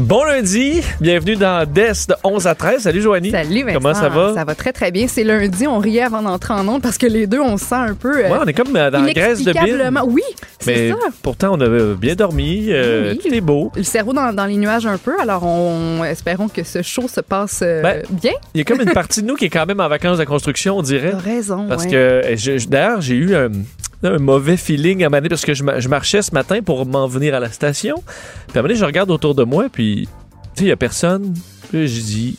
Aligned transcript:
Bon 0.00 0.24
lundi, 0.24 0.80
bienvenue 0.98 1.36
dans 1.36 1.66
DES 1.70 2.06
de 2.08 2.14
11 2.24 2.46
à 2.46 2.54
13. 2.54 2.84
Salut 2.84 3.02
Joanie. 3.02 3.30
Salut 3.32 3.64
Vincent. 3.64 3.74
Comment 3.80 3.92
ça 3.94 4.08
va? 4.08 4.32
Ça 4.34 4.44
va 4.44 4.54
très 4.54 4.72
très 4.72 4.90
bien. 4.90 5.06
C'est 5.06 5.24
lundi, 5.24 5.66
on 5.66 5.78
riait 5.78 6.00
avant 6.00 6.22
d'entrer 6.22 6.54
en 6.54 6.66
onde 6.68 6.80
parce 6.80 6.96
que 6.96 7.04
les 7.06 7.26
deux, 7.26 7.40
on 7.40 7.58
se 7.58 7.66
sent 7.66 7.74
un 7.74 7.94
peu... 7.94 8.16
euh, 8.24 8.30
Ouais, 8.30 8.38
on 8.42 8.46
est 8.46 8.54
comme 8.54 8.74
euh, 8.74 8.90
dans 8.90 9.02
la 9.02 9.12
graisse 9.12 9.42
de 9.44 9.52
inexplicablement- 9.52 10.04
Oui, 10.06 10.22
c'est 10.58 10.88
ça. 10.88 10.96
pourtant, 11.22 11.50
on 11.52 11.60
a 11.60 11.94
bien 11.96 12.14
dormi. 12.14 12.68
euh, 12.70 13.12
Oui. 13.12 13.18
Tout 13.18 13.34
est 13.34 13.40
beau. 13.42 13.70
Le 13.76 13.82
cerveau 13.82 14.14
dans, 14.14 14.32
dans 14.32 14.46
les 14.46 14.56
nuages 14.56 14.86
un 14.86 14.96
peu, 14.96 15.20
alors 15.20 15.44
on 15.44 16.02
espérons 16.04 16.48
que 16.48 16.62
ce 16.64 16.80
show 16.80 17.06
se 17.06 17.20
passe 17.20 17.60
euh, 17.62 17.82
Ben, 17.82 18.02
bien. 18.10 18.32
Il 18.54 18.58
y 18.58 18.60
a 18.62 18.64
comme 18.64 18.80
une 18.80 18.92
partie 18.92 19.20
de 19.20 19.26
nous 19.26 19.34
qui 19.34 19.44
est 19.44 19.50
quand 19.50 19.66
même 19.66 19.80
en 19.80 19.88
vacances 19.88 20.16
de 20.16 20.24
construction, 20.24 20.78
on 20.78 20.82
dirait. 20.82 21.10
T'as 21.10 21.18
raison. 21.18 21.66
Parce 21.68 21.84
ouais. 21.84 21.90
que, 21.90 21.96
euh, 22.24 22.58
d'ailleurs, 22.70 23.02
j'ai 23.02 23.16
eu 23.16 23.34
un, 23.34 23.48
un 24.02 24.18
mauvais 24.18 24.56
feeling 24.56 25.04
à 25.04 25.10
donné 25.10 25.28
parce 25.28 25.44
que 25.44 25.54
je, 25.54 25.62
je 25.78 25.88
marchais 25.88 26.22
ce 26.22 26.32
matin 26.32 26.62
pour 26.62 26.86
m'en 26.86 27.06
venir 27.06 27.34
à 27.34 27.40
la 27.40 27.50
station. 27.50 28.02
Puis 28.48 28.56
à 28.56 28.60
un 28.60 28.62
moment 28.62 28.68
donné, 28.68 28.80
je 28.80 28.84
regarde 28.84 29.10
autour 29.10 29.34
de 29.34 29.44
moi, 29.44 29.66
puis, 29.70 30.08
tu 30.54 30.60
sais, 30.60 30.62
il 30.62 30.66
n'y 30.66 30.72
a 30.72 30.76
personne. 30.76 31.34
Puis 31.70 31.86
j'ai 31.86 32.02
dit, 32.02 32.38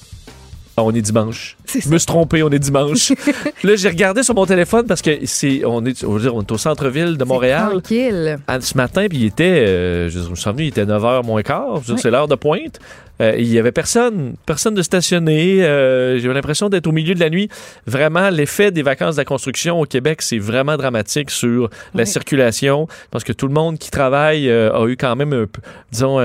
Ah, 0.82 0.86
on 0.86 0.92
est 0.96 1.02
dimanche. 1.02 1.58
Je 1.68 1.88
me 1.90 1.98
suis 2.00 2.06
trompé, 2.08 2.42
on 2.42 2.50
est 2.50 2.58
dimanche. 2.60 3.12
Là, 3.64 3.76
j'ai 3.76 3.90
regardé 3.90 4.24
sur 4.24 4.34
mon 4.34 4.46
téléphone 4.48 4.88
parce 4.88 5.02
que 5.04 5.12
c'est, 5.26 5.64
on 5.64 5.86
est, 5.86 6.04
on 6.04 6.18
est 6.42 6.52
au 6.52 6.58
centre-ville 6.58 7.18
de 7.18 7.24
Montréal. 7.24 7.70
Tranquille. 7.70 8.40
Ce 8.62 8.76
matin, 8.76 9.06
puis 9.08 9.20
il 9.20 9.26
était, 9.26 9.44
euh, 9.68 10.10
je 10.10 10.20
me 10.28 10.36
suis 10.36 10.50
revenu, 10.50 10.64
il 10.66 10.68
était 10.70 10.86
9h 10.86 11.24
moins 11.26 11.44
quart, 11.44 11.76
Ouais. 11.88 11.96
c'est 11.98 12.10
l'heure 12.10 12.28
de 12.28 12.36
pointe. 12.36 12.80
Euh, 13.22 13.36
il 13.38 13.48
y 13.48 13.60
avait 13.60 13.72
personne, 13.72 14.34
personne 14.48 14.74
de 14.74 14.82
stationné. 14.82 15.64
Euh, 15.64 16.18
J'ai 16.18 16.28
eu 16.28 16.34
l'impression 16.34 16.70
d'être 16.70 16.88
au 16.88 16.92
milieu 16.92 17.14
de 17.14 17.20
la 17.20 17.30
nuit. 17.30 17.50
Vraiment, 17.86 18.32
l'effet 18.32 18.72
des 18.72 18.82
vacances 18.82 19.16
de 19.18 19.22
la 19.22 19.26
construction 19.26 19.80
au 19.80 19.86
Québec, 19.86 20.24
c'est 20.24 20.40
vraiment 20.40 20.76
dramatique 20.76 21.30
sur 21.30 21.70
la 21.94 22.06
circulation. 22.08 22.88
Parce 23.12 23.24
que 23.24 23.34
tout 23.34 23.48
le 23.48 23.54
monde 23.54 23.78
qui 23.78 23.92
travaille 23.92 24.50
euh, 24.50 24.74
a 24.74 24.88
eu 24.88 24.98
quand 24.98 25.16
même, 25.16 25.46
disons, 25.92 26.18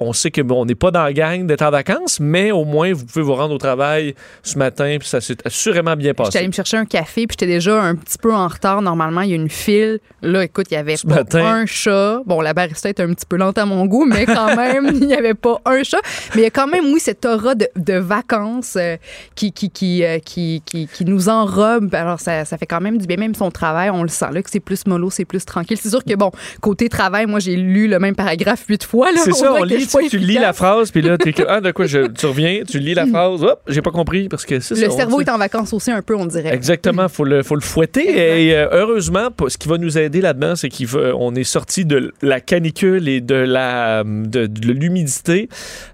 on 0.00 0.12
sait 0.12 0.30
que 0.30 0.40
bon, 0.40 0.62
on 0.62 0.64
n'est 0.64 0.74
pas 0.74 0.90
dans 0.90 1.02
la 1.02 1.12
gang 1.12 1.46
d'être 1.46 1.62
en 1.62 1.70
vacances, 1.70 2.20
mais 2.20 2.52
au 2.52 2.64
moins 2.64 2.92
vous 2.92 3.04
pouvez 3.04 3.24
vous 3.24 3.34
rendre 3.34 3.54
au 3.54 3.58
travail 3.58 4.14
ce 4.42 4.56
matin, 4.58 4.96
puis 4.98 5.08
ça 5.08 5.20
s'est 5.20 5.36
assurément 5.44 5.96
bien 5.96 6.10
J'étais 6.10 6.22
passé. 6.22 6.38
allée 6.38 6.46
me 6.46 6.52
chercher 6.52 6.76
un 6.76 6.84
café, 6.84 7.26
puis 7.26 7.36
j'étais 7.38 7.52
déjà 7.52 7.82
un 7.82 7.94
petit 7.96 8.18
peu 8.18 8.32
en 8.32 8.46
retard. 8.46 8.80
Normalement, 8.82 9.22
il 9.22 9.30
y 9.30 9.32
a 9.32 9.36
une 9.36 9.48
file. 9.50 9.98
Là, 10.22 10.44
écoute, 10.44 10.66
il 10.70 10.74
y 10.74 10.76
avait 10.76 10.96
Ce 10.96 11.06
pas 11.06 11.16
matin. 11.16 11.44
un 11.44 11.66
chat. 11.66 12.20
Bon, 12.26 12.40
la 12.40 12.54
barista 12.54 12.88
est 12.88 13.00
un 13.00 13.12
petit 13.12 13.26
peu 13.28 13.36
lente 13.36 13.58
à 13.58 13.66
mon 13.66 13.86
goût, 13.86 14.04
mais 14.06 14.24
quand 14.26 14.54
même, 14.56 14.88
il 14.94 15.06
n'y 15.06 15.14
avait 15.14 15.34
pas 15.34 15.60
un 15.64 15.82
chat. 15.82 15.98
Mais 16.34 16.42
il 16.42 16.44
y 16.44 16.46
a 16.46 16.50
quand 16.50 16.68
même, 16.68 16.84
oui, 16.92 17.00
cette 17.00 17.24
aura 17.24 17.54
de, 17.56 17.66
de 17.76 17.94
vacances 17.94 18.76
euh, 18.76 18.96
qui, 19.34 19.52
qui, 19.52 19.70
qui, 19.70 20.04
euh, 20.04 20.18
qui, 20.20 20.62
qui, 20.64 20.86
qui 20.86 21.04
nous 21.04 21.28
enrobe. 21.28 21.92
Alors, 21.94 22.20
ça, 22.20 22.44
ça 22.44 22.56
fait 22.56 22.66
quand 22.66 22.80
même 22.80 22.98
du 22.98 23.06
bien. 23.06 23.16
Même 23.16 23.34
son 23.34 23.50
travail, 23.50 23.90
on 23.90 24.02
le 24.02 24.08
sent 24.08 24.26
là 24.32 24.42
que 24.42 24.50
c'est 24.50 24.60
plus 24.60 24.86
mollo, 24.86 25.10
c'est 25.10 25.24
plus 25.24 25.44
tranquille. 25.44 25.78
C'est 25.80 25.90
sûr 25.90 26.04
que, 26.04 26.14
bon, 26.14 26.30
côté 26.60 26.88
travail, 26.88 27.26
moi, 27.26 27.40
j'ai 27.40 27.56
lu 27.56 27.88
le 27.88 27.98
même 27.98 28.14
paragraphe 28.14 28.64
huit 28.68 28.84
fois. 28.84 29.08
C'est 29.16 29.32
ça, 29.32 29.54
on 29.54 29.64
lit, 29.64 29.87
pas 29.92 30.08
tu, 30.08 30.18
lis 30.18 30.34
la 30.34 30.52
phrase, 30.52 30.90
puis 30.90 31.02
là, 31.02 31.18
t'es 31.18 31.32
que, 31.32 31.42
ah, 31.48 31.60
de 31.60 31.70
quoi, 31.70 31.86
je, 31.86 32.06
tu 32.08 32.26
reviens, 32.26 32.62
tu 32.68 32.78
lis 32.78 32.94
la 32.94 33.06
phrase, 33.06 33.42
hop, 33.42 33.60
j'ai 33.68 33.82
pas 33.82 33.90
compris, 33.90 34.28
parce 34.28 34.44
que 34.46 34.60
c'est 34.60 34.74
ça. 34.74 34.80
Le 34.86 34.92
on- 34.92 34.96
cerveau 34.96 35.20
est 35.20 35.28
en 35.28 35.38
vacances 35.38 35.72
aussi 35.72 35.90
un 35.90 36.02
peu, 36.02 36.14
on 36.16 36.26
dirait. 36.26 36.54
Exactement, 36.54 37.08
faut 37.08 37.24
le, 37.24 37.42
faut 37.42 37.54
le 37.54 37.60
fouetter. 37.60 38.46
Et 38.48 38.54
euh, 38.56 38.68
heureusement, 38.72 39.28
ce 39.48 39.56
qui 39.58 39.68
va 39.68 39.78
nous 39.78 39.98
aider 39.98 40.20
là-dedans, 40.20 40.56
c'est 40.56 40.68
qu'on 40.70 41.34
est 41.34 41.44
sorti 41.44 41.84
de 41.84 42.12
la 42.22 42.40
canicule 42.40 43.08
et 43.08 43.20
de 43.20 43.34
la 43.34 44.02
de, 44.04 44.46
de 44.46 44.72
l'humidité. 44.72 45.48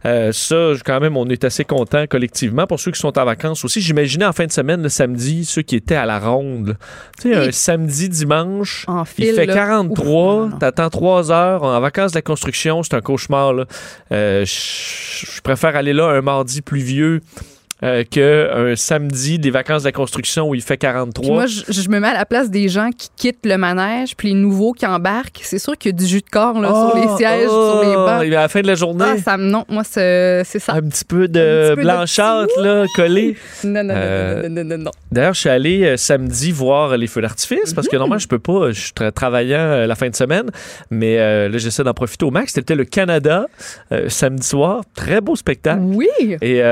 Euh, 0.05 0.33
ça, 0.33 0.73
quand 0.85 1.01
même, 1.01 1.17
on 1.17 1.29
est 1.29 1.45
assez 1.45 1.65
content 1.65 2.05
collectivement. 2.09 2.67
Pour 2.67 2.81
ceux 2.81 2.91
qui 2.91 3.01
sont 3.01 3.17
en 3.19 3.25
vacances 3.25 3.65
aussi, 3.65 3.81
j'imaginais 3.81 4.25
en 4.27 4.33
fin 4.33 4.47
de 4.47 4.53
semaine, 4.53 4.83
le 4.83 4.89
samedi, 4.89 5.45
ceux 5.45 5.63
qui 5.63 5.77
étaient 5.77 5.95
à 5.95 6.07
la 6.07 6.19
ronde. 6.19 6.77
Tu 7.21 7.31
sais, 7.33 7.35
un 7.37 7.53
samedi, 7.53 8.09
dimanche. 8.09 8.85
En 8.89 9.05
Il 9.19 9.33
fait 9.35 9.47
là. 9.47 9.55
43, 9.55 10.05
Ouf, 10.35 10.41
non, 10.41 10.49
non. 10.51 10.59
t'attends 10.59 10.91
3 10.91 11.31
heures 11.33 11.63
en 11.63 11.81
vacances 11.81 12.13
de 12.13 12.19
la 12.19 12.23
construction, 12.23 12.83
c'est 12.83 12.95
un 12.95 13.01
cauchemar. 13.01 13.53
là. 13.53 13.65
Euh, 14.13 14.45
je 14.45 15.25
je 15.25 15.41
préfère 15.41 15.77
aller 15.77 15.93
là 15.93 16.07
un 16.07 16.21
mardi 16.21 16.63
pluvieux 16.63 17.21
euh, 17.85 18.03
qu'un 18.09 18.75
samedi 18.77 19.39
des 19.39 19.51
vacances 19.51 19.83
de 19.83 19.89
la 19.89 19.93
construction 19.93 20.49
où 20.49 20.55
il 20.55 20.63
fait 20.63 20.77
43. 20.79 21.23
Puis 21.23 21.33
moi, 21.33 21.47
je, 21.47 21.63
je 21.81 21.89
me 21.91 22.01
mets 22.01 22.09
à 22.09 22.15
la 22.15 22.25
place 22.25 22.51
des 22.51 22.69
gens 22.69 22.91
qui 22.97 23.09
quittent 23.17 23.45
le 23.45 23.57
manège, 23.59 24.17
puis 24.17 24.29
les 24.29 24.35
nouveaux 24.35 24.73
qui 24.73 24.87
embarquent. 24.87 25.41
C'est 25.43 25.59
sûr 25.59 25.77
qu'il 25.77 25.91
y 25.93 25.95
a 25.95 25.99
du 25.99 26.07
jus 26.07 26.21
de 26.23 26.31
corps 26.31 26.59
là, 26.61 26.69
sur 26.69 26.97
les 26.97 27.17
sièges, 27.17 27.49
sur 27.49 27.81
les 27.83 27.95
bancs. 27.95 28.09
À 28.23 28.25
la 28.25 28.49
fin 28.49 28.63
de 28.63 28.67
la 28.67 28.75
journée, 28.75 29.05
Ah, 29.07 29.19
ça 29.19 29.37
me 29.37 29.45
non, 29.51 29.65
moi 29.69 29.85
c'est 29.85 30.43
ça. 30.45 30.73
un 30.73 30.81
petit 30.83 31.05
peu 31.05 31.29
de 31.29 31.35
petit 31.69 31.75
peu 31.77 31.77
de 31.77 31.83
blanchâtre 31.83 32.61
là, 32.61 32.85
collé. 32.97 33.37
Non 33.65 33.83
non, 33.83 33.85
non, 33.85 33.95
Euh, 33.97 34.43
non, 34.49 34.49
non, 34.49 34.65
non, 34.65 34.77
non, 34.79 34.85
non. 34.85 34.91
D'ailleurs, 35.13 35.35
je 35.35 35.41
suis 35.41 35.49
allé 35.51 35.83
euh, 35.85 35.97
samedi 35.97 36.53
voir 36.53 36.97
les 36.97 37.07
feux 37.07 37.21
d'artifice 37.23 37.73
parce 37.75 37.89
que 37.89 37.97
normalement, 37.97 38.19
je 38.19 38.29
peux 38.29 38.39
pas, 38.39 38.71
je 38.71 38.81
suis 38.81 38.93
tra- 38.93 39.13
travaillant 39.13 39.87
la 39.87 39.95
fin 39.95 40.09
de 40.09 40.17
semaine, 40.17 40.51
mais 40.91 41.19
euh, 41.19 41.49
là, 41.49 41.59
j'essaie 41.59 41.85
d'en 41.85 41.95
profiter 41.95 42.25
au 42.25 42.31
max. 42.31 42.53
C'était 42.55 42.75
le 42.75 42.85
Canada 42.85 43.47
samedi 44.09 44.47
soir. 44.47 44.83
Très 44.95 45.21
beau 45.21 45.37
spectacle. 45.37 45.81
Oui. 45.83 46.09
Et 46.41 46.63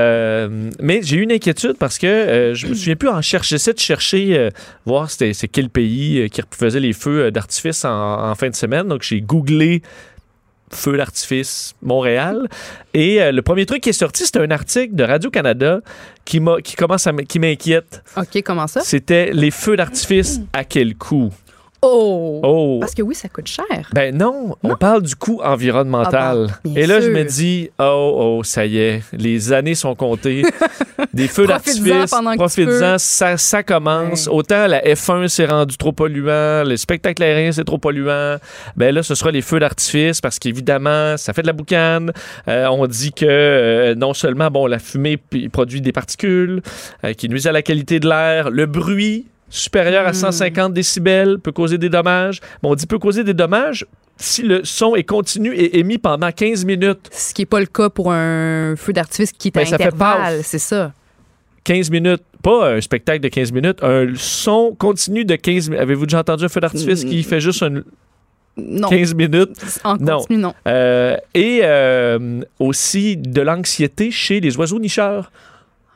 mais 0.81 1.01
j'ai 1.03 1.17
eu 1.17 1.21
une 1.23 1.31
inquiétude 1.31 1.75
parce 1.77 1.97
que 1.97 2.07
euh, 2.07 2.53
je 2.55 2.67
me 2.67 2.73
souviens 2.73 2.95
plus 2.95 3.09
en 3.09 3.21
chercher, 3.21 3.57
de 3.57 3.79
chercher 3.79 4.37
euh, 4.37 4.49
voir 4.85 5.09
c'était 5.11 5.33
c'est 5.33 5.47
quel 5.47 5.69
pays 5.69 6.19
euh, 6.21 6.27
qui 6.27 6.41
faisait 6.51 6.79
les 6.79 6.93
feux 6.93 7.29
d'artifice 7.31 7.85
en, 7.85 8.29
en 8.31 8.35
fin 8.35 8.49
de 8.49 8.55
semaine. 8.55 8.87
Donc 8.87 9.03
j'ai 9.03 9.21
googlé 9.21 9.81
feux 10.71 10.97
d'artifice 10.97 11.75
Montréal 11.83 12.47
et 12.95 13.21
euh, 13.21 13.31
le 13.31 13.41
premier 13.43 13.67
truc 13.67 13.81
qui 13.81 13.89
est 13.89 13.93
sorti 13.93 14.25
c'était 14.25 14.39
un 14.39 14.49
article 14.49 14.95
de 14.95 15.03
Radio 15.03 15.29
Canada 15.29 15.81
qui 16.25 16.39
m'a 16.39 16.61
qui 16.63 16.75
commence 16.75 17.05
à 17.05 17.11
m- 17.11 17.25
qui 17.27 17.37
m'inquiète. 17.37 18.01
OK, 18.17 18.41
comment 18.43 18.65
ça? 18.65 18.81
C'était 18.81 19.31
les 19.33 19.51
feux 19.51 19.77
d'artifice 19.77 20.41
à 20.51 20.63
quel 20.63 20.95
coût 20.95 21.31
Oh. 21.85 22.39
Oh. 22.43 22.77
Parce 22.79 22.95
que 22.95 23.01
oui, 23.01 23.13
ça 23.13 23.27
coûte 23.27 23.47
cher. 23.47 23.89
Ben 23.91 24.17
non, 24.17 24.55
on 24.63 24.75
parle 24.75 25.01
du 25.01 25.17
coût 25.17 25.41
environnemental. 25.43 26.47
Ah 26.49 26.69
Et 26.75 26.87
là, 26.87 27.01
je 27.01 27.09
me 27.09 27.23
dis, 27.25 27.69
oh, 27.77 28.37
oh, 28.39 28.43
ça 28.43 28.65
y 28.65 28.77
est, 28.77 29.03
les 29.11 29.51
années 29.51 29.75
sont 29.75 29.93
comptées. 29.93 30.43
Des 31.13 31.27
feux 31.27 31.45
d'artifice, 31.45 32.11
profites-en, 32.37 32.97
ça, 32.97 33.37
ça 33.37 33.63
commence. 33.63 34.27
Ouais. 34.27 34.33
Autant 34.33 34.67
la 34.67 34.81
F1 34.81 35.27
s'est 35.27 35.45
rendu 35.45 35.77
trop 35.77 35.91
polluant, 35.91 36.63
le 36.63 36.77
spectacle 36.77 37.21
aérien 37.21 37.51
c'est 37.51 37.65
trop 37.65 37.77
polluant. 37.77 38.37
Ben 38.77 38.95
là, 38.95 39.03
ce 39.03 39.13
sera 39.13 39.31
les 39.31 39.41
feux 39.41 39.59
d'artifice 39.59 40.21
parce 40.21 40.39
qu'évidemment, 40.39 41.17
ça 41.17 41.33
fait 41.33 41.41
de 41.41 41.47
la 41.47 41.53
boucane. 41.53 42.13
Euh, 42.47 42.67
on 42.67 42.87
dit 42.87 43.11
que 43.11 43.25
euh, 43.25 43.95
non 43.95 44.13
seulement, 44.13 44.49
bon, 44.49 44.67
la 44.67 44.79
fumée 44.79 45.17
produit 45.51 45.81
des 45.81 45.91
particules 45.91 46.61
euh, 47.03 47.13
qui 47.13 47.27
nuisent 47.27 47.47
à 47.47 47.51
la 47.51 47.61
qualité 47.61 47.99
de 47.99 48.07
l'air, 48.07 48.49
le 48.49 48.65
bruit 48.65 49.27
supérieur 49.53 50.05
à 50.07 50.11
Hmm. 50.11 50.15
150 50.15 50.73
décibels 50.73 51.37
peut 51.39 51.51
causer 51.51 51.77
des 51.77 51.89
dommages. 51.89 52.39
Bon, 52.61 52.71
on 52.71 52.75
dit 52.75 52.87
peut 52.87 52.97
causer 52.99 53.23
des 53.23 53.33
dommages 53.35 53.85
si 54.17 54.41
le 54.41 54.63
son 54.63 54.95
est 54.95 55.03
continu 55.03 55.53
et 55.53 55.79
émis 55.79 55.97
pendant 55.99 56.31
15 56.31 56.65
minutes. 56.65 57.09
Ce 57.11 57.33
qui 57.33 57.41
n'est 57.43 57.45
pas 57.47 57.59
le 57.59 57.65
cas 57.67 57.89
pour 57.89 58.11
un 58.11 58.75
feu 58.75 58.93
d'artifice 58.93 59.31
qui 59.31 59.49
est 59.49 59.57
à 59.57 59.61
Ben, 59.61 59.65
fait 59.67 59.73
intervalle, 59.75 60.39
c'est 60.43 60.59
ça. 60.59 60.91
15 61.65 61.91
minutes, 61.91 62.23
pas 62.41 62.73
un 62.73 62.81
spectacle 62.81 63.21
de 63.21 63.27
15 63.29 63.51
minutes, 63.51 63.83
un 63.83 64.07
son 64.15 64.75
continu 64.77 65.23
de 65.23 65.35
15 65.35 65.69
minutes. 65.69 65.81
Avez-vous 65.81 66.05
déjà 66.07 66.19
entendu 66.19 66.45
un 66.45 66.49
feu 66.49 66.59
d'artifice 66.59 67.05
qui 67.05 67.21
fait 67.23 67.39
juste 67.39 67.63
un 67.63 67.83
Non. 68.57 68.89
15 68.89 69.13
minutes? 69.15 69.51
En 69.83 69.97
Non. 69.97 70.17
continu, 70.19 70.37
non. 70.39 70.53
Euh, 70.67 71.15
et 71.33 71.61
euh, 71.63 72.41
aussi 72.59 73.17
de 73.17 73.41
l'anxiété 73.41 74.11
chez 74.11 74.39
les 74.39 74.57
oiseaux 74.57 74.79
nicheurs. 74.79 75.31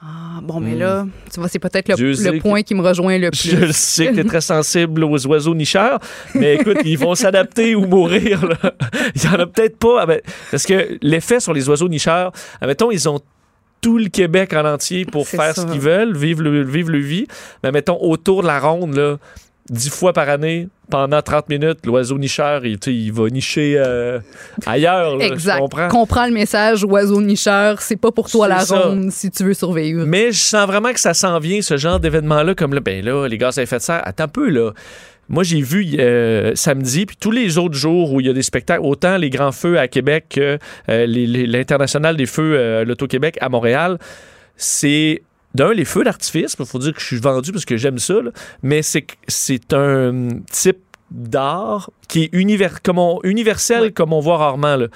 Ah, 0.01 0.39
bon, 0.43 0.59
mais 0.59 0.75
là, 0.75 1.07
tu 1.33 1.39
vois, 1.39 1.49
c'est 1.49 1.57
peut-être 1.59 1.89
le, 1.89 1.95
Hmm. 1.95 2.37
Que- 2.37 2.39
point 2.41 2.61
qui 2.61 2.75
me 2.75 2.81
rejoint 2.81 3.17
le 3.17 3.31
plus. 3.31 3.49
Je 3.49 3.57
le 3.57 3.71
sais 3.71 4.07
que 4.07 4.13
tu 4.13 4.19
es 4.19 4.23
très 4.23 4.41
sensible 4.41 5.03
aux 5.03 5.27
oiseaux 5.27 5.55
nicheurs, 5.55 5.99
mais 6.35 6.55
écoute, 6.55 6.77
ils 6.85 6.97
vont 6.99 7.15
s'adapter 7.15 7.73
ou 7.73 7.85
mourir. 7.87 8.45
là. 8.45 8.57
Il 9.15 9.23
y 9.23 9.27
en 9.27 9.33
a 9.39 9.47
peut-être 9.47 9.77
pas. 9.79 10.01
ah 10.01 10.05
ben, 10.05 10.21
Parce 10.51 10.65
que 10.65 10.97
l'effet 11.01 11.39
sur 11.39 11.51
les 11.53 11.67
oiseaux 11.67 11.89
nicheurs, 11.89 12.31
admettons, 12.61 12.91
ils 12.91 13.09
ont 13.09 13.19
tout 13.81 13.97
le 13.97 14.09
Québec 14.09 14.53
en 14.53 14.65
entier 14.65 15.05
pour 15.05 15.27
faire 15.27 15.55
ça. 15.55 15.61
ce 15.63 15.67
qu'ils 15.67 15.81
veulent, 15.81 16.15
vivre 16.15 16.43
le, 16.43 16.63
vivre 16.63 16.91
le 16.91 16.99
vie. 16.99 17.25
Mais 17.63 17.71
mettons, 17.71 17.97
autour 18.01 18.43
de 18.43 18.47
la 18.47 18.59
ronde, 18.59 18.95
là, 18.95 19.17
dix 19.69 19.89
fois 19.89 20.13
par 20.13 20.29
année, 20.29 20.67
pendant 20.89 21.21
30 21.21 21.49
minutes, 21.49 21.85
l'oiseau 21.85 22.17
nicheur, 22.17 22.65
il, 22.65 22.77
il 22.87 23.11
va 23.11 23.29
nicher 23.29 23.75
euh, 23.77 24.19
ailleurs. 24.65 25.17
là, 25.17 25.25
Exact. 25.25 25.59
comprends? 25.59 25.87
Comprends 25.89 26.25
le 26.25 26.31
message, 26.31 26.83
oiseau 26.85 27.21
nicheur, 27.21 27.81
c'est 27.81 27.97
pas 27.97 28.11
pour 28.11 28.29
toi 28.29 28.47
la 28.47 28.59
ça. 28.61 28.79
ronde 28.79 29.11
si 29.11 29.29
tu 29.29 29.43
veux 29.43 29.53
survivre. 29.53 30.05
Mais 30.05 30.31
je 30.31 30.39
sens 30.39 30.65
vraiment 30.67 30.93
que 30.93 30.99
ça 30.99 31.13
s'en 31.13 31.39
vient, 31.39 31.61
ce 31.61 31.77
genre 31.77 31.99
d'événement-là, 31.99 32.55
comme 32.55 32.73
là, 32.73 32.79
ben 32.79 33.03
là, 33.03 33.27
les 33.27 33.37
gaz 33.37 33.57
à 33.59 33.63
effet 33.63 33.77
de 33.77 33.81
serre, 33.81 34.01
attends 34.05 34.25
un 34.25 34.27
peu, 34.29 34.49
là. 34.49 34.71
Moi, 35.29 35.43
j'ai 35.43 35.59
vu 35.59 35.85
euh, 35.99 36.53
samedi, 36.55 37.05
puis 37.05 37.17
tous 37.19 37.31
les 37.31 37.57
autres 37.57 37.75
jours 37.75 38.13
où 38.13 38.21
il 38.21 38.27
y 38.27 38.29
a 38.29 38.33
des 38.33 38.43
spectacles, 38.43 38.81
autant 38.85 39.17
les 39.17 39.29
grands 39.29 39.51
feux 39.51 39.77
à 39.77 39.89
Québec 39.89 40.27
que 40.29 40.57
euh, 40.87 41.05
l'International 41.05 42.15
des 42.15 42.25
feux, 42.25 42.83
l'Auto-Québec 42.85 43.37
à 43.41 43.49
Montréal, 43.49 43.97
c'est 44.55 45.21
d'un, 45.57 45.73
les 45.73 45.85
feux 45.85 46.03
d'artifice, 46.03 46.55
il 46.59 46.65
faut 46.65 46.79
dire 46.79 46.93
que 46.93 47.01
je 47.01 47.05
suis 47.05 47.19
vendu 47.19 47.51
parce 47.51 47.65
que 47.65 47.75
j'aime 47.77 47.99
ça, 47.99 48.15
là, 48.21 48.31
mais 48.63 48.81
c'est 48.81 49.05
c'est 49.27 49.73
un 49.73 50.29
type 50.51 50.79
d'art 51.11 51.89
qui 52.07 52.23
est 52.23 52.29
univers, 52.33 52.81
comme 52.81 52.99
on- 52.99 53.19
universel 53.23 53.93
comme 53.93 54.13
on 54.13 54.19
voit 54.21 54.37
rarement. 54.37 54.75
là. 54.75 54.87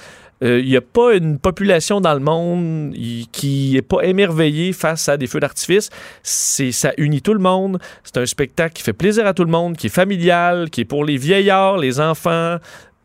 Euh, 0.43 0.59
Il 0.59 0.67
n'y 0.69 0.75
a 0.75 0.81
pas 0.81 1.13
une 1.13 1.37
population 1.37 2.01
dans 2.01 2.15
le 2.15 2.19
monde 2.19 2.93
y- 2.95 3.27
qui 3.31 3.73
n'est 3.75 3.83
pas 3.83 4.01
émerveillée 4.03 4.73
face 4.73 5.07
à 5.07 5.15
des 5.15 5.27
feux 5.27 5.39
d'artifice. 5.39 5.89
C'est 6.23 6.71
Ça 6.71 6.93
unit 6.97 7.21
tout 7.21 7.33
le 7.35 7.39
monde. 7.51 7.77
C'est 8.03 8.17
un 8.17 8.25
spectacle 8.25 8.73
qui 8.73 8.81
fait 8.83 8.91
plaisir 9.03 9.25
à 9.27 9.33
tout 9.35 9.43
le 9.45 9.51
monde, 9.51 9.77
qui 9.77 9.85
est 9.87 9.95
familial, 10.03 10.69
qui 10.71 10.81
est 10.81 10.85
pour 10.85 11.05
les 11.05 11.17
vieillards, 11.17 11.77
les 11.77 11.99
enfants, 11.99 12.57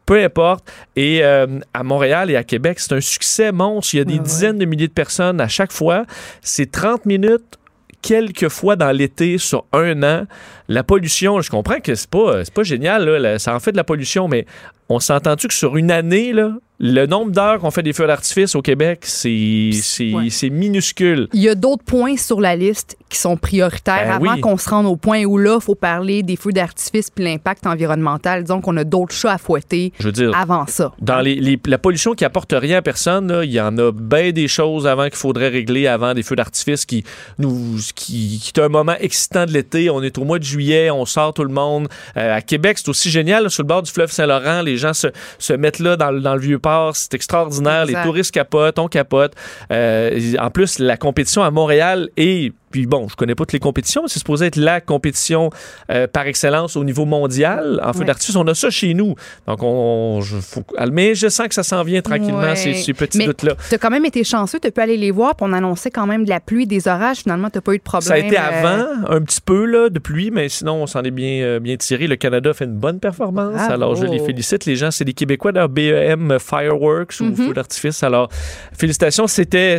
peu 0.07 0.23
importe. 0.23 0.65
Et 0.95 1.23
euh, 1.25 1.47
à 1.75 1.83
Montréal 1.83 2.31
et 2.31 2.37
à 2.37 2.45
Québec, 2.45 2.79
c'est 2.81 2.93
un 2.95 3.01
succès 3.01 3.53
monstre. 3.53 3.95
Il 3.95 3.99
y 3.99 4.01
a 4.01 4.05
des 4.05 4.15
Ouais, 4.15 4.19
ouais. 4.21 4.25
dizaines 4.25 4.59
de 4.59 4.65
milliers 4.65 4.89
de 4.89 4.93
personnes 4.93 5.41
à 5.41 5.49
chaque 5.49 5.73
fois. 5.73 6.07
C'est 6.41 6.71
30 6.71 7.05
minutes 7.07 7.59
quelques 8.03 8.49
fois 8.49 8.77
dans 8.77 8.93
l'été 8.93 9.37
sur 9.37 9.65
un 9.73 10.03
an. 10.05 10.27
La 10.69 10.85
pollution, 10.85 11.41
je 11.41 11.51
comprends 11.51 11.81
que 11.81 11.95
c'est 11.97 12.09
pas, 12.09 12.45
c'est 12.45 12.55
pas 12.55 12.63
génial, 12.63 13.05
là, 13.05 13.39
ça 13.41 13.55
en 13.55 13.59
fait 13.61 13.73
de 13.73 13.77
la 13.77 13.85
pollution, 13.85 14.29
mais 14.29 14.47
on 14.89 15.01
s'entend-tu 15.01 15.49
que 15.49 15.55
sur 15.55 15.77
une 15.77 15.91
année, 15.91 16.33
là, 16.33 16.53
le 16.79 17.07
nombre 17.07 17.33
d'heures 17.33 17.59
qu'on 17.59 17.71
fait 17.71 17.83
des 17.83 17.93
feux 17.93 18.07
d'artifice 18.07 18.55
au 18.55 18.63
Québec, 18.63 19.01
c'est, 19.03 20.13
Ouais. 20.13 20.51
minuscule. 20.51 21.29
Il 21.33 21.41
y 21.41 21.49
a 21.49 21.55
d'autres 21.55 21.85
points 21.85 22.17
sur 22.17 22.41
la 22.41 22.55
liste 22.57 22.97
qui 23.09 23.19
sont 23.19 23.37
prioritaires 23.37 24.05
Ben 24.07 24.13
avant 24.17 24.35
oui. 24.35 24.41
qu'on 24.41 24.57
se 24.59 24.69
rende 24.69 24.87
au 24.87 24.97
point 24.97 25.25
où 25.25 25.39
là, 25.39 25.57
il 25.61 25.63
faut 25.65 25.75
parler 25.75 26.23
des 26.23 26.37
feux 26.37 26.53
d'artifice 26.53 27.09
puis 27.11 27.25
l'impact 27.25 27.67
environnemental. 27.67 28.43
Disons 28.43 28.61
qu'on 28.61 28.77
a 28.77 28.85
d'autres 28.85 29.15
chats 29.15 29.33
à 29.33 29.39
fouetter 29.39 29.93
Je 29.99 30.05
veux 30.07 30.13
dire, 30.13 30.33
avant 30.37 30.67
ça. 30.67 30.93
Dans 31.01 31.21
les, 31.21 31.37
les- 31.37 31.59
la 31.67 31.79
pollution 31.79 32.15
qui 32.15 32.25
apporte 32.25 32.53
rien 32.53 32.79
à 32.79 32.83
personne, 32.83 33.31
là, 33.33 33.45
il 33.45 33.53
y 33.53 33.61
en 33.61 33.77
a 33.79 33.93
bien 33.93 34.33
des 34.33 34.49
choses 34.49 34.87
avant 34.87 35.05
qu'il 35.05 35.17
faudrait 35.17 35.49
régler 35.49 35.87
avant 35.87 36.15
des 36.15 36.23
feux 36.23 36.37
d'artifice 36.37 36.85
qui 36.85 37.05
nous 37.39 37.77
qui, 37.95 38.41
qui 38.43 38.53
est 38.55 38.61
un 38.63 38.69
moment 38.69 38.95
excitant 39.01 39.47
de 39.47 39.53
l'été. 39.53 39.89
On 39.91 40.03
est 40.03 40.19
au 40.19 40.25
mois 40.25 40.39
de 40.39 40.45
juillet, 40.45 40.91
on 40.91 41.07
sort 41.07 41.33
tout 41.33 41.45
le 41.45 41.53
monde. 41.53 41.89
Euh, 42.17 42.37
à 42.37 42.43
Québec, 42.43 42.79
c'est 42.79 42.89
aussi 42.89 43.11
génial. 43.11 43.45
là, 43.45 43.49
sur 43.49 43.63
le 43.63 43.69
bord 43.69 43.83
du 43.83 43.91
fleuve 43.91 44.11
Saint-Laurent, 44.11 44.63
les 44.63 44.77
gens 44.77 44.93
se, 44.93 45.09
se 45.39 45.53
mettent 45.53 45.79
là 45.79 45.97
dans, 45.97 46.11
le- 46.11 46.21
dans 46.21 46.35
le 46.35 46.41
vieux 46.41 46.59
C'est 46.95 47.15
extraordinaire. 47.15 47.83
Exact. 47.83 47.99
Les 47.99 48.05
touristes 48.05 48.33
capotent, 48.33 48.79
on 48.79 48.89
capote. 48.89 49.35
Euh, 49.73 50.35
en 50.39 50.51
plus, 50.51 50.79
la 50.79 50.97
compétition 50.97 51.43
à 51.43 51.51
Montréal 51.51 52.09
est 52.17 52.53
puis 52.77 52.85
bon, 52.87 53.09
je 53.09 53.17
connais 53.17 53.35
pas 53.35 53.45
toutes 53.45 53.55
les 53.55 53.59
compétitions, 53.59 54.03
mais 54.03 54.09
c'est 54.09 54.19
supposé 54.19 54.45
être 54.47 54.57
la 54.57 54.83
compétition 54.83 55.49
euh, 55.91 56.07
par 56.07 56.27
excellence 56.27 56.77
au 56.77 56.85
niveau 56.85 57.07
mondial 57.07 57.81
en 57.83 57.95
feu 57.95 58.01
Ouais. 58.01 58.05
d'artifice. 58.05 58.37
On 58.37 58.47
a 58.49 58.55
ça 58.55 58.69
chez 58.69 58.93
nous. 58.93 59.15
Donc, 59.47 59.63
on, 59.63 60.21
je, 60.21 60.37
faut- 60.37 60.63
mais 60.93 61.15
je 61.15 61.29
sens 61.29 61.49
que 61.49 61.55
ça 61.55 61.63
s'en 61.63 61.83
vient 61.85 62.03
tranquillement, 62.03 62.41
Ouais. 62.41 62.55
ces, 62.57 62.75
ces 62.75 62.93
petits 62.93 63.25
doutes-là. 63.25 63.55
Tu 63.71 63.77
as 63.77 63.79
quand 63.79 63.89
même 63.89 64.05
été 64.05 64.25
chanceux, 64.25 64.59
tu 64.61 64.71
peux 64.71 64.83
aller 64.83 64.99
les 64.99 65.11
voir, 65.11 65.35
puis 65.37 65.47
on 65.49 65.55
annonçait 65.55 65.91
quand 65.91 66.07
même 66.07 66.25
de 66.25 66.29
la 66.29 66.39
pluie, 66.41 66.67
des 66.67 66.87
orages. 66.87 67.19
Finalement, 67.21 67.49
tu 67.49 67.63
pas 67.63 67.73
eu 67.73 67.79
de 67.79 67.83
problème. 67.83 68.07
Ça 68.09 68.15
a 68.15 68.19
été 68.19 68.37
euh, 68.39 68.43
avant, 68.43 69.09
un 69.09 69.23
petit 69.23 69.41
peu 69.41 69.65
là, 69.65 69.89
de 69.89 69.99
pluie, 69.99 70.31
mais 70.31 70.51
sinon, 70.51 70.83
on 70.83 70.87
s'en 70.87 71.03
est 71.03 71.11
bien, 71.11 71.41
euh, 71.45 71.61
bien 71.61 71.77
tiré. 71.79 72.07
Le 72.07 72.17
Canada 72.17 72.53
fait 72.53 72.67
une 72.67 72.77
bonne 72.77 73.01
performance. 73.01 73.55
Bravo. 73.55 73.73
Alors, 73.73 73.95
je 73.97 74.05
les 74.05 74.19
félicite. 74.19 74.67
Les 74.67 74.77
gens, 74.77 74.91
c'est 74.91 75.05
des 75.07 75.15
Québécois 75.15 75.53
de 75.53 75.67
BEM 75.67 76.37
Fireworks 76.39 77.21
ou 77.21 77.25
Mhm. 77.25 77.37
Feu 77.37 77.53
d'artifice. 77.55 78.03
Alors, 78.03 78.29
félicitations. 78.77 79.27
C'était 79.27 79.79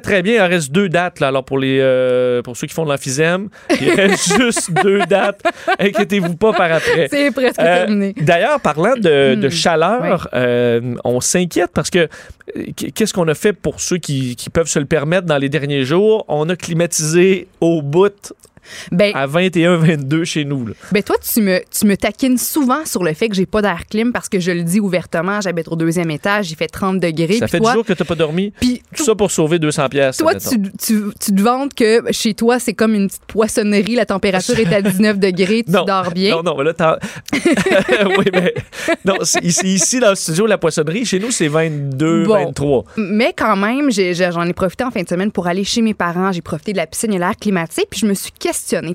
très 0.00 0.22
bien. 0.22 0.34
Il 0.36 0.40
en 0.40 0.48
reste 0.48 0.72
deux 0.72 0.88
dates. 0.88 1.20
Là. 1.20 1.28
Alors, 1.28 1.44
pour, 1.44 1.58
les, 1.58 1.78
euh, 2.30 2.42
pour 2.42 2.56
ceux 2.56 2.66
qui 2.66 2.74
font 2.74 2.84
de 2.84 2.90
l'emphysème, 2.90 3.48
il 3.80 3.90
reste 3.90 4.36
juste 4.40 4.72
deux 4.82 5.00
dates. 5.06 5.42
Inquiétez-vous 5.78 6.36
pas 6.36 6.52
par 6.52 6.72
après. 6.72 7.08
C'est 7.10 7.30
presque 7.30 7.58
Euh, 7.60 7.86
terminé. 7.86 8.14
D'ailleurs, 8.20 8.60
parlant 8.60 8.94
de, 8.96 9.34
de 9.34 9.46
Hmm. 9.48 9.50
chaleur, 9.50 10.28
euh, 10.34 10.94
on 11.04 11.20
s'inquiète 11.20 11.70
parce 11.74 11.90
que 11.90 12.08
qu'est-ce 12.76 13.12
qu'on 13.12 13.28
a 13.28 13.34
fait 13.34 13.52
pour 13.52 13.80
ceux 13.80 13.98
qui, 13.98 14.36
qui 14.36 14.50
peuvent 14.50 14.68
se 14.68 14.78
le 14.78 14.86
permettre 14.86 15.26
dans 15.26 15.38
les 15.38 15.48
derniers 15.48 15.84
jours? 15.84 16.24
On 16.28 16.48
a 16.48 16.56
climatisé 16.56 17.48
au 17.60 17.82
bout 17.82 18.32
Ben, 18.92 19.12
à 19.14 19.26
21-22 19.26 20.24
chez 20.24 20.44
nous. 20.44 20.66
là. 20.66 20.74
ben 20.92 21.02
toi, 21.02 21.16
tu 21.22 21.40
me, 21.42 21.60
tu 21.70 21.86
me 21.86 21.96
taquines 21.96 22.38
souvent 22.38 22.84
sur 22.84 23.02
le 23.02 23.12
fait 23.14 23.28
que 23.28 23.34
j'ai 23.34 23.46
pas 23.46 23.62
d'air 23.62 23.82
clim 23.88 24.12
parce 24.12 24.28
que 24.28 24.40
je 24.40 24.50
le 24.50 24.62
dis 24.62 24.80
ouvertement, 24.80 25.40
j'habite 25.40 25.68
au 25.68 25.76
deuxième 25.76 26.10
étage, 26.10 26.50
il 26.50 26.56
fait 26.56 26.66
30 26.68 27.00
degrés. 27.00 27.38
Ça 27.38 27.48
fait 27.48 27.58
toi, 27.58 27.70
10 27.70 27.74
jours 27.74 27.84
que 27.84 27.92
tu 27.92 28.02
n'as 28.02 28.06
pas 28.06 28.14
dormi? 28.14 28.52
Puis 28.60 28.82
Tout 28.96 29.04
ça 29.04 29.14
pour 29.14 29.30
sauver 29.30 29.58
200 29.58 29.88
pièces. 29.88 30.16
Toi, 30.18 30.34
tu, 30.36 30.60
tu, 30.82 31.02
tu 31.20 31.34
te 31.34 31.40
vantes 31.42 31.74
que 31.74 32.02
chez 32.12 32.34
toi, 32.34 32.58
c'est 32.58 32.74
comme 32.74 32.94
une 32.94 33.08
petite 33.08 33.24
poissonnerie, 33.26 33.94
la 33.94 34.06
température 34.06 34.58
est 34.58 34.72
à 34.72 34.82
19 34.90 35.18
degrés, 35.18 35.62
tu 35.64 35.70
Non, 35.72 35.84
dors 35.84 36.10
bien? 36.12 36.36
Non, 36.36 36.42
non, 36.42 36.56
mais 36.58 36.64
là, 36.64 36.74
t'en- 36.74 36.96
oui, 38.18 38.26
mais 38.32 38.54
non, 39.04 39.14
ici, 39.42 39.74
ici, 39.74 40.00
dans 40.00 40.10
le 40.10 40.14
studio, 40.16 40.46
la 40.46 40.58
poissonnerie, 40.58 41.04
chez 41.04 41.18
nous, 41.18 41.30
c'est 41.30 41.48
22, 41.48 42.24
Bon. 42.24 42.34
23. 42.46 42.84
Mais 42.96 43.32
quand 43.36 43.56
même, 43.56 43.90
j'en 43.90 44.42
ai, 44.46 44.52
profité 44.52 44.84
en 44.84 44.90
fin 44.90 45.02
de 45.02 45.08
semaine 45.08 45.32
pour 45.32 45.46
aller 45.46 45.64
chez 45.64 45.82
mes 45.82 45.94
parents. 45.94 46.32
J'ai 46.32 46.42
profité 46.42 46.72
de 46.72 46.76
la 46.76 46.86
piscine 46.86 47.12
et 47.14 47.18
l'air 47.18 47.36
climatique. 47.40 47.86
Puis 47.90 48.00
je 48.00 48.06
me 48.06 48.14
suis 48.14 48.32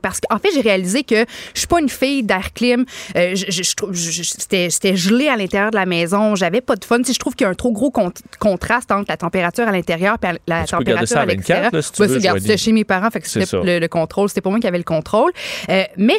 parce 0.02 0.20
qu'en 0.22 0.38
fait, 0.40 0.50
j'ai 0.54 0.62
réalisé 0.62 1.04
que 1.04 1.26
je 1.54 1.60
suis 1.60 1.68
pas 1.68 1.80
une 1.80 1.90
fille 1.90 2.24
d'air 2.24 2.54
clim. 2.54 2.86
Euh, 3.16 3.36
je, 3.36 3.46
je- 3.64 3.64
je 3.92 4.24
C'était 4.70 4.96
gelé 4.96 5.28
à 5.28 5.36
l'intérieur 5.36 5.72
de 5.72 5.76
la 5.76 5.86
maison. 5.86 6.36
J'avais 6.36 6.62
pas 6.62 6.76
de 6.76 6.86
fun. 6.86 7.04
Sais, 7.04 7.14
je 7.14 7.20
trouve 7.20 7.36
qu'il 7.36 7.46
y 7.46 7.48
a 7.48 7.52
un 7.52 7.56
trop 7.56 7.72
gros 7.72 7.92
con- 7.92 8.12
contraste 8.40 8.92
entre 8.92 9.06
la 9.10 9.18
température 9.18 9.68
à 9.68 9.72
l'intérieur 9.72 10.18
et 10.24 10.28
la 10.48 10.64
tu 10.64 10.72
température 10.72 11.08
ça 11.08 11.20
à 11.20 11.24
à 11.24 11.26
24, 11.26 11.36
l'extérieur. 11.38 11.72
si 11.84 11.92
tu 11.92 12.02
veux, 12.08 12.58
chez 12.58 12.72
mes 12.72 12.84
parents, 12.84 13.10
fait 13.12 13.22
que 13.22 13.28
le, 13.66 13.80
le 13.80 13.88
contrôle. 13.88 14.30
C'était 14.30 14.42
pas 14.42 14.50
moi 14.50 14.60
qui 14.60 14.68
avait 14.68 14.78
le 14.78 14.84
contrôle. 14.84 15.32
Euh, 15.70 15.84
mais 15.98 16.16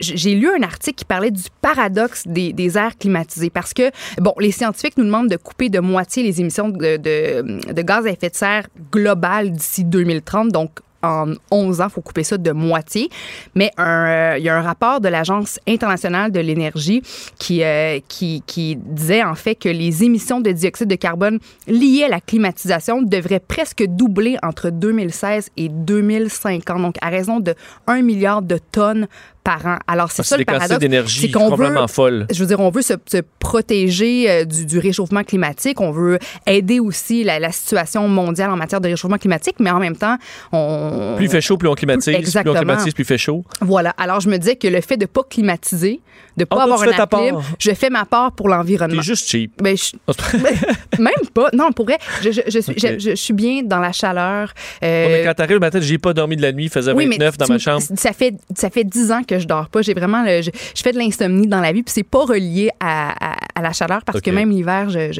j'ai 0.00 0.34
lu 0.34 0.48
un 0.50 0.62
article 0.62 0.96
qui 0.96 1.04
parlait 1.04 1.30
du 1.30 1.42
paradoxe 1.60 2.22
des, 2.26 2.52
des 2.52 2.76
airs 2.78 2.96
climatisés 2.98 3.50
parce 3.50 3.72
que, 3.74 3.90
bon, 4.18 4.34
les 4.38 4.50
scientifiques 4.52 4.96
nous 4.96 5.04
demandent 5.04 5.28
de 5.30 5.36
couper 5.36 5.68
de 5.68 5.80
moitié 5.80 6.22
les 6.22 6.40
émissions 6.40 6.68
de, 6.68 6.96
de- 6.96 7.72
de 7.72 7.82
gaz 7.82 8.06
à 8.06 8.10
effet 8.10 8.28
de 8.30 8.34
serre 8.34 8.66
globales 8.92 9.50
d'ici 9.52 9.84
2030. 9.84 10.50
Donc, 10.52 10.70
en 11.06 11.32
11 11.50 11.80
ans, 11.80 11.86
il 11.88 11.92
faut 11.92 12.00
couper 12.00 12.24
ça 12.24 12.38
de 12.38 12.50
moitié. 12.50 13.08
Mais 13.54 13.70
euh, 13.78 14.34
il 14.38 14.44
y 14.44 14.48
a 14.48 14.56
un 14.56 14.62
rapport 14.62 15.00
de 15.00 15.08
l'Agence 15.08 15.58
internationale 15.68 16.32
de 16.32 16.40
l'énergie 16.40 17.02
qui, 17.38 17.62
euh, 17.62 18.00
qui, 18.08 18.42
qui 18.46 18.76
disait 18.76 19.22
en 19.22 19.34
fait 19.34 19.54
que 19.54 19.68
les 19.68 20.04
émissions 20.04 20.40
de 20.40 20.50
dioxyde 20.50 20.88
de 20.88 20.94
carbone 20.94 21.38
liées 21.66 22.04
à 22.04 22.08
la 22.08 22.20
climatisation 22.20 23.02
devraient 23.02 23.40
presque 23.40 23.84
doubler 23.86 24.36
entre 24.42 24.70
2016 24.70 25.50
et 25.56 25.68
2050, 25.68 26.82
donc 26.82 26.96
à 27.00 27.08
raison 27.08 27.40
de 27.40 27.54
1 27.86 28.02
milliard 28.02 28.42
de 28.42 28.58
tonnes 28.72 29.06
par 29.46 29.64
an. 29.64 29.78
Alors, 29.86 30.10
c'est 30.10 30.22
Ah, 30.22 30.24
ça 30.24 30.34
C'est 30.36 30.40
le 30.40 30.44
paradoxe. 30.44 30.80
d'énergie 30.80 31.20
c'est 31.20 31.30
qu'on 31.30 31.50
complètement 31.50 31.82
veut- 31.82 31.86
folles. 31.86 32.26
je 32.32 32.40
veux 32.40 32.46
dire, 32.46 32.58
on 32.58 32.70
veut 32.70 32.82
se, 32.82 32.94
se 33.06 33.18
protéger 33.38 34.28
euh, 34.28 34.44
du, 34.44 34.66
du 34.66 34.78
réchauffement 34.80 35.22
climatique. 35.22 35.80
On 35.80 35.92
veut 35.92 36.18
aider 36.46 36.80
aussi 36.80 37.22
la, 37.22 37.38
la 37.38 37.52
situation 37.52 38.08
mondiale 38.08 38.50
en 38.50 38.56
matière 38.56 38.80
de 38.80 38.88
réchauffement 38.88 39.18
climatique, 39.18 39.56
mais 39.60 39.70
en 39.70 39.78
même 39.78 39.96
temps, 39.96 40.16
on. 40.52 41.14
Plus 41.16 41.26
il 41.26 41.30
fait 41.30 41.40
chaud, 41.40 41.56
plus 41.56 41.68
on 41.68 41.74
climatise. 41.74 42.04
Plus 42.06 42.14
on 42.16 42.18
Exactement. 42.18 42.54
climatise, 42.56 42.92
plus 42.92 43.04
il 43.04 43.06
fait 43.06 43.18
chaud. 43.18 43.44
Voilà. 43.60 43.90
Alors, 43.98 44.20
je 44.20 44.28
me 44.28 44.36
disais 44.36 44.56
que 44.56 44.66
le 44.68 44.80
fait 44.80 44.96
de 44.96 45.06
pas 45.06 45.22
climatiser, 45.22 46.00
de 46.36 46.44
pas 46.44 46.56
Ah, 46.56 46.64
toi, 46.64 46.64
avoir 46.64 46.80
tu 46.80 46.88
un 46.88 46.92
fais 46.92 47.06
ta 47.06 47.16
air 47.22 47.32
clim, 47.34 47.42
je 47.58 47.70
fais 47.72 47.90
ma 47.90 48.04
part 48.04 48.32
pour 48.32 48.48
l'environnement. 48.48 49.00
T'es 49.00 49.06
juste 49.06 49.28
cheap. 49.28 49.52
Ben, 49.62 49.76
je- 49.76 50.98
même 50.98 51.12
pas. 51.34 51.48
Non, 51.52 51.72
pour 51.72 51.86
vrai, 51.86 51.98
je, 52.22 52.30
je- 52.30 52.40
je 52.48 52.58
suis, 52.58 52.74
je, 52.78 53.32
bien 53.32 53.62
dans 53.64 53.78
la 53.80 53.92
chaleur. 53.92 54.52
Euh, 54.82 55.04
Oh, 55.06 55.08
mais 55.10 55.22
quand 55.24 55.34
t'arrives 55.34 55.54
le 55.54 55.60
matin, 55.60 55.78
j'ai 55.80 55.98
pas 55.98 56.12
dormi 56.14 56.36
de 56.36 56.42
la 56.42 56.52
nuit, 56.52 56.64
il 56.64 56.70
faisait 56.70 56.92
29 56.92 57.36
dans 57.38 57.46
tu- 57.46 57.52
ma 57.52 57.58
chambre. 57.58 57.82
Ça 57.96 58.12
fait 58.12 58.34
ça 58.54 58.70
fait 58.70 58.84
dix 58.84 59.12
ans 59.12 59.22
que 59.22 59.35
je 59.38 59.46
dors 59.46 59.68
pas. 59.68 59.82
J'ai 59.82 59.94
vraiment 59.94 60.22
le- 60.24 60.42
je, 60.42 60.50
je 60.74 60.82
fais 60.82 60.92
de 60.92 60.98
l'insomnie 60.98 61.46
dans 61.46 61.60
la 61.60 61.72
vie, 61.72 61.82
puis 61.82 61.92
c'est 61.92 62.02
pas 62.02 62.24
relié 62.24 62.70
à, 62.80 63.32
à- 63.32 63.36
à 63.54 63.62
la 63.62 63.72
chaleur 63.72 64.02
parce 64.04 64.20
que 64.20 64.30
même 64.30 64.50
l'hiver, 64.50 64.88
j'ai 64.90 65.10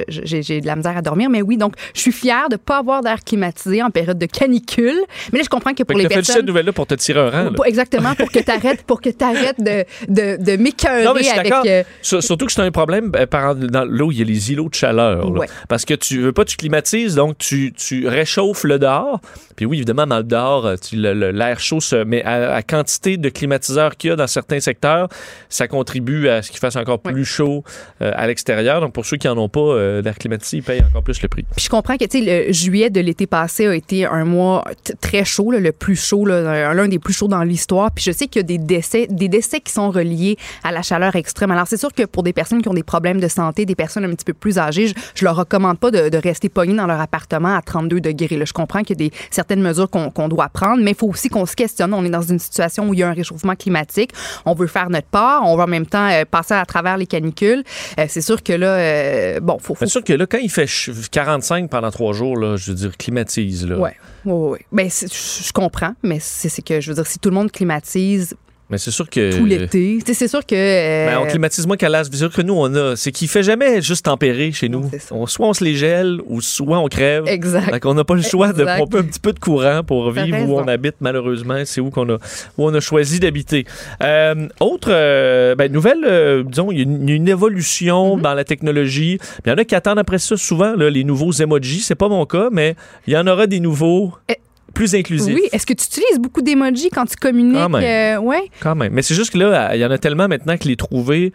de 0.61 0.67
la 0.67 0.77
misère 0.77 0.97
à 0.97 1.03
dormir. 1.03 1.31
Mais 1.31 1.43
oui, 1.43 1.57
donc 1.57 1.75
je 1.95 2.01
suis 2.01 2.13
fière 2.13 2.49
de 2.51 2.57
pas 2.57 2.79
avoir 2.79 3.03
d'air 3.03 3.23
climatisé 3.25 3.83
en 3.83 3.91
période 3.91 4.19
de 4.19 4.27
canicule. 4.27 4.99
Mais 5.33 5.39
là, 5.39 5.45
je 5.45 5.49
comprends 5.49 5.71
que 5.73 5.79
Fait 5.79 5.85
pour 5.85 5.97
que 5.97 6.03
les 6.03 6.09
t'as 6.09 6.15
fait 6.17 6.23
cette 6.23 6.27
personnes 6.27 6.47
nouvelle-là 6.47 6.73
pour 6.73 6.87
te 6.87 6.95
tirer 6.95 7.21
un 7.21 7.31
rang. 7.31 7.43
là. 7.45 7.51
pour- 7.53 7.67
exactement 7.67 8.15
pour 8.15 8.31
que 8.31 8.39
t'arrêtes 8.41 8.83
pour 8.83 9.01
que 9.01 9.11
t'arrêtes 9.11 9.61
de 9.61 9.85
de, 10.09 10.37
de 10.37 10.37
Non, 10.37 10.45
mais 10.47 10.57
je 10.57 10.63
m'écœurer 10.63 11.23
suis 11.25 11.39
avec 11.39 11.53
euh, 11.67 11.83
Sur- 12.03 12.23
Surtout 12.23 12.47
que 12.47 12.53
c'est 12.53 12.63
un 12.63 12.71
problème 12.71 13.11
euh, 13.17 13.55
dans 13.55 13.85
l'eau, 13.85 14.11
il 14.13 14.19
y 14.19 14.23
a 14.23 14.25
les 14.25 14.53
îlots 14.53 14.69
de 14.69 14.75
chaleur. 14.75 15.31
là. 15.31 15.41
Ouais. 15.41 15.47
Parce 15.69 15.85
que 15.85 15.95
tu 15.95 16.21
veux 16.21 16.33
pas, 16.33 16.45
tu 16.45 16.57
climatises, 16.57 17.15
donc 17.15 17.39
tu, 17.39 17.73
tu 17.73 18.07
réchauffes 18.09 18.65
le 18.65 18.79
dehors. 18.79 19.21
Puis 19.57 19.67
oui, 19.67 19.79
évidemment, 19.79 20.07
dans 20.07 20.19
le 20.19 20.25
dehors, 20.25 20.67
euh, 20.67 20.77
l'air 20.93 21.59
chaud 21.59 21.81
se 21.81 22.05
met 22.05 22.23
à, 22.23 22.55
à 22.55 22.63
quantité 22.63 23.17
de 23.17 23.29
climatiseurs 23.29 23.97
qu'il 23.97 24.11
y 24.11 24.13
a 24.13 24.17
dans 24.17 24.27
certains 24.27 24.61
secteurs, 24.61 25.09
ça 25.49 25.67
contribue 25.67 26.29
à 26.29 26.43
ce 26.43 26.51
qu'il 26.51 26.61
fasse 26.61 26.77
encore 26.77 27.01
plus 27.01 27.25
chaud 27.25 27.65
euh, 28.03 28.13
à 28.15 28.27
l'extérieur. 28.27 28.81
Donc, 28.81 28.93
pour 28.93 29.07
ceux 29.07 29.17
qui 29.17 29.29
en 29.29 29.39
ont 29.39 29.49
pas 29.49 29.61
euh, 29.61 30.03
d'air 30.03 30.17
climatisé, 30.17 30.59
ils 30.59 30.63
payent 30.63 30.83
encore 30.83 31.03
plus 31.03 31.21
le 31.23 31.29
prix. 31.29 31.45
Puis 31.57 31.65
je 31.65 31.71
comprends 31.71 31.97
que 31.97 32.05
tu 32.05 32.25
sais, 32.25 32.47
le 32.47 32.53
juillet 32.53 32.91
de 32.91 33.01
l'été 33.01 33.27
passé 33.27 33.67
a 33.67 33.75
été 33.75 34.05
un 34.05 34.25
mois 34.25 34.65
très 35.01 35.25
chaud, 35.25 35.51
là, 35.51 35.59
le 35.59 35.73
plus 35.73 35.97
chaud, 35.97 36.27
l'un 36.27 36.89
des 36.89 36.99
plus 36.99 37.15
chauds 37.15 37.29
dans 37.29 37.43
l'histoire. 37.43 37.91
Puis 37.91 38.05
je 38.05 38.13
sais 38.13 38.27
qu'il 38.27 38.41
y 38.41 38.45
a 38.45 38.47
des 38.47 38.59
décès, 38.59 39.07
des 39.09 39.29
décès 39.29 39.61
qui 39.61 39.73
sont 39.73 39.91
reliés 39.91 40.37
à 40.63 40.73
la 40.73 40.83
chaleur 40.83 41.17
extrême. 41.17 41.51
Alors 41.51 41.67
c'est 41.67 41.77
sûr 41.77 41.93
que 41.93 42.05
pour 42.05 42.23
des 42.23 42.33
personnes 42.33 42.63
qui 42.63 42.69
ont 42.69 42.75
des 42.75 42.83
problèmes 42.83 43.21
de 43.21 43.29
santé, 43.29 43.65
des 43.65 43.75
personnes 43.75 44.05
un 44.05 44.15
petit 44.15 44.25
peu 44.25 44.35
plus 44.35 44.59
âgées, 44.59 44.89
je, 44.89 44.95
je 45.15 45.25
leur 45.25 45.37
recommande 45.37 45.79
pas 45.79 45.91
de, 45.91 46.09
de 46.09 46.19
rester 46.19 46.49
pognées 46.49 46.75
dans 46.77 46.87
leur 46.87 47.01
appartement 47.01 47.55
à 47.57 47.63
32 47.63 48.01
degrés. 48.01 48.37
Là. 48.37 48.45
Je 48.45 48.53
comprends 48.53 48.83
qu'il 48.83 49.01
y 49.01 49.05
a 49.05 49.09
des 49.09 49.17
certaines 49.47 49.63
mesures 49.63 49.89
qu'on 49.89 50.29
doit 50.29 50.49
prendre, 50.49 50.83
mais 50.83 50.91
il 50.91 50.97
faut 50.97 51.07
aussi 51.07 51.29
qu'on 51.29 51.47
se 51.47 51.55
questionne. 51.55 51.95
On 51.95 52.05
est 52.05 52.11
dans 52.11 52.23
une 52.23 52.41
situation 52.41 52.89
où 52.89 52.95
il 52.95 53.01
y 53.01 53.03
a 53.05 53.09
un 53.09 53.13
réchauffement 53.13 53.55
climatique. 53.55 54.11
On 54.45 54.55
veut 54.55 54.67
faire 54.67 54.91
notre 54.91 55.07
part. 55.07 55.45
On 55.45 55.57
va 55.57 55.65
en 55.65 55.69
même 55.69 55.87
temps 55.87 56.09
euh, 56.11 56.25
passer 56.29 56.55
à 56.55 56.65
travers 56.67 56.97
les 56.97 57.07
canicules. 57.07 57.63
Euh, 58.01 58.07
c'est 58.09 58.21
sûr 58.23 58.43
que 58.43 58.53
là, 58.53 58.67
euh, 58.77 59.41
bon, 59.41 59.59
faut, 59.61 59.75
faut 59.77 59.85
C'est 59.85 59.91
sûr 59.91 60.03
que 60.03 60.13
là, 60.13 60.27
quand 60.27 60.39
il 60.39 60.51
fait 60.51 60.67
ch- 60.67 60.91
45 61.13 61.71
pendant 61.71 61.91
trois 61.93 62.13
jours, 62.13 62.37
là, 62.37 62.57
je 62.57 62.73
veux 62.73 62.77
dire, 62.77 62.97
climatise. 62.97 63.67
Là. 63.69 63.79
Ouais, 63.79 63.95
ouais. 64.25 64.33
ouais. 64.33 64.67
Ben, 64.73 64.89
je 64.91 65.53
comprends, 65.53 65.95
mais 66.03 66.19
c'est 66.21 66.49
c'est 66.49 66.63
que 66.63 66.81
je 66.81 66.89
veux 66.89 66.95
dire, 66.97 67.07
si 67.07 67.21
tout 67.21 67.29
le 67.29 67.37
monde 67.37 67.53
climatise 67.53 68.35
Mais 68.69 68.79
c'est 68.79 68.91
sûr 68.91 69.09
que. 69.09 69.37
tout 69.39 69.45
l'été, 69.45 69.99
c'est 70.13 70.27
sûr 70.29 70.45
que. 70.45 70.55
euh, 70.55 71.07
Ben, 71.07 71.19
on 71.21 71.27
climatise 71.27 71.67
moins 71.67 71.77
qu'à 71.77 71.89
l'as. 71.89 72.05
C'est 72.11 72.17
sûr 72.17 72.33
que 72.33 72.43
nous, 72.43 72.55
on 72.55 72.75
a. 72.75 72.97
C'est 72.97 73.13
qu'il 73.13 73.29
fait 73.29 73.43
jamais 73.45 73.81
juste 73.81 74.07
tempérer 74.07 74.51
chez 74.53 74.69
nous. 74.69 74.91
On- 75.13 75.27
soit 75.27 75.47
on 75.49 75.53
se 75.55 75.63
les 75.63 75.75
gèle 75.77 76.19
ou 76.27 76.41
soit 76.41 76.79
on 76.79 76.89
crève. 76.89 77.25
Exact. 77.27 77.71
Fait 77.71 77.81
qu'on 77.81 77.95
n'a 77.95 78.05
pas 78.05 78.15
le 78.15 78.23
choix 78.23 78.53
de 78.53 78.65
pomper 78.79 78.99
un 78.99 79.03
petit 79.05 79.21
peu 79.21 79.33
de 79.33 79.39
courant 79.39 79.83
pour 79.85 80.11
vivre 80.11 80.37
où 80.49 80.59
on 80.59 80.67
habite, 80.67 80.97
malheureusement. 81.01 81.63
C'est 81.65 81.81
où 81.81 81.91
qu'on 81.91 82.09
a, 82.11 82.15
où 82.15 82.67
on 82.67 82.75
a 82.75 82.81
choisi 82.81 83.21
d'habiter. 83.21 83.67
Euh, 84.03 84.49
autre 84.61 84.89
euh, 84.91 85.55
ben, 85.55 85.71
nouvelle, 85.71 86.05
euh, 86.05 86.43
disons, 86.45 86.73
il 86.73 86.79
y 86.79 86.81
a 86.81 86.85
une, 86.85 87.09
une 87.09 87.29
évolution 87.29 87.67
Mm-hmm. 87.87 88.21
dans 88.21 88.35
la 88.35 88.45
technologie. 88.45 89.19
Il 89.45 89.49
y 89.49 89.53
en 89.53 89.57
a 89.57 89.65
qui 89.65 89.75
attendent 89.75 89.99
après 89.99 90.19
ça 90.19 90.37
souvent, 90.37 90.75
là, 90.77 90.91
les 90.91 91.05
nouveaux 91.05 91.33
emojis. 91.33 91.81
C'est 91.81 91.95
pas 91.95 92.09
mon 92.09 92.27
cas, 92.27 92.49
mais 92.51 92.75
il 93.07 93.13
y 93.13 93.17
en 93.17 93.27
aura 93.27 93.47
des 93.47 93.61
nouveaux 93.61 94.13
Eh, 94.29 94.37
plus 94.77 94.95
inclusifs. 94.95 95.35
Oui, 95.35 95.43
est-ce 95.53 95.67
que 95.67 95.75
tu 95.75 95.85
utilises 95.87 96.19
beaucoup 96.21 96.43
d'emojis 96.43 96.91
quand 96.93 97.07
tu 97.07 97.17
communiques? 97.17 97.57
Quand 97.57 97.69
même. 97.69 98.19
euh, 98.19 98.21
ouais. 98.23 98.51
Quand 98.61 98.75
même. 98.75 98.93
Mais 98.93 99.03
c'est 99.03 99.15
juste 99.15 99.33
que 99.33 99.39
là, 99.39 99.75
il 99.75 99.81
y 99.81 99.85
en 99.85 99.91
a 99.91 99.99
tellement 99.99 100.29
maintenant 100.29 100.57
que 100.57 100.69
les 100.69 100.77
trouver, 100.77 101.33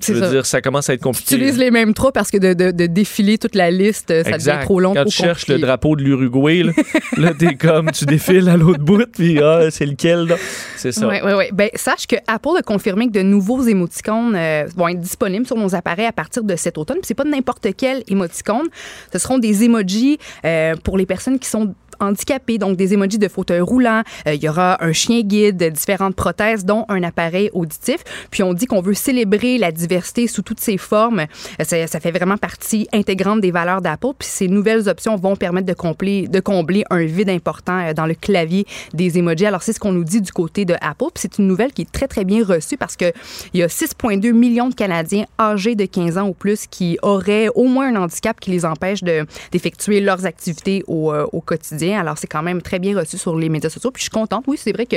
je 0.00 0.06
C'est 0.06 0.12
veux 0.14 0.20
ça. 0.22 0.30
dire, 0.30 0.44
ça 0.44 0.60
commence 0.60 0.90
à 0.90 0.94
être 0.94 1.00
Tu 1.00 1.04
compliqué. 1.04 1.36
utilises 1.36 1.56
les 1.56 1.70
mêmes 1.70 1.94
trois 1.94 2.10
parce 2.12 2.30
que 2.30 2.36
de, 2.36 2.52
de- 2.52 2.72
de 2.72 2.86
défiler 2.86 3.38
toute 3.38 3.54
la 3.54 3.70
liste, 3.70 4.08
ça 4.08 4.30
Exact. 4.32 4.54
devient 4.56 4.64
trop 4.64 4.80
long, 4.80 4.92
Quand 4.92 5.02
trop 5.02 5.10
tu 5.10 5.16
cherches 5.16 5.46
le 5.46 5.58
drapeau 5.58 5.94
de 5.96 6.02
l'Uruguay, 6.02 6.64
là, 6.64 6.72
là, 7.16 7.32
t'es 7.38 7.54
comme, 7.54 7.90
tu 7.92 8.04
défiles 8.04 8.48
à 8.48 8.56
l'autre 8.56 8.80
bout, 8.82 9.06
puis 9.10 9.38
ah, 9.40 9.70
c'est 9.70 9.86
lequel, 9.86 10.26
là? 10.26 10.36
C'est 10.76 10.90
ça. 10.92 11.06
Oui, 11.08 11.16
oui, 11.24 11.32
oui. 11.38 11.44
Ben, 11.52 11.70
sache 11.76 12.06
que 12.08 12.16
Apple 12.26 12.50
a 12.58 12.62
confirmé 12.62 13.06
que 13.06 13.12
de 13.12 13.22
nouveaux 13.22 13.62
émoticônes 13.62 14.34
euh, 14.36 14.66
vont 14.76 14.88
être 14.88 15.00
disponibles 15.00 15.46
sur 15.46 15.56
nos 15.56 15.74
appareils 15.76 16.06
à 16.06 16.12
partir 16.12 16.42
de 16.42 16.56
cet 16.56 16.76
automne. 16.76 16.96
Puis 16.98 17.06
c'est 17.06 17.14
pas 17.14 17.24
n'importe 17.24 17.68
quel 17.76 18.02
émoticône. 18.08 18.66
Ce 19.12 19.18
seront 19.20 19.38
des 19.38 19.62
emojis 19.62 20.18
euh, 20.44 20.74
pour 20.82 20.98
les 20.98 21.06
personnes 21.06 21.38
qui 21.38 21.48
sont 21.48 21.72
handicapés, 22.00 22.58
donc 22.58 22.76
des 22.76 22.94
emojis 22.94 23.18
de 23.18 23.28
fauteuil 23.28 23.60
roulant. 23.60 24.02
Euh, 24.26 24.34
Il 24.34 24.42
y 24.42 24.48
aura 24.48 24.82
un 24.84 24.92
chien 24.92 25.20
guide, 25.22 25.62
différentes 25.72 26.16
prothèses, 26.16 26.64
dont 26.64 26.84
un 26.88 27.02
appareil 27.02 27.50
auditif. 27.52 27.98
Puis 28.30 28.42
on 28.42 28.52
dit 28.54 28.66
qu'on 28.66 28.80
veut 28.80 28.94
célébrer 28.94 29.58
la 29.58 29.72
diversité 29.72 30.26
sous 30.26 30.42
toutes 30.42 30.60
ses 30.60 30.78
formes. 30.78 31.20
Euh, 31.60 31.64
Ça, 31.64 31.86
ça 31.86 32.00
fait 32.00 32.10
vraiment 32.12 32.36
partie 32.36 32.88
intégrante 32.92 33.40
des 33.40 33.50
valeurs 33.50 33.80
d'Apple. 33.82 34.08
Puis 34.18 34.28
ces 34.28 34.48
nouvelles 34.48 34.88
options 34.88 35.16
vont 35.16 35.36
permettre 35.36 35.66
de 35.66 35.72
combler, 35.74 36.28
de 36.28 36.40
combler 36.40 36.84
un 36.90 37.04
vide 37.04 37.30
important 37.30 37.78
euh, 37.78 37.92
dans 37.92 38.06
le 38.06 38.14
clavier 38.14 38.66
des 38.92 39.18
emojis. 39.18 39.46
Alors 39.46 39.62
c'est 39.62 39.72
ce 39.72 39.80
qu'on 39.80 39.92
nous 39.92 40.04
dit 40.04 40.20
du 40.20 40.32
côté 40.32 40.64
de 40.64 40.74
Apple. 40.80 41.06
Puis 41.14 41.22
c'est 41.22 41.38
une 41.38 41.46
nouvelle 41.46 41.72
qui 41.72 41.82
est 41.82 41.90
très 41.92 42.08
très 42.08 42.24
bien 42.24 42.44
reçue 42.44 42.76
parce 42.76 42.96
que 42.96 43.12
il 43.52 43.60
y 43.60 43.62
a 43.62 43.66
6,2 43.68 44.32
millions 44.32 44.68
de 44.68 44.74
Canadiens 44.74 45.24
âgés 45.38 45.74
de 45.74 45.84
15 45.86 46.18
ans 46.18 46.28
ou 46.28 46.34
plus 46.34 46.66
qui 46.66 46.98
auraient 47.02 47.48
au 47.54 47.64
moins 47.64 47.94
un 47.94 48.02
handicap 48.02 48.38
qui 48.40 48.50
les 48.50 48.64
empêche 48.64 49.02
de- 49.02 49.26
d'effectuer 49.52 50.00
leurs 50.00 50.26
activités 50.26 50.82
au, 50.86 51.12
au 51.32 51.40
quotidien. 51.40 51.83
Alors, 51.92 52.16
c'est 52.18 52.26
quand 52.26 52.42
même 52.42 52.62
très 52.62 52.78
bien 52.78 52.96
reçu 52.98 53.18
sur 53.18 53.36
les 53.36 53.48
médias 53.48 53.68
sociaux. 53.70 53.90
Puis, 53.90 54.00
je 54.00 54.04
suis 54.04 54.10
contente. 54.10 54.44
Oui, 54.46 54.56
c'est 54.60 54.72
vrai 54.72 54.86
que 54.86 54.96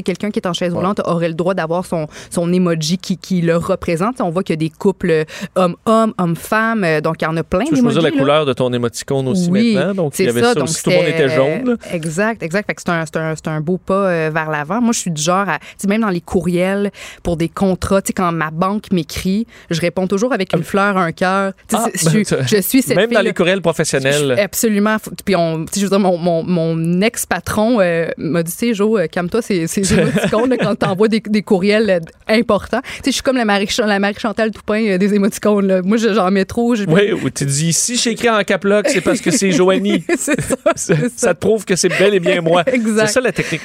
quelqu'un 0.00 0.30
qui 0.30 0.38
est 0.38 0.46
en 0.46 0.52
chaise 0.52 0.72
roulante 0.72 1.00
aurait 1.04 1.28
le 1.28 1.34
droit 1.34 1.54
d'avoir 1.54 1.84
son, 1.84 2.06
son 2.30 2.52
emoji 2.52 2.98
qui, 2.98 3.16
qui 3.16 3.40
le 3.40 3.56
représente. 3.56 4.20
On 4.20 4.30
voit 4.30 4.42
qu'il 4.42 4.52
y 4.54 4.58
a 4.58 4.68
des 4.68 4.70
couples 4.70 5.24
homme-homme, 5.56 6.14
homme-femme. 6.18 6.84
euh, 6.84 7.00
Donc, 7.00 7.16
il 7.20 7.24
y 7.24 7.28
en 7.28 7.36
a 7.36 7.42
plein 7.42 7.64
Tu 7.64 7.70
peux 7.74 7.80
choisir 7.80 8.02
la 8.02 8.10
là. 8.10 8.16
couleur 8.18 8.46
de 8.46 8.52
ton 8.52 8.72
émoticône 8.72 9.28
aussi 9.28 9.48
Oui, 9.50 9.74
maintenant? 9.74 9.94
Donc, 9.94 10.12
il 10.14 10.16
c'est 10.16 10.24
y 10.24 10.28
avait 10.28 10.40
ça. 10.40 10.48
ça, 10.48 10.54
donc 10.54 10.64
aussi. 10.68 10.82
Tout 10.82 10.90
le 10.90 10.96
monde 10.96 11.06
était 11.06 11.28
jaune. 11.28 11.68
euh, 11.70 11.76
Exact, 11.92 12.42
exact. 12.42 12.66
Fait 12.66 12.74
que 12.74 12.82
c'est 12.84 13.16
un, 13.16 13.24
un, 13.34 13.56
un 13.56 13.60
beau 13.60 13.78
pas 13.78 13.94
euh, 14.08 14.30
vers 14.32 14.50
l'avant. 14.50 14.80
Moi, 14.80 14.92
je 14.92 15.00
suis 15.00 15.10
du 15.10 15.22
genre 15.22 15.48
à, 15.48 15.58
même 15.88 16.02
dans 16.02 16.08
les 16.10 16.20
courriels 16.20 16.90
pour 17.22 17.36
des 17.36 17.48
contrats, 17.48 18.02
tu 18.02 18.08
sais, 18.08 18.12
quand 18.12 18.30
ma 18.32 18.50
banque 18.50 18.92
m'écrit, 18.92 19.46
je 19.70 19.80
réponds 19.80 20.06
toujours 20.06 20.32
avec 20.32 20.52
une 20.54 20.62
fleur, 20.64 20.96
un 20.96 21.12
cœur. 21.12 21.52
Ah, 21.72 21.86
je, 21.94 22.04
ben, 22.04 22.24
suis- 22.24 22.36
je 22.46 22.60
suis 22.60 22.82
cette 22.82 22.96
Même 22.96 23.10
dans 23.10 23.20
les 23.20 23.32
courriels 23.34 23.62
professionnels. 23.62 24.34
Je- 24.36 24.42
Absolument. 24.42 24.96
Puis 25.24 25.34
on, 25.36 25.64
je 25.74 25.80
veux 25.82 25.88
dire, 25.88 25.98
mon, 26.00 26.18
mon, 26.28 26.42
mon 26.76 27.00
ex-patron 27.00 27.80
euh, 27.80 28.08
m'a 28.18 28.42
dit, 28.42 28.52
tu 28.52 28.58
sais, 28.58 28.74
Jo, 28.74 28.98
euh, 28.98 29.06
calme-toi, 29.06 29.40
c'est 29.42 29.66
émoticônes 29.92 30.56
quand 30.60 30.74
t'envoies 30.76 31.08
des, 31.08 31.20
des 31.20 31.42
courriels 31.42 31.90
euh, 31.90 32.00
importants. 32.34 32.80
Tu 32.82 32.88
sais, 32.96 33.02
je 33.06 33.10
suis 33.12 33.22
comme 33.22 33.36
la 33.36 33.44
Marie, 33.44 33.68
la 33.78 33.98
Marie 33.98 34.14
Chantal 34.18 34.50
Toupin 34.50 34.96
des 34.98 35.14
émoticônes. 35.14 35.66
là. 35.66 35.82
Moi, 35.82 35.96
je- 35.96 36.12
j'en 36.14 36.30
mets 36.30 36.44
trop. 36.44 36.74
Oui, 36.76 37.12
ou 37.12 37.30
tu 37.30 37.44
dis, 37.46 37.72
si 37.72 37.96
j'ai 37.96 38.10
écrit 38.10 38.28
en 38.30 38.42
caploc, 38.44 38.86
c'est 38.88 39.00
parce 39.00 39.20
que 39.20 39.30
c'est 39.30 39.50
Joanie. 39.58 40.04
c'est 40.16 40.40
ça. 40.40 40.56
ça, 41.16 41.34
te 41.34 41.40
prouve 41.40 41.64
que 41.64 41.76
c'est 41.76 41.88
bel 41.88 42.14
et 42.14 42.20
bien 42.20 42.40
moi. 42.40 42.62
Exact. 42.72 43.06
C'est 43.06 43.12
ça 43.14 43.20
la 43.20 43.32
technique 43.32 43.64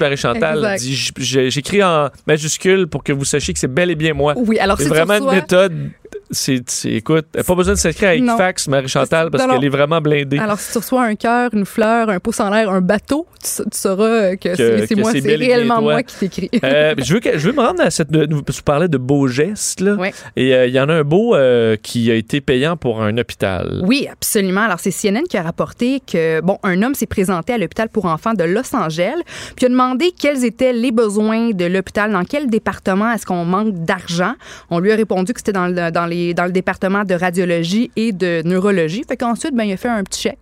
j- 0.95 1.11
j'ai- 1.17 1.49
J'écris 1.49 1.83
en 1.83 2.09
majuscule 2.27 2.87
pour 2.87 3.03
que 3.03 3.11
vous 3.13 3.25
sachiez 3.25 3.53
que 3.53 3.59
c'est 3.59 3.67
bel 3.67 3.91
et 3.91 3.95
bien 3.95 4.13
moi. 4.13 4.33
Oui, 4.37 4.57
alors 4.59 4.77
C'est 4.77 4.83
si 4.85 4.89
vraiment 4.89 5.15
reçois- 5.15 5.33
une 5.33 5.39
méthode. 5.39 5.89
C'est, 6.33 6.63
écoute, 6.85 7.25
pas 7.45 7.55
besoin 7.55 7.73
de 7.73 7.79
s'inscrire 7.79 8.09
à. 8.09 8.15
Equifax, 8.15 8.67
Marie-Chantal, 8.67 9.29
parce 9.31 9.45
qu'elle 9.45 9.63
est 9.63 9.69
vraiment 9.69 10.01
blindée. 10.01 10.37
Alors, 10.39 10.59
si 10.59 10.71
tu 10.71 10.77
reçois 10.79 11.03
un 11.03 11.15
cœur, 11.15 11.49
une 11.53 11.65
fleur, 11.65 12.09
un 12.09 12.19
pouce 12.19 12.39
en 12.39 12.49
l'air, 12.49 12.69
un 12.69 12.81
bateau, 12.81 13.25
tu, 13.41 13.49
sa- 13.49 13.63
tu 13.63 13.77
sauras 13.77 14.35
que, 14.35 14.55
c'est 14.55 14.95
moi, 14.95 15.11
c'est 15.11 15.35
réellement 15.35 15.81
moi 15.81 16.03
qui 16.03 16.15
t'écris. 16.15 16.49
Euh, 16.63 16.95
je, 16.97 17.13
veux 17.13 17.19
que- 17.19 17.37
je 17.37 17.49
veux 17.49 17.55
me 17.55 17.61
rendre 17.61 17.81
à 17.81 17.89
cette. 17.89 18.09
Tu 18.11 18.63
parlais 18.63 18.87
de 18.87 18.97
beaux 18.97 19.27
gestes, 19.27 19.79
là. 19.81 19.93
Ouais. 19.95 20.13
Et 20.35 20.53
euh, 20.55 20.67
il 20.67 20.73
y 20.73 20.79
en 20.79 20.89
a 20.89 20.93
un 20.93 21.03
beau 21.03 21.35
euh, 21.35 21.75
qui 21.81 22.09
a 22.11 22.15
été 22.15 22.41
payant 22.41 22.77
pour 22.77 23.01
un 23.01 23.17
hôpital. 23.17 23.81
Oui, 23.85 24.07
absolument. 24.11 24.61
Alors, 24.61 24.79
c'est 24.79 24.91
CNN 24.91 25.23
qui 25.29 25.37
a 25.37 25.43
rapporté 25.43 26.01
que, 26.05 26.41
bon, 26.41 26.57
un 26.63 26.81
homme 26.83 26.95
s'est 26.95 27.05
présenté 27.05 27.53
à 27.53 27.57
l'hôpital 27.57 27.89
pour 27.89 28.05
enfants 28.05 28.33
de 28.33 28.43
Los 28.43 28.75
Angeles, 28.75 29.15
puis 29.55 29.65
a 29.65 29.69
demandé 29.69 30.11
quels 30.17 30.45
étaient 30.45 30.73
les 30.73 30.91
besoins 30.91 31.51
de 31.51 31.65
l'hôpital, 31.65 32.11
dans 32.11 32.23
quel 32.23 32.49
département 32.49 33.11
est-ce 33.11 33.25
qu'on 33.25 33.45
manque 33.45 33.73
d'argent. 33.85 34.33
On 34.69 34.79
lui 34.79 34.91
a 34.91 34.95
répondu 34.95 35.33
que 35.33 35.39
c'était 35.39 35.51
dans 35.51 35.63
dans, 35.73 36.05
les, 36.05 36.22
dans 36.33 36.45
le 36.45 36.51
département 36.51 37.03
de 37.03 37.15
radiologie 37.15 37.91
et 37.95 38.11
de 38.11 38.41
neurologie. 38.45 39.03
Fait 39.07 39.17
qu'ensuite, 39.17 39.55
ben, 39.55 39.63
il 39.63 39.73
a 39.73 39.77
fait 39.77 39.89
un 39.89 40.03
petit 40.03 40.21
chèque 40.21 40.39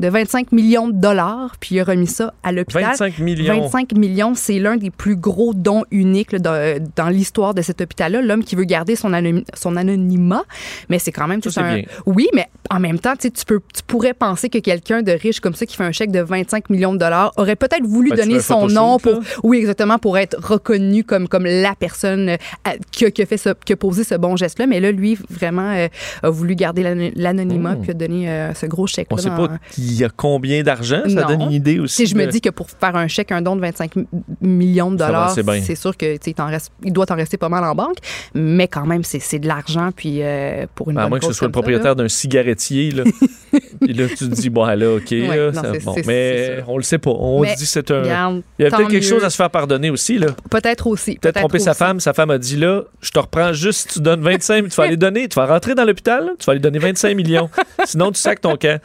de 0.00 0.08
25 0.08 0.52
millions 0.52 0.88
de 0.88 0.92
dollars, 0.94 1.56
puis 1.60 1.76
il 1.76 1.80
a 1.80 1.84
remis 1.84 2.06
ça 2.06 2.34
à 2.42 2.52
l'hôpital. 2.52 2.84
25 2.84 3.18
millions. 3.18 3.62
25 3.62 3.92
millions, 3.92 4.34
c'est 4.34 4.58
l'un 4.58 4.76
des 4.76 4.90
plus 4.90 5.16
gros 5.16 5.54
dons 5.54 5.84
uniques 5.90 6.32
là, 6.32 6.38
dans, 6.38 6.82
dans 6.96 7.08
l'histoire 7.08 7.54
de 7.54 7.62
cet 7.62 7.80
hôpital-là. 7.80 8.20
L'homme 8.22 8.44
qui 8.44 8.56
veut 8.56 8.64
garder 8.64 8.96
son, 8.96 9.12
anony- 9.12 9.44
son 9.54 9.76
anonymat, 9.76 10.44
mais 10.88 10.98
c'est 10.98 11.12
quand 11.12 11.26
même 11.28 11.40
Ça, 11.42 11.48
tout 11.48 11.54
c'est 11.54 11.60
un. 11.60 11.74
bien. 11.76 11.84
Oui, 12.06 12.28
mais 12.34 12.46
en 12.70 12.80
même 12.80 12.98
temps, 12.98 13.14
tu 13.16 13.30
peux, 13.46 13.60
tu 13.74 13.82
pourrais 13.86 14.14
penser 14.14 14.48
que 14.48 14.58
quelqu'un 14.58 15.02
de 15.02 15.12
riche 15.12 15.40
comme 15.40 15.54
ça 15.54 15.66
qui 15.66 15.76
fait 15.76 15.84
un 15.84 15.92
chèque 15.92 16.10
de 16.12 16.20
25 16.20 16.70
millions 16.70 16.92
de 16.92 16.98
dollars 16.98 17.32
aurait 17.36 17.56
peut-être 17.56 17.86
voulu 17.86 18.10
Ben, 18.10 18.16
donner 18.20 18.40
son 18.40 18.66
nom 18.68 18.98
pour, 18.98 19.12
là. 19.12 19.18
oui, 19.42 19.58
exactement, 19.58 19.98
pour 19.98 20.18
être 20.18 20.36
reconnu 20.42 21.04
comme 21.04 21.28
comme 21.28 21.44
la 21.44 21.74
personne 21.74 22.30
euh, 22.30 22.36
à- 22.64 22.74
qui, 22.90 23.04
a, 23.06 23.10
qui 23.10 23.22
a 23.22 23.26
fait 23.26 23.36
ce, 23.38 23.50
qui 23.64 23.72
a 23.72 23.76
posé 23.76 24.04
ce 24.04 24.14
bon 24.14 24.36
geste-là. 24.36 24.66
Mais 24.66 24.80
là, 24.80 24.92
lui, 24.92 25.18
vraiment, 25.30 25.70
euh, 25.72 25.88
a 26.22 26.30
voulu 26.30 26.54
garder 26.54 26.82
l'ano- 26.82 27.10
l'anonymat 27.16 27.74
Mm. 27.76 27.80
puis 27.80 27.90
a 27.90 27.94
donné 27.94 28.30
euh, 28.30 28.54
ce 28.54 28.66
gros 28.66 28.86
chèque. 28.86 29.08
On 29.10 29.16
sait 29.16 29.30
pas 29.30 29.48
il 29.86 29.94
y 29.94 30.04
a 30.04 30.08
combien 30.08 30.62
d'argent? 30.62 31.02
Ça 31.08 31.22
Non. 31.22 31.28
donne 31.28 31.40
une 31.42 31.52
idée 31.52 31.78
aussi. 31.78 31.96
Si 31.96 32.06
je 32.06 32.16
me 32.16 32.26
dis 32.26 32.40
que 32.40 32.50
pour 32.50 32.68
faire 32.70 32.96
un 32.96 33.08
chèque, 33.08 33.32
un 33.32 33.42
don 33.42 33.56
de 33.56 33.60
25 33.60 33.96
m- 33.96 34.06
millions 34.40 34.90
de 34.90 34.96
dollars, 34.96 35.30
c'est 35.62 35.74
sûr 35.76 35.96
que 35.96 36.16
reste, 36.46 36.72
il 36.84 36.92
doit 36.92 37.06
t'en 37.06 37.14
rester 37.16 37.36
pas 37.36 37.48
mal 37.48 37.64
en 37.64 37.74
banque, 37.74 37.96
mais 38.34 38.68
quand 38.68 38.86
même 38.86 39.02
c'est 39.04 39.38
de 39.38 39.46
l'argent 39.48 39.90
puis 39.94 40.22
euh, 40.22 40.66
pour 40.74 40.90
une 40.90 40.98
À 40.98 41.02
bonne 41.02 41.10
moins 41.10 41.18
que 41.18 41.26
ce 41.26 41.32
soit 41.32 41.48
le 41.48 41.52
propriétaire 41.52 41.96
d'un 41.96 42.08
cigarettier. 42.08 42.90
Là. 42.90 43.04
Puis 43.80 43.92
là, 43.92 44.08
tu 44.08 44.16
te 44.16 44.24
dis, 44.34 44.50
bon, 44.50 44.64
là, 44.66 44.94
OK. 44.94 45.10
Ouais, 45.10 45.26
là, 45.36 45.50
non, 45.52 45.62
ça- 45.62 45.72
bon. 45.84 45.94
mais 46.06 46.62
on 46.66 46.76
le 46.76 46.82
sait 46.82 46.98
pas. 46.98 47.10
On 47.10 47.40
Mais, 47.42 47.54
dit 47.54 47.66
c'est 47.66 47.90
un. 47.90 48.02
Regarde, 48.02 48.42
Il 48.58 48.62
y 48.62 48.66
a 48.66 48.70
peut-être 48.70 48.88
quelque 48.90 49.02
mieux. 49.04 49.08
chose 49.10 49.24
à 49.24 49.30
se 49.30 49.36
faire 49.36 49.50
pardonner 49.50 49.90
aussi. 49.90 50.18
là. 50.18 50.28
Peut-être 50.50 50.86
aussi. 50.86 51.16
Peut-être 51.16 51.38
tromper 51.40 51.58
sa 51.58 51.74
femme. 51.74 52.00
Sa 52.00 52.12
femme 52.12 52.30
a 52.30 52.38
dit 52.38 52.56
là, 52.56 52.82
je 53.00 53.10
te 53.10 53.18
reprends 53.18 53.52
juste 53.52 53.88
si 53.90 53.94
tu 53.94 54.00
donnes 54.00 54.20
25, 54.22 54.68
tu 54.68 54.76
vas 54.76 54.84
aller 54.84 54.96
donner, 54.96 55.28
tu 55.28 55.34
vas 55.36 55.46
rentrer 55.46 55.74
dans 55.74 55.84
l'hôpital, 55.84 56.30
tu 56.38 56.44
vas 56.46 56.52
aller 56.52 56.60
donner 56.60 56.78
25 56.78 57.14
millions. 57.16 57.48
Sinon, 57.84 58.12
tu 58.12 58.20
sacs 58.20 58.40
ton 58.40 58.56
camp. 58.56 58.80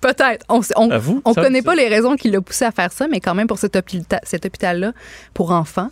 Peut-être. 0.00 0.44
On, 0.48 0.62
sait- 0.62 0.74
on, 0.76 0.88
on 1.24 1.34
connaît 1.34 1.62
pas 1.62 1.74
les 1.74 1.88
raisons 1.88 2.16
qui 2.16 2.30
l'ont 2.30 2.42
poussé 2.42 2.64
à 2.64 2.70
faire 2.72 2.92
ça, 2.92 3.06
mais 3.08 3.20
quand 3.20 3.34
même 3.34 3.46
pour 3.46 3.58
cet, 3.58 3.76
hôpita- 3.76 4.20
cet 4.22 4.46
hôpital-là, 4.46 4.92
pour 5.34 5.50
enfants, 5.52 5.82
hein, 5.82 5.90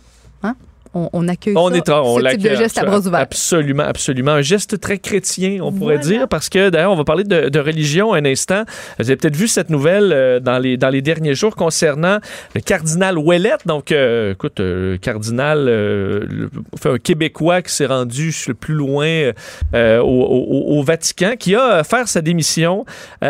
on, 0.93 1.09
on 1.13 1.27
accueille 1.27 1.53
On 1.55 1.69
ça, 1.69 1.75
est 1.77 1.89
on 1.89 2.19
ce 2.19 2.27
type 2.31 2.41
de 2.41 2.55
geste 2.55 2.77
à 2.77 2.83
bras 2.85 2.99
ouverts. 2.99 3.19
Absolument, 3.21 3.83
absolument. 3.83 4.31
Un 4.33 4.41
geste 4.41 4.79
très 4.79 4.97
chrétien, 4.97 5.59
on 5.61 5.71
pourrait 5.71 5.95
Voilà. 5.95 6.17
dire, 6.19 6.27
parce 6.27 6.49
que 6.49 6.69
d'ailleurs, 6.69 6.91
on 6.91 6.95
va 6.95 7.03
parler 7.05 7.23
de, 7.23 7.49
de 7.49 7.59
religion 7.59 8.13
un 8.13 8.25
instant. 8.25 8.63
Vous 8.99 9.05
avez 9.09 9.15
peut-être 9.15 9.35
vu 9.35 9.47
cette 9.47 9.69
nouvelle 9.69 10.11
euh, 10.11 10.39
dans, 10.39 10.59
les, 10.59 10.77
dans 10.77 10.89
les 10.89 11.01
derniers 11.01 11.33
jours 11.35 11.55
concernant 11.55 12.17
le 12.55 12.61
cardinal 12.61 13.17
Ouellette. 13.17 13.65
Donc, 13.65 13.91
euh, 13.91 14.33
écoute, 14.33 14.59
euh, 14.59 14.91
le 14.93 14.97
cardinal, 14.97 15.65
euh, 15.67 16.25
le- 16.29 16.49
enfin, 16.73 16.93
un 16.93 16.97
Québécois 16.97 17.61
qui 17.61 17.73
s'est 17.73 17.85
rendu 17.85 18.33
le 18.47 18.53
plus 18.53 18.73
loin 18.73 19.31
au, 19.73 19.77
au- 19.77 20.77
au 20.79 20.83
Vatican, 20.83 21.33
qui 21.39 21.55
a 21.55 21.83
fait 21.83 22.07
sa 22.07 22.21
démission 22.21 22.85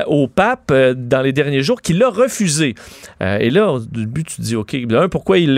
au 0.08 0.28
pape 0.28 0.72
dans 0.96 1.22
les 1.22 1.34
derniers 1.34 1.62
jours, 1.62 1.82
qui 1.82 1.94
l'a 1.94 2.10
refusé. 2.10 2.76
Et 3.22 3.50
là, 3.50 3.74
au 3.74 3.80
début, 3.80 4.24
tu 4.24 4.38
te 4.38 4.42
dis, 4.42 4.56
OK, 4.56 4.76
un, 4.92 5.10
pourquoi 5.10 5.38
il, 5.38 5.52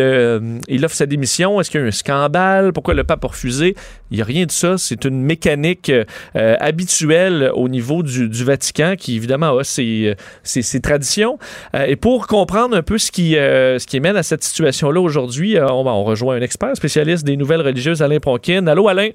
il 0.68 0.86
offre 0.86 0.96
sa 0.96 1.06
démission? 1.06 1.60
Est-ce 1.62 1.70
qu'il 1.72 1.80
y 1.80 1.84
a 1.84 1.86
eu 1.86 1.90
un 1.90 1.93
scandale? 1.94 2.74
Pourquoi 2.74 2.94
le 2.94 3.04
pape 3.04 3.24
a 3.26 3.28
refusé? 3.28 3.76
Il 4.12 4.16
n'y 4.18 4.22
a 4.22 4.26
rien 4.26 4.46
de 4.46 4.52
ça. 4.52 4.78
C'est 4.78 5.06
une 5.06 5.22
mécanique 5.24 5.90
euh, 5.90 6.56
habituelle 6.60 7.52
au 7.56 7.70
niveau 7.70 8.04
du, 8.04 8.30
du 8.30 8.44
Vatican 8.44 8.96
qui, 8.98 9.16
évidemment, 9.16 9.58
a 9.58 9.64
ses, 9.64 10.16
ses- 10.44 10.62
ses 10.62 10.82
traditions. 10.82 11.38
Euh, 11.76 11.86
et 11.86 11.96
pour 11.96 12.28
comprendre 12.28 12.76
un 12.76 12.82
peu 12.84 12.98
ce 12.98 13.12
qui, 13.12 13.38
euh, 13.38 13.80
ce 13.80 13.88
qui 13.88 14.00
mène 14.00 14.18
à 14.18 14.24
cette 14.24 14.44
situation-là 14.44 15.00
aujourd'hui, 15.00 15.58
euh, 15.58 15.68
on, 15.72 15.84
va- 15.84 15.92
on 15.94 16.04
rejoint 16.04 16.36
un 16.36 16.42
expert 16.42 16.76
spécialiste 16.76 17.26
des 17.26 17.38
nouvelles 17.38 17.62
religieuses, 17.62 18.02
Alain 18.02 18.20
Pronkin. 18.20 18.68
Allô, 18.68 18.88
Alain? 18.88 19.10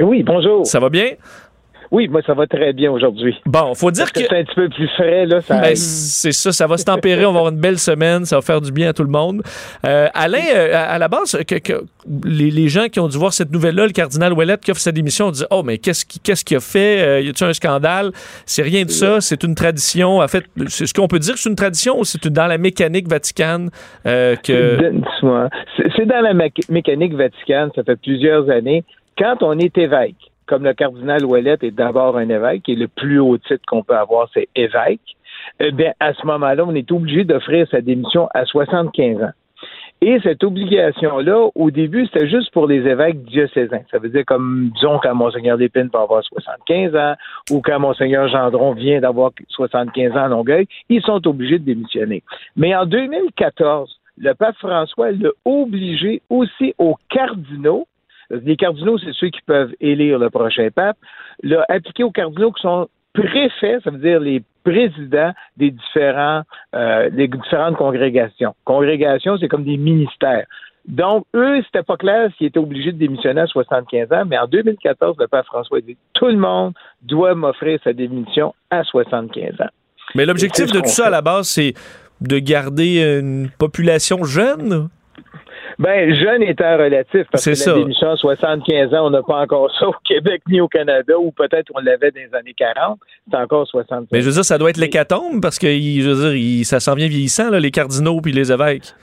Oui, 0.00 0.22
bonjour. 0.24 0.66
Ça 0.66 0.80
va 0.80 0.88
bien? 0.88 1.10
Oui, 1.94 2.08
moi, 2.08 2.22
ça 2.26 2.34
va 2.34 2.48
très 2.48 2.72
bien 2.72 2.90
aujourd'hui. 2.90 3.40
Bon, 3.46 3.72
faut 3.74 3.92
dire 3.92 4.12
que 4.12 4.18
que... 4.18 4.26
c'est 4.28 4.36
un 4.36 4.42
petit 4.42 4.54
peu 4.56 4.68
plus 4.68 4.88
frais, 4.96 5.26
là. 5.26 5.40
Ça... 5.40 5.60
Ben, 5.60 5.76
c'est 5.76 6.32
ça, 6.32 6.50
ça 6.50 6.66
va 6.66 6.76
se 6.76 6.84
tempérer. 6.84 7.24
On 7.24 7.32
va 7.32 7.38
avoir 7.38 7.52
une 7.52 7.60
belle 7.60 7.78
semaine. 7.78 8.24
Ça 8.24 8.34
va 8.34 8.42
faire 8.42 8.60
du 8.60 8.72
bien 8.72 8.88
à 8.88 8.92
tout 8.92 9.04
le 9.04 9.10
monde. 9.10 9.42
Euh, 9.86 10.08
Alain, 10.12 10.40
euh, 10.56 10.72
à, 10.74 10.98
la 10.98 11.06
base, 11.06 11.38
que, 11.46 11.54
que 11.54 11.84
les, 12.24 12.50
les 12.50 12.66
gens 12.66 12.88
qui 12.88 12.98
ont 12.98 13.06
dû 13.06 13.16
voir 13.16 13.32
cette 13.32 13.52
nouvelle-là, 13.52 13.86
le 13.86 13.92
cardinal 13.92 14.32
Ouellette 14.32 14.62
qui 14.62 14.72
offre 14.72 14.80
sa 14.80 14.90
démission, 14.90 15.26
ont 15.26 15.30
dit 15.30 15.44
Oh, 15.52 15.62
mais 15.62 15.78
qu'est-ce 15.78 16.44
qu'il 16.44 16.56
a 16.56 16.60
fait? 16.60 17.00
Euh, 17.00 17.20
Y 17.20 17.28
a-t-il 17.28 17.48
un 17.48 17.52
scandale? 17.52 18.10
C'est 18.44 18.62
rien 18.62 18.84
de 18.84 18.90
ça. 18.90 19.20
C'est 19.20 19.44
une 19.44 19.54
tradition. 19.54 20.18
En 20.18 20.26
fait, 20.26 20.46
c'est 20.66 20.86
ce 20.86 20.94
qu'on 20.94 21.06
peut 21.06 21.20
dire 21.20 21.34
que 21.34 21.38
c'est 21.38 21.48
une 21.48 21.54
tradition 21.54 21.96
ou 22.00 22.04
c'est 22.04 22.26
dans 22.26 22.48
la 22.48 22.58
mécanique 22.58 23.06
vaticane 23.08 23.70
euh, 24.04 24.34
que. 24.34 24.78
C'est 25.76 25.84
c'est 25.96 26.06
dans 26.06 26.20
la 26.22 26.34
mé- 26.34 26.50
mécanique 26.70 27.14
vaticane, 27.14 27.70
ça 27.76 27.84
fait 27.84 27.96
plusieurs 27.96 28.50
années. 28.50 28.82
Quand 29.16 29.36
on 29.42 29.56
est 29.60 29.78
évêque, 29.78 30.16
comme 30.46 30.64
le 30.64 30.74
cardinal 30.74 31.24
Ouellet 31.24 31.56
est 31.62 31.70
d'abord 31.70 32.16
un 32.16 32.28
évêque, 32.28 32.68
et 32.68 32.76
le 32.76 32.88
plus 32.88 33.18
haut 33.18 33.38
titre 33.38 33.64
qu'on 33.66 33.82
peut 33.82 33.96
avoir, 33.96 34.28
c'est 34.34 34.48
évêque, 34.54 35.00
eh 35.60 35.72
bien, 35.72 35.92
à 36.00 36.14
ce 36.14 36.26
moment-là, 36.26 36.64
on 36.66 36.74
est 36.74 36.90
obligé 36.90 37.24
d'offrir 37.24 37.66
sa 37.70 37.80
démission 37.80 38.28
à 38.34 38.44
75 38.44 39.22
ans. 39.22 39.32
Et 40.00 40.18
cette 40.22 40.44
obligation-là, 40.44 41.48
au 41.54 41.70
début, 41.70 42.06
c'était 42.06 42.28
juste 42.28 42.52
pour 42.52 42.66
les 42.66 42.86
évêques 42.86 43.22
diocésains. 43.24 43.80
Ça 43.90 43.98
veut 43.98 44.10
dire 44.10 44.24
comme, 44.26 44.70
disons, 44.74 44.98
quand 45.02 45.14
Monseigneur 45.14 45.56
Lépine 45.56 45.88
va 45.92 46.02
avoir 46.02 46.22
75 46.24 46.94
ans, 46.94 47.14
ou 47.50 47.62
quand 47.62 47.80
Monseigneur 47.80 48.28
Gendron 48.28 48.72
vient 48.72 49.00
d'avoir 49.00 49.30
75 49.48 50.12
ans 50.12 50.24
à 50.24 50.28
Longueuil, 50.28 50.66
ils 50.90 51.00
sont 51.00 51.26
obligés 51.26 51.58
de 51.58 51.64
démissionner. 51.64 52.22
Mais 52.56 52.74
en 52.74 52.84
2014, 52.84 53.98
le 54.18 54.34
pape 54.34 54.56
François 54.58 55.10
l'a 55.10 55.30
obligé 55.44 56.20
aussi 56.28 56.74
aux 56.78 56.96
cardinaux, 57.08 57.86
les 58.30 58.56
cardinaux, 58.56 58.98
c'est 58.98 59.12
ceux 59.12 59.28
qui 59.28 59.40
peuvent 59.46 59.74
élire 59.80 60.18
le 60.18 60.30
prochain 60.30 60.68
pape, 60.74 60.96
l'a 61.42 61.64
appliqué 61.68 62.04
aux 62.04 62.10
cardinaux 62.10 62.52
qui 62.52 62.62
sont 62.62 62.88
préfets, 63.12 63.78
ça 63.82 63.90
veut 63.90 63.98
dire 63.98 64.20
les 64.20 64.42
présidents 64.64 65.32
des 65.56 65.70
différents, 65.70 66.42
euh, 66.74 67.10
des 67.10 67.28
différentes 67.28 67.76
congrégations. 67.76 68.54
Congrégations, 68.64 69.36
c'est 69.38 69.48
comme 69.48 69.64
des 69.64 69.76
ministères. 69.76 70.46
Donc, 70.86 71.24
eux, 71.34 71.62
c'était 71.64 71.82
pas 71.82 71.96
clair 71.96 72.30
s'ils 72.36 72.48
étaient 72.48 72.58
obligés 72.58 72.92
de 72.92 72.98
démissionner 72.98 73.42
à 73.42 73.46
75 73.46 74.12
ans, 74.12 74.24
mais 74.26 74.36
en 74.36 74.46
2014, 74.46 75.16
le 75.18 75.28
pape 75.28 75.46
François 75.46 75.78
a 75.78 75.80
dit 75.80 75.96
tout 76.12 76.26
le 76.26 76.36
monde 76.36 76.74
doit 77.02 77.34
m'offrir 77.34 77.78
sa 77.82 77.92
démission 77.92 78.54
à 78.70 78.84
75 78.84 79.60
ans. 79.60 79.70
Mais 80.14 80.26
l'objectif 80.26 80.70
de 80.70 80.80
tout 80.80 80.88
ça, 80.88 81.06
à 81.06 81.10
la 81.10 81.22
base, 81.22 81.48
c'est 81.48 81.72
de 82.20 82.38
garder 82.38 83.20
une 83.20 83.48
population 83.58 84.24
jeune? 84.24 84.88
Ben, 85.78 86.14
jeune 86.14 86.42
étant 86.42 86.76
relatif, 86.76 87.26
parce 87.32 87.44
que 87.44 87.54
ça. 87.54 87.72
la 87.72 87.78
démission 87.78 88.10
à 88.10 88.16
75 88.16 88.94
ans, 88.94 89.06
on 89.06 89.10
n'a 89.10 89.22
pas 89.22 89.40
encore 89.40 89.70
ça 89.78 89.88
au 89.88 89.94
Québec 90.04 90.42
ni 90.48 90.60
au 90.60 90.68
Canada, 90.68 91.14
ou 91.18 91.32
peut-être 91.32 91.70
on 91.74 91.80
l'avait 91.80 92.10
dans 92.12 92.20
les 92.20 92.34
années 92.38 92.54
40, 92.56 92.98
c'est 93.30 93.36
encore 93.36 93.66
75 93.66 94.08
Mais 94.12 94.20
je 94.20 94.26
veux 94.26 94.32
dire, 94.32 94.44
ça 94.44 94.56
doit 94.58 94.70
être 94.70 94.76
l'hécatombe 94.76 95.40
parce 95.42 95.58
que 95.58 95.66
je 95.66 96.08
veux 96.08 96.28
dire, 96.30 96.34
il- 96.34 96.64
ça 96.64 96.78
s'en 96.80 96.94
vient 96.94 97.08
vieillissant, 97.08 97.50
là, 97.50 97.58
les 97.58 97.70
cardinaux 97.72 98.20
puis 98.20 98.32
les 98.32 98.52
évêques. 98.52 98.94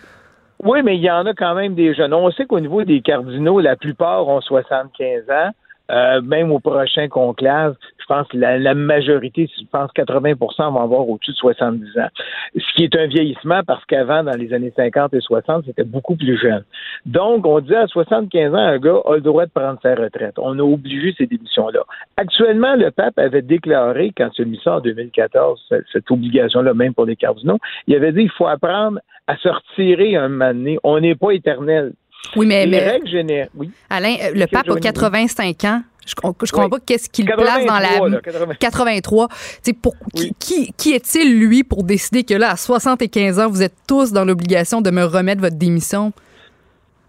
Oui, 0.63 0.81
mais 0.83 0.95
il 0.95 1.01
y 1.01 1.09
en 1.11 1.25
a 1.25 1.33
quand 1.33 1.55
même 1.55 1.73
des 1.73 1.93
jeunes. 1.95 2.13
On 2.13 2.29
sait 2.31 2.45
qu'au 2.45 2.59
niveau 2.59 2.83
des 2.83 3.01
cardinaux, 3.01 3.59
la 3.59 3.75
plupart 3.75 4.27
ont 4.27 4.41
75 4.41 5.23
ans. 5.29 5.49
Euh, 5.91 6.21
même 6.21 6.51
au 6.51 6.59
prochain 6.59 7.07
conclave, 7.07 7.75
je 7.99 8.05
pense 8.05 8.27
que 8.29 8.37
la, 8.37 8.57
la 8.57 8.73
majorité, 8.73 9.49
je 9.57 9.65
pense 9.69 9.91
80% 9.91 10.35
vont 10.71 10.81
avoir 10.81 11.07
au-dessus 11.07 11.31
de 11.31 11.37
70 11.37 11.99
ans. 11.99 12.07
Ce 12.55 12.73
qui 12.75 12.83
est 12.83 12.95
un 12.95 13.07
vieillissement 13.07 13.61
parce 13.65 13.83
qu'avant, 13.85 14.23
dans 14.23 14.37
les 14.37 14.53
années 14.53 14.73
50 14.75 15.13
et 15.13 15.21
60, 15.21 15.65
c'était 15.65 15.83
beaucoup 15.83 16.15
plus 16.15 16.37
jeune. 16.37 16.63
Donc, 17.05 17.45
on 17.45 17.59
dit 17.59 17.75
à 17.75 17.87
75 17.87 18.53
ans, 18.53 18.57
un 18.57 18.79
gars 18.79 18.99
a 19.05 19.15
le 19.15 19.21
droit 19.21 19.45
de 19.45 19.51
prendre 19.51 19.79
sa 19.81 19.95
retraite. 19.95 20.35
On 20.37 20.57
a 20.59 20.63
obligé 20.63 21.13
ces 21.17 21.27
démissions-là. 21.27 21.81
Actuellement, 22.17 22.75
le 22.75 22.91
pape 22.91 23.17
avait 23.17 23.41
déclaré, 23.41 24.13
quand 24.15 24.29
il 24.37 24.41
a 24.43 24.45
mis 24.45 24.61
ça 24.63 24.75
en 24.75 24.79
2014, 24.79 25.73
cette, 25.91 26.09
obligation-là, 26.11 26.73
même 26.73 26.93
pour 26.93 27.05
les 27.05 27.15
cardinaux, 27.15 27.59
il 27.87 27.95
avait 27.95 28.11
dit 28.11 28.21
il 28.21 28.29
faut 28.29 28.47
apprendre 28.47 28.99
à 29.27 29.35
se 29.37 29.49
retirer 29.49 30.15
un 30.15 30.29
moment 30.29 30.53
donné. 30.53 30.77
On 30.83 30.99
n'est 30.99 31.15
pas 31.15 31.31
éternel. 31.31 31.93
Oui, 32.35 32.45
mais, 32.45 32.65
les 32.65 32.71
mais 32.71 32.89
règles 32.89 33.07
générales, 33.09 33.49
oui. 33.55 33.71
Alain, 33.89 34.15
euh, 34.21 34.31
le 34.33 34.45
pape 34.47 34.63
a 34.67 34.71
Joanie? 34.71 34.81
85 34.81 35.63
ans. 35.65 35.81
Je, 36.05 36.11
je 36.11 36.15
comprends 36.51 36.63
Oui. 36.65 36.69
pas 36.69 36.79
qu'est-ce 36.79 37.09
qu'il 37.09 37.25
place 37.25 37.37
dans 37.65 37.77
83, 37.77 38.09
la 38.09 38.15
là, 38.15 38.21
80. 38.21 38.53
83. 38.59 39.27
Tu 39.27 39.35
sais, 39.61 39.73
pour, 39.73 39.93
Oui. 40.15 40.31
qui, 40.39 40.73
qui 40.73 40.93
est-il, 40.93 41.39
lui, 41.39 41.63
pour 41.63 41.83
décider 41.83 42.23
que 42.23 42.33
là, 42.33 42.51
à 42.51 42.55
75 42.57 43.39
ans, 43.39 43.49
vous 43.49 43.61
êtes 43.61 43.75
tous 43.87 44.11
dans 44.11 44.25
l'obligation 44.25 44.81
de 44.81 44.89
me 44.89 45.03
remettre 45.03 45.41
votre 45.41 45.57
démission? 45.57 46.11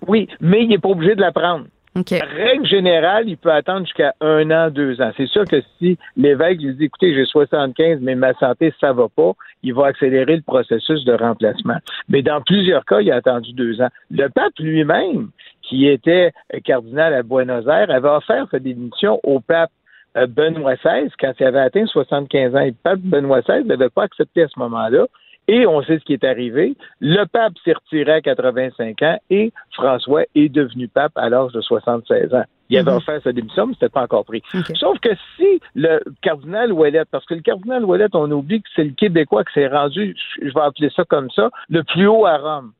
Oui, 0.07 0.29
mais 0.41 0.63
il 0.65 0.69
n'est 0.69 0.79
pas 0.79 0.89
obligé 0.91 1.15
de 1.15 1.21
la 1.21 1.33
prendre. 1.33 1.67
OK. 1.95 2.11
Règle 2.11 2.67
générale, 2.67 3.29
il 3.29 3.37
peut 3.37 3.53
attendre 3.53 3.85
jusqu'à 3.85 4.15
un 4.23 4.51
an, 4.51 4.71
deux 4.71 5.01
ans. 5.03 5.11
C'est 5.17 5.27
sûr 5.27 5.45
que 5.45 5.61
si 5.79 5.99
l'évêque 6.17 6.63
lui 6.63 6.75
dit, 6.75 6.85
écoutez, 6.85 7.15
j'ai 7.15 7.27
75, 7.27 7.99
mais 8.01 8.15
ma 8.15 8.33
santé, 8.35 8.73
ça 8.81 8.95
va 8.95 9.09
pas, 9.15 9.33
il 9.63 9.75
va 9.75 9.87
accélérer 9.89 10.37
le 10.37 10.43
processus 10.43 11.05
de 11.05 11.13
remplacement. 11.13 11.77
Mais 12.09 12.23
dans 12.23 12.41
plusieurs 12.41 12.87
cas, 12.87 13.01
il 13.01 13.13
a 13.13 13.17
attendu 13.17 13.53
deux 13.53 13.83
ans. 13.83 13.91
Le 14.11 14.29
pape 14.29 14.55
lui-même, 14.59 15.29
qui 15.61 15.87
était 15.87 16.33
cardinal 16.65 17.13
à 17.13 17.23
Buenos 17.23 17.67
Aires, 17.67 17.91
avait 17.91 18.09
offert 18.09 18.47
sa 18.51 18.59
démission 18.59 19.21
au 19.23 19.41
pape 19.41 19.71
euh, 20.17 20.27
Benoît 20.27 20.77
XVI 20.77 21.11
quand 21.21 21.33
il 21.39 21.47
avait 21.47 21.61
atteint 21.61 21.87
75 21.87 22.55
ans. 22.55 22.61
Et 22.61 22.69
le 22.69 22.77
pape 22.83 23.01
Benoît 23.01 23.43
XVI 23.43 23.65
n'avait 23.65 23.91
pas 23.91 24.05
accepté 24.05 24.43
à 24.43 24.49
ce 24.49 24.59
moment-là. 24.61 25.07
Et 25.49 25.67
on 25.67 25.83
sait 25.83 25.99
ce 25.99 26.05
qui 26.05 26.13
est 26.13 26.25
arrivé. 26.25 26.75
Le 27.01 27.25
pape 27.25 27.55
s'est 27.65 27.73
retiré 27.73 28.13
à 28.13 28.21
85 28.21 29.03
ans 29.03 29.19
et 29.29 29.53
François 29.73 30.23
est 30.35 30.49
devenu 30.49 30.89
pape 30.89 31.13
à 31.17 31.29
l'âge 31.29 31.53
de 31.53 31.61
76 31.61 32.33
ans. 32.35 32.45
Il 32.71 32.79
avait 32.79 32.91
Mhm. 32.91 32.97
offert 32.99 33.21
sa 33.23 33.33
démission, 33.33 33.67
mais 33.67 33.75
c'était 33.75 33.89
pas 33.91 34.03
encore 34.03 34.25
pris. 34.25 34.43
Sauf 34.77 34.99
que 35.01 35.11
si 35.37 35.61
le 35.75 36.01
cardinal 36.23 36.73
Ouellet, 36.73 37.03
parce 37.11 37.27
que 37.27 37.35
le 37.35 37.43
cardinal 37.43 37.85
Ouellet, 37.85 38.07
on 38.15 38.31
oublie 38.31 38.63
que 38.63 38.69
c'est 38.75 38.85
le 38.85 38.93
Québécois 38.93 39.45
qui 39.45 39.53
s'est 39.55 39.67
rendu, 39.69 40.17
je 40.41 40.47
vais 40.55 40.61
appeler 40.61 40.91
ça 40.95 41.05
comme 41.05 41.29
ça, 41.31 41.51
le 41.69 41.83
plus 41.83 42.07
haut 42.07 42.25
à 42.25 42.39
Rome. 42.39 42.73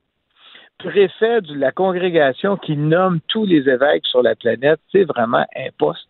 Préfet 0.79 1.43
de 1.43 1.55
la 1.55 1.71
congrégation 1.73 2.57
qui 2.57 2.77
nomme 2.77 3.21
tous 3.29 3.45
les 3.45 3.69
évêques 3.69 4.07
sur 4.07 4.23
la 4.23 4.35
planète, 4.35 4.81
c'est 4.91 5.05
vraiment 5.05 5.45
un 5.57 5.69
poste 5.79 6.09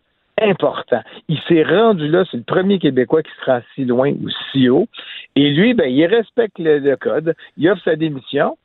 important. 0.49 1.01
Il 1.27 1.39
s'est 1.47 1.63
rendu 1.63 2.07
là, 2.07 2.23
c'est 2.29 2.37
le 2.37 2.43
premier 2.43 2.79
Québécois 2.79 3.23
qui 3.23 3.31
se 3.39 3.45
rend 3.45 3.61
si 3.75 3.85
loin 3.85 4.11
ou 4.11 4.29
si 4.51 4.69
haut. 4.69 4.87
Et 5.35 5.49
lui, 5.51 5.73
ben, 5.73 5.89
il 5.89 6.05
respecte 6.05 6.59
le, 6.59 6.79
le 6.79 6.95
code, 6.95 7.35
il 7.57 7.69
offre 7.69 7.83
sa 7.83 7.95
démission. 7.95 8.57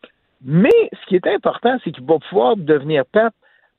Mais 0.45 0.91
ce 0.93 1.07
qui 1.07 1.17
est 1.17 1.27
important, 1.27 1.79
c'est 1.83 1.91
qu'il 1.91 2.05
va 2.05 2.19
pouvoir 2.19 2.57
devenir 2.57 3.05
pape 3.07 3.35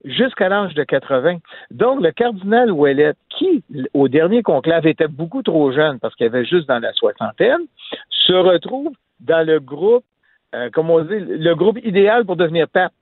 jusqu'à 0.06 0.50
l'âge 0.50 0.74
de 0.74 0.84
80. 0.84 1.38
Donc, 1.72 2.02
le 2.02 2.12
cardinal 2.12 2.72
Ouellet, 2.72 3.14
qui, 3.30 3.64
au 3.94 4.08
dernier 4.08 4.44
conclave, 4.44 4.88
était 4.88 5.08
beaucoup 5.08 5.42
trop 5.42 5.72
jeune 5.72 6.00
parce 6.00 6.16
qu'il 6.16 6.26
avait 6.26 6.46
juste 6.46 6.68
dans 6.68 6.80
la 6.80 6.94
soixantaine, 6.94 7.62
se 8.10 8.34
retrouve 8.34 8.94
dans 9.20 9.46
le 9.46 9.60
groupe, 9.60 10.06
euh, 10.56 10.70
comme 10.72 10.90
on 10.90 11.02
dit, 11.02 11.20
le 11.20 11.54
groupe 11.54 11.80
idéal 11.84 12.26
pour 12.26 12.36
devenir 12.36 12.68
pape. 12.68 12.94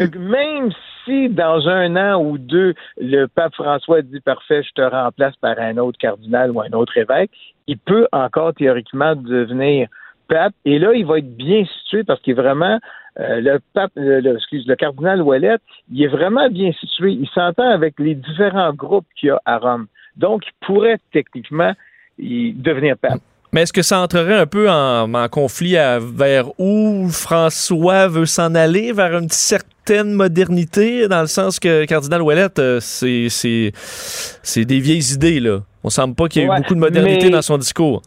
Même 0.00 0.70
si 1.04 1.28
dans 1.28 1.68
un 1.68 1.96
an 1.96 2.22
ou 2.22 2.38
deux, 2.38 2.74
le 2.98 3.26
pape 3.26 3.54
François 3.54 4.02
dit 4.02 4.20
parfait, 4.20 4.62
je 4.62 4.72
te 4.72 4.82
remplace 4.82 5.36
par 5.36 5.58
un 5.58 5.76
autre 5.78 5.98
cardinal 5.98 6.50
ou 6.50 6.60
un 6.60 6.72
autre 6.72 6.96
évêque, 6.96 7.30
il 7.66 7.78
peut 7.78 8.06
encore 8.12 8.54
théoriquement 8.54 9.14
devenir 9.14 9.88
pape. 10.28 10.54
Et 10.64 10.78
là, 10.78 10.92
il 10.94 11.04
va 11.06 11.18
être 11.18 11.36
bien 11.36 11.64
situé 11.64 12.04
parce 12.04 12.20
qu'il 12.20 12.32
est 12.32 12.40
vraiment 12.40 12.78
euh, 13.20 13.40
le 13.40 13.60
pape, 13.74 13.92
le, 13.96 14.36
excuse, 14.36 14.66
le 14.66 14.76
cardinal 14.76 15.20
Ouellet, 15.20 15.58
il 15.92 16.02
est 16.02 16.08
vraiment 16.08 16.48
bien 16.48 16.72
situé. 16.72 17.12
Il 17.12 17.28
s'entend 17.28 17.68
avec 17.68 17.98
les 17.98 18.14
différents 18.14 18.72
groupes 18.72 19.06
qu'il 19.16 19.28
y 19.28 19.30
a 19.30 19.40
à 19.44 19.58
Rome. 19.58 19.86
Donc, 20.16 20.44
il 20.46 20.66
pourrait 20.66 20.98
techniquement 21.12 21.72
devenir 22.18 22.96
pape. 22.96 23.20
Mais 23.54 23.62
est-ce 23.62 23.72
que 23.72 23.82
ça 23.82 24.00
entrerait 24.00 24.38
un 24.38 24.46
peu 24.46 24.70
en, 24.70 25.12
en 25.12 25.28
conflit 25.28 25.76
à, 25.76 25.98
vers 25.98 26.58
où 26.58 27.08
François 27.10 28.08
veut 28.08 28.24
s'en 28.24 28.54
aller, 28.54 28.92
vers 28.92 29.18
une 29.18 29.28
certaine 29.28 30.12
modernité, 30.12 31.06
dans 31.06 31.20
le 31.20 31.26
sens 31.26 31.60
que 31.60 31.84
Cardinal 31.84 32.22
Ouellette, 32.22 32.58
euh, 32.58 32.78
c'est, 32.80 33.28
c'est, 33.28 33.72
c'est 33.74 34.64
des 34.64 34.80
vieilles 34.80 35.12
idées, 35.12 35.38
là. 35.38 35.58
On 35.84 35.90
semble 35.90 36.14
pas 36.14 36.28
qu'il 36.28 36.42
y 36.42 36.44
ait 36.46 36.48
eu 36.48 36.56
beaucoup 36.56 36.74
de 36.74 36.80
modernité 36.80 37.26
mais- 37.26 37.32
dans 37.32 37.42
son 37.42 37.58
discours. 37.58 38.00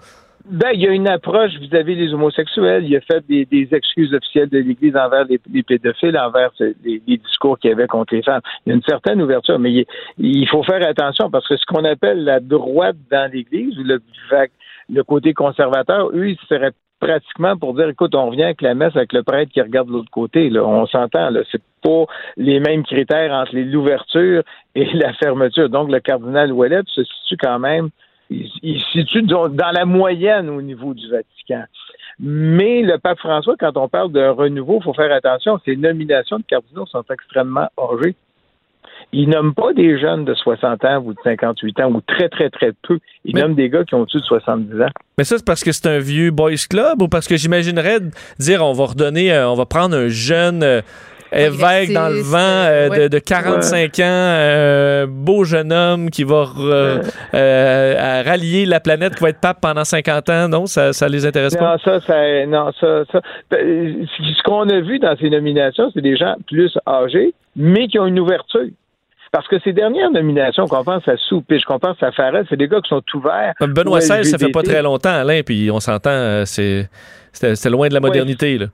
Ben, 0.48 0.70
il 0.76 0.82
y 0.82 0.88
a 0.88 0.92
une 0.92 1.08
approche 1.08 1.54
vis-à-vis 1.60 1.96
des 1.96 2.14
homosexuels. 2.14 2.86
Il 2.86 2.96
a 2.96 3.02
fait 3.02 3.26
des, 3.28 3.46
des 3.46 3.68
excuses 3.72 4.14
officielles 4.14 4.48
de 4.50 4.60
l'Église 4.60 4.96
envers 4.96 5.26
les, 5.26 5.40
les 5.52 5.64
pédophiles, 5.64 6.16
envers 6.20 6.52
les, 6.60 7.02
les 7.08 7.18
discours 7.18 7.58
qu'il 7.58 7.72
y 7.72 7.74
avait 7.74 7.88
contre 7.88 8.14
les 8.14 8.22
femmes. 8.22 8.42
Il 8.66 8.70
y 8.70 8.72
a 8.72 8.76
une 8.76 8.84
certaine 8.84 9.20
ouverture, 9.24 9.58
mais 9.58 9.72
il, 9.72 9.86
il 10.20 10.48
faut 10.48 10.62
faire 10.62 10.88
attention 10.88 11.32
parce 11.32 11.48
que 11.48 11.58
ce 11.58 11.66
qu'on 11.66 11.84
appelle 11.84 12.24
la 12.24 12.40
droite 12.40 12.96
dans 13.12 13.28
l'Église, 13.32 13.76
ou 13.80 13.84
le, 13.84 14.00
le 14.90 15.04
côté 15.04 15.34
conservateur, 15.34 16.10
eux, 16.14 16.30
ils 16.30 16.40
seraient 16.48 16.74
pratiquement 17.00 17.58
pour 17.58 17.74
dire, 17.74 17.90
écoute, 17.90 18.16
on 18.16 18.30
revient 18.30 18.44
avec 18.44 18.62
la 18.62 18.74
messe 18.74 18.96
avec 18.96 19.14
le 19.14 19.24
prêtre 19.24 19.52
qui 19.52 19.62
regarde 19.62 19.88
de 19.88 19.94
l'autre 19.94 20.12
côté. 20.12 20.50
Là. 20.50 20.64
On 20.64 20.86
s'entend, 20.88 21.30
là. 21.30 21.42
C'est 21.52 21.62
pas 21.84 22.06
les 22.38 22.60
mêmes 22.60 22.84
critères 22.84 23.32
entre 23.32 23.56
l'ouverture 23.56 24.44
et 24.76 24.86
la 24.94 25.14
fermeture. 25.14 25.70
Donc, 25.70 25.92
le 25.92 26.00
cardinal 26.00 26.52
Ouellette 26.52 26.88
se 26.88 27.04
situe 27.04 27.38
quand 27.38 27.60
même 27.60 27.90
il, 28.30 28.80
se 28.80 29.00
situe 29.00 29.22
dans 29.24 29.72
la 29.72 29.86
moyenne 29.86 30.50
au 30.50 30.62
niveau 30.62 30.94
du 30.94 31.08
Vatican. 31.10 31.64
Mais 32.20 32.82
le 32.82 32.98
pape 32.98 33.20
François, 33.20 33.56
quand 33.60 33.76
on 33.78 33.90
parle 33.90 34.12
d'un 34.12 34.32
renouveau, 34.32 34.80
il 34.80 34.84
faut 34.84 34.94
faire 34.94 35.12
attention, 35.12 35.60
ses 35.66 35.76
nominations 35.76 36.38
de 36.38 36.44
cardinaux 36.44 36.86
sont 36.86 37.04
extrêmement 37.12 37.68
âgées. 37.78 38.16
Il 39.14 39.30
nomme 39.30 39.54
pas 39.54 39.72
des 39.74 39.98
jeunes 40.00 40.26
de 40.26 40.34
60 40.34 40.84
ans 40.86 41.02
ou 41.06 41.14
de 41.14 41.20
58 41.24 41.80
ans, 41.82 41.92
ou 41.92 42.02
très, 42.02 42.28
très, 42.30 42.50
très 42.50 42.72
peu. 42.88 43.00
Il 43.24 43.36
Mais- 43.36 43.42
nomme 43.42 43.56
des 43.56 43.70
gars 43.70 43.84
qui 43.84 43.96
ont 43.96 44.02
au-dessus 44.02 44.18
de 44.20 44.24
70 44.24 44.82
ans. 44.82 44.90
Mais 45.18 45.24
ça, 45.24 45.38
c'est 45.38 45.46
parce 45.46 45.64
que 45.64 45.72
c'est 45.72 45.88
un 45.88 46.00
vieux 46.00 46.32
boys 46.32 46.52
club 46.70 47.02
ou 47.02 47.08
parce 47.08 47.28
que 47.28 47.38
j'imaginerais 47.38 48.00
dire 48.40 48.64
on 48.64 48.74
va 48.74 48.86
redonner, 48.86 49.32
euh, 49.34 49.50
on 49.50 49.56
va 49.56 49.66
prendre 49.66 49.96
un 49.96 50.08
jeune 50.10 50.64
euh, 50.64 50.82
évêque 51.32 51.92
dans 51.94 52.10
le 52.10 52.22
vent 52.22 52.38
euh, 52.40 52.90
de, 52.90 52.92
ouais. 52.92 53.10
de 53.10 53.20
45 53.20 54.00
ans, 54.00 54.02
euh, 54.04 55.06
beau 55.10 55.44
jeune 55.44 55.72
homme 55.74 56.10
qui 56.10 56.24
va 56.24 56.46
euh, 57.34 58.24
rallier 58.26 58.66
la 58.66 58.80
planète, 58.80 59.16
qui 59.16 59.24
va 59.24 59.30
être 59.30 59.40
pape 59.42 59.60
pendant 59.62 59.84
50 59.84 60.30
ans. 60.30 60.50
Non, 60.50 60.66
ça, 60.66 60.94
ça 60.94 61.08
les 61.08 61.26
intéresse 61.26 61.56
pas? 61.56 61.72
Non, 61.74 61.78
ça, 61.84 62.00
ça, 62.02 62.46
non, 62.46 62.72
ça, 62.80 63.04
ça. 63.12 63.22
Ben, 63.50 64.06
Ce 64.08 64.44
qu'on 64.44 64.68
a 64.70 64.80
vu 64.82 65.00
dans 65.00 65.16
ces 65.18 65.30
nominations, 65.30 65.90
c'est 65.94 66.02
des 66.02 66.16
gens 66.18 66.36
plus 66.48 66.78
âgés, 66.88 67.34
mais 67.56 67.88
qui 67.88 68.00
ont 68.00 68.06
une 68.06 68.20
ouverture. 68.20 68.66
Parce 69.32 69.48
que 69.48 69.60
ces 69.60 69.74
dernières 69.74 70.12
nominations, 70.12 70.66
qu'on 70.68 70.84
pense 70.84 71.08
à 71.08 71.18
Soupich, 71.18 71.64
qu'on 71.66 71.80
pense 71.80 72.02
à 72.02 72.12
Farrell, 72.12 72.46
c'est 72.50 72.58
des 72.58 72.68
gars 72.68 72.82
qui 72.82 72.90
sont 72.90 73.04
ouverts. 73.14 73.54
Benoît 73.60 74.00
XVI, 74.00 74.26
ça 74.26 74.38
fait 74.38 74.52
pas 74.52 74.64
très 74.64 74.82
longtemps, 74.82 75.14
Alain, 75.14 75.42
puis 75.46 75.70
on 75.72 75.80
s'entend, 75.80 76.10
euh, 76.12 76.44
c'est 76.46 76.90
loin 77.70 77.88
de 77.90 77.94
la 77.94 78.00
modernité. 78.00 78.58
Là. 78.58 78.68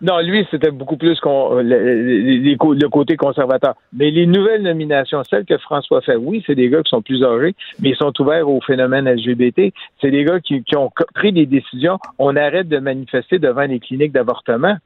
Non, 0.00 0.20
lui, 0.20 0.46
c'était 0.50 0.70
beaucoup 0.70 0.96
plus 0.96 1.18
qu'on- 1.18 1.56
le, 1.60 2.88
côté 2.88 3.16
conservateur. 3.16 3.74
Mais 3.92 4.10
les 4.10 4.26
nouvelles 4.26 4.62
nominations, 4.62 5.22
celles 5.24 5.44
que 5.44 5.58
François 5.58 6.00
fait, 6.02 6.14
oui, 6.14 6.42
c'est 6.46 6.54
des 6.54 6.68
gars 6.68 6.82
qui 6.82 6.90
sont 6.90 7.02
plus 7.02 7.24
âgés, 7.24 7.54
mais 7.80 7.90
ils 7.90 7.96
sont 7.96 8.12
ouverts 8.20 8.48
au 8.48 8.60
phénomène 8.60 9.08
LGBT. 9.08 9.72
C'est 10.00 10.10
des 10.10 10.24
gars 10.24 10.38
qui, 10.40 10.62
qui 10.62 10.76
ont 10.76 10.90
pris 11.14 11.32
des 11.32 11.46
décisions. 11.46 11.98
On 12.18 12.36
arrête 12.36 12.68
de 12.68 12.78
manifester 12.78 13.38
devant 13.40 13.62
les 13.62 13.80
cliniques 13.80 14.12
d'avortement. 14.12 14.76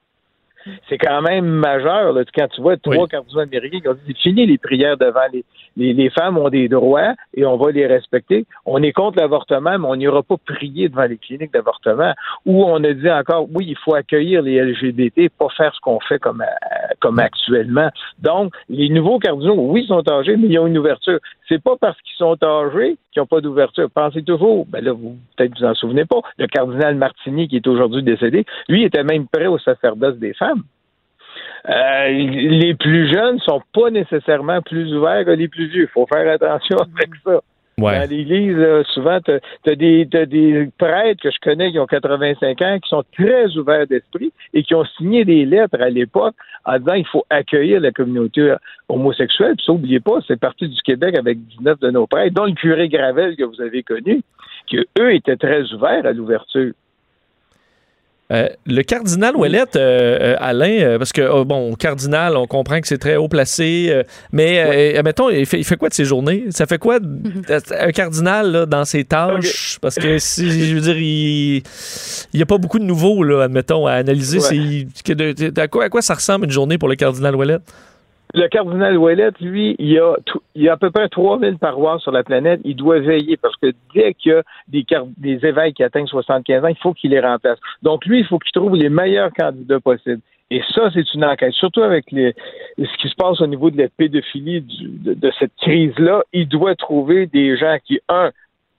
C'est 0.89 0.99
quand 0.99 1.23
même 1.23 1.47
majeur 1.47 2.13
là, 2.13 2.23
quand 2.35 2.49
tu 2.49 2.61
vois 2.61 2.77
trois 2.77 3.07
cardinaux 3.07 3.41
américains 3.41 3.81
qui 3.81 3.89
ont 3.89 3.97
dit 4.07 4.15
fini 4.15 4.47
les 4.47 4.59
prières 4.59 4.97
devant 4.97 5.27
les, 5.33 5.45
les, 5.77 5.93
les 5.93 6.11
femmes 6.11 6.39
ont 6.39 6.49
des 6.49 6.69
droits 6.69 7.15
et 7.35 7.45
on 7.45 7.57
va 7.57 7.71
les 7.71 7.87
respecter. 7.87 8.47
On 8.67 8.83
est 8.83 8.93
contre 8.93 9.19
l'avortement, 9.19 9.79
mais 9.79 9.87
on 9.87 9.97
n'ira 9.97 10.23
pas 10.23 10.37
prier 10.45 10.89
devant 10.89 11.05
les 11.05 11.19
cliniques 11.19 11.53
d'avortement. 11.53 12.13
Ou 12.47 12.65
on 12.65 12.83
a 12.85 12.93
dit 12.93 13.11
encore 13.11 13.47
oui, 13.53 13.67
il 13.69 13.77
faut 13.77 13.95
accueillir 13.95 14.43
les 14.43 14.63
LGBT, 14.63 15.31
pas 15.39 15.49
faire 15.57 15.75
ce 15.75 15.81
qu'on 15.81 16.01
fait 16.01 16.19
comme, 16.19 16.43
euh, 16.43 16.95
comme 17.01 17.19
actuellement. 17.19 17.89
Donc, 18.19 18.55
les 18.69 18.89
nouveaux 18.89 19.19
cardinaux, 19.19 19.57
oui, 19.57 19.83
ils 19.85 19.89
sont 19.89 20.09
âgés, 20.09 20.37
mais 20.37 20.49
ils 20.49 20.59
ont 20.59 20.67
une 20.67 20.79
ouverture. 20.79 21.19
C'est 21.53 21.63
pas 21.63 21.77
parce 21.79 22.01
qu'ils 22.01 22.17
sont 22.17 22.43
âgés 22.43 22.97
qu'ils 23.13 23.21
n'ont 23.21 23.27
pas 23.27 23.43
d'ouverture. 23.43 23.91
Pensez 23.91 24.23
toujours, 24.23 24.65
ben 24.65 24.83
là, 24.83 24.93
vous 24.93 25.19
peut-être 25.37 25.59
vous 25.59 25.67
en 25.67 25.75
souvenez 25.75 26.07
pas, 26.07 26.23
le 26.39 26.47
cardinal 26.47 26.95
Martini, 26.95 27.47
qui 27.47 27.57
est 27.57 27.67
aujourd'hui 27.67 28.03
décédé, 28.03 28.47
lui 28.71 28.85
était 28.85 29.05
même 29.05 29.27
prêt 29.29 29.49
au 29.49 29.59
sacerdoce 29.59 30.17
des 30.17 30.33
femmes. 30.33 30.63
Euh, 31.69 32.09
les 32.09 32.75
plus 32.75 33.13
jeunes 33.13 33.39
sont 33.41 33.61
pas 33.75 33.91
nécessairement 33.91 34.63
plus 34.63 34.95
ouverts 34.95 35.27
que 35.27 35.31
les 35.33 35.49
plus 35.49 35.67
vieux. 35.67 35.83
Il 35.83 35.89
faut 35.89 36.07
faire 36.07 36.33
attention 36.33 36.79
avec 36.97 37.11
ça. 37.23 37.43
Ouais. 37.79 37.99
Dans 37.99 38.11
l'Église, 38.11 38.57
souvent, 38.93 39.19
tu 39.21 39.33
as, 39.33 39.75
des, 39.75 40.69
prêtres 40.77 41.23
que 41.23 41.31
je 41.31 41.39
connais 41.41 41.73
qui 41.73 41.79
ont 41.79 41.87
85 41.87 42.63
ans, 42.63 42.79
qui 42.79 42.89
sont 42.89 43.03
très 43.17 43.57
ouverts 43.57 43.87
d'esprit 43.87 44.33
et 44.53 44.63
qui 44.63 44.75
ont 44.75 44.85
signé 44.99 45.25
des 45.25 45.45
lettres 45.47 45.81
à 45.81 45.89
l'époque 45.89 46.35
en 46.65 46.79
disant 46.79 46.95
il 46.95 47.07
faut 47.07 47.25
accueillir 47.31 47.81
la 47.81 47.91
communauté 47.91 48.55
homosexuelle. 48.89 49.55
Puis 49.57 49.65
ça, 49.67 49.73
oubliez 49.73 50.01
pas, 50.01 50.19
c'est 50.29 50.39
parti 50.39 50.69
du 50.69 50.81
Québec 50.83 51.17
avec 51.17 51.39
19 51.47 51.81
de 51.81 51.91
nos 51.91 52.07
prêtres, 52.07 52.35
dont 52.35 52.45
le 52.45 52.53
curé 52.53 52.89
Gravel 52.89 53.37
que 53.37 53.45
vous 53.45 53.61
avez 53.61 53.83
connu, 53.83 54.23
qui 54.67 54.79
eux 54.99 55.15
étaient 55.15 55.37
très 55.37 55.73
ouverts 55.73 56.07
à 56.07 56.13
l'ouverture. 56.13 56.73
Euh, 58.33 58.49
le 58.65 58.83
cardinal 58.83 59.37
Ouellette, 59.37 59.77
euh, 59.77 60.19
euh, 60.21 60.37
Alain, 60.39 60.97
parce 60.99 61.13
que, 61.13 61.21
oh, 61.21 61.45
bon, 61.45 61.75
cardinal, 61.75 62.37
on 62.37 62.47
comprend 62.47 62.81
que 62.81 62.89
c'est 62.89 62.99
très 62.99 63.17
haut 63.17 63.29
placé, 63.29 64.03
mais, 64.33 64.95
euh, 64.97 65.03
mettons, 65.03 65.29
il 65.29 65.45
fait, 65.45 65.59
il 65.59 65.65
fait 65.65 65.77
quoi 65.77 65.91
de 65.91 65.95
ses 65.95 66.07
journées? 66.07 66.45
Ça 66.51 66.67
fait 66.67 66.79
quoi 66.79 66.99
euh, 66.99 67.61
un 67.79 67.91
cardinal 67.91 68.51
là, 68.51 68.67
dans 68.67 68.85
ses 68.85 69.05
tâches? 69.05 69.79
Parce 69.83 69.97
que, 69.97 70.19
si, 70.19 70.69
je 70.69 70.75
veux 70.75 70.81
dire, 70.81 70.97
il 70.97 71.63
n'y 72.35 72.43
a 72.43 72.47
pas 72.47 72.59
beaucoup 72.59 72.79
de 72.79 72.85
nouveaux, 72.85 73.23
là, 73.23 73.43
admettons, 73.43 73.87
à 73.87 73.93
analyser. 73.93 74.39
Ouais. 74.39 74.87
À, 75.57 75.69
quoi, 75.69 75.85
à 75.85 75.89
quoi 75.91 76.01
ça 76.01 76.15
ressemble 76.15 76.47
une 76.47 76.51
journée 76.51 76.79
pour 76.79 76.89
le 76.89 76.97
cardinal 76.97 77.37
Ouellette? 77.37 77.63
Le 78.35 78.49
cardinal 78.49 78.97
Ouellette, 78.97 79.39
lui, 79.41 79.77
il 79.79 79.91
y 79.91 79.99
a, 79.99 80.15
il 80.55 80.69
a 80.69 80.73
à 80.73 80.77
peu 80.77 80.91
près 80.91 81.09
3000 81.09 81.59
paroisses 81.59 82.03
sur 82.03 82.13
la 82.13 82.23
planète. 82.25 82.61
Il 82.65 82.77
doit 82.77 82.99
veiller 83.01 83.37
parce 83.37 83.57
que 83.57 83.73
dès 83.95 84.15
qu'il 84.15 84.33
y 84.33 84.35
a 84.35 84.43
des, 84.69 84.85
des 85.19 85.47
évêques 85.47 85.77
qui 85.77 85.83
atteignent 85.85 86.07
75 86.07 86.65
ans, 86.65 86.69
il 86.69 86.77
faut 86.79 86.95
qu'il 86.95 87.11
les 87.11 87.21
remplace. 87.21 87.59
Donc, 87.83 88.07
lui, 88.07 88.21
il 88.21 88.25
faut 88.27 88.39
qu'il 88.39 88.53
trouve 88.53 88.75
les 88.75 88.89
meilleurs 88.89 89.33
candidats 89.33 89.81
possibles. 89.81 90.23
Et 90.51 90.63
ça, 90.75 90.91
c'est 90.93 91.15
une 91.15 91.25
enquête. 91.25 91.53
Surtout 91.53 91.83
avec 91.83 92.11
les, 92.11 92.35
ce 92.79 92.97
qui 93.01 93.09
se 93.09 93.15
passe 93.15 93.41
au 93.41 93.47
niveau 93.47 93.71
de 93.71 93.79
la 93.79 93.89
pédophilie 93.89 94.61
du- 94.61 94.89
de, 94.89 95.15
de 95.15 95.33
cette 95.39 95.55
crise-là, 95.61 96.23
il 96.33 96.47
doit 96.49 96.75
trouver 96.75 97.27
des 97.27 97.57
gens 97.57 97.77
qui, 97.85 98.01
un, 98.09 98.31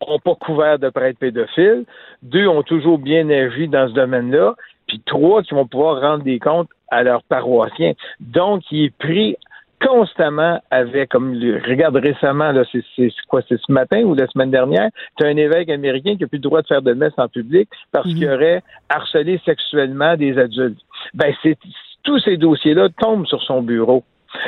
n'ont 0.08 0.20
pas 0.20 0.36
couvert 0.36 0.80
de 0.80 0.90
prêtres 0.90 1.20
pédophiles, 1.20 1.86
deux, 2.22 2.48
ont 2.48 2.64
toujours 2.64 2.98
bien 3.00 3.30
agi 3.30 3.68
dans 3.68 3.88
ce 3.88 3.94
domaine-là, 3.94 4.56
puis 4.88 5.02
trois, 5.06 5.44
qui 5.44 5.54
vont 5.54 5.68
pouvoir 5.68 6.02
rendre 6.02 6.24
des 6.24 6.40
comptes 6.40 6.70
à 6.90 7.04
leurs 7.04 7.24
paroissiens. 7.24 7.94
Donc, 8.20 8.64
il 8.72 8.86
est 8.86 8.98
pris 8.98 9.38
constamment 9.84 10.62
avec, 10.72 11.10
comme 11.10 11.34
regarde 11.68 11.98
récemment, 11.98 12.52
là, 12.52 12.64
c'est, 12.72 13.10
quoi, 13.28 13.42
c'est 13.48 13.60
ce 13.60 13.72
matin 13.72 14.02
ou 14.04 14.16
la 14.16 14.28
semaine 14.28 14.52
dernière, 14.52 14.90
tu 15.18 15.26
as 15.26 15.28
un 15.28 15.36
évêque 15.36 15.70
américain 15.70 16.16
qui 16.16 16.22
n'a 16.22 16.28
plus 16.28 16.38
le 16.38 16.44
droit 16.44 16.62
de 16.62 16.68
faire 16.68 16.82
de 16.82 16.94
messe 16.94 17.14
en 17.18 17.28
public 17.28 17.70
parce 17.92 18.08
qu'il 18.08 18.30
aurait 18.30 18.64
harcelé 18.90 19.42
sexuellement 19.46 20.16
des 20.16 20.38
adultes. 20.38 20.80
Ben, 21.14 21.34
c'est, 21.44 21.58
tous 22.04 22.20
ces 22.20 22.38
dossiers-là 22.38 22.90
tombent 22.98 23.28
sur 23.28 23.42
son 23.44 23.62
bureau. 23.62 24.04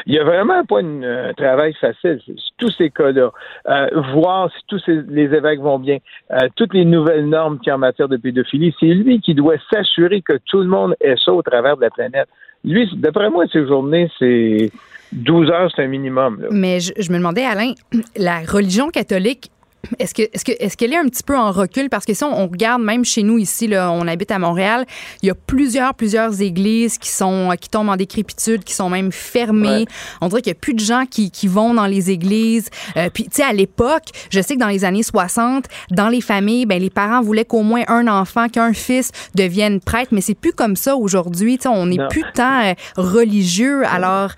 Il 0.06 0.14
n'y 0.14 0.20
a 0.20 0.24
vraiment 0.24 0.64
pas 0.66 0.82
une- 0.82 1.04
un 1.06 1.34
travail 1.34 1.74
facile. 1.80 2.20
C'est- 2.26 2.34
Tous 2.58 2.72
ces 2.78 2.90
cas-là, 2.90 3.32
euh, 3.70 3.88
voir 4.14 4.50
si 4.52 4.64
tous 4.68 4.80
ces- 4.86 5.04
les 5.10 5.24
évêques 5.34 5.60
vont 5.60 5.80
bien, 5.80 5.98
euh, 6.32 6.48
toutes 6.56 6.74
les 6.74 6.86
nouvelles 6.86 7.28
normes 7.28 7.60
a 7.68 7.76
en 7.76 7.78
matière 7.78 8.08
de 8.08 8.18
pédophilie, 8.18 8.74
c'est 8.80 8.88
lui 8.88 9.20
qui 9.20 9.34
doit 9.34 9.56
s'assurer 9.72 10.22
que 10.22 10.34
tout 10.46 10.60
le 10.60 10.68
monde 10.68 10.96
ait 11.02 11.16
ça 11.24 11.34
au 11.34 11.42
travers 11.42 11.76
de 11.78 11.82
la 11.82 11.90
planète. 11.90 12.28
Lui, 12.64 12.90
d'après 12.96 13.30
moi, 13.30 13.46
ses 13.52 13.68
journées, 13.68 14.10
c'est 14.18 14.72
12 15.12 15.50
heures, 15.52 15.70
c'est 15.76 15.84
un 15.84 15.88
minimum. 15.88 16.46
Mais 16.52 16.80
je 16.80 17.12
me 17.12 17.18
demandais, 17.18 17.46
Alain, 17.46 17.74
la 18.18 18.40
religion 18.40 18.90
catholique, 18.90 19.52
est-ce 20.00 20.14
que 20.14 20.24
est-ce 20.34 20.46
que 20.46 20.52
est-ce 20.60 20.78
qu'elle 20.78 20.94
est 20.94 20.98
un 20.98 21.08
petit 21.08 21.24
peu 21.24 21.38
en 21.38 21.52
recul? 21.52 21.90
Parce 21.90 22.06
que 22.06 22.14
si 22.14 22.24
on, 22.24 22.38
on 22.38 22.48
regarde 22.48 22.82
même 22.82 23.06
chez 23.06 23.24
nous 23.24 23.38
ici 23.38 23.68
là, 23.68 23.92
on 23.92 24.08
habite 24.08 24.32
à 24.32 24.40
Montréal, 24.40 24.86
il 25.22 25.28
y 25.28 25.30
a 25.30 25.36
plusieurs 25.36 25.94
plusieurs 25.94 26.42
églises 26.42 26.98
qui 26.98 27.10
sont 27.10 27.52
qui 27.60 27.70
tombent 27.70 27.90
en 27.90 27.96
décrépitude, 27.96 28.64
qui 28.64 28.74
sont 28.74 28.90
même 28.90 29.12
fermées. 29.12 29.70
Ouais. 29.70 29.86
On 30.22 30.28
dirait 30.28 30.42
qu'il 30.42 30.52
n'y 30.52 30.58
a 30.58 30.60
plus 30.60 30.74
de 30.74 30.80
gens 30.80 31.06
qui, 31.10 31.32
qui 31.32 31.48
vont 31.48 31.74
dans 31.74 31.86
les 31.86 32.12
églises. 32.12 32.70
Euh, 32.98 33.10
puis 33.14 33.26
tu 33.26 33.32
sais 33.34 33.44
à 33.44 33.54
l'époque, 33.54 34.06
je 34.30 34.42
sais 34.42 34.56
que 34.56 34.60
dans 34.60 34.68
les 34.68 34.86
années 34.86 35.04
60, 35.04 35.66
dans 35.92 36.10
les 36.10 36.22
familles, 36.22 36.66
ben 36.66 36.82
les 36.82 36.90
parents 36.90 37.22
voulaient 37.22 37.46
qu'au 37.46 37.62
moins 37.62 37.84
un 37.88 38.08
enfant, 38.08 38.50
qu'un 38.50 38.74
fils 38.74 39.12
devienne 39.36 39.80
prêtre, 39.80 40.10
mais 40.12 40.22
c'est 40.22 40.36
plus 40.36 40.54
comme 40.54 40.76
ça 40.76 40.96
aujourd'hui, 40.96 41.58
tu 41.58 41.64
sais 41.64 41.70
on 41.70 41.86
n'est 41.86 42.08
plus 42.10 42.24
tant 42.34 42.64
euh, 42.64 42.74
religieux. 42.98 43.86
Alors 43.86 44.32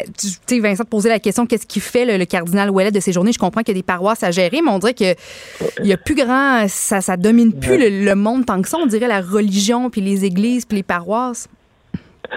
euh, 0.00 0.04
tu 0.18 0.28
tu 0.46 0.56
sais 0.56 0.60
Vincent 0.60 0.84
te 0.84 0.88
posait 0.88 1.08
la 1.08 1.20
question 1.20 1.46
qu'est-ce 1.46 1.66
qui 1.66 1.80
fait 1.80 2.04
le, 2.04 2.16
le 2.16 2.24
cardinal 2.24 2.70
Ouellet 2.70 2.90
de 2.90 3.00
ces 3.00 3.12
journées? 3.12 3.32
Je 3.32 3.38
comprends 3.38 3.62
qu'il 3.62 3.74
y 3.74 3.78
a 3.78 3.80
des 3.80 3.84
paroisses 3.84 4.22
à 4.22 4.30
gérer, 4.30 4.60
mais 4.62 4.70
on 4.70 4.78
dirait 4.78 4.91
que 4.94 5.14
il 5.82 5.86
y 5.86 5.92
a 5.92 5.96
plus 5.96 6.14
grand 6.14 6.66
ça 6.68 7.00
ça 7.00 7.16
domine 7.16 7.52
plus 7.58 7.78
le, 7.78 8.04
le 8.04 8.14
monde 8.14 8.46
tant 8.46 8.60
que 8.62 8.68
ça, 8.68 8.78
on 8.78 8.86
dirait 8.86 9.08
la 9.08 9.20
religion 9.20 9.90
puis 9.90 10.00
les 10.00 10.24
églises 10.24 10.64
puis 10.66 10.76
les 10.78 10.82
paroisses. 10.82 11.48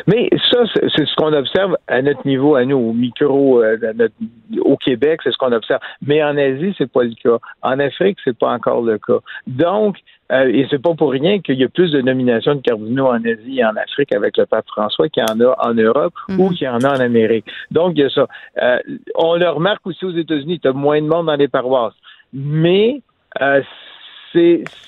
Mais 0.08 0.30
ça, 0.52 0.60
c'est 0.74 1.06
ce 1.06 1.16
qu'on 1.16 1.32
observe 1.32 1.78
à 1.88 2.02
notre 2.02 2.28
niveau, 2.28 2.56
à 2.56 2.66
nous, 2.66 2.76
au 2.76 2.92
micro, 2.92 3.64
euh, 3.64 3.78
notre- 3.96 4.14
au 4.60 4.76
Québec, 4.76 5.22
c'est 5.24 5.32
ce 5.32 5.38
qu'on 5.38 5.54
observe. 5.54 5.80
Mais 6.06 6.22
en 6.22 6.36
Asie, 6.38 6.76
c'est 6.78 6.92
pas 6.92 7.04
le 7.04 7.14
cas. 7.24 7.38
En 7.62 7.80
Afrique, 7.80 8.18
c'est 8.26 8.38
pas 8.38 8.50
encore 8.52 8.82
le 8.82 8.98
cas. 8.98 9.20
Donc, 9.48 9.96
euh, 10.34 10.50
et 10.52 10.68
c'est 10.70 10.82
pas 10.82 10.96
pour 10.96 11.12
rien 11.12 11.40
qu'il 11.40 11.56
y 11.58 11.64
a 11.64 11.70
plus 11.70 11.92
de 11.92 12.02
nominations 12.02 12.56
de 12.56 12.62
cardinaux 12.62 13.08
en 13.08 13.24
Asie 13.24 13.60
et 13.60 13.64
en 13.66 13.76
Afrique 13.78 14.14
avec 14.14 14.36
le 14.36 14.46
pape 14.46 14.66
François 14.68 15.08
qu'il 15.08 15.24
y 15.26 15.32
en 15.32 15.40
a 15.40 15.56
en 15.66 15.74
Europe 15.74 16.14
Mhm. 16.28 16.40
ou 16.42 16.50
qu'il 16.50 16.66
y 16.66 16.70
en 16.70 16.80
a 16.82 16.90
en 16.90 17.00
Amérique. 17.00 17.46
Donc, 17.72 17.94
il 17.96 18.02
y 18.02 18.04
a 18.04 18.10
ça. 18.10 18.28
Euh, 18.62 18.78
on 19.16 19.36
le 19.36 19.48
remarque 19.50 19.86
aussi 19.88 20.04
aux 20.04 20.12
États-Unis, 20.18 20.60
tu 20.60 20.68
as 20.68 20.74
moins 20.74 21.02
de 21.02 21.08
monde 21.08 21.28
dans 21.28 21.36
les 21.36 21.48
paroisses. 21.48 21.94
Mais 22.36 23.02
euh, 23.42 23.62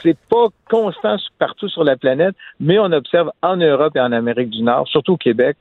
c'est 0.01 0.17
pas 0.29 0.47
constant 0.69 1.15
partout 1.39 1.69
sur 1.69 1.83
la 1.83 1.95
planète, 1.95 2.35
mais 2.59 2.79
on 2.79 2.91
observe 2.91 3.31
en 3.41 3.55
Europe 3.55 3.95
et 3.95 3.99
en 3.99 4.11
Amérique 4.11 4.49
du 4.49 4.61
Nord, 4.61 4.87
surtout 4.87 5.13
au 5.13 5.17
Québec, 5.17 5.57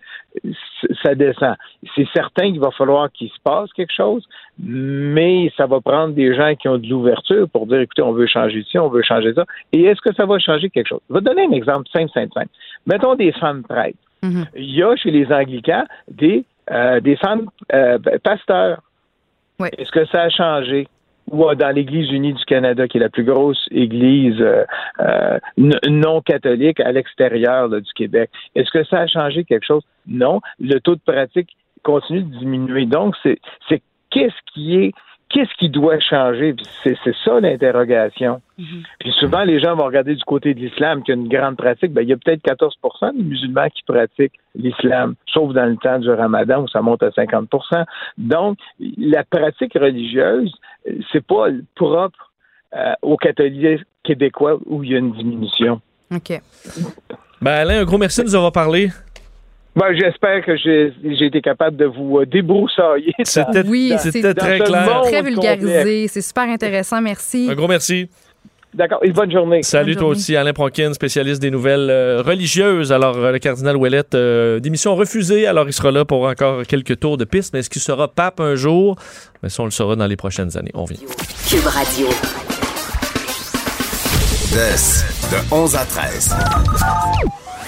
ça 1.03 1.15
descend. 1.15 1.55
C'est 1.95 2.09
certain 2.13 2.51
qu'il 2.51 2.61
va 2.61 2.71
falloir 2.71 3.11
qu'il 3.13 3.29
se 3.29 3.41
passe 3.43 3.73
quelque 3.73 3.93
chose, 3.93 4.27
mais 4.59 5.53
ça 5.57 5.67
va 5.67 5.81
prendre 5.81 6.15
des 6.15 6.35
gens 6.35 6.55
qui 6.55 6.69
ont 6.69 6.79
de 6.79 6.87
l'ouverture 6.89 7.49
pour 7.49 7.67
dire, 7.67 7.81
écoutez, 7.81 8.03
on 8.03 8.13
veut 8.13 8.27
changer 8.27 8.65
ci, 8.69 8.79
on 8.79 8.89
veut 8.89 9.03
changer 9.03 9.33
ça. 9.35 9.45
Et 9.73 9.85
est-ce 9.85 10.01
que 10.01 10.15
ça 10.15 10.27
va 10.27 10.39
changer 10.39 10.71
quelque 10.71 10.89
chose? 10.89 11.01
Je 11.09 11.15
vais 11.15 11.21
te 11.21 11.25
donner 11.25 11.47
un 11.47 11.53
exemple 11.53 11.89
simple, 11.93 12.11
simple, 12.13 12.33
simple. 12.35 12.51
Mettons 12.87 13.15
des 13.15 13.33
femmes 13.33 13.63
prêtres. 13.63 13.99
Mhm. 14.23 14.47
Il 14.57 14.75
y 14.75 14.83
a 14.83 14.97
chez 14.97 15.11
les 15.11 15.31
Anglicans 15.33 15.85
des, 16.09 16.45
euh, 16.71 17.01
des 17.01 17.17
femmes 17.17 17.49
euh, 17.73 17.99
pasteurs. 18.23 18.81
Oui. 19.61 19.69
Est-ce 19.79 19.93
que 19.93 20.05
ça 20.07 20.23
a 20.23 20.29
changé? 20.29 20.89
Ou 21.31 21.49
euh, 21.49 21.55
dans 21.55 21.71
l'Église 21.71 22.11
unie 22.11 22.33
du 22.33 22.45
Canada, 22.45 22.87
qui 22.89 22.99
est 22.99 23.01
la 23.01 23.09
plus 23.09 23.25
grosse 23.25 23.67
église 23.71 24.41
euh, 24.41 24.65
euh, 25.01 25.39
non 25.57 26.21
catholique 26.21 26.81
à 26.81 26.93
l'extérieur 26.93 27.69
du 27.69 27.93
Québec. 27.95 28.31
Est-ce 28.55 28.71
que 28.71 28.85
ça 28.85 29.01
a 29.01 29.07
changé 29.07 29.45
quelque 29.45 29.67
chose? 29.67 29.83
Non. 30.07 30.41
Le 30.61 30.79
taux 30.79 30.95
de 30.95 31.01
pratique 31.05 31.57
continue 31.83 32.23
de 32.23 32.39
diminuer. 32.39 32.87
Donc, 32.87 33.15
c'est 33.23 33.83
qu'est-ce 34.11 34.53
qui 34.53 34.77
est 34.77 34.93
qu'est-ce 35.29 35.55
qui 35.59 35.69
doit 35.69 35.99
changer? 36.01 36.55
C'est 36.83 36.97
ça 37.25 37.41
l'interrogation. 37.41 38.41
Puis 38.99 39.13
souvent, 39.19 39.45
les 39.45 39.61
gens 39.61 39.77
vont 39.77 39.85
regarder 39.85 40.15
du 40.15 40.25
côté 40.25 40.55
de 40.55 40.61
l'islam 40.61 41.03
qui 41.03 41.13
a 41.13 41.15
une 41.15 41.29
grande 41.29 41.57
pratique. 41.57 41.93
Ben, 41.93 42.03
il 42.03 42.09
y 42.09 42.13
a 42.13 42.17
peut-être 42.17 42.43
14% 42.43 43.17
des 43.17 43.23
musulmans 43.23 43.69
qui 43.69 43.83
pratiquent 43.83 44.39
l'islam, 44.55 45.15
sauf 45.27 45.53
dans 45.53 45.67
le 45.67 45.77
temps 45.77 45.99
du 45.99 46.11
ramadan 46.11 46.63
où 46.63 46.69
ça 46.69 46.81
monte 46.81 47.03
à 47.03 47.11
50% 47.11 47.85
Donc, 48.19 48.59
la 48.97 49.25
pratique 49.25 49.75
religieuse, 49.75 50.55
c'est 51.13 51.25
pas 51.25 51.49
propre 51.75 52.33
euh, 52.75 52.95
aux 53.03 53.17
catholiques 53.17 53.85
québécois 54.05 54.59
où 54.67 54.83
il 54.83 54.91
y 54.91 54.95
a 54.95 54.99
une 54.99 55.13
diminution. 55.13 55.81
OK. 56.15 56.41
Ben 57.43 57.53
Alain, 57.53 57.81
un 57.81 57.85
gros 57.85 57.99
merci 57.99 58.21
de 58.21 58.27
nous 58.27 58.35
avoir 58.35 58.53
parlé. 58.53 58.91
Ben, 59.77 59.93
j'espère 59.95 60.43
que 60.45 60.57
j'ai 60.57 60.93
j'ai 61.19 61.27
été 61.27 61.41
capable 61.43 61.77
de 61.77 61.85
vous 61.85 62.19
euh, 62.21 62.25
débroussailler. 62.27 63.13
dans- 63.19 63.25
C'était 63.25 63.63
Oui, 63.69 63.91
dans- 63.91 63.99
c'est 63.99 64.11
c'était 64.11 64.33
très 64.35 64.59
dans 64.59 64.65
clair. 64.65 65.01
très 65.03 65.23
vulgarisé. 65.23 66.09
C'est 66.09 66.23
super 66.23 66.45
intéressant. 66.45 67.01
Merci. 67.03 67.49
Un 67.51 67.55
gros 67.55 67.69
merci. 67.69 68.09
D'accord. 68.73 68.99
Et 69.03 69.11
bonne 69.11 69.31
journée. 69.31 69.63
Salut 69.63 69.93
Bonne 69.93 69.95
toi 69.95 70.01
journée. 70.09 70.17
aussi, 70.17 70.37
Alain 70.37 70.53
Pronkin, 70.53 70.93
spécialiste 70.93 71.41
des 71.41 71.51
nouvelles 71.51 71.89
euh, 71.91 72.21
religieuses. 72.23 72.93
Alors, 72.93 73.17
euh, 73.17 73.33
le 73.33 73.39
cardinal 73.39 73.77
Ouellette, 73.77 74.15
euh, 74.15 74.61
démission 74.61 74.95
refusée. 74.97 75.47
Alors, 75.47 75.67
il 75.67 75.73
sera 75.73 75.91
là 75.91 76.05
pour 76.05 76.25
encore 76.27 76.63
quelques 76.67 76.99
tours 77.01 77.17
de 77.17 77.25
piste. 77.25 77.53
Mais 77.55 77.61
est-ce 77.61 77.71
qu'il 77.71 77.81
sera 77.81 78.09
pape 78.09 78.39
un 78.41 78.55
jour? 78.55 78.97
Mais 79.43 79.49
ça, 79.49 79.63
on 79.63 79.67
le 79.67 79.71
saura 79.71 79.97
dans 79.97 80.07
les 80.07 80.17
prochaines 80.17 80.57
années. 80.59 80.73
On 80.75 80.85
vient. 80.85 80.99
Cube 81.49 81.67
Radio. 81.67 82.07
De 84.53 85.55
11 85.55 85.75
à 85.77 85.85
13. 85.85 86.35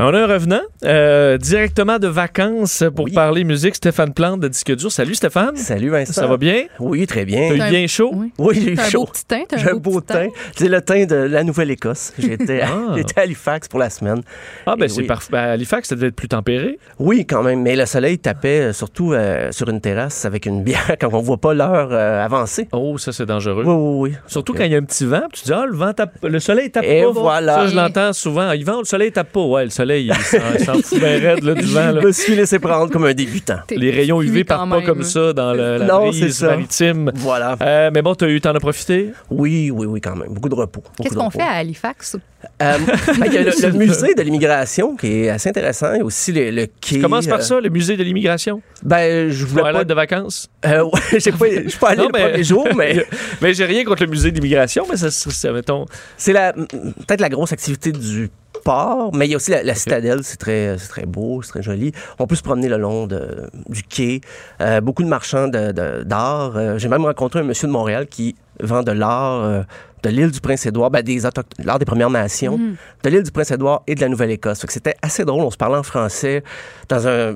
On 0.00 0.06
a 0.12 0.18
un 0.22 0.26
revenant 0.26 0.60
euh, 0.84 1.38
directement 1.38 2.00
de 2.00 2.08
vacances 2.08 2.82
pour 2.96 3.06
parler 3.14 3.44
musique. 3.44 3.76
Stéphane 3.76 4.12
Plante 4.12 4.40
de 4.40 4.48
Disque 4.48 4.74
Dur. 4.74 4.90
Salut 4.90 5.14
Stéphane. 5.14 5.54
Salut 5.56 5.88
Vincent. 5.90 6.12
Ça 6.14 6.26
va 6.26 6.36
bien? 6.36 6.64
Oui, 6.80 7.06
très 7.06 7.24
bien. 7.24 7.52
eu 7.52 7.58
T'as 7.58 7.66
un- 7.66 7.70
bien 7.70 7.86
chaud? 7.86 8.10
Oui. 8.12 8.32
Oui, 8.36 8.54
j'ai 8.60 8.72
eu 8.72 8.74
T'as 8.74 8.82
un 8.82 8.84
beau 8.86 8.90
chaud. 8.90 9.04
petit 9.06 9.24
teint. 9.24 9.42
t'as 9.48 9.56
J'ai 9.56 9.70
un 9.70 9.76
beau 9.76 10.00
teint. 10.00 10.26
C'est 10.56 10.66
le 10.68 10.80
teint 10.80 11.04
de 11.04 11.14
la 11.14 11.44
Nouvelle-Écosse. 11.44 12.12
J'étais 12.18 12.62
à, 12.62 12.70
Ah. 12.72 12.92
j'étais 12.96 13.20
à 13.20 13.22
Halifax 13.22 13.68
pour 13.68 13.78
la 13.78 13.88
semaine. 13.88 14.22
Ah, 14.66 14.74
ben 14.76 14.88
c'est 14.88 15.02
oui. 15.02 15.06
parfait. 15.06 15.28
Ben, 15.30 15.38
à 15.38 15.50
Halifax, 15.52 15.88
ça 15.90 15.94
devait 15.94 16.08
être 16.08 16.16
plus 16.16 16.26
tempéré. 16.26 16.80
Oui, 16.98 17.24
quand 17.24 17.44
même. 17.44 17.62
Mais 17.62 17.76
le 17.76 17.86
soleil 17.86 18.18
tapait 18.18 18.60
euh, 18.62 18.72
surtout 18.72 19.12
euh, 19.12 19.52
sur 19.52 19.68
une 19.68 19.80
terrasse 19.80 20.24
avec 20.24 20.46
une 20.46 20.64
bière 20.64 20.96
quand 21.00 21.10
on 21.14 21.20
voit 21.20 21.36
pas 21.38 21.54
l'heure 21.54 21.90
euh, 21.92 22.24
avancer. 22.24 22.66
Oh, 22.72 22.98
ça, 22.98 23.12
c'est 23.12 23.26
dangereux. 23.26 23.62
Oui, 23.64 23.72
oui, 23.72 24.10
oui. 24.10 24.16
Surtout 24.26 24.54
quand 24.54 24.64
il 24.64 24.72
y 24.72 24.74
a 24.74 24.78
un 24.78 24.82
petit 24.82 25.04
vent, 25.06 25.22
puis 25.32 25.42
tu 25.42 25.44
dis, 25.46 25.52
ah, 25.52 25.66
le 25.66 25.76
vent 25.76 25.92
tape, 25.92 26.14
le 26.24 26.40
soleil 26.40 26.72
tape 26.72 26.82
Et 26.84 27.02
pas. 27.04 27.10
voilà. 27.12 27.54
Ça, 27.54 27.66
je 27.68 27.76
l'entends 27.76 28.12
souvent. 28.12 28.50
Il 28.50 28.64
vent, 28.64 28.80
le 28.80 28.84
soleil 28.86 29.12
tape 29.12 29.30
pas. 29.30 29.40
Ouais, 29.44 29.62
le 29.62 29.70
soleil, 29.70 29.83
il 29.90 30.14
s'en 30.14 30.38
il 30.58 30.64
s'en 30.64 30.74
fout 30.74 30.98
bien 30.98 31.18
raide, 31.20 31.42
là, 31.44 31.54
du 31.54 31.66
vent. 31.66 31.92
là. 31.92 32.00
Je 32.00 32.06
me 32.06 32.12
suis 32.12 32.34
laissé 32.36 32.58
prendre 32.58 32.90
comme 32.90 33.04
un 33.04 33.14
débutant. 33.14 33.58
Les 33.70 33.90
rayons 33.90 34.20
UV 34.22 34.44
partent 34.44 34.68
pas 34.70 34.82
comme 34.82 35.02
ça 35.02 35.32
dans 35.32 35.52
le- 35.52 35.78
la 35.78 35.84
Non, 35.86 36.12
c'est 36.12 36.20
brise 36.20 36.36
ça. 36.38 36.46
maritime. 36.48 37.10
Voilà. 37.14 37.56
Euh, 37.62 37.90
mais 37.92 38.02
bon, 38.02 38.14
t'as 38.14 38.28
eu, 38.28 38.40
t'en 38.40 38.54
as 38.54 38.60
profité? 38.60 39.10
Oui, 39.30 39.70
oui, 39.70 39.86
oui, 39.86 40.00
quand 40.00 40.16
même. 40.16 40.28
Beaucoup 40.30 40.48
de 40.48 40.54
repos. 40.54 40.82
Qu'est-ce 41.02 41.14
qu'on 41.14 41.30
fait 41.30 41.42
à 41.42 41.52
Halifax? 41.52 42.16
Euh, 42.62 42.76
ben, 43.18 43.26
il 43.26 43.32
y 43.32 43.38
a 43.38 43.42
le, 43.42 43.50
le 43.68 43.72
musée 43.72 44.14
de 44.14 44.20
l'immigration 44.22 44.96
qui 44.96 45.06
est 45.24 45.28
assez 45.30 45.48
intéressant. 45.48 45.94
Il 45.94 45.98
y 45.98 46.00
a 46.02 46.04
aussi 46.04 46.30
le, 46.30 46.50
le 46.50 46.66
quai. 46.80 47.00
Commence 47.00 47.26
par 47.26 47.38
euh, 47.38 47.42
ça, 47.42 47.60
le 47.60 47.70
musée 47.70 47.96
de 47.96 48.02
l'immigration? 48.04 48.60
Ben, 48.82 49.30
je 49.30 49.44
voulais 49.46 49.62
pas. 49.62 49.70
Toilette 49.72 49.88
de 49.88 49.94
vacances? 49.94 50.50
Euh, 50.66 50.82
ouais, 50.84 51.00
j'ai 51.18 51.32
pas- 51.32 51.46
je 51.64 51.68
suis 51.70 51.78
pas 51.78 51.88
allé 51.90 52.02
Non, 52.02 52.08
le 52.12 52.18
mais- 52.18 52.28
premier 52.30 52.44
jour, 52.44 52.68
mais 52.76 53.06
Mais 53.40 53.54
j'ai 53.54 53.64
rien 53.64 53.84
contre 53.84 54.02
le 54.04 54.10
musée 54.10 54.30
d'immigration, 54.30 54.84
mais 54.90 54.96
ça, 54.98 55.10
ça, 55.10 55.30
ça, 55.30 55.52
mettons. 55.52 55.86
c'est 56.18 56.32
la 56.34 56.52
peut-être 56.52 57.20
la 57.20 57.28
grosse 57.30 57.52
activité 57.52 57.92
du 57.92 58.28
port, 58.64 59.14
mais 59.14 59.26
il 59.26 59.30
y 59.30 59.34
a 59.34 59.36
aussi 59.36 59.50
la, 59.50 59.62
la 59.62 59.74
citadelle, 59.74 60.20
c'est 60.24 60.36
très, 60.38 60.76
très 60.76 61.06
beau, 61.06 61.42
c'est 61.42 61.50
très 61.50 61.62
joli. 61.62 61.92
On 62.18 62.26
peut 62.26 62.34
se 62.34 62.42
promener 62.42 62.68
le 62.68 62.78
long 62.78 63.06
de- 63.06 63.50
du 63.68 63.82
quai. 63.82 64.20
Euh, 64.60 64.80
beaucoup 64.80 65.02
de 65.02 65.08
marchands 65.08 65.48
d'art. 65.48 66.56
Euh, 66.56 66.78
J'ai 66.78 66.88
même 66.88 67.04
rencontré 67.04 67.40
un 67.40 67.44
monsieur 67.44 67.66
de 67.68 67.72
Montréal 67.72 68.06
qui 68.06 68.34
vend 68.60 68.82
de 68.82 68.92
l'art 68.92 69.42
euh, 69.44 69.62
de 70.02 70.10
l'île 70.10 70.30
du 70.30 70.40
Prince-Édouard, 70.42 70.90
ben, 70.90 71.00
des 71.02 71.18
l'art 71.64 71.78
des 71.78 71.86
Premières 71.86 72.10
Nations, 72.10 72.60
de 73.02 73.08
l'île 73.08 73.22
du 73.22 73.30
Prince-Édouard 73.30 73.84
et 73.86 73.94
de 73.94 74.02
la 74.02 74.08
Nouvelle-Écosse. 74.10 74.66
C'était 74.68 74.96
assez 75.00 75.24
drôle. 75.24 75.42
On 75.44 75.50
se 75.50 75.56
parlait 75.56 75.78
en 75.78 75.82
français 75.82 76.44
dans 76.90 77.08
un, 77.08 77.34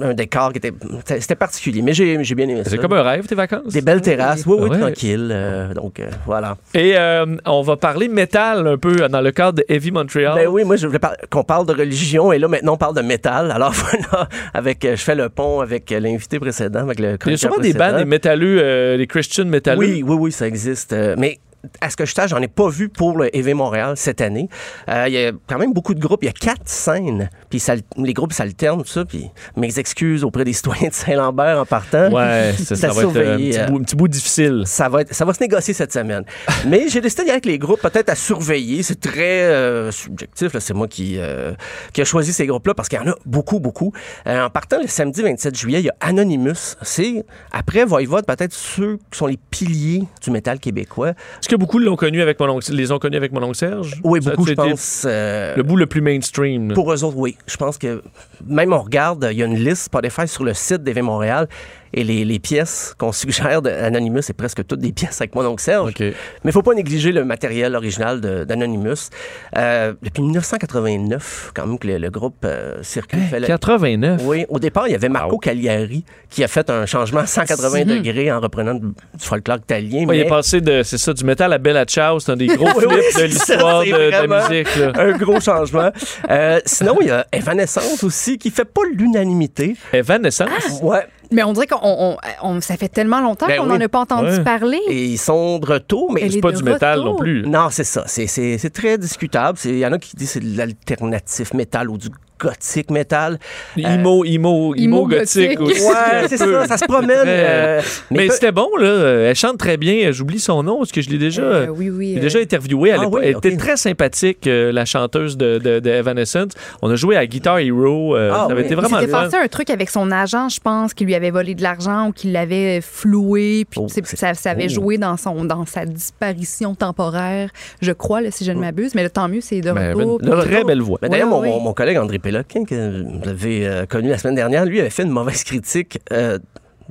un 0.00 0.14
décor 0.14 0.52
qui 0.52 0.56
était, 0.56 0.72
c'était 1.04 1.34
particulier. 1.34 1.82
Mais 1.82 1.92
j'ai 1.92 2.24
j'ai 2.24 2.34
bien 2.34 2.48
aimé 2.48 2.64
ça. 2.64 2.70
C'est 2.70 2.78
comme 2.78 2.94
un 2.94 3.02
rêve, 3.02 3.26
tes 3.26 3.34
vacances? 3.34 3.74
Des 3.74 3.82
belles 3.82 4.00
terrasses, 4.00 4.46
oui, 4.46 4.56
oui, 4.58 4.70
Ouais. 4.70 4.78
tranquille. 4.78 5.28
euh, 5.30 5.74
donc, 5.74 6.00
euh, 6.00 6.06
voilà. 6.24 6.56
Et 6.72 6.96
euh, 6.96 7.26
on 7.44 7.60
va 7.60 7.76
parler 7.76 8.08
métal 8.08 8.66
un 8.66 8.78
peu 8.78 9.06
dans 9.10 9.20
le 9.20 9.30
cadre 9.30 9.58
de 9.58 9.64
Heavy 9.68 9.90
Montreal. 9.90 10.32
Ben 10.34 10.48
oui, 10.48 10.64
moi, 10.64 10.76
je 10.76 10.86
voulais 10.86 10.98
par- 10.98 11.16
qu'on 11.28 11.44
parle 11.44 11.66
de 11.66 11.74
religion 11.74 12.32
et 12.32 12.38
là, 12.38 12.48
maintenant, 12.48 12.72
on 12.72 12.76
parle 12.78 12.96
de 12.96 13.02
métal. 13.02 13.50
Alors 13.50 13.72
voilà, 13.74 14.28
avec, 14.54 14.78
je 14.82 14.96
fais 14.96 15.14
le 15.14 15.28
pont 15.28 15.60
avec 15.60 15.90
l'invité 15.90 16.40
précédent, 16.40 16.80
avec 16.80 17.00
le 17.00 17.18
Il 17.26 17.32
y 17.32 17.34
a 17.34 17.36
sûrement 17.36 17.58
des 17.58 17.74
bandes, 17.74 17.96
des 17.98 18.06
métalleux, 18.06 18.60
euh, 18.62 18.96
des 18.96 19.06
Christian 19.06 19.44
métalleux. 19.44 19.78
Oui, 19.78 20.02
oui, 20.06 20.16
oui, 20.18 20.32
ça 20.32 20.47
existe. 20.48 20.92
euh, 20.92 21.14
mais 21.18 21.38
à 21.80 21.90
ce 21.90 21.96
que 21.96 22.06
je 22.06 22.14
sache, 22.14 22.30
j'en 22.30 22.40
ai 22.40 22.48
pas 22.48 22.68
vu 22.68 22.88
pour 22.88 23.18
le 23.18 23.34
EV 23.36 23.52
Montréal 23.54 23.94
cette 23.96 24.20
année. 24.20 24.48
Euh, 24.88 25.04
Il 25.08 25.14
y 25.14 25.24
a 25.26 25.32
quand 25.48 25.58
même 25.58 25.72
beaucoup 25.72 25.94
de 25.94 26.00
groupes. 26.00 26.22
Il 26.22 26.26
y 26.26 26.28
a 26.28 26.32
quatre 26.32 26.68
scènes. 26.68 27.30
Puis 27.50 27.58
ça- 27.60 27.74
les 27.96 28.12
groupes 28.14 28.32
s'alternent, 28.32 28.82
tout 28.82 28.88
ça. 28.88 29.04
Puis 29.04 29.28
mes 29.56 29.78
excuses 29.78 30.22
auprès 30.24 30.44
des 30.44 30.52
citoyens 30.58 30.88
de 30.88 30.94
Saint-Lambert 30.94 31.58
en 31.58 31.66
partant. 31.66 32.10
Ouais, 32.12 32.54
ça, 32.56 32.74
va 32.74 32.76
être 32.76 32.84
euh, 32.84 32.88
un 32.88 32.92
surveiller, 33.00 33.50
petit, 33.50 33.58
euh, 33.58 33.66
bout, 33.66 33.78
un 33.78 33.82
petit 33.82 33.96
bout 33.96 34.08
difficile. 34.08 34.62
Ça 34.66 34.88
va, 34.88 35.00
être, 35.02 35.14
ça 35.14 35.24
va 35.24 35.34
se 35.34 35.40
négocier 35.42 35.74
cette 35.74 35.92
semaine. 35.92 36.24
Mais 36.66 36.88
j'ai 36.88 37.00
décidé 37.00 37.24
d'y 37.24 37.30
aller 37.30 37.32
avec 37.32 37.46
les 37.46 37.58
groupes, 37.58 37.80
peut-être 37.80 38.08
à 38.08 38.14
surveiller. 38.14 38.82
C'est 38.82 39.00
très 39.00 39.42
euh, 39.42 39.90
subjectif. 39.90 40.56
C'est 40.58 40.74
moi 40.74 40.86
qui, 40.86 41.16
euh, 41.18 41.54
qui 41.92 42.00
a 42.00 42.04
choisi 42.04 42.32
ces 42.32 42.46
groupes-là 42.46 42.74
parce 42.74 42.88
qu'il 42.88 42.98
y 42.98 43.02
en 43.02 43.10
a 43.10 43.14
beaucoup, 43.26 43.58
beaucoup. 43.58 43.92
En 44.26 44.50
partant 44.50 44.80
le 44.80 44.86
samedi 44.86 45.22
27 45.22 45.56
juillet, 45.58 45.80
il 45.80 45.86
y 45.86 45.90
a 45.90 45.94
Anonymous. 46.00 46.76
C'est, 46.82 47.24
après 47.52 47.84
Voivode, 47.84 48.26
peut-être 48.26 48.52
ceux 48.52 48.98
qui 49.10 49.18
sont 49.18 49.26
les 49.26 49.38
piliers 49.50 50.04
du 50.22 50.30
métal 50.30 50.60
québécois. 50.60 51.14
Est-ce 51.48 51.54
que 51.56 51.60
beaucoup 51.60 51.78
l'ont 51.78 51.96
connu 51.96 52.20
avec 52.20 52.38
mon 52.40 52.50
oncle, 52.50 52.70
les 52.74 52.92
ont 52.92 52.98
connus 52.98 53.16
avec 53.16 53.32
mon 53.32 53.42
oncle 53.42 53.56
Serge? 53.56 53.98
Oui, 54.04 54.22
Ça, 54.22 54.32
beaucoup, 54.32 54.46
je 54.46 54.52
pense. 54.52 55.04
euh, 55.08 55.56
Le 55.56 55.62
bout 55.62 55.76
le 55.76 55.86
plus 55.86 56.02
mainstream. 56.02 56.74
Pour 56.74 56.92
eux 56.92 57.02
autres, 57.04 57.16
oui. 57.16 57.38
Je 57.46 57.56
pense 57.56 57.78
que 57.78 58.02
même 58.46 58.74
on 58.74 58.82
regarde, 58.82 59.26
il 59.32 59.38
y 59.38 59.42
a 59.42 59.46
une 59.46 59.54
liste 59.56 59.84
Spotify 59.84 60.28
sur 60.28 60.44
le 60.44 60.52
site 60.52 60.82
d'EV 60.82 61.00
Montréal 61.00 61.48
et 61.94 62.04
les, 62.04 62.24
les 62.24 62.38
pièces 62.38 62.94
qu'on 62.98 63.12
suggère 63.12 63.62
d'Anonymous, 63.62 64.22
c'est 64.22 64.32
presque 64.32 64.66
toutes 64.66 64.80
des 64.80 64.92
pièces 64.92 65.20
avec 65.20 65.34
mon 65.34 65.44
oncle 65.46 65.62
Serge. 65.62 65.92
Mais 65.98 66.12
il 66.44 66.52
faut 66.52 66.62
pas 66.62 66.74
négliger 66.74 67.12
le 67.12 67.24
matériel 67.24 67.74
original 67.76 68.20
d'Anonymous. 68.20 69.10
Euh, 69.56 69.94
depuis 70.02 70.22
1989, 70.22 71.52
quand 71.54 71.66
même, 71.66 71.78
que 71.78 71.86
le, 71.86 71.98
le 71.98 72.10
groupe 72.10 72.36
euh, 72.44 72.82
circule. 72.82 73.20
fait 73.30 73.40
le- 73.40 73.46
89. 73.46 74.20
Oui, 74.24 74.44
au 74.48 74.58
départ, 74.58 74.88
il 74.88 74.92
y 74.92 74.94
avait 74.94 75.08
Marco 75.08 75.32
Wow. 75.32 75.38
Cagliari 75.38 76.04
qui 76.30 76.44
a 76.44 76.48
fait 76.48 76.68
un 76.70 76.86
changement 76.86 77.20
à 77.20 77.26
180 77.26 77.84
degrés 77.84 78.30
en 78.32 78.40
reprenant 78.40 78.74
du, 78.74 78.80
du 78.88 79.24
folklore 79.24 79.58
italien. 79.58 80.04
Ouais, 80.06 80.18
Il 80.18 80.20
est 80.20 80.28
passé 80.28 80.60
de, 80.60 80.82
c'est 80.82 80.98
ça, 80.98 81.12
du 81.12 81.24
métal 81.24 81.52
à 81.52 81.58
Bella 81.58 81.84
Ciao. 81.84 82.18
C'est 82.20 82.32
un 82.32 82.36
des 82.36 82.46
gros 82.56 82.66
flips 82.68 82.88
oui, 82.90 82.96
de 83.20 83.24
l'histoire 83.24 83.82
de, 83.84 83.86
de 83.90 84.10
la 84.10 84.48
musique. 84.48 84.76
là. 84.76 84.92
un 84.96 85.12
gros 85.16 85.40
changement. 85.40 85.90
Euh, 86.30 86.60
sinon, 86.64 86.98
il 87.00 87.08
y 87.08 87.10
a 87.10 87.26
Evanescence 87.32 88.04
aussi 88.04 88.38
qui 88.38 88.50
fait 88.50 88.64
pas 88.64 88.82
l'unanimité. 88.94 89.74
Evanescence? 89.92 90.80
Ouais. 90.82 91.06
Mais 91.30 91.42
on 91.42 91.52
dirait 91.52 91.66
qu'on 91.66 91.78
on- 91.82 92.16
on- 92.42 92.60
ça 92.60 92.76
fait 92.76 92.88
tellement 92.88 93.20
longtemps 93.20 93.46
Ben 93.46 93.58
qu'on 93.58 93.70
oui. 93.70 93.78
n'en 93.78 93.84
a 93.84 93.88
pas 93.88 94.00
entendu 94.00 94.28
Ouais. 94.30 94.44
parler. 94.44 94.80
Et 94.88 95.04
ils 95.06 95.18
sont 95.18 95.58
de 95.58 95.66
retour, 95.66 96.12
mais 96.12 96.28
C'est 96.30 96.38
est 96.38 96.40
pas 96.40 96.52
du 96.52 96.62
métal 96.62 97.00
non 97.00 97.16
plus. 97.16 97.42
Non, 97.46 97.68
c'est 97.70 97.84
ça. 97.84 98.04
C'est- 98.06 98.26
C'est 98.26 98.58
c'est 98.58 98.70
très 98.70 98.96
discutable. 98.98 99.58
C'est- 99.58 99.70
Il 99.70 99.78
y 99.78 99.86
en 99.86 99.92
a 99.92 99.98
qui 99.98 100.16
disent 100.16 100.28
que 100.28 100.32
c'est 100.34 100.40
de 100.40 100.56
l'alternatif 100.56 101.52
métal 101.54 101.90
ou 101.90 101.98
du 101.98 102.08
gothique, 102.38 102.90
métal. 102.90 103.38
Imo, 103.76 104.24
imo, 104.24 104.74
imo, 104.74 104.74
Imo 104.74 105.06
gothique 105.06 105.58
gothique. 105.58 105.60
aussi. 105.78 105.88
Ouais, 105.88 106.28
c'est 106.28 106.36
ça, 106.36 106.66
ça 106.66 106.76
se 106.78 106.84
promène. 106.84 107.18
Très- 107.18 107.24
euh, 107.26 107.80
Mais, 108.10 108.26
peu- 108.26 108.32
c'était 108.34 108.52
bon, 108.52 108.68
là. 108.78 109.28
Elle 109.28 109.34
chante 109.34 109.58
très 109.58 109.76
bien. 109.76 110.10
J'oublie 110.12 110.40
son 110.40 110.62
nom 110.62 110.78
parce 110.78 110.92
que 110.92 111.00
je 111.02 111.10
l'ai 111.10 111.18
déjà. 111.18 111.42
Euh, 111.42 111.66
oui, 111.68 111.90
oui. 111.90 112.12
J'ai 112.14 112.18
euh, 112.18 112.22
déjà 112.22 112.38
interviewé. 112.40 112.90
Elle, 112.90 113.00
Ah 113.02 113.08
oui, 113.08 113.20
elle 113.24 113.36
était 113.36 113.56
très 113.56 113.76
sympathique, 113.76 114.46
euh, 114.46 114.72
la 114.72 114.84
chanteuse 114.84 115.36
de, 115.36 115.58
de, 115.58 115.78
de 115.80 115.90
Evanescence. 115.90 116.52
On 116.82 116.90
a 116.90 116.96
joué 116.96 117.16
à 117.16 117.26
Guitar 117.26 117.58
Hero. 117.58 118.16
euh, 118.16 118.30
Ah 118.32 118.36
ça 118.46 118.52
avait 118.52 118.54
oui. 118.60 118.66
été 118.66 118.74
vraiment 118.74 119.00
le 119.00 119.06
passé 119.08 119.36
un 119.36 119.48
truc 119.48 119.70
avec 119.70 119.90
son 119.90 120.10
agent, 120.10 120.48
je 120.48 120.60
pense, 120.60 120.94
qui 120.94 121.04
lui 121.04 121.14
avait 121.14 121.30
volé 121.30 121.54
de 121.54 121.62
l'argent 121.62 122.08
ou 122.08 122.12
qui 122.12 122.30
l'avait 122.30 122.80
floué. 122.80 123.64
Puis 123.70 123.80
Oh, 123.82 123.88
ça, 123.88 124.34
ça 124.34 124.50
avait 124.50 124.66
oh. 124.66 124.72
joué 124.74 124.98
dans, 124.98 125.16
son, 125.16 125.44
dans 125.44 125.66
sa 125.66 125.84
disparition 125.84 126.74
temporaire, 126.74 127.50
je 127.80 127.92
crois, 127.92 128.20
là, 128.20 128.30
si 128.30 128.44
je 128.44 128.52
ne 128.52 128.58
m'abuse. 128.60 128.94
Mais 128.94 129.02
là, 129.02 129.10
tant 129.10 129.28
mieux, 129.28 129.40
c'est 129.40 129.60
de 129.60 129.72
Ben, 129.72 129.94
retour. 129.94 130.20
une 130.22 130.40
très 130.40 130.64
belle 130.64 130.80
voix. 130.82 130.98
Mais 131.02 131.08
d'ailleurs, 131.08 131.28
Ouais, 131.28 131.34
mon, 131.34 131.40
ouais. 131.42 131.48
mon- 131.50 131.60
mon 131.60 131.72
collègue 131.72 131.98
André 131.98 132.18
Péloquin, 132.28 132.66
que 132.66 133.04
vous 133.04 133.26
avez 133.26 133.66
euh, 133.66 133.86
connu 133.86 134.10
la 134.10 134.18
semaine 134.18 134.34
dernière, 134.34 134.66
lui 134.66 134.80
avait 134.80 134.90
fait 134.90 135.04
une 135.04 135.08
mauvaise 135.08 135.44
critique 135.44 135.98
euh, 136.12 136.38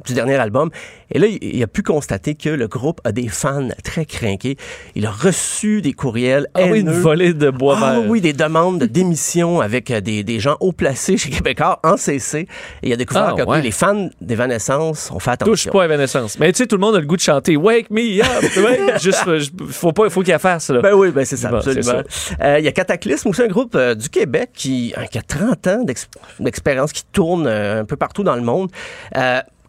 du 0.06 0.14
dernier 0.14 0.36
album. 0.36 0.70
Et 1.12 1.20
là, 1.20 1.28
il, 1.28 1.64
a 1.64 1.68
pu 1.68 1.84
constater 1.84 2.36
que 2.36 2.50
le 2.50 2.68
groupe 2.68 3.00
a 3.06 3.12
des 3.12 3.28
fans 3.30 3.70
très 3.84 4.06
crinqués. 4.06 4.58
Il 4.96 5.06
a 5.06 5.12
reçu 5.12 5.82
des 5.82 5.94
courriels 5.94 6.48
Ah 6.54 6.64
oui, 6.70 6.82
une 6.82 6.92
volée 6.92 7.34
de 7.34 7.50
bois 7.50 7.78
Ah 7.82 8.00
oui, 8.06 8.20
des 8.22 8.34
demandes 8.34 8.80
de 8.80 8.86
démission 8.86 9.62
avec 9.62 9.90
euh, 9.90 10.02
des, 10.02 10.24
des 10.24 10.40
gens 10.40 10.58
haut 10.60 10.74
placés 10.74 11.18
chez 11.18 11.30
Québécois 11.30 11.80
en 11.84 11.96
CC. 11.98 12.48
Et 12.84 12.90
il 12.90 12.94
a 12.94 12.98
découvert 12.98 13.34
Ah, 13.38 13.42
que 13.42 13.48
ouais. 13.50 13.62
les 13.62 13.72
fans 13.72 14.10
d'Evanescence 14.22 15.10
ont 15.12 15.20
fait 15.20 15.32
attention. 15.32 15.52
Touche 15.54 15.70
pas 15.72 15.84
à 15.84 15.86
Evanescence. 15.86 16.38
Mais 16.40 16.52
tu 16.52 16.58
sais, 16.58 16.68
tout 16.68 16.76
le 16.76 16.82
monde 16.82 16.96
a 16.96 17.00
le 17.00 17.06
goût 17.08 17.16
de 17.16 17.22
chanter 17.22 17.56
Wake 17.56 17.90
me 17.90 18.22
up. 18.22 18.98
Juste, 19.02 19.24
euh, 19.28 19.40
faut 19.70 19.94
pas, 19.94 20.10
faut 20.10 20.22
qu'il 20.22 20.32
la 20.34 20.40
fasse, 20.40 20.70
là. 20.70 20.82
Ben 20.82 20.94
oui, 20.94 21.12
ben 21.12 21.24
c'est 21.26 21.38
ça, 21.38 21.50
Bon, 21.50 21.58
absolument. 21.58 22.02
Euh, 22.42 22.60
Il 22.60 22.66
y 22.66 22.68
a 22.68 22.72
Cataclysme 22.72 23.30
aussi, 23.30 23.42
un 23.42 23.48
groupe 23.48 23.76
euh, 23.76 23.96
du 23.96 24.10
Québec 24.10 24.50
qui, 24.54 24.94
qui 25.12 25.18
a 25.18 25.22
30 25.22 25.68
ans 25.68 25.84
d'ex- 25.84 26.10
d'expérience, 26.40 26.92
qui 26.92 27.04
tourne 27.12 27.48
euh, 27.48 27.82
un 27.82 27.86
peu 27.86 27.96
partout 27.96 28.24
dans 28.24 28.36
le 28.36 28.42
monde. 28.42 28.70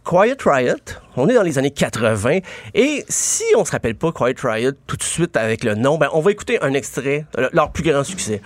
Quiet 0.08 0.38
Riot, 0.42 1.02
on 1.18 1.28
est 1.28 1.34
dans 1.34 1.42
les 1.42 1.58
années 1.58 1.70
80. 1.70 2.38
Et 2.72 3.04
si 3.10 3.44
on 3.58 3.66
se 3.66 3.72
rappelle 3.72 3.94
pas 3.94 4.10
Quiet 4.10 4.36
Riot 4.42 4.72
tout 4.86 4.96
de 4.96 5.02
suite 5.02 5.36
avec 5.36 5.64
le 5.64 5.74
nom, 5.74 5.98
ben 5.98 6.08
on 6.14 6.20
va 6.20 6.30
écouter 6.30 6.58
un 6.62 6.72
extrait 6.72 7.26
leur 7.52 7.72
plus 7.72 7.82
grand 7.82 8.04
succès. 8.04 8.40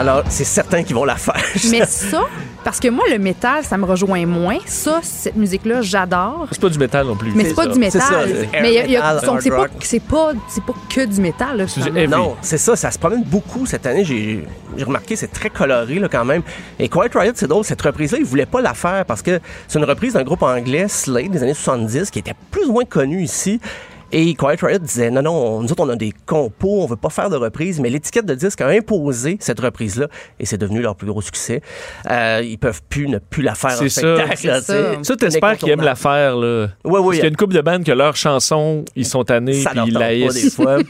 Alors, 0.00 0.22
c'est 0.30 0.44
certain 0.44 0.82
qu'ils 0.82 0.94
vont 0.96 1.04
la 1.04 1.16
faire. 1.16 1.34
Mais 1.70 1.84
ça, 1.84 2.22
parce 2.64 2.80
que 2.80 2.88
moi, 2.88 3.04
le 3.10 3.18
métal, 3.18 3.62
ça 3.64 3.76
me 3.76 3.84
rejoint 3.84 4.24
moins. 4.24 4.56
Ça, 4.64 5.00
cette 5.02 5.36
musique-là, 5.36 5.82
j'adore. 5.82 6.48
C'est 6.50 6.60
pas 6.60 6.70
du 6.70 6.78
métal 6.78 7.06
non 7.06 7.16
plus. 7.16 7.32
Mais 7.34 7.44
c'est 7.44 7.54
pas 7.54 7.64
ça. 7.64 7.68
du 7.68 7.78
métal. 7.78 8.00
C'est 8.00 8.44
ça, 8.46 8.48
mais 8.62 8.70
il 8.70 8.74
y 8.74 8.78
a- 8.78 8.84
il 8.86 8.90
y 8.92 8.96
a- 8.96 9.12
metal, 9.14 9.26
donc, 9.28 9.42
c'est 9.42 9.50
pas, 9.50 9.66
c'est 9.80 10.00
pas, 10.02 10.32
c'est 10.48 10.64
pas 10.64 10.72
que 10.88 11.04
du 11.04 11.20
métal. 11.20 11.58
Là, 11.58 11.64
du. 11.66 12.08
Non, 12.08 12.34
c'est 12.40 12.56
ça, 12.56 12.76
ça 12.76 12.90
se 12.90 12.98
promène 12.98 13.24
beaucoup 13.24 13.66
cette 13.66 13.84
année. 13.86 14.02
J'ai 14.06 14.46
j'ai 14.74 14.84
remarqué, 14.84 15.16
c'est 15.16 15.28
très 15.32 15.50
coloré 15.50 15.96
là, 15.98 16.08
quand 16.10 16.24
même. 16.24 16.40
Et 16.78 16.88
Quiet 16.88 17.10
Riot, 17.14 17.32
c'est 17.34 17.48
drôle, 17.48 17.64
cette 17.64 17.82
reprise-là, 17.82 18.18
ils 18.20 18.24
voulaient 18.24 18.46
pas 18.46 18.62
la 18.62 18.72
faire 18.72 19.04
parce 19.04 19.20
que 19.20 19.38
c'est 19.68 19.78
une 19.78 19.84
reprise 19.84 20.14
d'un 20.14 20.22
groupe 20.24 20.42
anglais, 20.42 20.86
Slade, 20.88 21.30
des 21.30 21.42
années 21.42 21.52
70, 21.54 22.10
qui 22.10 22.20
était 22.20 22.34
plus 22.50 22.64
ou 22.66 22.72
moins 22.72 22.84
connu 22.86 23.20
ici. 23.22 23.60
Et 24.12 24.34
Quiet 24.34 24.56
Riot 24.60 24.78
disait, 24.78 25.10
non, 25.10 25.22
non, 25.22 25.60
nous 25.62 25.70
autres, 25.70 25.84
on 25.84 25.88
a 25.88 25.96
des 25.96 26.12
compos, 26.26 26.82
on 26.82 26.86
veut 26.86 26.96
pas 26.96 27.10
faire 27.10 27.30
de 27.30 27.36
reprise, 27.36 27.78
mais 27.80 27.90
l'étiquette 27.90 28.26
de 28.26 28.34
disque 28.34 28.60
a 28.60 28.68
imposé 28.68 29.36
cette 29.40 29.60
reprise-là, 29.60 30.08
et 30.38 30.46
c'est 30.46 30.58
devenu 30.58 30.82
leur 30.82 30.96
plus 30.96 31.06
gros 31.06 31.22
succès. 31.22 31.60
Euh, 32.10 32.40
ils 32.44 32.58
peuvent 32.58 32.82
plus 32.88 33.08
ne 33.08 33.18
plus 33.18 33.42
la 33.42 33.54
faire 33.54 33.72
en 33.72 33.76
C'est 33.76 33.88
ça. 33.88 34.16
spectacle. 34.16 34.46
là, 34.46 34.60
ça. 34.60 35.02
Ça, 35.02 35.16
t'espères 35.16 35.56
qu'ils 35.56 35.70
aiment 35.70 35.82
la 35.82 35.94
faire, 35.94 36.36
là. 36.36 36.68
Oui, 36.84 36.92
oui. 36.92 37.02
Parce 37.02 37.10
qu'il 37.16 37.22
y 37.22 37.26
a 37.26 37.28
une 37.28 37.36
couple 37.36 37.54
de 37.54 37.60
bandes 37.60 37.84
que 37.84 37.92
leurs 37.92 38.16
chansons, 38.16 38.84
ils 38.96 39.06
sont 39.06 39.24
tannés 39.24 39.52
puis 39.52 39.60
ils 39.72 39.74
tente 39.74 39.90
la 39.92 40.00
pas 40.00 40.32
des 40.32 40.50
fois. 40.50 40.78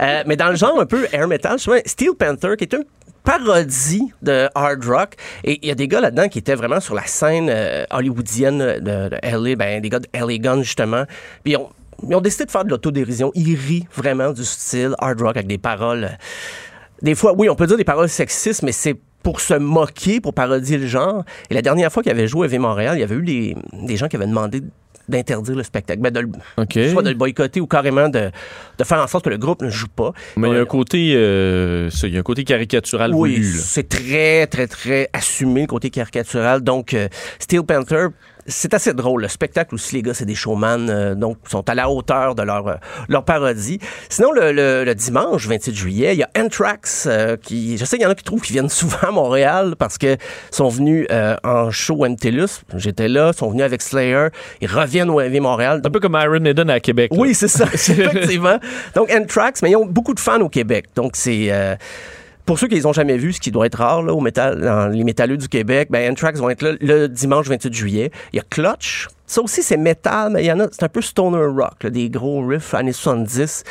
Euh, 0.00 0.22
mais 0.26 0.36
dans 0.36 0.50
le 0.50 0.56
genre 0.56 0.78
un 0.78 0.84
peu 0.86 1.06
air 1.12 1.26
metal, 1.26 1.58
souvent, 1.58 1.78
Steel 1.86 2.10
Panther, 2.18 2.54
qui 2.58 2.64
est 2.64 2.72
une 2.74 2.84
parodie 3.24 4.12
de 4.22 4.48
hard 4.54 4.84
rock. 4.84 5.14
Et 5.44 5.58
il 5.62 5.68
y 5.68 5.72
a 5.72 5.74
des 5.74 5.88
gars 5.88 6.00
là-dedans 6.00 6.28
qui 6.28 6.38
étaient 6.38 6.54
vraiment 6.54 6.80
sur 6.80 6.94
la 6.94 7.06
scène 7.06 7.48
euh, 7.50 7.84
hollywoodienne 7.90 8.58
de, 8.58 9.08
de 9.08 9.16
LA, 9.22 9.56
ben, 9.56 9.80
des 9.80 9.88
gars 9.88 10.00
de 10.00 10.08
LA 10.14 10.38
Gun, 10.38 10.62
justement. 10.62 11.04
Puis 11.44 11.52
ils 11.54 11.56
ont, 11.56 11.68
ils 12.08 12.14
ont 12.14 12.20
décidé 12.20 12.44
de 12.44 12.50
faire 12.50 12.64
de 12.64 12.70
l'autodérision. 12.70 13.30
Ils 13.34 13.54
rient 13.56 13.86
vraiment 13.94 14.32
du 14.32 14.44
style 14.44 14.94
hard 14.98 15.20
rock 15.20 15.36
avec 15.36 15.46
des 15.46 15.58
paroles. 15.58 16.04
euh, 16.04 16.08
Des 17.02 17.14
fois, 17.14 17.34
oui, 17.36 17.48
on 17.48 17.54
peut 17.56 17.66
dire 17.66 17.76
des 17.76 17.84
paroles 17.84 18.08
sexistes, 18.08 18.62
mais 18.62 18.72
c'est 18.72 18.96
pour 19.22 19.40
se 19.40 19.54
moquer, 19.54 20.20
pour 20.20 20.34
parodier 20.34 20.78
le 20.78 20.86
genre. 20.86 21.24
Et 21.50 21.54
la 21.54 21.62
dernière 21.62 21.92
fois 21.92 22.02
qu'il 22.02 22.12
avait 22.12 22.28
joué 22.28 22.46
à 22.46 22.48
V 22.48 22.58
Montréal, 22.58 22.96
il 22.96 23.00
y 23.00 23.02
avait 23.04 23.16
eu 23.16 23.22
des, 23.24 23.56
des 23.72 23.96
gens 23.96 24.08
qui 24.08 24.16
avaient 24.16 24.26
demandé 24.26 24.62
d'interdire 25.08 25.54
le 25.56 25.62
spectacle. 25.62 26.00
Ben, 26.00 26.12
de 26.12 26.20
le- 26.20 26.28
OK. 26.58 26.78
soit 26.92 27.02
de 27.02 27.10
le 27.10 27.14
boycotter 27.16 27.60
ou 27.60 27.66
carrément 27.66 28.08
de, 28.08 28.30
de 28.78 28.84
faire 28.84 28.98
en 29.00 29.06
sorte 29.06 29.24
que 29.24 29.30
le 29.30 29.36
groupe 29.38 29.62
ne 29.62 29.70
joue 29.70 29.86
pas. 29.88 30.12
Mais 30.36 30.48
il 30.48 30.54
y 30.54 30.56
a 30.56 30.60
un 30.60 30.64
côté, 30.64 31.14
euh, 31.16 31.90
ça, 31.90 32.06
il 32.08 32.14
y 32.14 32.16
a 32.16 32.20
un 32.20 32.24
côté 32.24 32.42
caricatural 32.44 33.14
Oui, 33.14 33.36
voulu. 33.36 33.52
c'est 33.58 33.88
très, 33.88 34.46
très, 34.48 34.66
très 34.66 35.08
assumé, 35.12 35.62
le 35.62 35.66
côté 35.68 35.90
caricatural. 35.90 36.60
Donc, 36.62 36.92
euh, 36.94 37.08
Steel 37.38 37.62
Panther, 37.62 38.06
c'est 38.48 38.74
assez 38.74 38.92
drôle. 38.94 39.22
Le 39.22 39.28
spectacle 39.28 39.74
aussi, 39.74 39.94
les 39.96 40.02
gars, 40.02 40.14
c'est 40.14 40.24
des 40.24 40.34
showman, 40.34 40.88
euh, 40.88 41.14
donc 41.14 41.38
sont 41.48 41.68
à 41.68 41.74
la 41.74 41.88
hauteur 41.90 42.34
de 42.34 42.42
leur, 42.42 42.66
euh, 42.68 42.74
leur 43.08 43.24
parodie. 43.24 43.78
Sinon, 44.08 44.32
le, 44.32 44.52
le- 44.52 44.84
le 44.84 44.94
dimanche 44.94 45.46
28 45.46 45.74
juillet, 45.74 46.14
il 46.14 46.18
y 46.18 46.22
a 46.22 46.30
Anthrax, 46.38 47.06
euh, 47.08 47.36
qui, 47.36 47.76
je 47.78 47.84
sais 47.84 47.96
qu'il 47.96 48.04
y 48.04 48.06
en 48.06 48.10
a 48.10 48.14
qui 48.14 48.24
trouvent 48.24 48.40
qu'ils 48.40 48.54
viennent 48.54 48.68
souvent 48.70 49.08
à 49.08 49.10
Montréal 49.10 49.74
parce 49.78 49.98
que 49.98 50.16
sont 50.50 50.68
venus 50.68 51.06
euh, 51.10 51.36
en 51.44 51.70
show 51.70 52.06
MTLUS. 52.06 52.62
J'étais 52.76 53.08
là, 53.08 53.32
sont 53.32 53.50
venus 53.50 53.64
avec 53.64 53.82
Slayer, 53.82 54.28
ils 54.60 54.68
reviennent 54.70 55.10
au 55.10 55.20
MV 55.20 55.40
Montréal. 55.40 55.80
Un 55.84 55.90
peu 55.90 56.00
comme 56.00 56.18
Iron 56.20 56.40
Maiden 56.40 56.70
à 56.70 56.80
Québec. 56.80 57.10
là. 57.12 57.18
Oui, 57.20 57.34
c'est 57.34 57.48
ça, 57.48 57.64
effectivement. 57.72 58.58
Donc, 58.94 59.10
Anthrax, 59.12 59.62
mais 59.62 59.70
ils 59.70 59.76
ont 59.76 59.86
beaucoup 59.86 60.14
de 60.14 60.20
fans 60.20 60.40
au 60.40 60.48
Québec. 60.48 60.86
Donc, 60.94 61.12
c'est... 61.16 61.50
pour 62.46 62.58
ceux 62.58 62.68
qui 62.68 62.76
les 62.76 62.86
ont 62.86 62.92
jamais 62.92 63.16
vus, 63.18 63.34
ce 63.34 63.40
qui 63.40 63.50
doit 63.50 63.66
être 63.66 63.78
rare 63.78 64.02
là, 64.02 64.14
au 64.14 64.20
métal, 64.20 64.60
dans 64.60 64.86
les 64.86 65.04
métalleux 65.04 65.36
du 65.36 65.48
Québec, 65.48 65.88
ben 65.90 66.10
Anthrax 66.10 66.38
vont 66.38 66.48
être 66.48 66.62
là 66.62 66.72
le 66.80 67.08
dimanche 67.08 67.48
28 67.48 67.74
juillet. 67.74 68.10
Il 68.32 68.36
y 68.36 68.40
a 68.40 68.44
Clutch. 68.48 69.08
Ça 69.26 69.42
aussi, 69.42 69.64
c'est 69.64 69.76
métal, 69.76 70.32
mais 70.32 70.44
il 70.44 70.46
y 70.46 70.52
en 70.52 70.60
a, 70.60 70.68
c'est 70.70 70.84
un 70.84 70.88
peu 70.88 71.02
stoner 71.02 71.44
rock, 71.44 71.82
là, 71.82 71.90
des 71.90 72.08
gros 72.08 72.46
riffs 72.46 72.74
années 72.74 72.92
70 72.92 73.64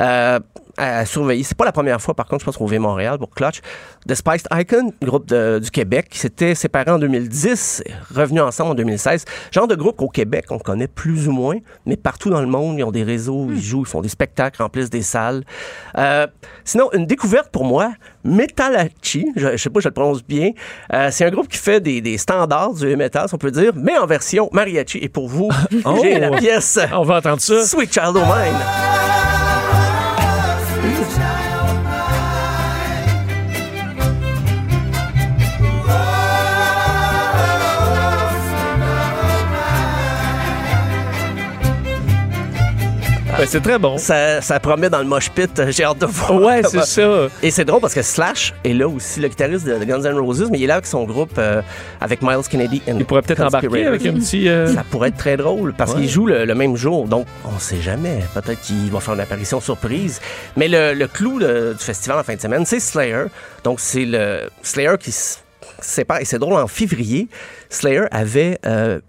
euh, 0.00 0.40
à 0.82 1.04
surveiller. 1.06 1.42
C'est 1.44 1.56
pas 1.56 1.64
la 1.64 1.72
première 1.72 2.00
fois, 2.00 2.14
par 2.14 2.26
contre, 2.26 2.40
je 2.40 2.44
pense, 2.46 2.56
qu'on 2.56 2.66
V 2.66 2.78
Montréal 2.78 3.18
pour 3.18 3.30
Clutch. 3.30 3.60
The 4.08 4.14
Spiced 4.14 4.48
Icon, 4.52 4.92
groupe 5.02 5.26
de- 5.26 5.60
du 5.62 5.70
Québec, 5.70 6.08
qui 6.10 6.18
s'était 6.18 6.54
séparé 6.54 6.90
en 6.90 6.98
2010, 6.98 7.82
revenu 8.14 8.40
ensemble 8.40 8.72
en 8.72 8.74
2016. 8.74 9.24
Genre 9.52 9.68
de 9.68 9.74
groupe 9.74 9.96
qu'au 9.96 10.08
Québec, 10.08 10.46
on 10.50 10.58
connaît 10.58 10.88
plus 10.88 11.28
ou 11.28 11.32
moins, 11.32 11.56
mais 11.86 11.96
partout 11.96 12.30
dans 12.30 12.40
le 12.40 12.46
monde, 12.46 12.78
ils 12.78 12.84
ont 12.84 12.90
des 12.90 13.04
réseaux, 13.04 13.48
ils 13.50 13.62
jouent, 13.62 13.82
ils 13.82 13.88
font 13.88 14.00
des 14.00 14.08
spectacles, 14.08 14.60
remplissent 14.62 14.90
des 14.90 15.02
salles. 15.02 15.44
Euh, 15.98 16.26
sinon, 16.64 16.90
une 16.92 17.06
découverte 17.06 17.50
pour 17.50 17.64
moi, 17.64 17.92
Metalachi, 18.24 19.26
je, 19.36 19.52
je 19.52 19.56
sais 19.56 19.70
pas 19.70 19.80
si 19.80 19.84
je 19.84 19.88
le 19.88 19.94
prononce 19.94 20.24
bien, 20.24 20.50
euh, 20.92 21.08
c'est 21.10 21.24
un 21.24 21.30
groupe 21.30 21.48
qui 21.48 21.58
fait 21.58 21.80
des, 21.80 22.00
des 22.00 22.18
standards 22.18 22.74
du 22.74 22.96
metal, 22.96 23.26
on 23.32 23.38
peut 23.38 23.50
dire, 23.50 23.72
mais 23.74 23.96
en 23.98 24.06
version 24.06 24.48
mariachi. 24.52 24.98
Et 25.02 25.08
pour 25.08 25.28
vous, 25.28 25.48
Oh! 25.84 25.98
j'ai 26.02 26.18
la 26.18 26.30
pièce 26.30 26.78
On 26.92 27.02
va 27.04 27.18
entendre 27.18 27.40
ça. 27.40 27.64
Sweet 27.66 27.92
Child 27.92 28.16
O' 28.16 28.20
Mine. 28.20 29.41
Ben, 43.42 43.48
c'est 43.48 43.60
très 43.60 43.76
bon. 43.76 43.98
Ça, 43.98 44.40
ça 44.40 44.60
promet 44.60 44.88
dans 44.88 45.00
le 45.00 45.04
mosh 45.04 45.28
pit, 45.30 45.50
euh, 45.58 45.72
j'ai 45.72 45.82
hâte 45.82 45.98
de 45.98 46.06
voir. 46.06 46.40
Ouais, 46.40 46.62
c'est 46.62 46.84
ça. 46.84 47.26
Et 47.42 47.50
c'est 47.50 47.64
drôle 47.64 47.80
parce 47.80 47.92
que 47.92 48.00
Slash 48.02 48.54
est 48.62 48.72
là 48.72 48.86
aussi, 48.86 49.18
le 49.18 49.26
guitariste 49.26 49.66
de, 49.66 49.82
Guns 49.84 50.04
N' 50.04 50.16
Roses, 50.16 50.46
mais 50.48 50.58
il 50.60 50.62
est 50.62 50.66
là 50.68 50.74
avec 50.74 50.86
son 50.86 51.02
groupe 51.02 51.32
euh, 51.38 51.60
avec 52.00 52.22
Miles 52.22 52.46
Kennedy. 52.48 52.80
and 52.88 52.98
Il 53.00 53.04
pourrait 53.04 53.22
peut-être 53.22 53.42
embarquer 53.42 53.84
avec 53.86 54.06
un 54.06 54.12
petit. 54.12 54.48
euh, 54.48 54.72
Ça 54.72 54.84
pourrait 54.88 55.08
être 55.08 55.16
très 55.16 55.36
drôle 55.36 55.74
parce 55.74 55.92
Ouais. 55.94 56.02
qu'il 56.02 56.08
joue 56.08 56.26
le, 56.26 56.44
le 56.44 56.54
même 56.54 56.76
jour, 56.76 57.08
donc 57.08 57.26
on 57.44 57.58
sait 57.58 57.80
jamais. 57.80 58.20
Peut-être 58.32 58.60
qu'il 58.60 58.88
va 58.92 59.00
faire 59.00 59.14
une 59.14 59.20
apparition 59.20 59.60
surprise. 59.60 60.20
Mais 60.56 60.68
le, 60.68 60.94
le 60.94 61.08
clou 61.08 61.40
du 61.40 61.74
festival 61.78 62.20
en 62.20 62.22
fin 62.22 62.36
de 62.36 62.40
semaine, 62.40 62.64
c'est 62.64 62.78
Slayer. 62.78 63.24
Donc 63.64 63.80
c'est 63.80 64.04
le 64.04 64.50
Slayer 64.62 64.94
qui 65.00 65.10
se 65.10 65.38
sépare. 65.80 66.20
Et 66.20 66.24
c'est 66.26 66.38
drôle, 66.38 66.54
en 66.54 66.68
février, 66.68 67.26
Slayer 67.70 68.04
avait 68.12 68.60
euh, 68.66 69.00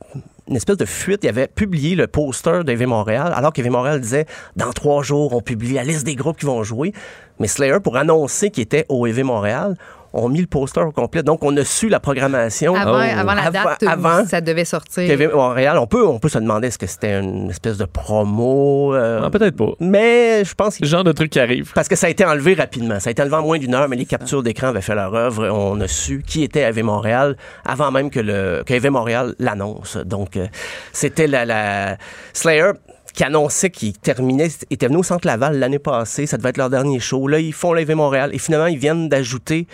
une 0.47 0.56
espèce 0.56 0.77
de 0.77 0.86
fuite. 0.86 1.23
Il 1.23 1.29
avait 1.29 1.47
publié 1.47 1.95
le 1.95 2.08
poster 2.08 2.63
d'EV 2.63 2.86
Montréal, 2.86 3.34
alors 3.36 3.53
qu'EV 3.53 3.69
Montréal 3.69 4.01
disait 4.01 4.25
dans 4.56 4.71
trois 4.71 5.03
jours, 5.03 5.34
on 5.34 5.41
publie 5.41 5.73
la 5.73 5.84
liste 5.84 6.06
des 6.06 6.15
groupes 6.15 6.38
qui 6.38 6.45
vont 6.45 6.63
jouer. 6.63 6.93
Mais 7.39 7.47
Slayer, 7.47 7.79
pour 7.84 7.97
annoncer 7.97 8.49
qu'il 8.49 8.63
était 8.63 8.86
au 8.89 9.08
EV 9.08 9.23
Montréal, 9.23 9.75
ont 10.13 10.30
mis 10.30 10.41
le 10.41 10.47
poster 10.47 10.80
au 10.86 10.91
complet. 10.91 11.23
Donc, 11.23 11.43
on 11.43 11.56
a 11.58 11.63
su 11.65 11.89
la 11.89 11.99
programmation. 11.99 12.76
Avant, 12.76 12.93
Oh. 12.99 13.19
avant 13.19 13.34
la 13.34 13.49
date 13.49 13.84
avant 13.84 14.21
où 14.21 14.28
ça 14.28 14.41
devait 14.41 14.65
sortir. 14.65 15.10
à 15.12 15.36
Montréal. 15.36 15.78
On 15.80 15.88
peut, 15.88 16.06
on 16.06 16.19
peut 16.19 16.30
se 16.30 16.38
demander 16.38 16.68
est-ce 16.68 16.78
que 16.78 16.86
c'était 16.88 17.20
une 17.20 17.49
espèce 17.49 17.78
de 17.78 17.86
promo. 17.86 18.93
euh, 18.93 19.22
Ah, 19.24 19.30
Peut-être 19.30 19.55
pas. 19.55 19.72
mais 19.80 20.43
je 20.45 20.53
pense 20.53 20.80
Le 20.80 20.86
genre 20.88 21.03
de 21.03 21.11
truc 21.11 21.32
qui 21.32 21.39
arrive. 21.39 21.72
parce 21.74 21.88
que 21.88 21.95
ça 21.95 22.07
a 22.07 22.09
été 22.09 22.24
enlevé 22.26 22.53
rapidement. 22.53 22.99
Ça 22.99 23.09
a 23.09 23.11
été 23.11 23.22
enlevé 23.22 23.36
en 23.38 23.41
moins 23.41 23.57
d'une 23.57 23.74
heure, 23.74 23.89
mais 23.89 23.95
les 23.95 24.05
captures 24.05 24.43
d'écran 24.43 24.68
avaient 24.68 24.82
fait 24.82 24.95
leur 24.95 25.14
œuvre. 25.16 25.47
On 25.49 25.80
a 25.82 25.88
su 25.88 26.24
qui 26.26 26.43
était 26.43 26.64
AV 26.64 26.84
Montréal 26.84 27.36
avant 27.66 27.91
même 27.91 28.09
que 28.09 28.20
le 28.20 28.64
que 28.66 28.74
AV 28.74 28.89
Montréal 28.91 29.36
l'annonce. 29.39 29.97
Donc, 29.97 30.38
euh, 30.38 30.47
c'était 30.91 31.28
la, 31.28 31.45
la 31.45 31.97
Slayer 32.34 32.72
qui 33.14 33.24
annonçait 33.24 33.70
qu'il 33.70 33.93
terminait, 33.93 34.49
était 34.72 34.88
venu 34.88 34.97
au 34.97 35.03
Centre 35.03 35.28
Laval 35.28 35.59
l'année 35.59 35.78
passée. 35.80 36.26
Ça 36.26 36.38
devait 36.38 36.49
être 36.49 36.57
leur 36.57 36.70
dernier 36.72 36.99
show. 36.99 37.28
Là, 37.28 37.39
ils 37.39 37.53
font 37.53 37.74
l'AV 37.74 37.93
Montréal 37.93 38.32
et 38.34 38.39
finalement, 38.39 38.66
ils 38.68 38.78
viennent 38.80 39.07
d'ajouter 39.07 39.68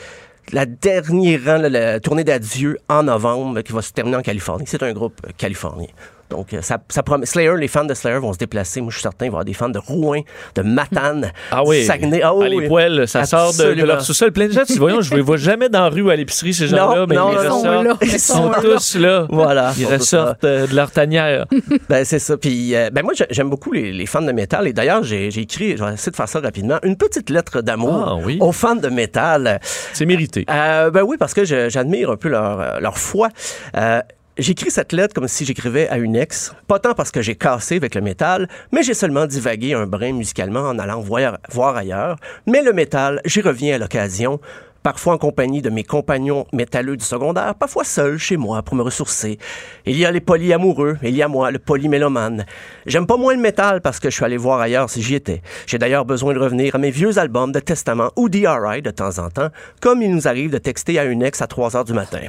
la 0.51 0.65
dernière 0.65 1.59
la 1.59 1.99
tournée 1.99 2.23
d'adieu 2.23 2.77
en 2.89 3.03
novembre 3.03 3.61
qui 3.61 3.71
va 3.71 3.81
se 3.81 3.91
terminer 3.91 4.17
en 4.17 4.21
Californie. 4.21 4.65
C'est 4.67 4.83
un 4.83 4.93
groupe 4.93 5.21
euh, 5.25 5.31
californien. 5.37 5.87
Donc, 6.29 6.53
euh, 6.53 6.61
ça, 6.61 6.77
ça 6.89 7.03
promet. 7.03 7.25
Slayer, 7.25 7.53
les 7.57 7.67
fans 7.67 7.85
de 7.85 7.93
Slayer 7.93 8.19
vont 8.19 8.33
se 8.33 8.37
déplacer. 8.37 8.81
Moi, 8.81 8.89
je 8.91 8.97
suis 8.97 9.01
certain, 9.03 9.25
il 9.25 9.29
va 9.29 9.33
y 9.33 9.35
avoir 9.35 9.45
des 9.45 9.53
fans 9.53 9.69
de 9.69 9.79
Rouen, 9.79 10.21
de 10.55 10.61
Matane, 10.61 11.31
Ah 11.51 11.63
oui. 11.65 11.83
Saguenay. 11.85 12.21
Ah, 12.23 12.27
Ah, 12.29 12.35
oui, 12.35 12.49
les 12.49 12.55
oui. 12.57 12.67
poêles, 12.67 13.07
ça 13.07 13.25
sort 13.25 13.53
de, 13.55 13.83
leur 13.83 14.01
sous-sol. 14.01 14.31
Plein 14.31 14.47
de 14.47 14.51
gens, 14.53 14.63
tu 14.65 14.77
voyons, 14.77 15.01
je 15.01 15.15
les 15.15 15.21
vois 15.21 15.37
jamais 15.37 15.69
dans 15.69 15.81
la 15.81 15.89
rue 15.89 16.01
ou 16.01 16.09
à 16.09 16.15
l'épicerie, 16.15 16.53
ces 16.53 16.67
gens-là, 16.67 17.05
mais 17.07 17.15
non, 17.15 17.31
ils 17.31 17.37
Ils 17.43 17.49
sont 17.49 17.57
ressortent. 17.61 17.83
là. 17.85 17.93
Ils 18.01 18.19
sont 18.19 18.51
tous 18.61 18.95
là. 18.97 19.27
Voilà. 19.29 19.73
Ils 19.77 19.85
ressortent 19.87 20.43
euh, 20.43 20.67
de 20.67 20.75
leur 20.75 20.91
tanière. 20.91 21.45
Ben, 21.89 22.05
c'est 22.05 22.19
ça. 22.19 22.37
Puis, 22.37 22.75
euh, 22.75 22.89
ben, 22.91 23.03
moi, 23.03 23.13
j'ai- 23.15 23.25
j'aime 23.31 23.49
beaucoup 23.49 23.71
les, 23.71 23.91
les 23.91 24.05
fans 24.05 24.21
de 24.21 24.31
métal. 24.31 24.67
Et 24.67 24.73
d'ailleurs, 24.73 25.03
j'ai 25.03 25.27
écrit, 25.27 25.75
je 25.77 25.83
vais 25.83 25.93
essayer 25.93 26.11
de 26.11 26.15
faire 26.15 26.29
ça 26.29 26.39
rapidement, 26.39 26.77
une 26.83 26.95
petite 26.97 27.29
lettre 27.31 27.61
d'amour 27.61 28.05
Ah, 28.07 28.15
oui. 28.23 28.37
aux 28.39 28.51
fans 28.51 28.75
de 28.75 28.89
métal. 28.89 29.59
C'est 29.93 30.05
mérité. 30.05 30.45
Euh, 30.49 30.91
ben 30.91 31.01
oui, 31.03 31.17
parce 31.19 31.33
que 31.33 31.43
j'admire 31.45 32.11
un 32.11 32.15
peu 32.17 32.29
leur, 32.29 32.79
leur 32.79 32.97
foi. 32.99 33.29
Euh, 33.75 34.01
J'écris 34.39 34.71
cette 34.71 34.93
lettre 34.93 35.13
comme 35.13 35.27
si 35.27 35.43
j'écrivais 35.43 35.89
à 35.89 35.97
une 35.97 36.15
ex, 36.15 36.55
pas 36.65 36.79
tant 36.79 36.93
parce 36.93 37.11
que 37.11 37.21
j'ai 37.21 37.35
cassé 37.35 37.75
avec 37.75 37.93
le 37.93 37.99
métal, 37.99 38.47
mais 38.71 38.83
j'ai 38.83 38.93
seulement 38.93 39.25
divagué 39.25 39.73
un 39.73 39.85
brin 39.85 40.13
musicalement 40.13 40.61
en 40.61 40.79
allant 40.79 41.01
voir, 41.01 41.75
ailleurs. 41.75 42.15
Mais 42.45 42.61
le 42.61 42.71
métal, 42.71 43.19
j'y 43.25 43.41
reviens 43.41 43.75
à 43.75 43.77
l'occasion, 43.77 44.39
parfois 44.81 45.15
en 45.15 45.17
compagnie 45.17 45.61
de 45.61 45.69
mes 45.69 45.83
compagnons 45.83 46.47
métalleux 46.53 46.95
du 46.95 47.03
secondaire, 47.03 47.53
parfois 47.53 47.83
seul 47.83 48.17
chez 48.17 48.37
moi 48.37 48.63
pour 48.63 48.75
me 48.77 48.81
ressourcer. 48.81 49.39
Il 49.85 49.97
y 49.97 50.05
a 50.05 50.11
les 50.11 50.21
polyamoureux, 50.21 50.97
il 51.03 51.17
y 51.17 51.21
a 51.21 51.27
moi, 51.27 51.51
le 51.51 51.59
polymélomane. 51.59 52.45
J'aime 52.85 53.07
pas 53.07 53.17
moins 53.17 53.35
le 53.35 53.41
métal 53.41 53.81
parce 53.81 53.99
que 53.99 54.09
je 54.09 54.15
suis 54.15 54.23
allé 54.23 54.37
voir 54.37 54.61
ailleurs 54.61 54.89
si 54.89 55.01
j'y 55.01 55.15
étais. 55.15 55.41
J'ai 55.67 55.79
d'ailleurs 55.79 56.05
besoin 56.05 56.33
de 56.33 56.39
revenir 56.39 56.75
à 56.75 56.77
mes 56.77 56.91
vieux 56.91 57.17
albums 57.17 57.51
de 57.51 57.59
Testament 57.59 58.13
ou 58.15 58.29
DRI 58.29 58.81
de 58.81 58.91
temps 58.91 59.19
en 59.19 59.29
temps, 59.29 59.49
comme 59.81 60.01
il 60.01 60.15
nous 60.15 60.29
arrive 60.29 60.51
de 60.51 60.59
texter 60.59 60.97
à 60.97 61.03
une 61.03 61.23
ex 61.23 61.41
à 61.41 61.47
3 61.47 61.75
heures 61.75 61.83
du 61.83 61.91
matin. 61.91 62.21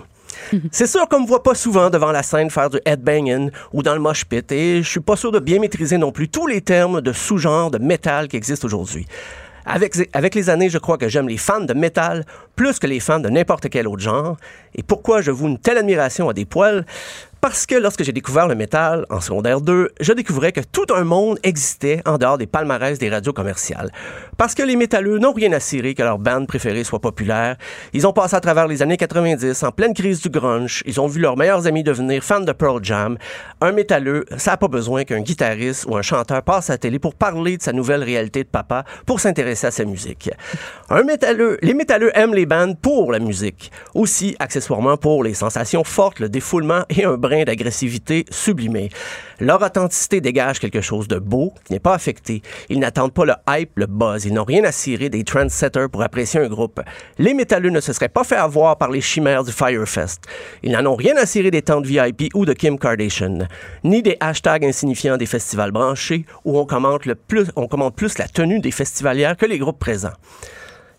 C'est 0.73 0.87
sûr 0.87 1.09
qu'on 1.09 1.21
me 1.21 1.27
voit 1.27 1.43
pas 1.43 1.55
souvent 1.55 1.91
devant 1.91 2.13
la 2.13 2.23
scène 2.23 2.51
faire 2.51 2.71
du 2.71 2.79
headbanging 2.85 3.51
ou 3.73 3.83
dans 3.83 3.95
le 3.95 4.01
mosh 4.01 4.25
pit 4.25 4.51
et 4.53 4.83
je 4.83 4.89
suis 4.89 5.01
pas 5.01 5.17
sûr 5.17 5.33
de 5.33 5.39
bien 5.39 5.61
maîtriser 5.61 5.99
non 5.99 6.13
plus 6.13 6.29
tous 6.29 6.47
les 6.47 6.61
termes 6.61 7.01
de 7.01 7.13
sous-genre 7.13 7.71
de 7.71 7.79
métal 7.79 8.29
qui 8.29 8.37
existent 8.37 8.67
aujourd'hui. 8.67 9.07
Avec, 9.67 10.35
les 10.35 10.51
années, 10.51 10.69
je 10.69 10.79
crois 10.79 10.99
que 10.99 11.09
j'aime 11.09 11.29
les 11.29 11.37
fans 11.37 11.61
de 11.61 11.75
métal 11.75 12.25
plus 12.57 12.79
que 12.79 12.87
les 12.87 12.99
fans 12.99 13.21
de 13.21 13.29
n'importe 13.29 13.69
quel 13.69 13.87
autre 13.87 14.03
genre. 14.03 14.37
Et 14.75 14.83
pourquoi 14.83 15.21
je 15.21 15.31
voue 15.31 15.49
une 15.49 15.59
telle 15.59 15.79
admiration 15.79 16.29
à 16.29 16.33
des 16.33 16.45
poils? 16.45 16.85
Parce 17.41 17.65
que 17.67 17.75
lorsque 17.75 18.03
j'ai 18.03 18.13
découvert 18.13 18.47
le 18.49 18.55
métal 18.55 19.07
en 19.09 19.21
secondaire 19.21 19.61
2, 19.61 19.93
je 20.01 20.13
découvrais 20.13 20.53
que 20.53 20.61
tout 20.61 20.87
un 20.95 21.05
monde 21.05 21.39
existait 21.43 22.03
en 22.05 22.19
dehors 22.19 22.37
des 22.37 22.47
palmarès 22.47 22.99
des 22.99 23.09
radios 23.09 23.33
commerciales. 23.33 23.91
Parce 24.41 24.55
que 24.55 24.63
les 24.63 24.75
métalleux 24.75 25.19
n'ont 25.19 25.35
rien 25.35 25.53
à 25.53 25.61
cirer 25.61 25.95
que 25.95 26.03
leur 26.03 26.19
bande 26.19 26.47
préférée 26.47 26.83
soit 26.83 26.99
populaire. 26.99 27.57
Ils 27.93 28.07
ont 28.07 28.15
passé 28.15 28.37
à 28.37 28.41
travers 28.41 28.67
les 28.69 28.81
années 28.81 28.97
90 28.97 29.63
en 29.65 29.71
pleine 29.71 29.93
crise 29.93 30.23
du 30.23 30.31
grunge. 30.31 30.83
Ils 30.87 30.99
ont 30.99 31.07
vu 31.09 31.21
leurs 31.21 31.37
meilleurs 31.37 31.67
amis 31.67 31.83
devenir 31.83 32.25
fans 32.25 32.41
de 32.41 32.53
Pearl 32.53 32.83
Jam. 32.83 33.19
Un 33.61 33.73
métalleux, 33.73 34.25
ça 34.39 34.53
n'a 34.53 34.57
pas 34.57 34.69
besoin 34.69 35.05
qu'un 35.05 35.21
guitariste 35.21 35.85
ou 35.87 35.95
un 35.95 36.01
chanteur 36.01 36.43
passe 36.43 36.71
à 36.71 36.73
la 36.73 36.79
télé 36.79 36.99
pour 36.99 37.17
parler 37.17 37.59
de 37.59 37.63
sa 37.63 37.75
nouvelle 37.75 38.03
réalité 38.03 38.43
de 38.43 38.49
papa, 38.49 38.87
pour 39.05 39.21
s'intéresser 39.21 39.67
à 39.67 39.71
sa 39.73 39.85
musique. 39.85 40.31
Un 40.89 41.03
métalleux, 41.03 41.59
les 41.61 41.75
métalleux 41.75 42.11
aiment 42.15 42.33
les 42.33 42.47
bandes 42.47 42.81
pour 42.81 43.13
la 43.13 43.19
musique. 43.19 43.71
Aussi, 43.95 44.37
accessoirement, 44.39 44.97
pour 44.97 45.23
les 45.23 45.35
sensations 45.35 45.85
fortes, 45.85 46.19
le 46.19 46.31
défoulement 46.31 46.85
et 46.89 47.05
un 47.05 47.19
brin 47.19 47.45
d'agressivité 47.45 48.25
sublimé. 48.31 48.89
Leur 49.39 49.61
authenticité 49.61 50.23
dégage 50.23 50.61
quelque 50.61 50.81
chose 50.81 51.09
de 51.09 51.19
beau 51.19 51.53
qui 51.67 51.75
n'est 51.75 51.79
pas 51.79 51.95
affecté. 51.95 52.41
Ils 52.71 52.79
n'attendent 52.79 53.13
pas 53.13 53.27
le 53.27 53.35
hype, 53.47 53.73
le 53.75 53.87
buzz. 53.87 54.30
Ils 54.31 54.35
n'ont 54.35 54.45
rien 54.45 54.63
à 54.63 54.71
cirer 54.71 55.09
des 55.09 55.25
trendsetters 55.25 55.89
pour 55.91 56.05
apprécier 56.05 56.39
un 56.39 56.47
groupe. 56.47 56.81
Les 57.19 57.35
métalleux 57.35 57.71
ne 57.71 57.81
se 57.81 57.93
seraient 57.93 58.09
pas 58.09 58.23
fait 58.23 58.37
avoir 58.37 58.79
par 58.79 58.89
les 58.89 59.01
chimères 59.01 59.43
du 59.43 59.51
Firefest. 59.51 60.21
Ils 60.63 60.71
n'en 60.71 60.87
ont 60.87 60.95
rien 60.95 61.17
à 61.17 61.27
cirer 61.27 61.51
des 61.51 61.63
tentes 61.63 61.85
VIP 61.85 62.33
ou 62.35 62.47
de 62.47 62.53
Kim 62.53 62.79
Kardashian, 62.79 63.49
ni 63.83 64.03
des 64.03 64.17
hashtags 64.21 64.65
insignifiants 64.65 65.17
des 65.17 65.27
festivals 65.27 65.73
branchés 65.73 66.27
où 66.45 66.61
on 66.61 66.65
commente, 66.65 67.13
plus, 67.27 67.47
on 67.57 67.67
commente 67.67 67.97
plus 67.97 68.19
la 68.19 68.29
tenue 68.29 68.61
des 68.61 68.71
festivalières 68.71 69.37
que 69.37 69.47
les 69.47 69.59
groupes 69.59 69.81
présents. 69.81 70.15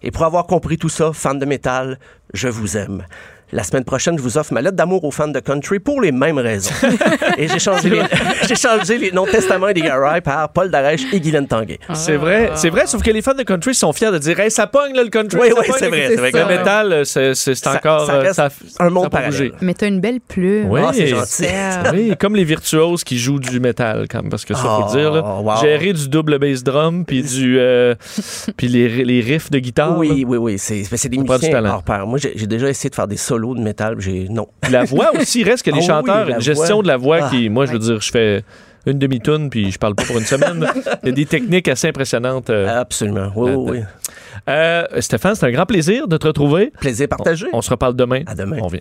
Et 0.04 0.12
pour 0.12 0.26
avoir 0.26 0.46
compris 0.46 0.78
tout 0.78 0.90
ça, 0.90 1.14
fans 1.14 1.34
de 1.34 1.46
métal, 1.46 2.00
je 2.34 2.50
vous 2.50 2.76
aime. 2.76 3.06
La 3.54 3.64
semaine 3.64 3.84
prochaine, 3.84 4.18
je 4.18 4.24
vous 4.24 4.38
offre 4.38 4.54
ma 4.54 4.62
lettre 4.62 4.78
d'amour 4.78 5.04
aux 5.04 5.12
fans 5.12 5.28
de 5.28 5.40
country 5.42 5.80
pour 5.80 6.00
les 6.02 6.12
mêmes 6.14 6.38
raisons. 6.38 6.72
et 7.38 7.48
j'ai 7.50 7.60
changé, 7.60 7.90
les, 7.90 8.02
j'ai 8.48 8.56
changé 8.56 8.98
les 8.98 9.12
noms 9.12 9.26
de 9.26 9.32
Testament 9.32 9.68
et 9.68 9.74
des 9.74 9.82
Garay 9.82 10.22
par 10.22 10.50
Paul 10.54 10.72
Darèche 10.72 11.02
et 11.12 11.20
Guylaine 11.20 11.48
Tanguay. 11.48 11.78
C'est 11.94 12.16
vrai, 12.16 12.52
c'est 12.56 12.70
vrai, 12.70 12.88
sauf 12.88 13.04
que 13.04 13.12
les 13.12 13.22
fans 13.22 13.34
de 13.34 13.44
country 13.44 13.76
sont 13.76 13.92
fiers 13.92 14.12
de 14.12 14.18
dire 14.20 14.40
Hey, 14.40 14.50
ça 14.50 14.68
pogne 14.68 14.94
là, 14.96 15.04
le 15.04 15.10
country. 15.10 15.38
Oui, 15.42 15.50
ça 15.50 15.56
oui, 15.60 15.68
pogne, 15.68 15.78
c'est 15.80 16.16
vrai. 16.16 16.32
Le 16.34 16.46
métal, 16.46 16.94
euh, 16.94 17.04
c'est 17.04 17.68
encore. 17.68 18.06
ça 18.06 18.14
euh, 18.14 18.20
reste 18.22 18.36
ça- 18.36 18.50
un 18.80 18.90
monde 18.90 19.10
parallèle. 19.10 19.32
bougé. 19.32 19.52
Mais 19.62 19.74
t'as 19.74 19.88
une 19.88 20.00
belle 20.00 20.22
plume. 20.22 20.70
Oui, 20.72 20.80
Ah, 20.86 20.92
c'est 20.94 21.08
gentil. 21.08 21.46
oui, 21.94 22.14
comme 22.18 22.38
les 22.38 22.46
virtuoses 22.46 23.04
qui 23.04 23.18
jouent 23.20 23.40
du 23.40 23.60
métal, 23.60 24.08
quand 24.10 24.22
même, 24.22 24.30
parce 24.32 24.46
que 24.46 24.54
ça, 24.54 24.62
faut 24.62 24.70
Oh, 24.84 24.86
le 24.94 24.98
dire. 24.98 25.12
Là, 25.12 25.22
wow. 25.42 25.58
Gérer 25.62 25.92
du 25.92 26.08
double 26.08 26.40
bass 26.40 26.64
drum, 26.64 27.04
puis 27.06 27.22
du, 27.22 27.58
euh, 27.60 27.96
puis 28.56 28.70
les, 28.70 29.04
les 29.04 29.20
riffs 29.20 29.52
de 29.52 29.60
guitare. 29.60 29.98
Oui, 29.98 30.08
là. 30.22 30.28
oui, 30.28 30.38
oui. 30.38 30.58
C'est, 30.58 30.84
c'est 30.84 31.10
des 31.10 31.18
musiciens 31.18 31.66
hors 31.66 31.84
pair. 31.84 32.08
Moi, 32.08 32.18
j'ai, 32.18 32.32
j'ai 32.36 32.48
déjà 32.48 32.70
essayé 32.70 32.90
de 32.90 32.96
faire 32.96 33.08
des 33.10 33.18
solos 33.18 33.41
de 33.56 33.62
métal. 33.62 33.96
J'ai, 34.00 34.28
non. 34.30 34.48
La 34.70 34.84
voix 34.84 35.12
aussi, 35.20 35.44
reste 35.44 35.64
que 35.66 35.72
les 35.72 35.78
Ah 35.78 35.82
oui, 35.82 35.88
chanteurs, 35.88 36.30
la 36.30 36.36
une 36.36 36.42
gestion 36.42 36.76
voix. 36.76 36.84
de 36.84 36.88
la 36.88 36.98
voix 36.98 37.20
Ah, 37.24 37.30
qui, 37.30 37.50
moi, 37.50 37.66
je 37.66 37.74
veux 37.74 37.80
dire, 37.80 38.00
je 38.02 38.12
fais 38.12 38.44
une 38.86 38.98
demi-tune, 38.98 39.50
puis 39.50 39.72
je 39.72 39.78
parle 39.78 39.94
pas 39.96 40.04
pour 40.04 40.18
une 40.18 40.26
semaine. 40.26 40.66
Il 41.04 41.10
y 41.10 41.12
a 41.12 41.16
des 41.16 41.26
techniques 41.26 41.68
assez 41.68 41.88
impressionnantes. 41.90 42.50
euh. 42.50 42.80
Absolument. 42.82 43.32
Oui, 43.36 43.52
oui, 43.56 43.72
oui. 43.72 43.80
Euh, 44.50 44.84
Stéphane, 45.00 45.36
c'est 45.36 45.46
un 45.46 45.52
grand 45.52 45.66
plaisir 45.68 46.08
de 46.08 46.18
te 46.18 46.26
retrouver. 46.28 46.72
Plaisir 46.80 47.08
partagé. 47.08 47.46
On 47.54 47.62
se 47.62 47.70
reparle 47.70 47.96
demain. 47.96 48.22
À 48.26 48.34
demain. 48.34 48.58
On 48.62 48.68
vient. 48.68 48.80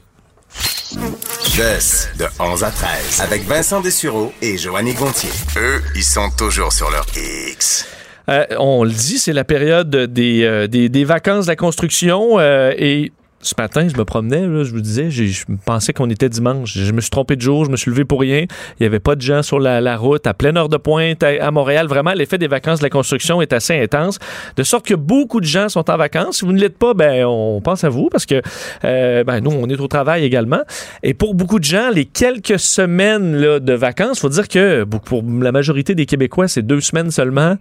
Dess, 1.57 2.09
de 2.19 2.25
11 2.41 2.65
à 2.65 2.71
13, 2.71 3.21
avec 3.23 3.45
Vincent 3.47 3.81
Dessureau 3.81 4.33
et 4.43 4.57
Joanny 4.57 4.95
Gontier. 4.95 5.31
Eux, 5.57 5.81
ils 5.95 6.03
sont 6.03 6.29
toujours 6.37 6.73
sur 6.73 6.91
leur 6.91 7.07
X. 7.53 7.87
Euh, 8.29 8.45
on 8.59 8.85
le 8.85 8.91
dit, 8.91 9.19
c'est 9.19 9.33
la 9.33 9.45
période 9.45 9.95
des, 9.95 10.45
euh, 10.45 10.67
des, 10.67 10.89
des 10.89 11.05
vacances 11.05 11.47
de 11.47 11.51
la 11.51 11.57
construction 11.57 12.39
euh, 12.39 12.73
et 12.77 13.13
ce 13.43 13.55
matin, 13.57 13.89
je 13.89 13.97
me 13.97 14.05
promenais, 14.05 14.47
là, 14.47 14.65
je 14.65 14.73
vous 14.73 14.81
disais, 14.81 15.11
je 15.11 15.45
pensais 15.65 15.93
qu'on 15.93 16.11
était 16.11 16.29
dimanche. 16.29 16.77
Je 16.77 16.93
me 16.93 17.01
suis 17.01 17.11
trompé 17.11 17.37
de 17.37 17.41
jour, 17.41 17.65
je 17.65 17.71
me 17.71 17.77
suis 17.77 17.91
levé 17.91 18.05
pour 18.05 18.21
rien. 18.21 18.41
Il 18.41 18.83
n'y 18.83 18.87
avait 18.87 19.01
pas 19.01 19.17
de 19.17 19.23
gens 19.23 19.43
sur 19.43 19.59
la, 19.59 19.81
la 19.81 19.97
route 19.97 20.27
à 20.27 20.35
pleine 20.35 20.59
heure 20.59 20.69
de 20.69 20.77
pointe 20.77 21.23
à, 21.23 21.29
à 21.41 21.51
Montréal. 21.51 21.87
Vraiment, 21.87 22.13
l'effet 22.13 22.37
des 22.37 22.49
vacances 22.49 22.81
de 22.81 22.85
la 22.85 22.91
construction 22.91 23.41
est 23.41 23.53
assez 23.53 23.79
intense. 23.81 24.19
De 24.57 24.63
sorte 24.63 24.85
que 24.85 24.95
beaucoup 24.95 25.41
de 25.41 25.47
gens 25.47 25.69
sont 25.71 25.91
en 25.91 25.97
vacances. 25.97 26.39
Si 26.39 26.45
vous 26.45 26.53
ne 26.53 26.61
l'êtes 26.61 26.77
pas, 26.77 26.93
ben, 26.93 27.25
on 27.25 27.61
pense 27.63 27.83
à 27.83 27.89
vous 27.89 28.09
parce 28.11 28.27
que 28.27 28.43
euh, 28.85 29.25
ben, 29.25 29.41
nous, 29.41 29.51
on 29.51 29.69
est 29.69 29.81
au 29.81 29.89
travail 29.89 30.25
également. 30.25 30.61
Et 31.03 31.15
pour 31.15 31.35
beaucoup 31.35 31.59
de 31.59 31.65
gens, 31.65 31.91
les 31.91 32.05
quelques 32.05 32.59
semaines 32.59 33.37
là, 33.37 33.59
de 33.59 33.73
vacances, 33.73 34.21
faut 34.21 34.29
dire 34.29 34.49
que 34.49 34.85
pour 34.85 35.23
la 35.23 35.53
majorité 35.53 35.95
des 35.95 36.05
Québécois, 36.05 36.47
c'est 36.47 36.63
deux 36.63 36.81
semaines 36.81 37.11
seulement. 37.11 37.57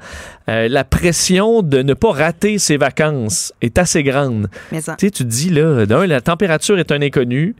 Euh, 0.50 0.68
la 0.68 0.84
pression 0.84 1.62
de 1.62 1.82
ne 1.82 1.94
pas 1.94 2.12
rater 2.12 2.58
ses 2.58 2.76
vacances 2.76 3.54
est 3.62 3.78
assez 3.78 4.04
grande. 4.04 4.50
Mais 4.72 4.82
ça. 4.82 4.96
Tu 4.98 5.08
sais, 5.08 5.12
tu 5.12 5.24
dis, 5.24 5.50
là, 5.50 5.69
d'un, 5.86 6.06
la 6.08 6.22
température 6.22 6.78
est 6.80 6.92
un 6.92 7.02
inconnu. 7.02 7.56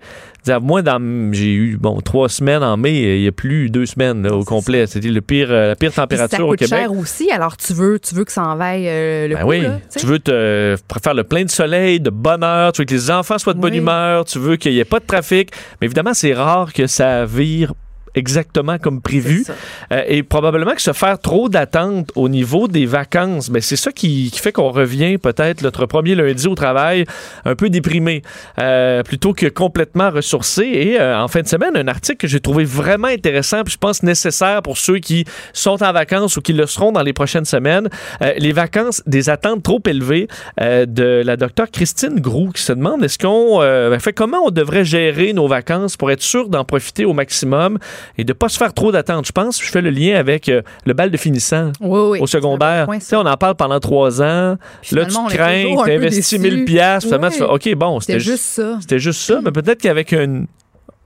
Moi, 0.62 0.82
dans, 0.82 1.32
j'ai 1.34 1.54
eu, 1.54 1.78
bon, 1.78 2.00
trois 2.02 2.28
semaines 2.30 2.64
en 2.64 2.76
mai, 2.78 3.18
il 3.18 3.22
n'y 3.22 3.28
a 3.28 3.32
plus 3.32 3.70
deux 3.70 3.86
semaines 3.86 4.24
là, 4.24 4.34
au 4.34 4.44
complet. 4.44 4.88
C'était 4.88 5.10
le 5.10 5.22
pire, 5.22 5.48
euh, 5.52 5.68
la 5.68 5.76
pire 5.76 5.90
Puis 5.90 5.96
ça 5.96 6.02
température 6.08 6.48
au 6.48 6.50
coûte 6.52 6.60
Québec. 6.60 6.80
cher 6.80 6.92
aussi, 6.94 7.30
alors 7.30 7.56
tu 7.58 7.74
veux, 7.74 8.00
tu 8.00 8.16
veux 8.16 8.24
que 8.24 8.32
ça 8.32 8.44
en 8.44 8.56
vaille 8.56 8.88
euh, 8.88 9.28
le 9.28 9.36
Ben 9.36 9.42
coup, 9.42 9.50
oui, 9.50 9.62
là, 9.62 9.80
tu 9.96 10.06
veux 10.08 10.18
te 10.20 10.76
faire 11.04 11.14
le 11.14 11.24
plein 11.24 11.44
de 11.44 11.50
soleil, 11.50 12.00
de 12.00 12.10
bonheur, 12.10 12.72
tu 12.72 12.82
veux 12.82 12.86
que 12.86 12.94
les 12.94 13.12
enfants 13.12 13.38
soient 13.38 13.54
de 13.54 13.60
bonne 13.60 13.74
Oui. 13.74 13.80
humeur, 13.80 14.26
tu 14.26 14.40
veux 14.40 14.56
qu'il 14.56 14.72
n'y 14.72 14.80
ait 14.80 14.86
pas 14.86 15.00
de 15.00 15.06
trafic. 15.06 15.52
Mais 15.82 15.86
évidemment, 15.86 16.14
c'est 16.16 16.34
rare 16.34 16.74
que 16.74 16.88
ça 16.88 17.26
vire 17.26 17.74
exactement 18.16 18.78
comme 18.78 19.02
prévu. 19.02 19.46
Euh, 19.92 20.04
et 20.08 20.24
probablement 20.24 20.74
que 20.74 20.82
se 20.82 20.94
faire 20.94 21.20
trop 21.20 21.50
d'attentes 21.50 22.12
au 22.16 22.30
niveau 22.30 22.68
des 22.68 22.86
vacances, 22.86 23.50
ben 23.50 23.62
c'est 23.62 23.76
ça 23.76 23.92
qui, 23.92 24.32
qui 24.32 24.40
fait 24.40 24.52
qu'on 24.52 24.70
revient 24.70 25.18
peut-être 25.18 25.62
notre 25.62 25.86
premier 25.86 26.16
lundi 26.16 26.48
au 26.48 26.56
travail 26.56 27.06
un 27.46 27.56
peu 27.56 27.70
déprimé, 27.70 28.22
euh, 28.60 29.04
plutôt 29.04 29.34
que 29.34 29.48
complètement 29.48 30.10
ressourcé. 30.10 30.64
Et 30.64 31.00
euh, 31.00 31.20
en 31.20 31.28
fin 31.28 31.42
de 31.42 31.48
semaine, 31.48 31.76
un 31.76 31.88
article 31.88 32.18
que 32.18 32.28
j'ai 32.28 32.40
trouvé 32.40 32.64
vraiment 32.64 33.08
intéressant, 33.08 33.64
puis 33.64 33.74
je 33.74 33.78
pense 33.78 34.04
nécessaire 34.04 34.62
pour 34.62 34.78
ceux 34.78 35.00
qui 35.00 35.26
sont 35.54 35.82
en 35.84 35.92
vacances 35.92 36.38
ou 36.38 36.42
qui 36.42 36.54
le 36.54 36.66
seront 36.66 36.92
dans 36.92 37.04
les 37.04 37.14
prochaines 37.14 37.46
semaines. 37.46 37.90
Les 38.38 38.52
vacances, 38.52 39.02
des 39.06 39.30
attentes 39.30 39.64
trop 39.64 39.82
élevées 39.86 40.28
de 40.60 41.22
la 41.26 41.38
docteure 41.38 41.70
Christine 41.72 42.20
Groux 42.20 42.52
qui 42.52 42.62
se 42.62 42.74
demande 42.74 43.04
est-ce 43.04 43.18
qu'on 43.18 43.60
ben, 43.60 44.00
fait 44.00 44.14
comment 44.14 44.40
on 44.46 44.52
devrait 44.52 44.86
gérer 44.86 45.34
nos 45.34 45.48
vacances 45.48 45.98
pour 45.98 46.12
être 46.12 46.22
sûr 46.22 46.50
d'en 46.50 46.66
profiter 46.66 47.06
au 47.06 47.14
maximum? 47.14 47.78
Et 48.18 48.24
de 48.24 48.34
pas 48.34 48.50
se 48.50 48.58
faire 48.58 48.74
trop 48.74 48.92
d'attentes. 48.92 49.26
Je 49.28 49.32
pense, 49.32 49.62
je 49.64 49.70
fais 49.70 49.82
le 49.82 49.90
lien 49.90 50.16
avec 50.18 50.50
euh, 50.50 50.62
le 50.86 50.94
bal 50.94 51.12
de 51.12 51.18
finissant 51.18 51.72
Oui, 51.82 52.00
oui. 52.12 52.20
au 52.20 52.28
secondaire. 52.28 52.86
Bon 52.88 52.98
point, 53.00 53.20
on 53.20 53.26
en 53.26 53.38
parle 53.38 53.56
pendant 53.56 53.80
trois 53.80 54.22
ans. 54.22 54.58
Puis 54.82 54.96
là, 54.96 55.06
tu 55.06 55.16
crains, 55.36 55.76
tu 55.86 55.92
investis 55.92 56.40
déçus. 56.40 56.40
1000 56.40 56.66
piastres. 56.66 57.08
Finalement, 57.08 57.30
tu 57.30 57.38
fais, 57.38 57.44
OK, 57.44 57.74
bon, 57.76 58.00
C'était 58.00 58.20
juste 58.20 58.44
ça. 58.44 58.78
c'était 58.82 59.00
juste 59.00 59.22
ça. 59.22 59.40
Mais 59.44 59.52
peut-être 59.52 59.82
qu'avec 59.82 60.12
une, 60.12 60.48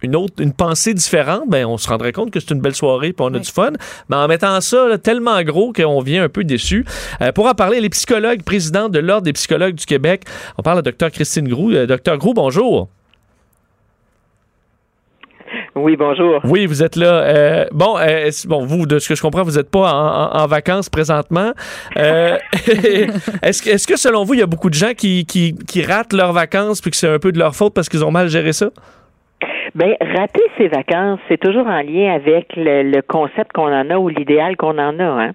une 0.02 0.16
autre 0.16 0.34
une 0.40 0.52
pensée 0.54 0.94
différente, 0.94 1.44
ben, 1.48 1.66
on 1.66 1.78
se 1.78 1.88
rendrait 1.88 2.12
compte 2.12 2.30
que 2.32 2.40
c'est 2.40 2.52
une 2.52 2.60
belle 2.62 2.76
soirée 2.76 3.14
puis 3.14 3.26
on 3.26 3.34
a 3.34 3.38
Oui. 3.38 3.40
du 3.42 3.52
fun. 3.52 3.72
Mais 4.10 4.16
en 4.18 4.28
mettant 4.28 4.60
ça 4.62 4.88
là, 4.88 4.98
tellement 4.98 5.42
gros 5.44 5.72
qu'on 5.72 6.02
vient 6.02 6.24
un 6.24 6.30
peu 6.30 6.44
déçu. 6.44 6.86
Euh, 7.22 7.32
pour 7.32 7.46
en 7.48 7.54
parler, 7.54 7.80
les 7.80 7.90
psychologues, 7.90 8.44
présidents 8.44 8.90
de 8.90 9.00
l'Ordre 9.00 9.24
des 9.24 9.34
psychologues 9.34 9.76
du 9.76 9.86
Québec, 9.86 10.24
on 10.58 10.62
parle 10.62 10.82
de 10.82 10.92
Dr 10.92 11.10
Christine 11.12 11.48
Groux. 11.48 11.72
Euh, 11.72 11.86
Dr 11.86 12.18
Groux, 12.18 12.34
bonjour. 12.34 12.90
Oui, 15.76 15.96
bonjour. 15.98 16.40
Oui, 16.44 16.68
vous 16.68 16.84
êtes 16.84 16.96
là. 16.96 17.22
Euh, 17.24 17.66
bon, 17.72 17.98
euh, 17.98 18.30
bon, 18.48 18.66
vous, 18.66 18.86
de 18.86 19.00
ce 19.00 19.10
que 19.10 19.16
je 19.16 19.22
comprends, 19.24 19.42
vous 19.44 19.58
n'êtes 19.58 19.72
pas 19.72 19.92
en, 19.92 20.42
en- 20.44 20.46
vacances 20.48 20.88
présentement. 20.90 21.52
Euh, 21.98 22.38
est-ce, 23.42 23.64
que- 23.64 23.70
est-ce 23.72 23.88
que 23.88 23.98
selon 23.98 24.24
vous, 24.24 24.36
il 24.36 24.40
y 24.40 24.44
a 24.44 24.48
beaucoup 24.48 24.70
de 24.70 24.76
gens 24.76 24.94
qui, 24.96 25.26
qui, 25.26 25.56
qui 25.68 25.82
ratent 25.84 26.14
leurs 26.14 26.32
vacances 26.34 26.80
puis 26.80 26.92
que 26.92 26.98
c'est 26.98 27.08
un 27.10 27.18
peu 27.18 27.32
de 27.32 27.40
leur 27.40 27.56
faute 27.56 27.74
parce 27.74 27.90
qu'ils 27.90 28.06
ont 28.06 28.12
mal 28.12 28.28
géré 28.30 28.54
ça? 28.54 28.70
Ben, 29.74 29.96
rater 30.00 30.44
ses 30.58 30.68
vacances, 30.68 31.20
c'est 31.28 31.40
toujours 31.40 31.66
en 31.66 31.82
lien 31.82 32.14
avec 32.14 32.50
le, 32.56 32.84
le 32.84 33.02
concept 33.02 33.52
qu'on 33.54 33.74
en 33.74 33.90
a 33.90 33.98
ou 33.98 34.10
l'idéal 34.10 34.56
qu'on 34.56 34.78
en 34.78 35.00
a. 35.00 35.04
Hein? 35.04 35.32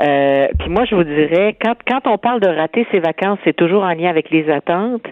Euh, 0.00 0.48
puis 0.58 0.68
moi, 0.70 0.84
je 0.84 0.94
vous 0.94 1.04
dirais, 1.04 1.56
quand, 1.62 1.74
quand 1.86 2.06
on 2.06 2.18
parle 2.18 2.40
de 2.40 2.48
rater 2.48 2.86
ses 2.90 2.98
vacances, 2.98 3.38
c'est 3.44 3.54
toujours 3.54 3.84
en 3.84 3.94
lien 3.94 4.10
avec 4.10 4.30
les 4.30 4.50
attentes. 4.50 5.06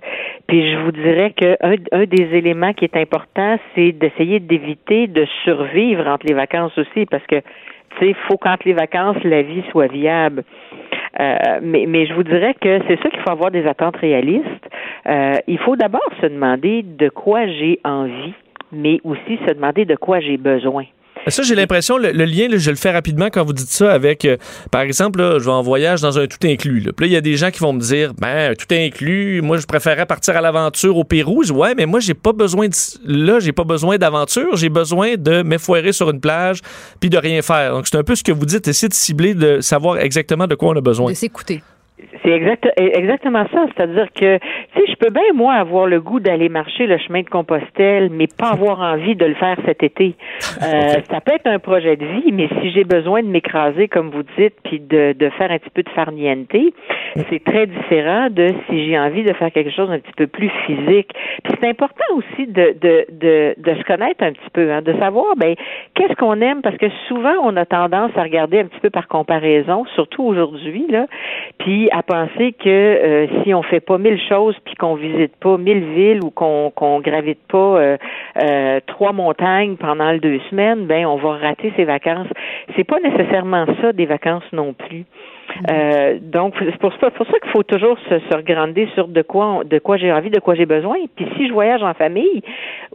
Puis 0.49 0.73
je 0.73 0.79
vous 0.79 0.93
dirais 0.93 1.33
que 1.37 1.57
un, 1.61 2.05
des 2.05 2.37
éléments 2.37 2.73
qui 2.73 2.85
est 2.85 2.97
important, 2.97 3.59
c'est 3.75 3.93
d'essayer 3.93 4.41
d'éviter 4.41 5.07
de 5.07 5.25
survivre 5.45 6.07
entre 6.07 6.27
les 6.27 6.35
vacances 6.35 6.77
aussi, 6.79 7.07
parce 7.07 7.27
que 7.27 7.37
tu 7.99 8.07
sais, 8.07 8.17
faut 8.29 8.39
qu'entre 8.39 8.67
les 8.67 8.73
vacances, 8.73 9.23
la 9.25 9.43
vie 9.43 9.63
soit 9.71 9.87
viable. 9.87 10.45
Euh, 11.21 11.61
mais, 11.63 11.85
mais 11.87 12.07
je 12.07 12.15
vous 12.15 12.23
dirais 12.23 12.55
que 12.55 12.81
c'est 12.89 13.01
ça 13.03 13.11
qu'il 13.11 13.21
faut 13.21 13.31
avoir 13.31 13.51
des 13.51 13.67
attentes 13.67 13.97
réalistes. 13.97 14.69
Euh, 15.07 15.37
il 15.47 15.59
faut 15.59 15.77
d'abord 15.77 16.09
se 16.21 16.27
demander 16.27 16.83
de 16.83 17.09
quoi 17.11 17.47
j'ai 17.47 17.79
envie, 17.85 18.33
mais 18.73 18.99
aussi 19.05 19.39
se 19.47 19.53
demander 19.53 19.85
de 19.85 19.95
quoi 19.95 20.21
j'ai 20.21 20.39
besoin. 20.39 20.85
Ça, 21.29 21.43
j'ai 21.43 21.55
l'impression, 21.55 21.99
le, 21.99 22.11
lien, 22.11 22.49
je 22.51 22.71
le 22.71 22.77
fais 22.77 22.91
rapidement 22.91 23.29
quand 23.33 23.45
vous 23.45 23.53
dites 23.53 23.71
ça 23.71 23.93
avec, 23.93 24.25
euh, 24.25 24.37
par 24.71 24.81
exemple, 24.81 25.21
je 25.39 25.45
vais 25.45 25.53
en 25.53 25.63
voyage 25.63 26.01
dans 26.01 26.19
un 26.19 26.27
tout 26.27 26.39
inclus. 26.45 26.81
Là. 26.81 26.93
Puis 26.97 27.07
il 27.07 27.13
y 27.13 27.17
a 27.17 27.21
des 27.21 27.37
gens 27.37 27.51
qui 27.51 27.61
vont 27.61 27.73
me 27.73 27.81
dire, 27.81 28.13
ben, 28.15 28.57
tout 28.57 28.67
inclus, 28.75 29.41
moi, 29.41 29.57
je 29.59 29.67
préférerais 29.67 30.07
partir 30.07 30.37
à 30.37 30.41
l'aventure 30.41 30.97
au 30.97 31.05
Pérou. 31.05 31.45
Je 31.45 31.53
ouais, 31.53 31.75
mais 31.77 31.87
moi, 31.87 32.01
j'ai 32.01 32.15
pas 32.15 32.33
besoin 32.33 32.69
de, 32.69 32.75
là, 33.05 33.39
j'ai 33.39 33.53
pas 33.53 33.65
besoin 33.65 33.99
d'aventure, 33.99 34.57
j'ai 34.57 34.69
besoin 34.69 35.15
de 35.17 35.43
m'effoirer 35.43 35.93
sur 35.93 36.11
une 36.11 36.21
plage 36.21 36.61
puis 36.99 37.09
de 37.09 37.19
rien 37.19 37.41
faire. 37.41 37.73
Donc, 37.73 37.87
c'est 37.87 37.97
un 37.97 38.05
peu 38.05 38.17
ce 38.17 38.25
que 38.25 38.33
vous 38.33 38.47
dites, 38.47 38.67
essayer 38.67 38.89
de 38.89 38.95
cibler, 38.95 39.35
de 39.35 39.61
savoir 39.61 39.99
exactement 39.99 40.49
de 40.49 40.57
quoi 40.57 40.71
on 40.71 40.77
a 40.77 40.81
besoin. 40.81 41.13
De 41.13 41.17
s'écouter. 41.17 41.63
C'est 42.25 42.31
exact, 42.31 42.69
exactement 42.77 43.45
ça. 43.53 43.67
C'est-à-dire 43.75 44.09
que, 44.13 44.39
tu 44.39 44.81
sais, 44.81 44.87
je 44.89 44.95
peux 44.97 45.11
bien, 45.11 45.33
moi, 45.35 45.55
avoir 45.55 45.87
le 45.87 46.01
goût 46.01 46.21
d'aller 46.21 46.49
marcher 46.49 46.87
le 46.87 46.99
chemin 46.99 47.23
de 47.23 47.29
Compostelle, 47.29 48.11
mais 48.11 48.27
pas 48.27 48.51
avoir 48.51 48.81
envie 48.81 49.15
de 49.15 49.25
le 49.25 49.35
faire 49.35 49.57
cet 49.67 49.83
été. 49.83 50.15
Euh, 50.63 51.01
Ça 51.11 51.21
peut 51.21 51.33
être 51.35 51.47
un 51.47 51.59
projet 51.59 51.97
de 51.97 52.05
vie, 52.05 52.33
mais 52.33 52.49
si 52.61 52.71
j'ai 52.73 52.85
besoin 52.85 53.23
de 53.23 53.29
m'écraser, 53.29 53.89
comme 53.89 54.11
vous 54.11 54.23
dites, 54.39 54.55
puis 54.65 54.81
de, 54.81 55.13
de 55.13 55.29
faire 55.31 55.51
un 55.51 55.59
petit 55.59 55.71
peu 55.71 55.83
de 55.83 55.89
farniente, 55.91 56.49
c'est 57.31 57.45
très 57.45 57.67
différent 57.67 58.29
de 58.31 58.49
si 58.69 58.87
j'ai 58.87 58.99
envie 58.99 59.23
de 59.23 59.33
faire 59.35 59.53
quelque 59.53 59.71
chose 59.71 59.91
un 59.91 59.99
petit 59.99 60.13
peu 60.17 60.27
plus 60.27 60.51
physique. 60.67 61.11
Puis 61.45 61.53
c'est 61.61 61.69
important 61.69 62.05
aussi 62.15 62.47
de, 62.47 62.75
de, 62.81 63.07
de, 63.11 63.55
de 63.57 63.75
se 63.75 63.85
connaître 63.85 64.23
un 64.25 64.33
petit 64.33 64.51
peu, 64.53 64.73
hein, 64.73 64.83
de 64.83 64.93
savoir, 64.99 65.37
ben, 65.37 65.55
qu'est-ce 65.95 66.15
qu'on 66.15 66.41
aime, 66.41 66.63
parce 66.63 66.77
que 66.77 66.87
souvent, 67.09 67.35
on 67.43 67.57
a 67.57 67.67
tendance 67.67 68.11
à 68.17 68.23
regarder 68.23 68.61
un 68.61 68.65
petit 68.65 68.81
peu 68.81 68.91
par 68.91 69.09
comparaison, 69.09 69.85
surtout 69.95 70.23
aujourd'hui, 70.23 70.87
là, 70.89 71.07
puis 71.59 71.82
à 71.91 72.03
penser 72.03 72.53
que 72.53 72.69
euh, 72.69 73.27
si 73.43 73.55
on 73.55 73.63
fait 73.63 73.81
pas 73.81 73.99
mille 73.99 74.21
choses 74.29 74.57
puis 74.65 74.75
qu'on 74.75 74.95
visite 74.95 75.35
pas 75.37 75.57
mille 75.57 75.85
villes 75.95 76.21
ou 76.23 76.31
qu'on 76.31 76.71
qu'on 76.75 77.01
gravite 77.01 77.41
pas 77.49 77.59
euh, 77.59 77.97
euh, 78.43 78.81
trois 78.87 79.13
montagnes 79.13 79.77
pendant 79.77 80.11
les 80.11 80.21
deux 80.21 80.41
semaines, 80.51 80.87
ben 80.87 81.07
on 81.07 81.17
va 81.17 81.37
rater 81.39 81.73
ses 81.77 81.85
vacances. 81.85 82.29
C'est 82.77 82.85
pas 82.85 83.01
nécessairement 83.01 83.67
ça 83.81 83.93
des 83.93 84.07
vacances 84.07 84.51
non 84.53 84.73
plus. 84.73 85.05
Euh, 85.71 86.19
donc 86.21 86.55
c'est 86.59 86.79
pour 86.79 86.93
pour 86.93 87.27
ça 87.27 87.39
qu'il 87.41 87.51
faut 87.51 87.63
toujours 87.63 87.99
se, 88.09 88.19
se 88.19 88.37
regrander 88.37 88.89
sur 88.95 89.09
de 89.09 89.23
quoi 89.23 89.63
de 89.65 89.79
quoi 89.79 89.97
j'ai 89.97 90.13
envie, 90.13 90.31
de 90.31 90.41
quoi 90.41 90.55
j'ai 90.55 90.67
besoin. 90.67 90.97
Puis 91.17 91.27
si 91.37 91.49
je 91.49 91.53
voyage 91.53 91.83
en 91.83 91.95
famille, 91.95 92.43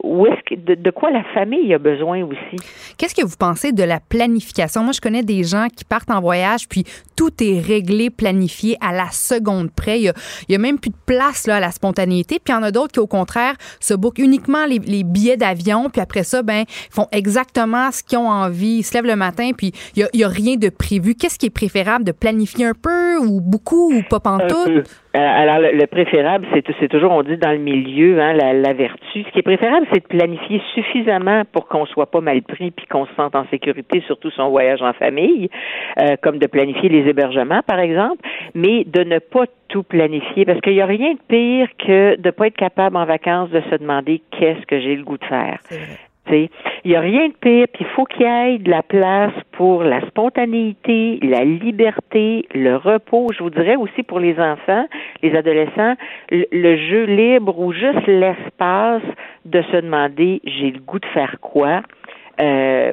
où 0.04 0.26
est-ce 0.26 0.42
que 0.46 0.56
de, 0.60 0.76
de 0.76 0.92
quoi 0.92 1.12
la 1.12 1.24
famille 1.34 1.74
a 1.74 1.78
besoin 1.78 2.24
aussi? 2.24 2.58
Qu'est-ce 2.98 3.16
que 3.16 3.26
vous 3.26 3.36
pensez 3.38 3.72
de 3.72 3.84
la 3.84 4.00
planification? 4.00 4.84
Moi, 4.84 4.94
je 4.94 5.02
connais 5.02 5.24
des 5.24 5.44
gens 5.44 5.68
qui 5.76 5.86
partent 5.86 6.12
en 6.12 6.22
voyage, 6.22 6.68
puis 6.68 6.84
tout 7.16 7.32
est 7.42 7.60
réglé, 7.60 8.10
planifié 8.10 8.78
à 8.82 8.92
la 8.92 9.10
seconde 9.12 9.72
près. 9.72 10.00
Il 10.00 10.12
y 10.50 10.56
a, 10.56 10.56
a 10.56 10.58
même 10.58 10.80
plus 10.80 10.92
de 10.92 10.96
place 11.06 11.48
là, 11.48 11.58
à 11.58 11.60
la 11.60 11.72
spontanéité. 11.72 12.40
Puis 12.44 12.54
il 12.54 12.56
y 12.56 12.60
en 12.60 12.64
a 12.64 12.72
d'autres 12.72 12.94
qui, 12.94 13.00
au 13.00 13.08
contraire, 13.08 13.54
se 13.80 13.94
bookent 13.94 14.20
uniquement 14.20 14.66
les, 14.66 14.80
les 14.80 15.04
billets 15.04 15.38
d'avion, 15.38 15.90
puis 15.90 16.02
après 16.02 16.24
ça, 16.24 16.42
ben, 16.42 16.64
font 16.90 17.08
exactement 17.12 17.92
ce 17.92 18.04
qu'ils 18.04 18.18
ont 18.18 18.30
envie. 18.30 18.78
Ils 18.80 18.84
se 18.84 18.94
lèvent 18.94 19.06
le 19.06 19.16
matin, 19.16 19.52
puis 19.56 19.74
il 19.96 20.08
y 20.14 20.24
a, 20.24 20.28
a 20.28 20.30
rien 20.30 20.56
de 20.56 20.70
prévu. 20.70 21.16
Qu'est-ce 21.16 21.38
qui 21.38 21.48
est 21.48 21.52
préférable 21.52 22.04
de 22.04 22.12
planifier 22.12 22.47
un 22.64 22.74
peu, 22.74 23.18
ou 23.18 23.42
beaucoup, 23.42 23.94
ou 23.94 24.02
pas 24.10 24.20
pantoute? 24.20 24.88
Euh, 25.16 25.20
Alors, 25.20 25.60
le, 25.60 25.72
le 25.78 25.88
préférable, 25.88 26.46
c'est 26.54 26.64
c'est 26.80 26.88
toujours, 26.88 27.12
on 27.12 27.24
dit 27.24 27.38
dans 27.38 27.52
le 27.52 27.58
milieu, 27.58 28.20
hein, 28.22 28.34
la, 28.34 28.54
la 28.54 28.74
vertu. 28.74 29.24
Ce 29.24 29.32
qui 29.32 29.40
est 29.40 29.44
préférable, 29.44 29.88
c'est 29.92 30.02
de 30.02 30.08
planifier 30.08 30.62
suffisamment 30.74 31.44
pour 31.52 31.68
qu'on 31.68 31.86
soit 31.86 32.12
pas 32.12 32.22
mal 32.22 32.42
pris 32.44 32.72
puis 32.72 32.86
qu'on 32.88 33.06
se 33.06 33.14
sente 33.16 33.36
en 33.36 33.46
sécurité, 33.50 34.04
surtout 34.06 34.32
son 34.32 34.50
voyage 34.50 34.82
en 34.82 34.94
famille, 34.94 35.50
euh, 36.00 36.16
comme 36.22 36.38
de 36.38 36.48
planifier 36.48 36.90
les 36.90 37.10
hébergements, 37.10 37.62
par 37.66 37.80
exemple, 37.80 38.22
mais 38.54 38.84
de 38.86 39.04
ne 39.04 39.20
pas 39.20 39.46
tout 39.70 39.84
planifier, 39.84 40.46
parce 40.46 40.62
qu'il 40.62 40.74
n'y 40.74 40.82
a 40.82 40.86
rien 40.86 41.14
de 41.14 41.20
pire 41.28 41.68
que 41.78 42.16
de 42.16 42.28
ne 42.28 42.32
pas 42.32 42.48
être 42.48 42.56
capable 42.56 42.96
en 42.96 43.06
vacances 43.06 43.50
de 43.50 43.62
se 43.70 43.76
demander 43.76 44.22
qu'est-ce 44.32 44.66
que 44.66 44.80
j'ai 44.80 44.96
le 44.96 45.04
goût 45.04 45.18
de 45.18 45.26
faire. 45.26 45.60
Il 46.32 46.50
n'y 46.86 46.96
a 46.96 47.00
rien 47.00 47.28
de 47.28 47.34
pire, 47.34 47.68
puis 47.74 47.86
il 47.86 47.94
faut 47.96 48.06
qu'il 48.06 48.22
y 48.22 48.26
ait 48.26 48.58
de 48.58 48.70
la 48.70 48.84
place 48.84 49.34
pour 49.54 49.84
la 49.84 50.06
spontanéité, 50.08 51.20
la 51.22 51.44
liberté, 51.44 52.46
le 52.54 52.76
repos. 52.76 53.28
Je 53.34 53.44
vous 53.44 53.50
dirais 53.50 53.76
aussi 53.76 54.04
pour 54.04 54.20
les 54.20 54.40
enfants, 54.40 54.86
les 55.24 55.36
adolescents, 55.36 55.96
le, 56.32 56.78
jeu 56.78 57.06
libre 57.06 57.58
ou 57.60 57.74
juste 57.74 58.06
l'espace 58.08 59.02
de 59.46 59.62
se 59.62 59.78
demander 59.78 60.42
j'ai 60.44 60.72
le 60.72 60.80
goût 60.80 61.00
de 61.00 61.06
faire 61.08 61.38
quoi, 61.42 61.82
euh, 62.42 62.92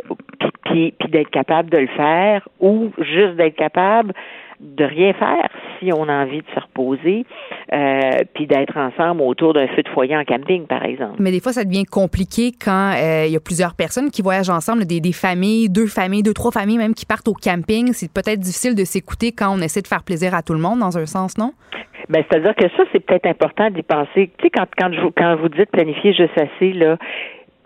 d'être 1.09 1.31
capable 1.31 1.71
de 1.71 1.79
le 1.79 1.87
faire 1.89 2.49
ou 2.61 2.91
juste 2.99 3.37
d'être 3.37 3.57
capable 3.57 4.13
de 4.61 4.85
rien 4.85 5.13
faire 5.15 5.49
si 5.79 5.93
on 5.93 6.09
a 6.09 6.25
envie 6.25 6.39
de 6.39 6.47
se 6.55 6.61
reposer, 6.61 7.25
euh, 7.73 8.25
puis 8.35 8.47
d'être 8.47 8.77
ensemble 8.77 9.23
autour 9.23 9.53
d'un 9.53 9.67
feu 9.69 9.83
de 9.83 9.89
foyer 9.89 10.17
en 10.17 10.25
camping, 10.25 10.67
par 10.67 10.85
exemple. 10.85 11.17
Mais 11.19 11.31
des 11.31 11.41
fois, 11.41 11.53
ça 11.53 11.65
devient 11.65 11.85
compliqué 11.85 12.53
quand 12.53 12.93
euh, 12.97 13.25
il 13.27 13.33
y 13.33 13.37
a 13.37 13.41
plusieurs 13.41 13.75
personnes 13.75 14.11
qui 14.11 14.23
voyagent 14.23 14.51
ensemble, 14.51 14.85
des, 14.85 15.01
des 15.01 15.13
familles, 15.13 15.69
deux 15.69 15.87
familles, 15.87 16.23
deux, 16.23 16.35
trois 16.35 16.53
familles 16.53 16.79
même 16.79 16.95
qui 16.95 17.07
partent 17.07 17.29
au 17.29 17.35
camping. 17.35 17.93
C'est 17.93 18.13
peut-être 18.13 18.41
difficile 18.41 18.75
de 18.75 18.85
s'écouter 18.85 19.33
quand 19.33 19.55
on 19.55 19.61
essaie 19.61 19.83
de 19.83 19.89
faire 19.89 20.03
plaisir 20.03 20.35
à 20.35 20.43
tout 20.43 20.55
le 20.55 20.61
monde, 20.61 20.79
dans 20.81 20.97
un 20.99 21.07
sens, 21.07 21.39
non? 21.39 21.53
Ben, 22.09 22.23
c'est-à-dire 22.29 22.55
que 22.55 22.69
ça, 22.77 22.83
c'est 22.93 23.01
peut-être 23.01 23.27
important 23.27 23.71
d'y 23.71 23.83
penser. 23.83 24.31
Tu 24.39 24.45
sais, 24.45 24.51
quand, 24.51 24.67
quand, 24.79 24.93
je, 24.93 25.01
quand 25.17 25.37
vous 25.37 25.49
dites 25.49 25.71
planifier 25.71 26.13
juste 26.13 26.37
assez, 26.37 26.73
là, 26.73 26.99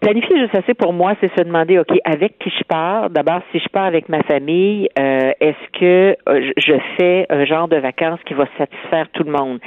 planifier 0.00 0.38
juste 0.38 0.54
assez 0.54 0.74
pour 0.74 0.92
moi, 0.92 1.14
c'est 1.20 1.30
se 1.36 1.42
demander, 1.42 1.78
OK, 1.78 1.96
avec 2.04 2.38
qui 2.38 2.50
je 2.50 2.64
pars? 2.64 3.10
D'abord, 3.10 3.40
si 3.52 3.58
je 3.58 3.68
pars 3.68 3.84
avec 3.84 4.08
ma 4.08 4.22
famille, 4.22 4.88
euh, 4.98 5.32
est-ce 5.40 5.78
que 5.78 6.16
euh, 6.28 6.52
je 6.56 6.68
je 6.68 6.74
fais 6.98 7.26
un 7.30 7.46
genre 7.46 7.66
de 7.66 7.76
vacances 7.76 8.20
qui 8.26 8.34
va 8.34 8.44
satisfaire 8.58 9.08
tout 9.12 9.24
le 9.24 9.32
monde? 9.32 9.58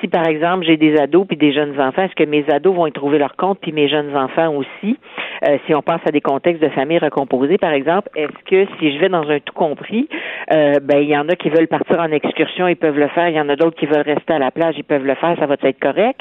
Si, 0.00 0.08
par 0.08 0.26
exemple, 0.26 0.64
j'ai 0.66 0.76
des 0.76 0.98
ados 0.98 1.26
puis 1.26 1.36
des 1.36 1.52
jeunes 1.52 1.80
enfants, 1.80 2.02
est-ce 2.02 2.14
que 2.16 2.28
mes 2.28 2.44
ados 2.50 2.74
vont 2.74 2.86
y 2.86 2.92
trouver 2.92 3.18
leur 3.18 3.36
compte 3.36 3.60
puis 3.60 3.70
mes 3.72 3.88
jeunes 3.88 4.16
enfants 4.16 4.52
aussi? 4.54 4.98
Euh, 5.46 5.58
si 5.66 5.74
on 5.74 5.82
pense 5.82 6.00
à 6.04 6.10
des 6.10 6.20
contextes 6.20 6.62
de 6.62 6.68
famille 6.70 6.98
recomposée, 6.98 7.58
par 7.58 7.72
exemple, 7.72 8.08
est-ce 8.16 8.44
que 8.44 8.66
si 8.78 8.92
je 8.92 8.98
vais 8.98 9.08
dans 9.08 9.28
un 9.28 9.38
tout 9.38 9.54
compris, 9.54 10.08
euh, 10.52 10.74
ben 10.82 10.98
il 10.98 11.08
y 11.08 11.16
en 11.16 11.28
a 11.28 11.36
qui 11.36 11.48
veulent 11.48 11.68
partir 11.68 12.00
en 12.00 12.10
excursion, 12.10 12.66
ils 12.66 12.76
peuvent 12.76 12.98
le 12.98 13.08
faire. 13.08 13.28
Il 13.28 13.36
y 13.36 13.40
en 13.40 13.48
a 13.48 13.56
d'autres 13.56 13.78
qui 13.78 13.86
veulent 13.86 14.02
rester 14.02 14.32
à 14.32 14.38
la 14.38 14.50
plage, 14.50 14.74
ils 14.76 14.84
peuvent 14.84 15.06
le 15.06 15.14
faire. 15.14 15.36
Ça 15.38 15.46
va 15.46 15.54
être 15.62 15.80
correct. 15.80 16.20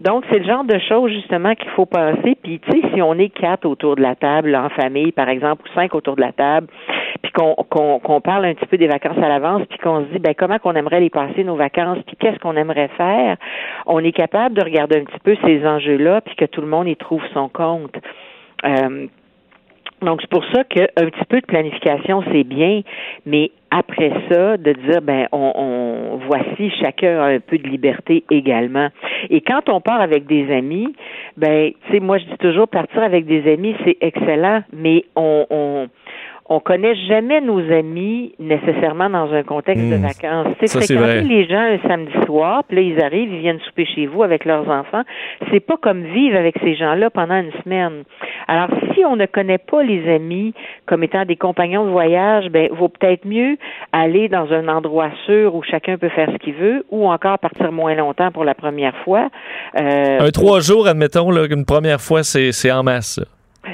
Donc, 0.00 0.24
c'est 0.30 0.38
le 0.38 0.44
genre 0.44 0.64
de 0.64 0.78
choses, 0.88 1.10
justement, 1.12 1.54
qu'il 1.54 1.70
faut 1.70 1.86
penser. 1.86 2.36
Puis, 2.42 2.60
tu 2.60 2.70
sais, 2.70 2.88
si 2.94 3.02
on 3.02 3.07
est 3.14 3.28
quatre 3.28 3.66
autour 3.66 3.96
de 3.96 4.02
la 4.02 4.14
table, 4.14 4.54
en 4.56 4.68
famille, 4.70 5.12
par 5.12 5.28
exemple, 5.28 5.62
ou 5.64 5.74
cinq 5.74 5.94
autour 5.94 6.16
de 6.16 6.20
la 6.20 6.32
table, 6.32 6.66
puis 7.22 7.32
qu'on 7.32 7.54
qu'on 7.54 7.98
qu'on 8.00 8.20
parle 8.20 8.46
un 8.46 8.54
petit 8.54 8.66
peu 8.66 8.76
des 8.76 8.88
vacances 8.88 9.18
à 9.18 9.28
l'avance, 9.28 9.62
puis 9.68 9.78
qu'on 9.78 10.04
se 10.04 10.12
dit, 10.12 10.18
ben 10.18 10.34
comment 10.34 10.58
qu'on 10.58 10.74
aimerait 10.74 11.00
les 11.00 11.10
passer, 11.10 11.44
nos 11.44 11.56
vacances, 11.56 11.98
puis 12.06 12.16
qu'est-ce 12.16 12.38
qu'on 12.38 12.56
aimerait 12.56 12.90
faire, 12.96 13.36
on 13.86 14.02
est 14.04 14.12
capable 14.12 14.54
de 14.54 14.62
regarder 14.62 14.98
un 14.98 15.04
petit 15.04 15.20
peu 15.20 15.36
ces 15.44 15.66
enjeux-là, 15.66 16.20
puis 16.20 16.36
que 16.36 16.44
tout 16.44 16.60
le 16.60 16.66
monde 16.68 16.88
y 16.88 16.96
trouve 16.96 17.22
son 17.32 17.48
compte. 17.48 17.96
Euh, 18.64 19.06
donc, 20.02 20.20
c'est 20.20 20.30
pour 20.30 20.44
ça 20.54 20.64
qu'un 20.64 20.86
petit 20.86 21.24
peu 21.28 21.40
de 21.40 21.46
planification, 21.46 22.22
c'est 22.32 22.44
bien, 22.44 22.82
mais 23.26 23.50
après 23.70 24.12
ça, 24.30 24.56
de 24.56 24.72
dire, 24.72 25.02
ben, 25.02 25.26
on, 25.32 25.52
on 25.54 26.16
voici, 26.26 26.70
chacun 26.80 27.20
a 27.20 27.26
un 27.26 27.40
peu 27.40 27.58
de 27.58 27.68
liberté 27.68 28.24
également. 28.30 28.88
Et 29.28 29.40
quand 29.40 29.68
on 29.68 29.80
part 29.80 30.00
avec 30.00 30.26
des 30.26 30.50
amis, 30.52 30.94
ben, 31.36 31.72
tu 31.86 31.92
sais, 31.92 32.00
moi, 32.00 32.18
je 32.18 32.24
dis 32.24 32.38
toujours, 32.38 32.68
partir 32.68 33.02
avec 33.02 33.26
des 33.26 33.52
amis, 33.52 33.74
c'est 33.84 33.98
excellent, 34.00 34.62
mais 34.72 35.04
on, 35.16 35.46
on 35.50 35.88
on 36.50 36.60
connaît 36.60 36.94
jamais 37.08 37.40
nos 37.40 37.58
amis 37.58 38.34
nécessairement 38.38 39.10
dans 39.10 39.32
un 39.32 39.42
contexte 39.42 39.84
de 39.84 39.96
Mmh. 39.96 40.00
vacances. 40.02 40.46
C'est 40.60 40.70
fréquenter 40.70 41.20
les 41.20 41.46
gens 41.46 41.60
un 41.60 41.78
samedi 41.86 42.12
soir, 42.24 42.64
puis 42.66 42.76
là, 42.76 42.82
ils 42.82 43.02
arrivent, 43.02 43.32
ils 43.32 43.40
viennent 43.40 43.60
souper 43.60 43.84
chez 43.84 44.06
vous 44.06 44.22
avec 44.22 44.44
leurs 44.46 44.68
enfants. 44.68 45.02
C'est 45.50 45.60
pas 45.60 45.76
comme 45.76 46.04
vivre 46.04 46.36
avec 46.38 46.56
ces 46.62 46.74
gens-là 46.74 47.10
pendant 47.10 47.36
une 47.36 47.52
semaine. 47.62 48.04
Alors, 48.46 48.68
si 48.94 49.04
on 49.04 49.16
ne 49.16 49.26
connaît 49.26 49.58
pas 49.58 49.82
les 49.82 50.08
amis 50.12 50.54
comme 50.86 51.02
étant 51.04 51.24
des 51.26 51.36
compagnons 51.36 51.84
de 51.84 51.90
voyage, 51.90 52.48
ben, 52.50 52.68
vaut 52.72 52.88
peut-être 52.88 53.26
mieux 53.26 53.56
aller 53.92 54.28
dans 54.28 54.50
un 54.52 54.68
endroit 54.68 55.10
sûr 55.26 55.54
où 55.54 55.62
chacun 55.62 55.98
peut 55.98 56.08
faire 56.08 56.30
ce 56.32 56.38
qu'il 56.38 56.54
veut, 56.54 56.84
ou 56.90 57.08
encore 57.08 57.38
partir 57.38 57.72
moins 57.72 57.94
longtemps 57.94 58.30
pour 58.30 58.44
la 58.44 58.54
première 58.54 58.96
fois. 59.04 59.28
Euh, 59.78 60.20
Un 60.20 60.30
trois 60.30 60.60
jours, 60.60 60.86
admettons, 60.86 61.30
là, 61.30 61.46
une 61.50 61.66
première 61.66 62.00
fois, 62.00 62.22
c'est 62.22 62.52
c'est 62.52 62.72
en 62.72 62.82
masse. 62.82 63.20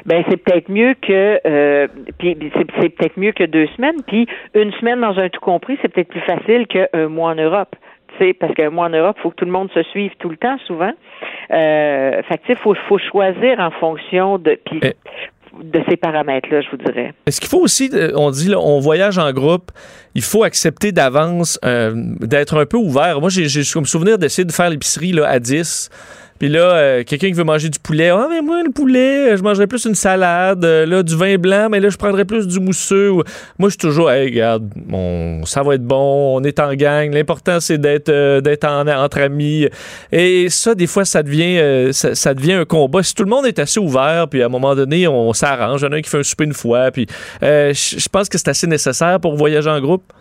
Ben 0.07 0.25
c'est 0.29 0.37
peut-être 0.37 0.69
mieux 0.69 0.95
que 0.95 1.41
euh, 1.47 1.87
puis 2.19 2.37
c'est, 2.57 2.89
peut-être 2.91 3.17
mieux 3.17 3.33
que 3.33 3.45
deux 3.45 3.67
semaines. 3.77 4.03
Puis 4.07 4.27
une 4.55 4.73
semaine 4.73 5.01
dans 5.01 5.19
un 5.19 5.29
tout 5.29 5.41
compris, 5.41 5.79
c'est 5.83 5.89
peut-être 5.89 6.09
plus 6.09 6.21
facile 6.23 6.67
qu'un 6.67 7.09
mois 7.09 7.31
en 7.31 7.35
Europe. 7.37 7.77
Tu 8.17 8.27
sais, 8.27 8.33
parce 8.33 8.55
qu'un 8.55 8.71
mois 8.71 8.87
en 8.87 8.91
Europe, 8.91 9.17
il 9.19 9.23
faut 9.23 9.31
que 9.31 9.37
tout 9.37 9.45
le 9.45 9.51
monde 9.51 9.71
se 9.73 9.83
suive 9.85 10.13
tout 10.19 10.29
le 10.29 10.37
temps, 10.37 10.57
souvent. 10.67 10.93
Euh, 11.51 12.23
fait 12.23 12.39
que 12.39 12.47
tu 12.47 12.53
sais, 12.53 12.59
faut 12.61 12.75
faut 12.89 12.99
choisir 12.99 13.59
en 13.61 13.71
fonction 13.71 14.39
de 14.39 14.59
puis 14.65 14.81
de 15.63 15.81
ces 15.89 15.97
paramètres-là, 15.97 16.61
je 16.63 16.71
vous 16.71 16.77
dirais. 16.77 17.15
Est-ce 17.27 17.41
qu'il 17.41 17.49
faut 17.49 17.61
aussi, 17.61 17.91
euh, 17.93 18.11
on 18.17 18.31
dit, 18.31 18.49
là, 18.49 18.59
on 18.59 18.81
voyage 18.81 19.19
en 19.19 19.31
groupe, 19.33 19.71
il 20.15 20.23
faut 20.23 20.43
accepter 20.43 20.93
d'avance 20.93 21.59
euh, 21.65 21.93
d'être 21.95 22.59
un 22.59 22.67
peu 22.67 22.77
ouvert. 22.77 23.21
Moi, 23.21 23.31
j'ai 23.31 23.63
comme 23.73 23.87
souvenir 23.87 24.19
d'essayer 24.19 24.45
de 24.45 24.53
faire 24.53 24.71
l'épicerie 24.71 25.13
là, 25.13 25.29
à 25.29 25.39
10. 25.39 25.91
Puis 26.39 26.49
là, 26.49 26.61
euh, 26.75 27.05
quelqu'un 27.05 27.29
qui 27.29 27.33
veut 27.35 27.45
manger 27.45 27.69
du 27.69 27.79
poulet, 27.79 28.09
ah, 28.11 28.27
mais 28.29 28.43
moi, 28.43 28.63
le 28.65 28.71
poulet, 28.73 29.37
je 29.37 29.43
mangerais 29.43 29.67
plus 29.69 29.85
une 29.85 29.95
salade. 29.95 30.65
Là, 30.65 31.03
du 31.03 31.17
vin 31.17 31.37
blanc, 31.37 31.69
mais 31.71 31.81
là, 31.81 31.89
je 31.91 31.97
prendrais 31.97 32.25
plus 32.25 32.47
du 32.49 32.59
mousseux. 32.61 33.11
Ou- 33.11 33.23
Moi, 33.59 33.69
je 33.69 33.73
suis 33.75 33.79
toujours, 33.79 34.11
hey, 34.11 34.27
regarde, 34.31 34.69
on, 34.93 35.43
ça 35.45 35.63
va 35.63 35.77
être 35.77 35.85
bon, 35.85 36.37
on 36.37 36.43
est 36.43 36.59
en 36.59 36.75
gang. 36.75 37.13
L'important, 37.13 37.61
c'est 37.61 37.79
d'être 37.79 38.09
euh, 38.09 38.41
entre 38.97 39.21
amis. 39.21 39.69
Et 40.13 40.49
ça, 40.51 40.75
des 40.75 40.87
fois, 40.89 41.05
ça 41.05 41.23
devient, 41.23 41.59
euh, 41.59 41.93
ça, 41.93 42.15
ça 42.15 42.35
devient 42.35 42.55
un 42.55 42.65
combat. 42.65 43.03
Si 43.03 43.15
tout 43.15 43.23
le 43.25 43.31
monde 43.31 43.47
est 43.47 43.59
assez 43.59 43.79
ouvert, 43.81 44.27
puis 44.29 44.43
à 44.43 44.47
un 44.47 44.51
moment 44.51 44.75
donné, 44.75 45.07
on 45.07 45.33
s'arrange. 45.33 45.83
Il 45.83 45.85
y 45.85 45.89
en 45.89 45.93
a 45.93 45.97
un 45.97 46.01
qui 46.03 46.11
fait 46.11 46.19
un 46.19 46.23
souper 46.25 46.45
une 46.45 46.53
fois. 46.55 46.91
Puis 46.91 47.07
je 47.43 48.09
pense 48.09 48.29
que 48.29 48.39
c'est 48.39 48.49
assez 48.49 48.67
nécessaire 48.67 49.21
pour 49.21 49.37
voyager 49.37 49.71
en 49.71 49.81
groupe. 49.81 50.13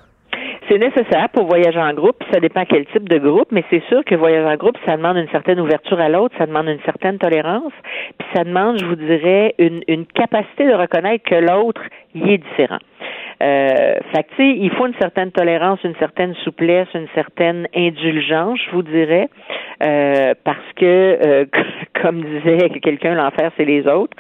C'est 0.74 0.80
nécessaire 0.80 1.30
pour 1.30 1.46
voyager 1.46 1.80
en 1.80 1.94
groupe, 1.94 2.16
puis 2.18 2.28
ça 2.34 2.40
dépend 2.40 2.66
quel 2.66 2.88
type 2.88 3.08
de 3.08 3.20
groupe, 3.20 3.52
mais 3.52 3.64
c'est 3.70 3.84
sûr 3.90 4.04
que 4.04 4.16
voyager 4.16 4.48
en 4.48 4.56
groupe, 4.56 4.76
ça 4.88 4.98
demande 4.98 5.18
une 5.18 5.30
certaine 5.30 5.60
ouverture 5.60 6.00
à 6.00 6.10
l'autre, 6.10 6.34
ça 6.40 6.48
demande 6.48 6.68
une 6.68 6.82
certaine 6.84 7.20
tolérance, 7.20 7.74
puis 8.18 8.28
ça 8.34 8.44
demande, 8.44 8.80
je 8.80 8.86
vous 8.86 8.96
dirais, 8.96 9.54
une, 9.60 9.84
une 9.88 10.08
capacité 10.08 10.66
de 10.66 10.74
reconnaître 10.74 11.26
que 11.26 11.36
l'autre 11.36 11.84
y 12.16 12.34
est 12.34 12.38
différent. 12.40 12.80
Euh, 13.44 13.96
fait 14.14 14.26
tu 14.30 14.36
sais, 14.38 14.58
il 14.58 14.72
faut 14.72 14.88
une 14.88 14.96
certaine 15.02 15.32
tolérance, 15.32 15.80
une 15.84 15.96
certaine 15.96 16.34
souplesse, 16.44 16.88
une 16.94 17.08
certaine 17.14 17.68
indulgence, 17.76 18.58
je 18.66 18.72
vous 18.72 18.84
dirais, 18.84 19.28
euh, 19.84 20.34
parce 20.46 20.72
que, 20.78 20.86
euh, 20.86 21.46
comme 22.02 22.22
disait 22.22 22.70
quelqu'un, 22.82 23.16
l'enfer, 23.16 23.52
c'est 23.58 23.66
les 23.66 23.86
autres. 23.88 24.16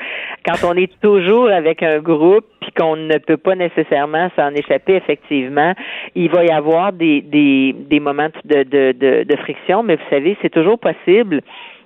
Quand 0.45 0.67
on 0.67 0.75
est 0.75 0.91
toujours 1.01 1.49
avec 1.49 1.83
un 1.83 1.99
groupe, 1.99 2.45
puis 2.59 2.71
qu'on 2.73 2.97
ne 2.97 3.17
peut 3.17 3.37
pas 3.37 3.55
nécessairement 3.55 4.29
s'en 4.35 4.49
échapper, 4.49 4.95
effectivement, 4.95 5.73
il 6.15 6.29
va 6.29 6.43
y 6.43 6.51
avoir 6.51 6.91
des, 6.91 7.21
des, 7.21 7.73
des 7.73 7.99
moments 8.01 8.29
de, 8.43 8.63
de, 8.63 9.23
de 9.23 9.35
friction, 9.37 9.83
mais 9.83 9.95
vous 9.95 10.09
savez, 10.09 10.37
c'est 10.41 10.51
toujours 10.51 10.79
possible 10.79 11.41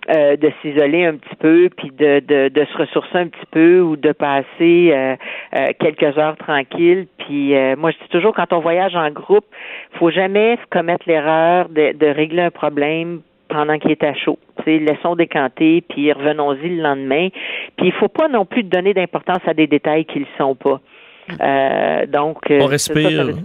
euh, 0.09 0.37
de 0.37 0.51
s'isoler 0.61 1.05
un 1.05 1.15
petit 1.17 1.35
peu, 1.35 1.69
puis 1.75 1.89
de, 1.97 2.19
de, 2.19 2.49
de 2.49 2.65
se 2.65 2.77
ressourcer 2.77 3.17
un 3.17 3.27
petit 3.27 3.45
peu 3.51 3.81
ou 3.81 3.95
de 3.97 4.11
passer 4.13 4.91
euh, 4.93 5.15
euh, 5.55 5.71
quelques 5.79 6.17
heures 6.17 6.37
tranquilles. 6.37 7.07
Puis 7.19 7.55
euh, 7.55 7.75
moi, 7.77 7.91
je 7.91 7.97
dis 7.97 8.09
toujours, 8.09 8.33
quand 8.33 8.53
on 8.53 8.59
voyage 8.59 8.95
en 8.95 9.09
groupe, 9.11 9.45
faut 9.99 10.11
jamais 10.11 10.57
commettre 10.69 11.03
l'erreur 11.07 11.69
de, 11.69 11.93
de 11.97 12.05
régler 12.07 12.43
un 12.43 12.51
problème 12.51 13.21
pendant 13.49 13.77
qu'il 13.79 13.91
est 13.91 14.03
à 14.03 14.13
chaud. 14.13 14.37
Tu 14.57 14.63
sais, 14.63 14.79
laissons 14.79 15.15
décanter, 15.15 15.81
puis 15.89 16.11
revenons-y 16.11 16.69
le 16.75 16.81
lendemain. 16.83 17.29
Puis 17.77 17.87
il 17.87 17.93
faut 17.93 18.09
pas 18.09 18.27
non 18.27 18.45
plus 18.45 18.63
donner 18.63 18.93
d'importance 18.93 19.39
à 19.47 19.53
des 19.53 19.67
détails 19.67 20.05
qui 20.05 20.19
ne 20.19 20.23
le 20.25 20.29
sont 20.37 20.55
pas. 20.55 20.79
Euh, 21.41 22.05
donc, 22.07 22.49
euh, 22.51 22.59
On 22.61 22.67
c'est 22.69 22.77
ça, 22.77 22.93
respire. 22.93 23.17
ça 23.19 23.23
veut- 23.25 23.35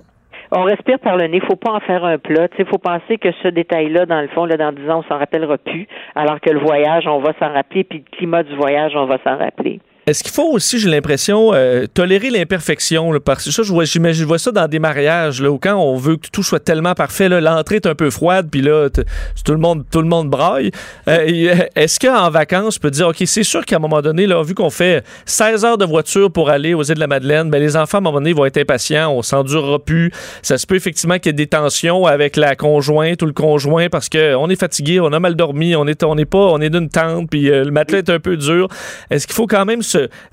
on 0.53 0.65
respire 0.65 0.99
par 0.99 1.17
le 1.17 1.27
nez, 1.27 1.41
faut 1.41 1.57
pas 1.57 1.73
en 1.73 1.81
faire 1.81 2.05
un 2.05 2.19
plat. 2.19 2.47
Il 2.59 2.67
faut 2.67 2.79
penser 2.79 3.17
que 3.19 3.33
ce 3.43 3.49
détail-là, 3.49 4.07
dans 4.07 4.21
le 4.21 4.29
fond, 4.29 4.45
là, 4.45 4.57
dans 4.57 4.73
10 4.73 4.91
ans, 4.91 4.99
on 4.99 5.09
s'en 5.09 5.19
rappellera 5.19 5.57
plus, 5.59 5.87
alors 6.15 6.41
que 6.41 6.51
le 6.51 6.61
voyage, 6.61 7.07
on 7.07 7.19
va 7.19 7.33
s'en 7.41 7.53
rappeler, 7.53 7.85
puis 7.85 8.05
le 8.05 8.17
climat 8.17 8.43
du 8.43 8.55
voyage, 8.55 8.93
on 8.95 9.07
va 9.07 9.19
s'en 9.25 9.37
rappeler. 9.39 9.81
Est-ce 10.05 10.25
qu'il 10.25 10.33
faut 10.33 10.51
aussi, 10.51 10.81
j'ai 10.81 10.91
l'impression, 10.91 11.53
euh, 11.55 11.87
tolérer 11.87 12.31
l'imperfection? 12.31 13.13
Parce 13.25 13.45
que 13.45 13.53
ça, 13.53 13.63
je 13.63 13.73
vois, 13.73 13.85
j'imagine- 13.85 14.23
je 14.23 14.27
vois 14.27 14.39
ça 14.41 14.51
dans 14.51 14.67
des 14.67 14.81
mariages, 14.81 15.41
là, 15.41 15.49
où 15.49 15.59
quand 15.59 15.77
on 15.77 15.95
veut 15.97 16.17
que 16.17 16.27
tout 16.33 16.43
soit 16.43 16.59
tellement 16.59 16.95
parfait, 16.95 17.29
l'entrée 17.29 17.77
est 17.77 17.87
un 17.87 17.95
peu 17.95 18.11
froide, 18.11 18.49
puis 18.51 18.63
là, 18.63 18.89
tout 18.91 19.53
le 19.53 19.59
monde, 19.59 19.85
tout 19.93 20.03
le 20.03 20.09
monde 20.09 20.29
braille. 20.29 20.73
Euh, 21.07 21.19
euh, 21.29 21.55
Est-ce 21.77 22.01
qu'en 22.01 22.31
vacances, 22.31 22.75
je 22.75 22.81
peux 22.81 22.91
dire, 22.91 23.07
OK, 23.09 23.23
c'est 23.27 23.45
sûr 23.45 23.65
qu'à 23.65 23.77
un 23.77 23.79
moment 23.79 24.03
donné, 24.03 24.27
là, 24.27 24.43
vu 24.43 24.55
qu'on 24.55 24.71
fait 24.71 25.05
16 25.25 25.65
heures 25.65 25.79
de 25.79 25.85
voiture 25.85 26.33
pour 26.33 26.51
aller 26.51 26.75
aux 26.75 26.83
îles 26.83 26.97
de 26.97 27.01
la 27.01 27.07
Madeleine, 27.07 27.49
ben, 27.49 27.61
les 27.61 27.77
enfants, 27.77 27.99
à 27.99 28.01
un 28.01 28.03
moment 28.03 28.19
donné, 28.19 28.33
vont 28.33 28.45
être 28.45 28.59
impatients, 28.59 29.13
on 29.13 29.23
s'endurera 29.23 29.79
plus. 29.79 30.11
Ça 30.43 30.59
se 30.59 30.67
peut 30.67 30.75
effectivement 30.75 31.19
qu'il 31.21 31.27
y 31.27 31.31
ait 31.31 31.33
des 31.35 31.47
tensions 31.47 32.07
avec 32.07 32.35
la 32.37 32.57
conjointe 32.57 33.23
ou 33.23 33.27
le 33.27 33.33
conjoint 33.33 33.89
parce 33.89 34.09
qu'on 34.09 34.51
est 34.51 34.57
fatigué, 34.59 34.99
on 34.99 35.13
a 35.13 35.21
mal 35.21 35.37
dormi, 35.37 35.77
on 35.77 35.87
est, 35.87 36.03
on 36.03 36.19
est 36.19 36.25
pas, 36.25 36.39
on 36.39 36.61
est 36.61 36.71
d'une 36.71 36.89
tente, 36.89 37.31
puis 37.31 37.49
euh, 37.51 37.63
le 37.65 37.71
matelas 37.71 37.99
est 37.99 38.11
un 38.11 38.19
peu 38.19 38.37
dur. 38.37 38.67
Est-ce 39.09 39.29
qu'il 39.29 39.37
faut 39.37 39.47
quand 39.47 39.65
même 39.65 39.83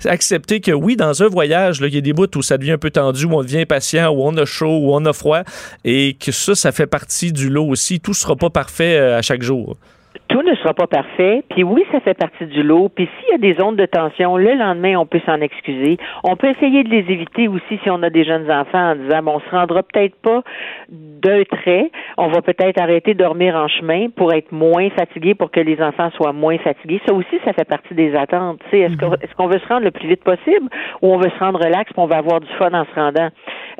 accepter 0.04 0.60
que 0.60 0.72
oui, 0.72 0.96
dans 0.96 1.22
un 1.22 1.28
voyage, 1.28 1.80
il 1.80 1.94
y 1.94 1.98
a 1.98 2.00
des 2.00 2.12
bouts 2.12 2.26
où 2.36 2.42
ça 2.42 2.58
devient 2.58 2.72
un 2.72 2.78
peu 2.78 2.90
tendu, 2.90 3.24
où 3.24 3.34
on 3.34 3.42
devient 3.42 3.60
impatient, 3.60 4.10
où 4.10 4.22
on 4.22 4.36
a 4.36 4.44
chaud, 4.44 4.78
où 4.78 4.94
on 4.94 5.04
a 5.06 5.12
froid, 5.12 5.42
et 5.84 6.16
que 6.18 6.32
ça, 6.32 6.54
ça 6.54 6.72
fait 6.72 6.86
partie 6.86 7.32
du 7.32 7.48
lot 7.48 7.66
aussi. 7.66 8.00
Tout 8.00 8.14
sera 8.14 8.36
pas 8.36 8.50
parfait 8.50 8.98
euh, 8.98 9.18
à 9.18 9.22
chaque 9.22 9.42
jour. 9.42 9.76
Tout 10.30 10.42
ne 10.42 10.54
sera 10.54 10.74
pas 10.74 10.86
parfait, 10.86 11.42
puis 11.50 11.64
oui, 11.64 11.84
ça 11.90 11.98
fait 11.98 12.14
partie 12.14 12.46
du 12.46 12.62
lot. 12.62 12.88
Puis 12.88 13.08
s'il 13.18 13.32
y 13.32 13.34
a 13.34 13.38
des 13.38 13.60
zones 13.60 13.74
de 13.74 13.84
tension, 13.84 14.36
le 14.36 14.54
lendemain, 14.54 14.96
on 14.96 15.04
peut 15.04 15.20
s'en 15.26 15.40
excuser. 15.40 15.98
On 16.22 16.36
peut 16.36 16.50
essayer 16.50 16.84
de 16.84 16.88
les 16.88 17.04
éviter 17.10 17.48
aussi 17.48 17.80
si 17.82 17.90
on 17.90 18.00
a 18.04 18.10
des 18.10 18.24
jeunes 18.24 18.48
enfants 18.48 18.92
en 18.92 18.94
disant, 18.94 19.22
bon, 19.24 19.32
on 19.36 19.40
se 19.40 19.50
rendra 19.50 19.82
peut-être 19.82 20.14
pas 20.22 20.42
d'un 20.88 21.42
trait. 21.42 21.90
On 22.16 22.28
va 22.28 22.42
peut-être 22.42 22.80
arrêter 22.80 23.14
de 23.14 23.18
dormir 23.18 23.56
en 23.56 23.66
chemin 23.66 24.08
pour 24.08 24.32
être 24.32 24.52
moins 24.52 24.88
fatigué, 24.90 25.34
pour 25.34 25.50
que 25.50 25.58
les 25.58 25.82
enfants 25.82 26.10
soient 26.12 26.32
moins 26.32 26.58
fatigués. 26.58 27.00
Ça 27.06 27.12
aussi, 27.12 27.40
ça 27.44 27.52
fait 27.52 27.68
partie 27.68 27.94
des 27.94 28.14
attentes. 28.14 28.60
Tu 28.70 28.70
sais, 28.70 28.80
Est-ce 28.82 28.96
qu'on 28.96 29.14
est-ce 29.14 29.34
qu'on 29.34 29.48
veut 29.48 29.58
se 29.58 29.66
rendre 29.66 29.84
le 29.84 29.90
plus 29.90 30.06
vite 30.06 30.22
possible 30.22 30.68
ou 31.02 31.12
on 31.12 31.18
veut 31.18 31.30
se 31.30 31.38
rendre 31.44 31.58
relax 31.58 31.92
puis 31.92 32.00
on 32.00 32.06
va 32.06 32.18
avoir 32.18 32.40
du 32.40 32.52
fun 32.56 32.72
en 32.72 32.84
se 32.84 32.94
rendant? 32.94 33.30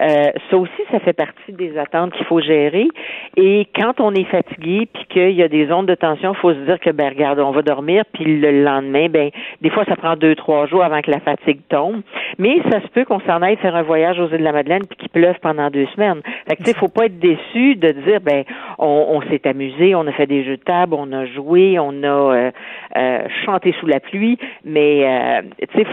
Euh, 0.01 0.31
ça 0.51 0.57
aussi, 0.57 0.83
ça 0.91 0.99
fait 0.99 1.13
partie 1.13 1.53
des 1.53 1.79
attentes 1.79 2.13
qu'il 2.15 2.27
faut 2.27 2.41
gérer. 2.41 2.89
Et 3.37 3.69
quand 3.77 4.01
on 4.01 4.13
est 4.15 4.25
fatigué 4.25 4.89
puis 4.93 5.05
qu'il 5.11 5.33
y 5.33 5.43
a 5.43 5.49
des 5.49 5.67
zones 5.67 5.87
de 5.87 5.95
tension, 5.95 6.35
faut 6.41 6.53
se 6.53 6.59
dire 6.61 6.79
que 6.81 6.91
ben 6.91 7.09
regarde, 7.11 7.39
on 7.41 7.51
va 7.51 7.63
dormir 7.63 8.05
puis 8.13 8.25
le 8.41 8.63
lendemain, 8.63 9.09
ben 9.09 9.31
des 9.61 9.71
fois 9.71 9.85
ça 9.85 9.97
prend 9.97 10.17
deux 10.17 10.35
trois 10.35 10.67
jours 10.67 10.83
avant 10.83 11.01
que 11.01 11.11
la 11.11 11.21
fatigue 11.21 11.61
tombe. 11.69 12.03
Mais 12.39 12.59
ça 12.71 12.81
se 12.81 12.89
peut 12.89 13.05
qu'on 13.05 13.21
s'en 13.21 13.43
aille 13.43 13.57
faire 13.57 13.77
un 13.77 13.83
voyage 13.83 14.19
aux 14.19 14.29
îles 14.29 14.39
de 14.39 14.45
la 14.45 14.53
Madeleine 14.53 14.87
puis 14.87 14.97
qu'il 14.97 15.09
pleuve 15.09 15.37
pendant 15.41 15.71
deux 15.71 15.87
semaines. 15.95 16.21
Fait 16.49 16.57
que 16.57 16.63
tu 16.63 16.71
sais, 16.71 16.77
faut 16.77 16.89
pas 16.89 17.07
être 17.07 17.19
déçu 17.19 17.77
de 17.77 17.93
dire 17.93 18.21
ben 18.21 18.45
on, 18.79 19.07
on 19.11 19.23
s'est 19.31 19.47
amusé, 19.47 19.95
on 19.95 20.07
a 20.07 20.13
fait 20.13 20.27
des 20.27 20.45
jeux 20.45 20.57
de 20.57 20.63
table, 20.63 20.95
on 20.95 21.13
a 21.13 21.27
joué, 21.27 21.79
on 21.79 22.03
a 22.03 22.07
euh, 22.07 22.51
euh, 22.97 23.29
chanté 23.45 23.75
sous 23.81 23.87
la 23.87 24.01
pluie, 24.01 24.39
mais 24.65 25.05
euh, 25.05 25.43
tu 25.73 25.79
sais, 25.79 25.87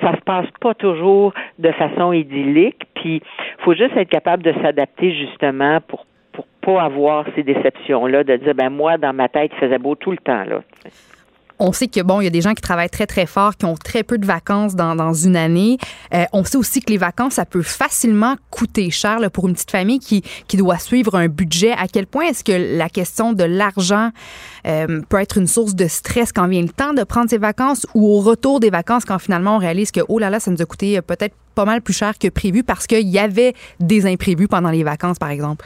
ça 0.00 0.14
se 0.14 0.20
passe 0.20 0.46
pas 0.60 0.74
toujours 0.74 1.32
de 1.58 1.70
façon 1.72 2.12
idyllique. 2.12 2.82
Puis 2.94 3.22
faut 3.60 3.74
juste 3.74 3.96
être 3.96 4.08
capable 4.08 4.42
de 4.42 4.52
s'adapter 4.62 5.12
justement 5.12 5.78
pour 5.86 6.06
avoir 6.76 7.24
ces 7.34 7.42
déceptions 7.42 8.06
là, 8.06 8.24
de 8.24 8.36
dire 8.36 8.54
ben 8.54 8.70
moi 8.70 8.98
dans 8.98 9.12
ma 9.14 9.28
tête 9.28 9.50
il 9.54 9.58
faisait 9.58 9.78
beau 9.78 9.94
tout 9.94 10.10
le 10.10 10.18
temps 10.18 10.44
on 11.58 11.72
sait 11.72 11.88
que 11.88 12.00
bon, 12.00 12.20
il 12.20 12.24
y 12.24 12.26
a 12.26 12.30
des 12.30 12.40
gens 12.40 12.54
qui 12.54 12.62
travaillent 12.62 12.90
très 12.90 13.06
très 13.06 13.26
fort, 13.26 13.56
qui 13.56 13.64
ont 13.64 13.74
très 13.74 14.02
peu 14.02 14.18
de 14.18 14.26
vacances 14.26 14.74
dans, 14.74 15.12
une 15.12 15.36
année. 15.36 15.78
Euh, 16.14 16.24
on 16.32 16.44
sait 16.44 16.56
aussi 16.56 16.80
que 16.80 16.90
les 16.90 16.98
vacances, 16.98 17.34
ça 17.34 17.44
peut 17.44 17.62
facilement 17.62 18.36
coûter 18.50 18.90
cher 18.90 19.18
pour 19.32 19.48
une 19.48 19.54
petite 19.54 19.70
famille 19.70 19.98
qui, 19.98 20.22
qui 20.46 20.56
doit 20.56 20.78
suivre 20.78 21.16
un 21.16 21.28
budget. 21.28 21.72
À 21.72 21.88
quel 21.88 22.06
point 22.06 22.26
est-ce 22.26 22.44
que 22.44 22.76
la 22.76 22.88
question 22.88 23.32
de 23.32 23.44
l'argent 23.44 24.10
euh, 24.66 25.00
peut 25.08 25.20
être 25.20 25.38
une 25.38 25.46
source 25.46 25.74
de 25.74 25.86
stress 25.88 26.32
quand 26.32 26.46
vient 26.46 26.62
le 26.62 26.68
temps 26.68 26.94
de 26.94 27.02
prendre 27.04 27.30
ses 27.30 27.38
vacances 27.38 27.86
ou 27.94 28.06
au 28.06 28.20
retour 28.20 28.60
des 28.60 28.70
vacances 28.70 29.04
quand 29.04 29.18
finalement 29.18 29.56
on 29.56 29.58
réalise 29.58 29.90
que 29.90 30.00
oh 30.08 30.18
là 30.18 30.30
là, 30.30 30.40
ça 30.40 30.50
nous 30.50 30.62
a 30.62 30.66
coûté 30.66 30.98
euh, 30.98 31.02
peut-être 31.02 31.34
pas 31.54 31.64
mal 31.64 31.82
plus 31.82 31.94
cher 31.94 32.18
que 32.18 32.28
prévu 32.28 32.62
parce 32.62 32.86
qu'il 32.86 33.08
y 33.08 33.18
avait 33.18 33.54
des 33.80 34.06
imprévus 34.06 34.46
pendant 34.46 34.70
les 34.70 34.84
vacances, 34.84 35.18
par 35.18 35.30
exemple? 35.30 35.64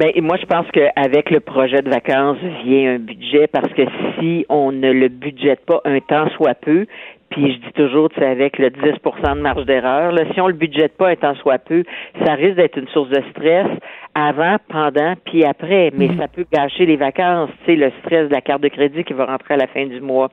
Ben, 0.00 0.12
moi, 0.22 0.38
je 0.40 0.46
pense 0.46 0.66
qu'avec 0.72 1.28
le 1.28 1.40
projet 1.40 1.82
de 1.82 1.90
vacances 1.90 2.38
vient 2.64 2.94
un 2.94 2.98
budget 2.98 3.46
parce 3.48 3.70
que 3.74 3.82
si 4.18 4.46
on 4.48 4.72
ne 4.72 4.90
le 4.90 5.08
budgète 5.08 5.66
pas 5.66 5.82
un 5.84 6.00
temps 6.00 6.26
soit 6.36 6.54
peu, 6.54 6.86
puis 7.28 7.52
je 7.52 7.58
dis 7.58 7.72
toujours, 7.74 8.08
tu 8.08 8.18
sais, 8.18 8.24
avec 8.24 8.58
le 8.58 8.70
10% 8.70 9.36
de 9.36 9.40
marge 9.42 9.66
d'erreur, 9.66 10.14
si 10.32 10.40
on 10.40 10.46
le 10.46 10.54
budgète 10.54 10.96
pas 10.96 11.10
un 11.10 11.16
temps 11.16 11.34
soit 11.34 11.58
peu, 11.58 11.84
ça 12.24 12.32
risque 12.32 12.54
d'être 12.54 12.78
une 12.78 12.88
source 12.88 13.10
de 13.10 13.22
stress 13.32 13.66
avant, 14.14 14.56
pendant, 14.68 15.14
puis 15.24 15.44
après. 15.44 15.90
Mais 15.94 16.08
ça 16.18 16.26
peut 16.28 16.44
gâcher 16.52 16.84
les 16.86 16.96
vacances, 16.96 17.50
tu 17.64 17.72
sais, 17.72 17.76
le 17.76 17.90
stress 18.00 18.28
de 18.28 18.32
la 18.32 18.40
carte 18.40 18.60
de 18.62 18.68
crédit 18.68 19.04
qui 19.04 19.12
va 19.12 19.26
rentrer 19.26 19.54
à 19.54 19.56
la 19.56 19.66
fin 19.68 19.86
du 19.86 20.00
mois. 20.00 20.30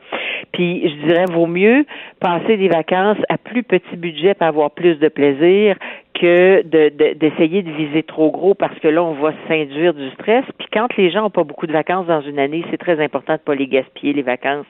Puis 0.51 0.81
je 0.89 1.07
dirais, 1.07 1.25
vaut 1.31 1.45
mieux 1.47 1.85
passer 2.19 2.57
des 2.57 2.69
vacances 2.69 3.17
à 3.29 3.37
plus 3.37 3.63
petit 3.63 3.95
budget 3.95 4.33
pour 4.33 4.47
avoir 4.47 4.71
plus 4.71 4.95
de 4.95 5.07
plaisir 5.09 5.75
que 6.19 6.63
de- 6.63 6.89
de- 6.89 7.13
d'essayer 7.13 7.61
de, 7.61 7.71
viser 7.71 8.01
trop 8.01 8.31
gros 8.31 8.55
parce 8.55 8.77
que 8.79 8.87
là, 8.87 9.03
on 9.03 9.13
va 9.13 9.33
s'induire 9.47 9.93
du 9.93 10.09
stress. 10.11 10.43
Puis 10.57 10.67
quand 10.73 10.87
les 10.97 11.11
gens 11.11 11.21
n'ont 11.21 11.29
pas 11.29 11.43
beaucoup 11.43 11.67
de 11.67 11.73
vacances 11.73 12.07
dans 12.07 12.21
une 12.21 12.39
année, 12.39 12.63
c'est 12.71 12.77
très 12.77 12.99
important 13.03 13.33
de 13.33 13.39
pas 13.39 13.53
les 13.53 13.67
gaspiller, 13.67 14.13
les 14.13 14.23
vacances. 14.23 14.65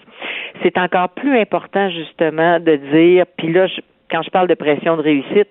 C'est 0.64 0.78
encore 0.78 1.10
plus 1.10 1.38
important, 1.40 1.90
justement, 1.90 2.60
de 2.60 2.76
dire, 2.76 3.26
puis 3.38 3.54
là, 3.54 3.68
je- 3.68 3.80
quand 4.10 4.22
je 4.22 4.30
parle 4.30 4.48
de 4.48 4.54
pression 4.54 4.98
de 4.98 5.02
réussite, 5.02 5.50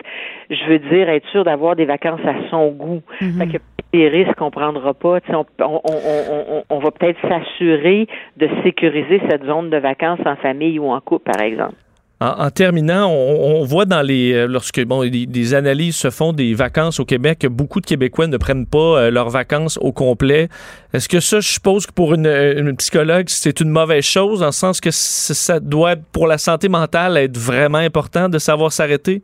je 0.50 0.64
veux 0.68 0.78
dire 0.78 1.08
être 1.08 1.26
sûr 1.28 1.44
d'avoir 1.44 1.76
des 1.76 1.84
vacances 1.84 2.24
à 2.24 2.34
son 2.50 2.70
goût. 2.70 3.02
Fait 3.38 3.46
que 3.46 3.58
des 3.92 4.08
risques 4.08 4.34
qu'on 4.34 4.50
prendra 4.50 4.94
pas. 4.94 5.18
On, 5.28 5.46
on, 5.60 5.80
on, 5.84 6.64
on 6.68 6.78
va 6.78 6.90
peut-être 6.90 7.20
s'assurer 7.22 8.06
de 8.36 8.48
sécuriser 8.62 9.20
cette 9.28 9.44
zone 9.44 9.70
de 9.70 9.78
vacances 9.78 10.20
en 10.26 10.36
famille 10.36 10.78
ou 10.78 10.90
en 10.90 11.00
couple, 11.00 11.30
par 11.32 11.42
exemple. 11.42 11.74
En, 12.18 12.46
en 12.46 12.50
terminant, 12.50 13.10
on, 13.10 13.62
voit 13.64 13.84
dans 13.84 14.00
les 14.00 14.32
euh, 14.32 14.46
lorsque 14.46 14.82
bon 14.84 15.02
des, 15.02 15.26
des 15.26 15.54
analyses 15.54 15.96
se 15.96 16.08
font 16.08 16.32
des 16.32 16.54
vacances 16.54 16.98
au 16.98 17.04
Québec, 17.04 17.46
beaucoup 17.46 17.82
de 17.82 17.86
Québécois 17.86 18.26
ne 18.26 18.38
prennent 18.38 18.66
pas 18.66 18.78
euh, 18.78 19.10
leurs 19.10 19.28
vacances 19.28 19.78
au 19.82 19.92
complet. 19.92 20.48
Est-ce 20.94 21.10
que 21.10 21.20
ça, 21.20 21.40
je 21.40 21.48
suppose 21.48 21.86
que 21.86 21.92
pour 21.92 22.14
une, 22.14 22.26
une 22.26 22.74
psychologue, 22.76 23.26
c'est 23.28 23.60
une 23.60 23.68
mauvaise 23.68 24.04
chose, 24.04 24.40
dans 24.40 24.46
le 24.46 24.52
sens 24.52 24.80
que 24.80 24.90
ça 24.90 25.60
doit, 25.60 25.96
pour 26.12 26.26
la 26.26 26.38
santé 26.38 26.70
mentale, 26.70 27.18
être 27.18 27.36
vraiment 27.36 27.78
important 27.78 28.30
de 28.30 28.38
savoir 28.38 28.72
s'arrêter? 28.72 29.22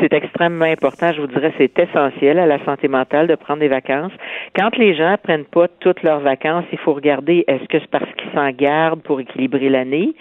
C'est 0.00 0.12
extrêmement 0.12 0.66
important. 0.66 1.12
Je 1.12 1.20
vous 1.20 1.26
dirais, 1.26 1.52
c'est 1.56 1.78
essentiel 1.78 2.38
à 2.38 2.46
la 2.46 2.62
santé 2.64 2.88
mentale 2.88 3.26
de 3.26 3.34
prendre 3.34 3.60
des 3.60 3.68
vacances. 3.68 4.12
Quand 4.54 4.76
les 4.76 4.94
gens 4.94 5.16
prennent 5.22 5.44
pas 5.44 5.68
toutes 5.80 6.02
leurs 6.02 6.20
vacances, 6.20 6.64
il 6.72 6.78
faut 6.78 6.92
regarder 6.92 7.44
est-ce 7.46 7.64
que 7.64 7.78
c'est 7.78 7.90
parce 7.90 8.10
qu'ils 8.16 8.30
s'en 8.34 8.50
gardent 8.50 9.02
pour 9.02 9.20
équilibrer 9.20 9.68
l'année, 9.68 10.14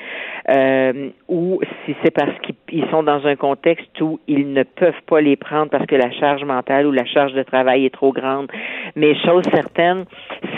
euh, 0.49 1.09
ou 1.27 1.59
si 1.85 1.95
c'est 2.03 2.11
parce 2.11 2.37
qu'ils 2.41 2.55
ils 2.71 2.85
sont 2.89 3.03
dans 3.03 3.25
un 3.25 3.35
contexte 3.35 4.01
où 4.01 4.19
ils 4.27 4.51
ne 4.51 4.63
peuvent 4.63 5.01
pas 5.07 5.21
les 5.21 5.35
prendre 5.35 5.69
parce 5.69 5.85
que 5.85 5.95
la 5.95 6.11
charge 6.11 6.43
mentale 6.43 6.87
ou 6.87 6.91
la 6.91 7.05
charge 7.05 7.33
de 7.33 7.43
travail 7.43 7.85
est 7.85 7.93
trop 7.93 8.11
grande. 8.11 8.51
Mais 8.95 9.15
chose 9.23 9.43
certaine, 9.53 10.05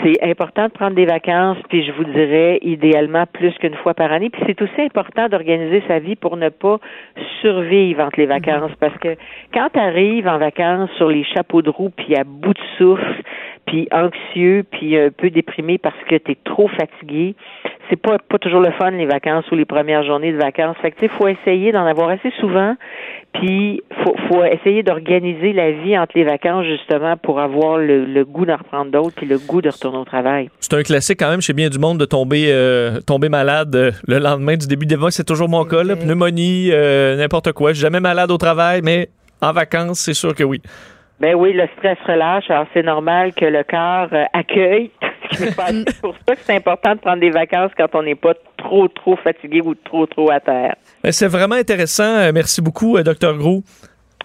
c'est 0.02 0.22
important 0.22 0.66
de 0.66 0.72
prendre 0.72 0.94
des 0.94 1.06
vacances, 1.06 1.58
puis 1.68 1.84
je 1.84 1.92
vous 1.92 2.04
dirais 2.04 2.58
idéalement 2.62 3.24
plus 3.26 3.52
qu'une 3.58 3.74
fois 3.76 3.94
par 3.94 4.12
année. 4.12 4.30
Puis 4.30 4.42
c'est 4.46 4.60
aussi 4.62 4.80
important 4.80 5.28
d'organiser 5.28 5.82
sa 5.86 5.98
vie 5.98 6.16
pour 6.16 6.36
ne 6.36 6.48
pas 6.48 6.78
survivre 7.40 8.02
entre 8.02 8.18
les 8.18 8.26
vacances, 8.26 8.72
parce 8.80 8.96
que 8.98 9.07
quand 9.52 9.68
tu 9.72 9.78
en 10.28 10.38
vacances 10.38 10.90
sur 10.96 11.08
les 11.08 11.24
chapeaux 11.24 11.62
de 11.62 11.70
roue, 11.70 11.90
puis 11.90 12.16
à 12.16 12.24
bout 12.24 12.54
de 12.54 12.60
souffle, 12.76 13.22
puis 13.68 13.86
anxieux, 13.92 14.64
puis 14.70 14.98
un 14.98 15.10
peu 15.10 15.30
déprimé 15.30 15.78
parce 15.78 15.98
que 16.08 16.16
tu 16.16 16.32
es 16.32 16.38
trop 16.44 16.68
fatigué, 16.68 17.34
c'est 17.90 18.00
pas 18.00 18.16
pas 18.18 18.38
toujours 18.38 18.60
le 18.60 18.70
fun 18.72 18.90
les 18.90 19.06
vacances 19.06 19.44
ou 19.50 19.54
les 19.54 19.64
premières 19.64 20.04
journées 20.04 20.32
de 20.32 20.38
vacances. 20.38 20.76
Fait 20.80 20.90
que 20.90 20.96
tu 20.96 21.06
sais, 21.06 21.12
faut 21.12 21.28
essayer 21.28 21.70
d'en 21.70 21.84
avoir 21.84 22.08
assez 22.08 22.32
souvent, 22.40 22.76
puis 23.34 23.82
faut 24.02 24.16
faut 24.28 24.44
essayer 24.44 24.82
d'organiser 24.82 25.52
la 25.52 25.72
vie 25.72 25.98
entre 25.98 26.12
les 26.16 26.24
vacances 26.24 26.64
justement 26.64 27.16
pour 27.16 27.40
avoir 27.40 27.76
le, 27.78 28.04
le 28.04 28.24
goût 28.24 28.46
d'en 28.46 28.56
reprendre 28.56 28.90
d'autres 28.90 29.14
puis 29.16 29.26
le 29.26 29.38
goût 29.38 29.60
de 29.60 29.68
retourner 29.68 29.98
au 29.98 30.04
travail. 30.04 30.48
C'est 30.60 30.74
un 30.74 30.82
classique 30.82 31.18
quand 31.18 31.30
même 31.30 31.42
chez 31.42 31.52
bien 31.52 31.68
du 31.68 31.78
monde 31.78 31.98
de 31.98 32.04
tomber, 32.04 32.46
euh, 32.48 33.00
tomber 33.00 33.28
malade 33.28 33.74
euh, 33.76 33.92
le 34.06 34.18
lendemain 34.18 34.56
du 34.56 34.66
début 34.66 34.86
des 34.86 34.96
vacances. 34.96 35.14
C'est 35.14 35.26
toujours 35.26 35.48
mon 35.48 35.64
cas, 35.64 35.82
là. 35.82 35.96
Pneumonie, 35.96 36.70
euh, 36.72 37.16
n'importe 37.16 37.52
quoi. 37.52 37.70
Je 37.70 37.76
suis 37.76 37.82
jamais 37.82 38.00
malade 38.00 38.30
au 38.30 38.38
travail, 38.38 38.80
mais 38.82 39.10
en 39.40 39.52
vacances, 39.52 40.00
c'est 40.00 40.14
sûr 40.14 40.34
que 40.34 40.44
oui. 40.44 40.62
Ben 41.20 41.34
oui, 41.34 41.52
le 41.52 41.66
stress 41.76 41.98
relâche, 42.06 42.48
alors 42.48 42.66
c'est 42.72 42.84
normal 42.84 43.32
que 43.34 43.44
le 43.44 43.64
corps 43.64 44.08
euh, 44.12 44.24
accueille. 44.32 44.90
C'est 45.32 46.00
pour 46.00 46.14
ça 46.26 46.34
que 46.34 46.40
c'est 46.42 46.56
important 46.56 46.94
de 46.94 47.00
prendre 47.00 47.20
des 47.20 47.30
vacances 47.30 47.70
quand 47.76 47.94
on 47.94 48.02
n'est 48.02 48.14
pas 48.14 48.32
trop, 48.56 48.88
trop 48.88 49.14
fatigué 49.16 49.60
ou 49.60 49.74
trop, 49.74 50.06
trop 50.06 50.30
à 50.30 50.40
terre. 50.40 50.74
Ben, 51.04 51.12
C'est 51.12 51.26
vraiment 51.26 51.56
intéressant. 51.56 52.16
Euh, 52.16 52.32
Merci 52.32 52.62
beaucoup, 52.62 52.96
euh, 52.96 53.02
Dr. 53.02 53.36
Gros. 53.36 53.62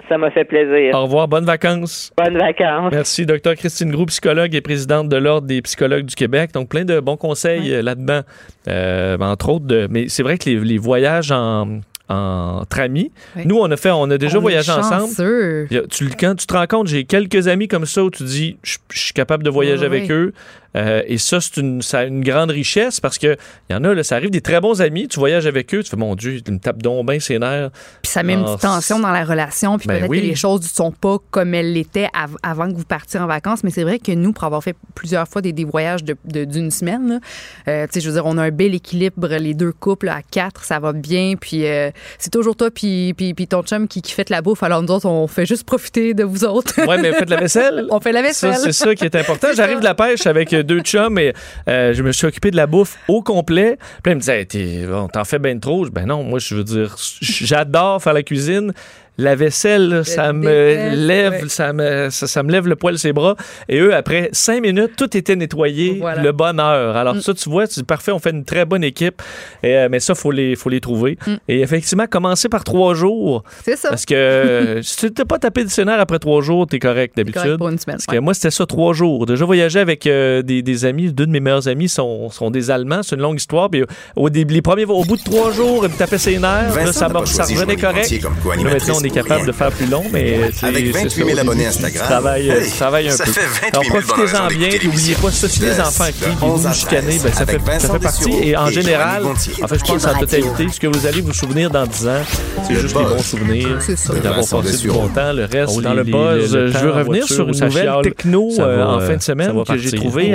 Ça 0.07 0.17
m'a 0.17 0.31
fait 0.31 0.45
plaisir. 0.45 0.95
Au 0.95 1.03
revoir. 1.03 1.27
Bonnes 1.27 1.45
vacances. 1.45 2.11
Bonnes 2.17 2.37
vacances. 2.37 2.91
Merci, 2.93 3.25
Dr. 3.25 3.55
Christine 3.55 3.91
Gros, 3.91 4.05
psychologue 4.05 4.55
et 4.55 4.61
présidente 4.61 5.09
de 5.09 5.17
l'Ordre 5.17 5.47
des 5.47 5.61
psychologues 5.61 6.05
du 6.05 6.15
Québec. 6.15 6.51
Donc, 6.53 6.69
plein 6.69 6.85
de 6.85 6.99
bons 7.01 7.17
conseils 7.17 7.81
là-dedans. 7.81 8.21
Euh, 8.69 9.17
entre 9.19 9.49
autres, 9.49 9.65
de, 9.65 9.87
mais 9.89 10.07
c'est 10.07 10.23
vrai 10.23 10.37
que 10.37 10.49
les, 10.49 10.55
les 10.57 10.77
voyages 10.77 11.31
en, 11.31 11.79
entre 12.13 12.79
amis, 12.79 13.11
Oui. 13.35 13.43
nous, 13.45 13.57
on 13.57 13.69
a 13.71 13.77
fait, 13.77 13.91
on 13.91 14.09
a 14.09 14.17
déjà 14.17 14.37
On 14.37 14.41
voyagé 14.41 14.71
ensemble. 14.71 15.67
Tu, 15.89 16.09
quand 16.19 16.35
tu 16.35 16.45
te 16.47 16.53
rends 16.53 16.67
compte, 16.67 16.87
j'ai 16.87 17.03
quelques 17.05 17.47
amis 17.47 17.67
comme 17.67 17.85
ça 17.85 18.03
où 18.03 18.09
tu 18.09 18.23
dis, 18.23 18.57
je, 18.63 18.77
je 18.91 18.99
suis 18.99 19.13
capable 19.13 19.43
de 19.43 19.49
voyager 19.49 19.81
Oui, 19.81 19.85
avec 19.85 20.03
oui. 20.03 20.11
eux. 20.11 20.33
Euh, 20.75 21.03
et 21.05 21.17
ça, 21.17 21.39
c'est 21.39 21.57
une, 21.57 21.81
ça 21.81 21.99
a 21.99 22.03
une 22.05 22.23
grande 22.23 22.49
richesse 22.51 22.99
parce 22.99 23.17
que 23.17 23.37
il 23.69 23.73
y 23.73 23.75
en 23.75 23.83
a, 23.83 23.93
là, 23.93 24.03
ça 24.03 24.15
arrive 24.15 24.31
des 24.31 24.41
très 24.41 24.59
bons 24.59 24.81
amis, 24.81 25.07
tu 25.07 25.19
voyages 25.19 25.45
avec 25.45 25.73
eux, 25.75 25.83
tu 25.83 25.89
fais, 25.89 25.97
mon 25.97 26.15
Dieu, 26.15 26.41
ils 26.45 26.53
me 26.53 26.59
tapent 26.59 26.81
donc 26.81 27.07
bien 27.07 27.19
ses 27.19 27.37
nerfs. 27.39 27.69
Puis 28.01 28.11
ça 28.11 28.23
met 28.23 28.33
une 28.33 28.43
petite 28.43 28.61
tension 28.61 28.99
dans 28.99 29.11
la 29.11 29.23
relation, 29.23 29.77
puis 29.77 29.87
Ben 29.87 29.97
peut-être 29.99 30.09
oui. 30.09 30.21
que 30.21 30.25
les 30.27 30.35
choses 30.35 30.61
ne 30.61 30.67
sont 30.67 30.91
pas 30.91 31.17
comme 31.31 31.53
elles 31.53 31.73
l'étaient 31.73 32.09
av- 32.13 32.37
avant 32.41 32.69
que 32.71 32.75
vous 32.75 32.85
partiez 32.85 33.19
en 33.19 33.27
vacances. 33.27 33.63
Mais 33.63 33.69
c'est 33.71 33.83
vrai 33.83 33.99
que 33.99 34.11
nous, 34.11 34.33
pour 34.33 34.43
avoir 34.45 34.63
fait 34.63 34.75
plusieurs 34.95 35.27
fois 35.27 35.41
des, 35.41 35.53
des 35.53 35.63
voyages 35.65 36.03
de- 36.03 36.17
de- 36.25 36.45
d'une 36.45 36.71
semaine, 36.71 37.19
euh, 37.67 37.85
tu 37.87 37.93
sais, 37.93 38.01
je 38.01 38.07
veux 38.09 38.13
dire, 38.15 38.25
on 38.25 38.37
a 38.37 38.43
un 38.43 38.51
bel 38.51 38.73
équilibre, 38.73 39.27
les 39.27 39.53
deux 39.53 39.71
couples 39.73 40.09
à 40.09 40.21
quatre, 40.23 40.63
ça 40.63 40.79
va 40.79 40.91
bien. 40.93 41.35
Puis 41.39 41.65
euh, 41.67 41.91
c'est 42.17 42.31
toujours 42.31 42.55
toi 42.55 42.71
puis, 42.71 43.13
puis, 43.15 43.33
puis 43.33 43.47
ton 43.47 43.61
chum 43.63 43.87
qui, 43.87 44.01
qui 44.01 44.11
fait 44.11 44.29
la 44.29 44.41
bouffe. 44.41 44.63
Alors 44.63 44.81
nous 44.81 44.91
autres, 44.91 45.05
on 45.07 45.27
fait 45.27 45.45
juste 45.45 45.65
profiter 45.65 46.13
de 46.13 46.23
vous 46.23 46.45
autres. 46.45 46.85
Ouais, 46.87 46.97
mais 46.97 47.13
faites 47.13 47.29
la 47.29 47.37
vaisselle. 47.37 47.85
on 47.91 47.99
fait 47.99 48.11
la 48.11 48.21
Ça, 48.33 48.49
vaisselle. 48.49 48.55
c'est 48.63 48.71
ça 48.73 48.95
qui 48.95 49.05
est 49.05 49.15
important. 49.15 49.47
J'arrive 49.55 49.79
de 49.79 49.83
la 49.83 49.93
pêche 49.95 50.25
avec 50.25 50.53
deux 50.63 50.81
chums 50.81 51.17
et 51.19 51.33
euh, 51.67 51.93
je 51.93 52.03
me 52.03 52.11
suis 52.11 52.25
occupé 52.27 52.51
de 52.51 52.55
la 52.57 52.67
bouffe 52.67 52.97
au 53.07 53.21
complet. 53.21 53.77
Puis 54.03 54.11
ils 54.11 54.15
me 54.15 54.19
t'es- 54.45 54.85
bon, 54.87 55.07
t'en 55.07 55.23
fais 55.25 55.39
bien 55.39 55.57
trop. 55.59 55.85
Je 55.85 55.91
Ben 55.91 56.05
non, 56.05 56.23
moi, 56.23 56.39
je 56.39 56.55
veux 56.55 56.63
dire, 56.63 56.95
j'adore 57.21 58.01
faire 58.01 58.13
la 58.13 58.23
cuisine. 58.23 58.73
La 59.19 59.35
vaisselle, 59.35 59.89
là, 59.89 60.03
ça 60.03 60.33
me 60.33 60.95
lève, 60.95 61.43
ouais. 61.43 61.49
ça 61.49 61.71
me, 61.71 62.09
ça, 62.09 62.25
ça 62.25 62.41
me 62.41 62.51
lève 62.51 62.67
le 62.67 62.75
poil 62.75 62.97
ses 62.97 63.13
bras. 63.13 63.35
Et 63.69 63.77
eux, 63.79 63.93
après 63.93 64.29
cinq 64.31 64.61
minutes, 64.63 64.93
tout 64.97 65.15
était 65.15 65.35
nettoyé, 65.35 65.97
Voilà. 65.99 66.21
Mm. 66.21 66.23
le 66.23 66.31
bonheur. 66.31 66.97
Alors 66.97 67.19
ça, 67.21 67.33
tu 67.35 67.47
vois, 67.47 67.67
c'est 67.67 67.85
parfait. 67.85 68.11
On 68.11 68.17
fait 68.17 68.31
une 68.31 68.43
très 68.43 68.65
bonne 68.65 68.83
équipe. 68.83 69.21
Et, 69.61 69.75
euh, 69.75 69.87
mais 69.91 69.99
ça, 69.99 70.15
faut 70.15 70.31
les, 70.31 70.55
faut 70.55 70.69
les 70.69 70.79
trouver. 70.81 71.19
Mm. 71.27 71.33
Et 71.47 71.61
effectivement, 71.61 72.07
commencer 72.07 72.49
par 72.49 72.63
trois 72.63 72.95
jours, 72.95 73.43
C'est 73.63 73.75
ça. 73.75 73.89
parce 73.89 74.05
que 74.05 74.15
euh, 74.15 74.81
si 74.81 74.97
tu 74.97 75.13
t'es 75.13 75.25
pas 75.25 75.37
tapé 75.37 75.63
de 75.63 75.69
scénario 75.69 76.01
après 76.01 76.17
trois 76.17 76.41
jours, 76.41 76.65
t'es 76.65 76.79
correct 76.79 77.15
d'habitude. 77.15 77.57
pour 77.57 77.69
une 77.69 77.77
semaine. 77.77 77.97
Parce 77.97 78.07
que 78.07 78.19
moi, 78.19 78.33
c'était 78.33 78.49
ça 78.49 78.65
trois 78.65 78.93
jours. 78.93 79.27
Déjà 79.27 79.45
voyager 79.45 79.79
avec 79.79 80.07
euh, 80.07 80.41
des, 80.41 80.63
des 80.63 80.85
amis, 80.85 81.13
deux 81.13 81.27
de 81.27 81.31
mes 81.31 81.39
meilleurs 81.39 81.67
amis 81.67 81.87
sont, 81.87 82.31
sont 82.31 82.49
des 82.49 82.71
Allemands. 82.71 83.03
C'est 83.03 83.15
une 83.15 83.21
longue 83.21 83.37
histoire. 83.37 83.69
Puis, 83.69 83.83
au, 84.15 84.31
début, 84.31 84.55
les 84.55 84.63
premiers, 84.63 84.85
au 84.85 85.03
bout 85.03 85.17
de 85.17 85.23
trois 85.23 85.51
jours, 85.51 85.85
ils 85.85 85.91
me 85.91 85.97
tapaient 85.97 86.17
ses 86.17 86.39
nerfs. 86.39 86.75
Là, 86.75 86.91
ça, 86.91 87.07
revenait 87.07 87.75
correct. 87.75 88.11
Comme 88.41 89.02
on 89.03 89.05
est 89.05 89.09
capable 89.09 89.45
de 89.45 89.51
faire 89.51 89.71
plus 89.71 89.85
long, 89.87 90.03
mais 90.11 90.39
c'est- 90.53 90.65
Avec 90.65 90.85
c'est 90.85 90.91
28 91.03 91.09
ça, 91.09 91.15
000 91.25 91.29
au 91.29 91.39
abonnés 91.41 91.65
Instagram. 91.67 92.01
Tu 92.05 92.09
travailles, 92.11 92.49
euh, 92.49 92.59
Hey, 92.61 92.69
tu 92.71 92.77
travailles 92.77 93.07
un 93.09 93.11
ça 93.11 93.23
peu. 93.25 93.31
fait 93.31 93.41
28 93.41 93.69
Alors, 93.73 93.83
000 93.83 93.93
bonnes 93.95 94.03
profitez-en 94.03 94.47
bien. 94.47 94.69
n'oubliez 94.83 95.15
pas 95.15 95.31
ça. 95.31 95.49
Si 95.49 95.59
les 95.61 95.79
enfants 95.81 96.03
crient, 96.05 96.13
puis 96.21 96.29
vous 96.39 96.45
11 96.45 96.65
à 96.65 96.69
vous 96.69 96.75
chicanez, 96.75 97.01
13, 97.01 97.23
ben, 97.23 97.33
ça, 97.33 97.45
fait, 97.45 97.59
ça 97.79 97.89
fait 97.93 97.99
partie. 97.99 98.31
Et 98.43 98.55
en 98.57 98.67
et 98.67 98.71
général, 98.73 99.25
en 99.25 99.35
fait, 99.35 99.79
je 99.79 99.83
pense 99.83 100.05
en 100.05 100.17
totalité, 100.19 100.67
ce 100.71 100.79
que 100.79 100.87
vous 100.87 101.05
allez 101.05 101.21
vous 101.21 101.33
souvenir 101.33 101.69
dans 101.69 101.85
10 101.85 102.07
ans, 102.07 102.21
c'est 102.67 102.75
juste 102.75 102.95
les 102.97 103.03
bons 103.03 103.17
souvenirs. 103.23 103.77
C'est 103.81 103.97
ça. 103.97 104.13
D'avoir 104.13 104.47
passé 104.47 104.77
du 104.77 104.87
bon 104.87 105.07
temps. 105.09 105.33
Le 105.33 105.45
reste, 105.45 105.73
Oh, 105.75 105.81
dans 105.81 105.93
le 105.93 106.03
buzz, 106.03 106.51
je 106.51 106.77
veux 106.85 106.91
en 106.93 106.95
revenir 106.97 107.27
sur 107.27 107.47
une 107.47 107.53
ça 107.53 107.65
nouvelle 107.65 107.91
techno 108.03 108.49
ça 108.51 108.63
euh, 108.63 108.83
en 108.85 108.99
fin 108.99 109.15
de 109.17 109.21
semaine 109.21 109.47
ça 109.65 109.73
que 109.73 109.79
j'ai 109.79 109.91
partir. 109.91 109.99
trouvé 109.99 110.33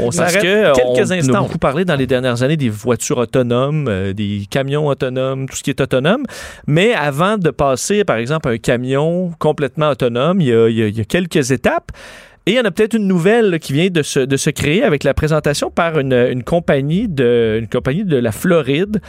On 0.00 0.10
s'arrête 0.10 0.42
que 0.42 0.72
quelques 0.94 1.12
instants. 1.12 1.32
On 1.32 1.36
a 1.36 1.40
beaucoup 1.42 1.58
parlé 1.58 1.84
dans 1.84 1.96
les 1.96 2.06
dernières 2.06 2.42
années 2.42 2.56
des 2.56 2.68
voitures 2.70 3.18
autonomes, 3.18 3.86
euh, 3.88 4.12
des 4.12 4.46
camions 4.50 4.86
autonomes, 4.86 5.48
tout 5.48 5.56
ce 5.56 5.62
qui 5.62 5.70
est 5.70 5.80
autonome. 5.80 6.22
Mais 6.66 6.94
avant 6.94 7.36
de 7.36 7.49
passer, 7.50 8.04
par 8.04 8.16
exemple, 8.16 8.48
à 8.48 8.52
un 8.52 8.58
camion 8.58 9.32
complètement 9.38 9.90
autonome, 9.90 10.40
il 10.40 10.48
y 10.48 10.52
a, 10.54 10.68
il 10.68 10.76
y 10.76 10.82
a- 10.82 10.88
il 10.88 10.96
y 10.98 11.00
a 11.00 11.04
quelques 11.04 11.50
étapes. 11.50 11.90
Et 12.46 12.52
il 12.52 12.56
y 12.56 12.60
en 12.60 12.64
a 12.64 12.70
peut-être 12.70 12.94
une 12.94 13.06
nouvelle 13.06 13.58
qui 13.60 13.74
vient 13.74 13.90
de 13.90 14.02
se, 14.02 14.18
de 14.18 14.36
se 14.38 14.48
créer 14.50 14.82
avec 14.82 15.04
la 15.04 15.12
présentation 15.12 15.70
par 15.70 15.98
une, 15.98 16.14
une 16.14 16.42
compagnie 16.42 17.06
de, 17.06 17.58
une 17.60 17.68
compagnie 17.68 18.04
de 18.04 18.16
la 18.16 18.32
Floride 18.32 19.00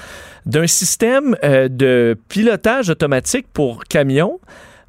d'un 0.45 0.67
système 0.67 1.35
euh, 1.43 1.69
de 1.69 2.17
pilotage 2.27 2.89
automatique 2.89 3.45
pour 3.53 3.85
camions. 3.85 4.39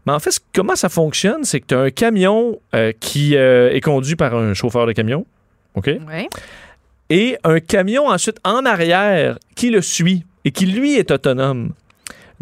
Mais 0.07 0.13
en 0.13 0.19
fait, 0.19 0.37
comment 0.53 0.75
ça 0.75 0.89
fonctionne, 0.89 1.45
c'est 1.45 1.61
que 1.61 1.67
tu 1.69 1.75
as 1.75 1.81
un 1.81 1.91
camion 1.91 2.59
euh, 2.75 2.91
qui 2.99 3.37
euh, 3.37 3.71
est 3.73 3.81
conduit 3.81 4.17
par 4.17 4.35
un 4.35 4.55
chauffeur 4.55 4.87
de 4.87 4.93
camion. 4.93 5.25
OK? 5.77 5.87
Et 7.11 7.37
un 7.45 7.61
camion 7.61 8.09
ensuite 8.09 8.39
en 8.45 8.65
arrière 8.67 9.39
qui 9.55 9.71
le 9.71 9.81
suit 9.83 10.25
et 10.45 10.51
qui 10.51 10.67
lui 10.67 10.97
est 10.97 11.13
autonome. 11.13 11.73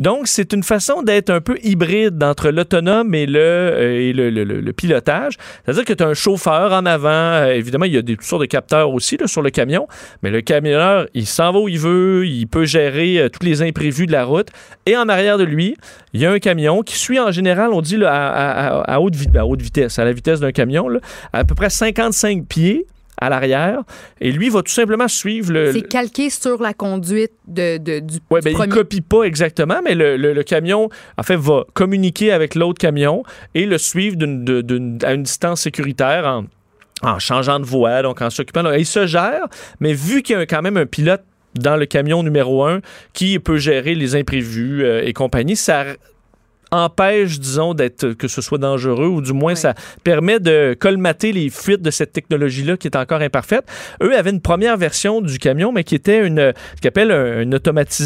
Donc, 0.01 0.29
c'est 0.29 0.55
une 0.55 0.63
façon 0.63 1.03
d'être 1.03 1.29
un 1.29 1.43
peu 1.43 1.59
hybride 1.63 2.25
entre 2.25 2.49
l'autonome 2.49 3.15
et, 3.15 3.27
le, 3.27 3.39
euh, 3.39 4.73
pilotage. 4.73 5.35
C'est-à-dire 5.65 5.85
que 5.85 5.93
tu 5.93 6.03
as 6.03 6.07
un 6.07 6.15
chauffeur 6.15 6.73
en 6.73 6.87
avant. 6.87 7.11
euh, 7.11 7.53
évidemment, 7.53 7.85
il 7.85 7.93
y 7.93 7.99
a 7.99 8.03
des 8.03 8.17
toutes 8.17 8.25
sortes 8.25 8.41
de 8.41 8.47
capteurs 8.47 8.95
aussi 8.95 9.19
sur 9.27 9.43
le 9.43 9.51
camion. 9.51 9.87
Mais 10.23 10.31
le 10.31 10.41
camionneur, 10.41 11.07
il 11.13 11.27
s'en 11.27 11.53
va 11.53 11.59
où 11.59 11.69
il 11.69 11.79
veut. 11.79 12.27
Il 12.27 12.47
peut 12.47 12.65
gérer 12.65 13.19
euh, 13.19 13.29
tous 13.29 13.45
les 13.45 13.61
imprévus 13.61 14.07
de 14.07 14.13
la 14.13 14.25
route. 14.25 14.49
Et 14.87 14.97
en 14.97 15.07
arrière 15.11 15.37
de 15.37 15.45
lui, 15.45 15.77
il 16.15 16.21
y 16.23 16.25
a 16.25 16.33
un 16.33 16.39
camion 16.39 16.81
qui 16.81 16.97
suit 16.97 17.21
en 17.21 17.31
général, 17.31 17.71
on 17.75 17.83
dit, 17.83 18.03
à, 18.03 18.99
haute, 19.01 19.15
vitesse, 19.61 19.99
à 19.99 20.07
la 20.07 20.15
vitesse 20.15 20.41
d'un 20.41 20.53
camion, 20.53 20.89
à 21.35 21.45
peu 21.45 21.55
près 21.55 21.69
55 21.69 22.47
pieds 22.47 22.87
à 23.21 23.29
l'arrière. 23.29 23.83
Et 24.21 24.33
lui 24.33 24.49
va 24.49 24.63
tout 24.63 24.73
simplement 24.73 25.09
suivre 25.09 25.53
le. 25.53 25.73
C'est 25.73 25.83
calqué 25.89 26.31
sur 26.31 26.61
la 26.63 26.73
conduite 26.75 27.33
de, 27.47 27.77
de- 27.79 27.99
du, 28.01 28.15
du 28.15 28.21
ben, 28.31 28.41
il 28.47 28.53
premier. 28.53 28.69
copie 28.73 29.01
pas 29.01 29.23
exactement, 29.25 29.81
mais 29.85 29.95
le, 29.95 30.17
le- 30.17 30.33
le 30.33 30.43
camion, 30.43 30.89
en 31.19 31.23
fait, 31.23 31.37
va 31.37 31.65
communiquer 31.75 32.33
avec 32.33 32.55
l'autre 32.55 32.79
camion 32.79 33.23
et 33.55 33.67
le 33.67 33.79
suivre 33.79 34.17
d'une- 34.17 34.45
d'une- 34.63 34.99
à 35.05 35.13
une 35.15 35.23
distance 35.25 35.61
sécuritaire 35.63 36.25
en, 36.27 36.45
en 37.09 37.19
changeant 37.19 37.61
de 37.61 37.65
voie, 37.67 38.03
donc 38.03 38.21
en 38.23 38.31
s'occupant. 38.31 38.63
de- 38.63 38.77
Il 38.79 38.87
se 38.87 39.07
gère, 39.07 39.47
mais 39.81 39.93
vu 39.93 40.23
qu'il 40.23 40.37
y 40.37 40.41
a 40.41 40.47
quand 40.47 40.63
même 40.63 40.77
un 40.77 40.87
pilote 40.87 41.23
dans 41.57 41.77
le 41.77 41.85
camion 41.85 42.23
numéro 42.23 42.65
un 42.65 42.81
qui 43.13 43.39
peut 43.41 43.57
gérer 43.59 43.97
les 43.97 44.15
imprévus 44.15 44.85
euh, 44.85 45.03
et 45.05 45.13
compagnie, 45.13 45.57
ça 45.57 45.85
empêche, 46.71 47.39
disons, 47.41 47.75
d'être 47.75 48.13
que 48.13 48.29
ce 48.29 48.41
soit 48.41 48.59
dangereux 48.59 49.07
ou 49.07 49.21
du 49.23 49.33
moins 49.33 49.55
ça 49.55 49.75
permet 50.05 50.39
de 50.41 50.77
colmater 50.79 51.33
les 51.33 51.51
fuites 51.51 51.83
de 51.83 51.91
cette 51.91 52.13
technologie-là 52.13 52.77
qui 52.77 52.87
est 52.87 52.97
encore 52.97 53.21
imparfaite. 53.21 53.65
Eux 54.03 54.17
avaient 54.17 54.31
une 54.31 54.41
première 54.41 54.77
version 54.77 55.21
du 55.21 55.39
camion, 55.39 55.73
mais 55.73 55.85
qui 55.85 55.95
était 55.95 56.27
une, 56.27 56.53
ce 56.83 56.89
un- 57.01 57.41
une, 57.43 57.59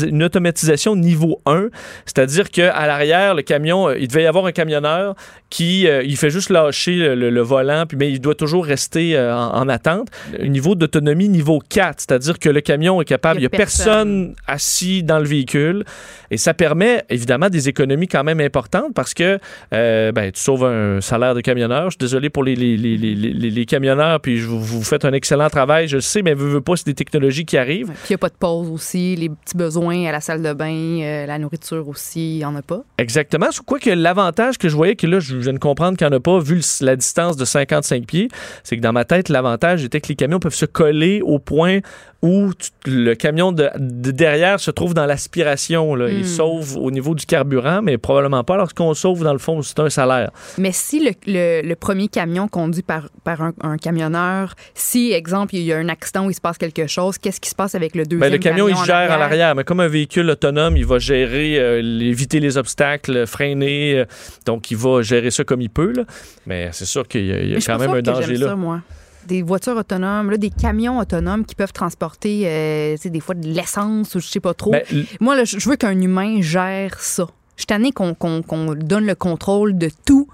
une 0.08 0.22
automatisation 0.22 0.96
niveau 0.96 1.40
1, 1.46 1.68
c'est-à-dire 2.06 2.50
qu'à 2.50 2.86
l'arrière, 2.86 3.34
le 3.34 3.42
camion, 3.42 3.88
euh, 3.88 3.98
il 3.98 4.08
devait 4.08 4.22
y 4.22 4.26
avoir 4.26 4.46
un 4.46 4.52
camionneur 4.52 5.14
qui 5.50 5.86
euh, 5.86 6.02
il 6.02 6.16
fait 6.16 6.30
juste 6.30 6.50
lâcher 6.50 6.96
le, 6.96 7.14
le- 7.14 7.30
le 7.30 7.40
volant, 7.42 7.84
puis 7.86 7.96
mais 7.98 8.10
il 8.10 8.20
doit 8.20 8.34
toujours 8.34 8.64
rester 8.64 9.16
euh, 9.16 9.34
en, 9.36 9.54
en 9.62 9.68
attente. 9.68 10.08
Un 10.40 10.48
niveau 10.48 10.74
d'autonomie 10.74 11.28
niveau 11.28 11.60
4, 11.68 12.00
c'est-à-dire 12.00 12.38
que 12.38 12.48
le 12.48 12.60
camion 12.60 13.00
est 13.00 13.04
capable, 13.04 13.38
il 13.40 13.42
n'y 13.42 13.46
a 13.46 13.48
a 13.54 13.56
personne 13.56 14.28
personne. 14.28 14.34
assis 14.46 15.02
dans 15.02 15.18
le 15.18 15.26
véhicule, 15.26 15.84
et 16.30 16.36
ça 16.38 16.54
permet 16.54 17.04
évidemment 17.10 17.50
des 17.50 17.68
économies 17.68 18.08
quand 18.08 18.24
même 18.24 18.40
importantes 18.40 18.53
parce 18.94 19.14
que 19.14 19.38
euh, 19.72 20.12
ben, 20.12 20.30
tu 20.32 20.40
sauves 20.40 20.64
un 20.64 21.00
salaire 21.00 21.34
de 21.34 21.40
camionneur. 21.40 21.86
Je 21.86 21.90
suis 21.92 21.98
désolé 21.98 22.30
pour 22.30 22.44
les, 22.44 22.54
les, 22.56 22.76
les, 22.76 22.96
les, 22.96 23.14
les- 23.14 23.50
les 23.50 23.66
camionneurs, 23.66 24.20
puis 24.20 24.38
je 24.38 24.46
vous, 24.46 24.60
vous 24.60 24.82
faites 24.82 25.04
un 25.04 25.12
excellent 25.12 25.48
travail, 25.50 25.88
je 25.88 25.96
le 25.96 26.00
sais, 26.02 26.22
mais 26.22 26.34
veux, 26.34 26.48
veux 26.48 26.60
pas, 26.60 26.76
c'est 26.76 26.86
des 26.86 26.94
technologies 26.94 27.44
qui 27.44 27.56
arrivent. 27.58 27.88
Puis 27.88 27.96
il 28.10 28.12
n'y 28.12 28.16
a 28.16 28.18
pas 28.18 28.28
de 28.28 28.34
pause 28.38 28.68
aussi, 28.70 29.16
les 29.16 29.28
petits 29.28 29.56
besoins 29.56 30.06
à 30.06 30.12
la 30.12 30.20
salle 30.20 30.42
de 30.42 30.52
bain, 30.52 31.00
euh, 31.02 31.26
la 31.26 31.38
nourriture 31.38 31.86
aussi, 31.88 32.34
il 32.34 32.38
n'y 32.38 32.44
en 32.44 32.54
a 32.56 32.62
pas. 32.62 32.82
Exactement. 32.98 33.50
Sous 33.50 33.62
quoi 33.64 33.78
que 33.78 33.90
l'avantage 33.90 34.58
que 34.58 34.68
je 34.68 34.76
voyais, 34.76 34.96
que 34.96 35.06
là, 35.06 35.20
je 35.20 35.36
viens 35.36 35.52
de 35.52 35.58
comprendre 35.58 35.96
qu'il 35.98 36.06
n'y 36.06 36.14
en 36.14 36.16
a 36.16 36.20
pas, 36.20 36.38
vu 36.38 36.56
le- 36.56 36.86
la 36.86 36.96
distance 36.96 37.36
de 37.36 37.44
55 37.44 38.06
pieds, 38.06 38.28
c'est 38.62 38.76
que 38.76 38.82
dans 38.82 38.92
ma 38.92 39.04
tête, 39.04 39.28
l'avantage 39.28 39.84
était 39.84 40.00
que 40.00 40.08
les 40.08 40.16
camions 40.16 40.38
peuvent 40.38 40.54
se 40.54 40.66
coller 40.66 41.20
au 41.22 41.38
point 41.38 41.80
où 42.22 42.52
tu- 42.54 42.90
le 42.90 43.14
camion 43.14 43.52
de, 43.52 43.68
de 43.78 44.10
derrière 44.10 44.58
se 44.58 44.70
trouve 44.70 44.94
dans 44.94 45.04
l'aspiration. 45.04 45.94
là. 45.94 46.08
Il 46.08 46.20
Mm. 46.20 46.24
sauve 46.24 46.76
au 46.78 46.90
niveau 46.90 47.14
du 47.14 47.26
carburant, 47.26 47.80
mais 47.82 47.98
probablement 47.98 48.43
pas 48.44 48.56
lorsqu'on 48.56 48.94
sauve, 48.94 49.24
dans 49.24 49.32
le 49.32 49.38
fond, 49.38 49.60
c'est 49.62 49.78
un 49.80 49.90
salaire. 49.90 50.30
Mais 50.58 50.70
si 50.72 51.00
le, 51.04 51.10
le- 51.26 51.62
le 51.66 51.74
premier 51.76 52.08
camion 52.08 52.46
conduit 52.48 52.82
par, 52.82 53.08
par 53.24 53.42
un, 53.42 53.52
un 53.62 53.76
camionneur, 53.76 54.54
si, 54.74 55.12
exemple, 55.12 55.54
il 55.56 55.62
y 55.62 55.72
a 55.72 55.78
un 55.78 55.88
accident 55.88 56.26
où 56.26 56.30
il 56.30 56.34
se 56.34 56.40
passe 56.40 56.58
quelque 56.58 56.86
chose, 56.86 57.18
qu'est-ce 57.18 57.40
qui 57.40 57.50
se 57.50 57.54
passe 57.54 57.74
avec 57.74 57.94
le 57.94 58.04
deuxième 58.04 58.20
Ben, 58.20 58.32
le 58.32 58.38
camion, 58.38 58.68
il 58.68 58.74
en 58.74 58.84
gère 58.84 58.94
à 58.96 58.98
arrière? 59.00 59.18
l'arrière, 59.18 59.54
mais 59.54 59.64
comme 59.64 59.80
un 59.80 59.88
véhicule 59.88 60.28
autonome, 60.30 60.76
il 60.76 60.86
va 60.86 60.98
gérer, 60.98 61.58
euh, 61.58 61.80
éviter 62.00 62.38
les 62.40 62.56
obstacles, 62.56 63.26
freiner. 63.26 63.98
euh, 64.00 64.04
donc, 64.46 64.70
il 64.70 64.76
va 64.76 65.02
gérer 65.02 65.30
ça 65.30 65.44
comme 65.44 65.60
il 65.62 65.70
peut. 65.70 65.92
là. 65.92 66.04
Mais 66.46 66.68
c'est 66.72 66.84
sûr 66.84 67.08
qu'il 67.08 67.26
y 67.26 67.32
a, 67.32 67.40
il 67.40 67.58
y 67.58 67.64
quand 67.64 67.78
même 67.78 67.90
un 67.90 68.02
danger 68.02 68.36
là. 68.36 68.48
ça, 68.48 68.56
moi. 68.56 68.80
Des 69.26 69.40
voitures 69.40 69.76
autonomes, 69.78 70.30
là, 70.30 70.36
des 70.36 70.50
camions 70.50 70.98
autonomes 70.98 71.46
qui 71.46 71.54
peuvent 71.54 71.72
transporter, 71.72 72.42
euh, 72.44 72.96
des 73.02 73.20
fois 73.20 73.34
de 73.34 73.46
l'essence 73.48 74.14
ou 74.14 74.20
je 74.20 74.26
sais 74.26 74.38
pas 74.40 74.52
trop. 74.52 74.70
Ben, 74.72 74.82
Moi, 75.18 75.34
là, 75.34 75.44
je 75.44 75.66
veux 75.66 75.76
qu'un 75.76 75.98
humain 75.98 76.42
gère 76.42 77.00
ça. 77.00 77.26
Je 77.56 77.62
suis 77.62 77.66
tannée 77.66 77.92
qu'on 77.92 78.16
donne 78.74 79.06
le 79.06 79.14
contrôle 79.14 79.78
de 79.78 79.90
tout 80.04 80.28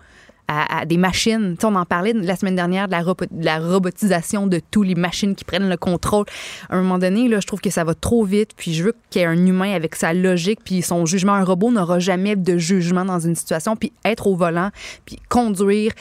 à, 0.50 0.84
des 0.84 0.96
machines. 0.96 1.56
Tu 1.58 1.66
on 1.66 1.74
en 1.76 1.84
parlait 1.84 2.12
la 2.12 2.34
semaine 2.34 2.56
dernière 2.56 2.88
de 2.88 2.92
la, 2.92 3.02
de 3.02 3.44
la 3.44 3.58
robotisation 3.60 4.46
de 4.46 4.60
tout, 4.70 4.82
les 4.82 4.96
machines 4.96 5.34
qui 5.36 5.44
prennent 5.44 5.68
le 5.68 5.76
contrôle. 5.76 6.26
À 6.68 6.76
un 6.76 6.82
moment 6.82 6.98
donné, 6.98 7.28
là, 7.28 7.38
je 7.40 7.46
trouve 7.46 7.60
que 7.60 7.70
ça 7.70 7.84
va 7.84 7.94
trop 7.94 8.24
vite, 8.24 8.50
puis 8.56 8.74
je 8.74 8.82
veux 8.82 8.94
qu'il 9.10 9.22
y 9.22 9.24
ait 9.24 9.28
un 9.28 9.46
humain 9.46 9.72
avec 9.72 9.94
sa 9.94 10.12
logique, 10.12 10.60
puis 10.64 10.82
son 10.82 11.06
jugement. 11.06 11.34
Un 11.34 11.44
robot 11.44 11.70
n'aura 11.70 12.00
jamais 12.00 12.34
de 12.34 12.58
jugement 12.58 13.04
dans 13.04 13.20
une 13.20 13.36
situation, 13.36 13.76
puis 13.76 13.92
être 14.04 14.26
au 14.26 14.34
volant, 14.34 14.70
puis 15.04 15.18
conduire. 15.28 15.92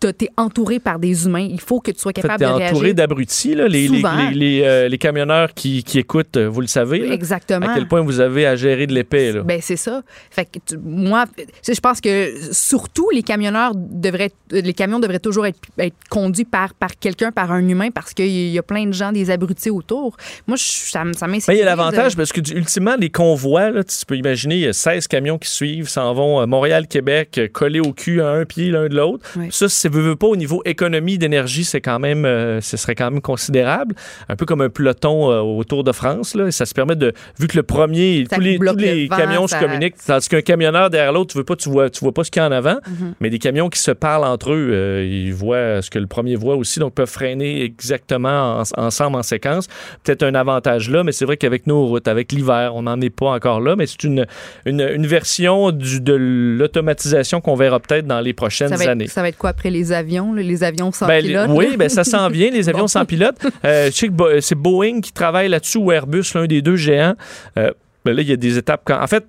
T'es 0.00 0.28
entouré 0.36 0.78
par 0.78 0.98
des 0.98 1.26
humains. 1.26 1.46
Il 1.50 1.60
faut 1.60 1.80
que 1.80 1.90
tu 1.90 1.98
sois 2.00 2.12
En 2.12 2.14
fait, 2.14 2.22
capable 2.22 2.38
t'es 2.40 2.46
de 2.46 2.52
entouré 2.52 2.68
réagir. 2.80 2.94
d'abrutis, 2.94 3.54
là, 3.54 3.68
les, 3.68 3.88
les, 4.32 4.62
euh, 4.64 4.88
les 4.88 4.98
camionneurs 4.98 5.52
qui, 5.54 5.84
qui 5.84 5.98
écoutent, 5.98 6.36
euh, 6.38 6.48
vous 6.48 6.62
le 6.62 6.66
savez, 6.66 7.00
là, 7.00 7.12
Exactement. 7.14 7.66
à 7.68 7.74
quel 7.74 7.86
point 7.86 8.00
vous 8.00 8.18
avez 8.20 8.46
à 8.46 8.56
gérer 8.56 8.86
de 8.86 8.94
l'épée. 8.94 9.32
là. 9.32 9.42
Ben 9.42 9.60
c'est 9.62 9.76
ça. 9.76 10.02
Fait 10.30 10.46
que 10.46 10.58
tu- 10.64 10.78
moi, 10.78 11.26
je 11.66 11.80
pense 11.80 12.00
que 12.00 12.32
surtout 12.52 13.10
les 13.12 13.22
camionneurs 13.22 13.72
devraient, 13.74 14.32
les 14.50 14.72
camions 14.72 15.00
devraient 15.00 15.18
toujours 15.20 15.46
être, 15.46 15.58
être 15.78 15.96
conduits 16.08 16.44
par 16.44 16.72
par 16.74 16.98
quelqu'un, 16.98 17.30
par 17.30 17.52
un 17.52 17.66
humain, 17.68 17.90
parce 17.90 18.14
qu'il 18.14 18.26
y 18.48 18.58
a 18.58 18.62
plein 18.62 18.86
de 18.86 18.92
gens, 18.92 19.12
des 19.12 19.30
abrutis 19.30 19.70
autour. 19.70 20.16
Moi, 20.46 20.56
je- 20.56 20.62
ça, 20.90 21.02
m- 21.02 21.12
ça 21.14 21.26
Ben, 21.26 21.32
m'insécurise. 21.32 21.58
il 21.60 21.60
y 21.60 21.62
a 21.62 21.66
l'avantage 21.66 22.16
parce 22.16 22.32
que 22.32 22.40
ultimement, 22.54 22.96
les 22.98 23.10
convois, 23.10 23.70
là, 23.70 23.84
tu 23.84 23.96
peux 24.06 24.16
imaginer, 24.16 24.54
il 24.56 24.60
y 24.62 24.66
a 24.68 24.72
16 24.72 25.06
camions 25.08 25.36
qui 25.38 25.48
suivent, 25.50 25.88
s'en 25.88 26.14
vont 26.14 26.38
à 26.38 26.46
Montréal-Québec, 26.46 27.36
euh, 27.38 27.48
collés 27.52 27.80
au 27.80 27.92
cul 27.92 28.20
à 28.22 28.28
un 28.30 28.44
pied 28.44 28.70
l'un 28.70 28.88
de 28.88 28.96
l'autre. 28.96 29.24
Oui. 29.36 29.48
Ça, 29.50 29.68
si 29.68 29.89
ça 29.90 29.96
veut, 29.96 30.02
veut 30.02 30.16
pas 30.16 30.26
au 30.28 30.36
niveau 30.36 30.62
économie 30.64 31.18
d'énergie, 31.18 31.64
c'est 31.64 31.80
quand 31.80 31.98
même, 31.98 32.24
euh, 32.24 32.60
ce 32.60 32.76
serait 32.76 32.94
quand 32.94 33.10
même 33.10 33.20
considérable. 33.20 33.94
Un 34.28 34.36
peu 34.36 34.46
comme 34.46 34.60
un 34.60 34.68
peloton 34.70 35.30
euh, 35.30 35.40
au 35.40 35.64
Tour 35.64 35.84
de 35.84 35.92
France. 35.92 36.34
Là, 36.34 36.50
ça 36.50 36.66
se 36.66 36.74
permet 36.74 36.96
de, 36.96 37.12
vu 37.38 37.46
que 37.48 37.56
le 37.56 37.62
premier, 37.62 38.24
Ça 38.30 38.36
tous 38.36 38.42
les, 38.42 38.58
bloque 38.58 38.76
tous 38.76 38.82
les 38.84 39.02
le 39.04 39.08
vent, 39.08 39.16
camions 39.16 39.46
ça- 39.46 39.58
se 39.58 39.64
communiquent, 39.64 39.96
tandis 40.06 40.28
qu'un 40.28 40.42
camionneur 40.42 40.90
derrière 40.90 41.12
l'autre, 41.12 41.32
tu 41.32 41.38
veux 41.38 41.44
pas, 41.44 41.56
tu 41.56 41.68
vois, 41.68 41.90
tu 41.90 42.00
vois 42.00 42.12
pas 42.12 42.24
ce 42.24 42.30
qu'il 42.30 42.40
y 42.40 42.44
a 42.44 42.48
en 42.48 42.52
avant. 42.52 42.76
Mhm. 42.88 43.14
Mais 43.20 43.30
des 43.30 43.38
camions 43.38 43.68
qui 43.68 43.78
se 43.80 43.90
parlent 43.90 44.24
entre 44.24 44.52
eux, 44.52 44.68
euh, 44.72 45.04
ils 45.08 45.32
voient 45.34 45.82
ce 45.82 45.90
que 45.90 45.98
le 45.98 46.06
premier 46.06 46.36
voit 46.36 46.56
aussi, 46.56 46.78
donc 46.80 46.94
peuvent 46.94 47.08
freiner 47.10 47.62
exactement 47.62 48.60
en- 48.60 48.82
ensemble 48.84 49.16
en 49.16 49.22
séquence. 49.22 49.66
Peut-être 50.04 50.22
un 50.22 50.34
avantage 50.34 50.90
là, 50.90 51.02
mais 51.04 51.12
c'est 51.12 51.24
vrai 51.24 51.36
qu'avec 51.36 51.66
nos 51.66 51.86
routes, 51.86 52.08
avec 52.08 52.32
l'hiver, 52.32 52.72
on 52.74 52.82
n'en 52.82 53.00
est 53.00 53.10
pas 53.10 53.30
encore 53.30 53.60
là, 53.60 53.76
mais 53.76 53.86
c'est 53.86 54.04
une, 54.04 54.26
une, 54.66 54.80
une 54.80 55.06
version 55.06 55.70
du, 55.72 56.00
de 56.00 56.14
l'automatisation 56.14 57.40
qu'on 57.40 57.54
verra 57.56 57.80
peut-être 57.80 58.06
dans 58.06 58.20
les 58.20 58.32
prochaines 58.32 58.68
ça 58.68 58.76
va, 58.76 58.90
années. 58.90 59.06
ça 59.08 59.22
va 59.22 59.28
être 59.28 59.38
quoi 59.38 59.50
après 59.50 59.70
les 59.70 59.79
avions, 59.92 60.32
là, 60.32 60.42
les 60.42 60.62
avions 60.64 60.92
sans 60.92 61.06
Ben, 61.06 61.22
les- 61.22 61.28
pilote? 61.28 61.50
oui, 61.50 61.76
ben, 61.76 61.88
ça 61.88 62.04
s'en 62.04 62.28
vient, 62.28 62.50
les 62.50 62.68
avions 62.68 62.82
Bon. 62.82 62.86
sans 62.88 63.04
pilote. 63.04 63.36
Euh, 63.64 63.86
je 63.86 63.96
sais 63.96 64.08
que 64.08 64.40
c'est 64.40 64.54
Boeing 64.54 65.00
qui 65.00 65.12
travaille 65.12 65.48
là-dessus 65.48 65.78
ou 65.78 65.90
Airbus, 65.92 66.24
l'un 66.34 66.46
des 66.46 66.62
deux 66.62 66.76
géants. 66.76 67.14
Euh, 67.58 67.70
ben 68.04 68.14
là, 68.16 68.22
il 68.22 68.28
y 68.28 68.32
a 68.32 68.36
des 68.36 68.56
étapes. 68.58 68.82
Quand... 68.84 69.00
En 69.02 69.06
fait, 69.06 69.24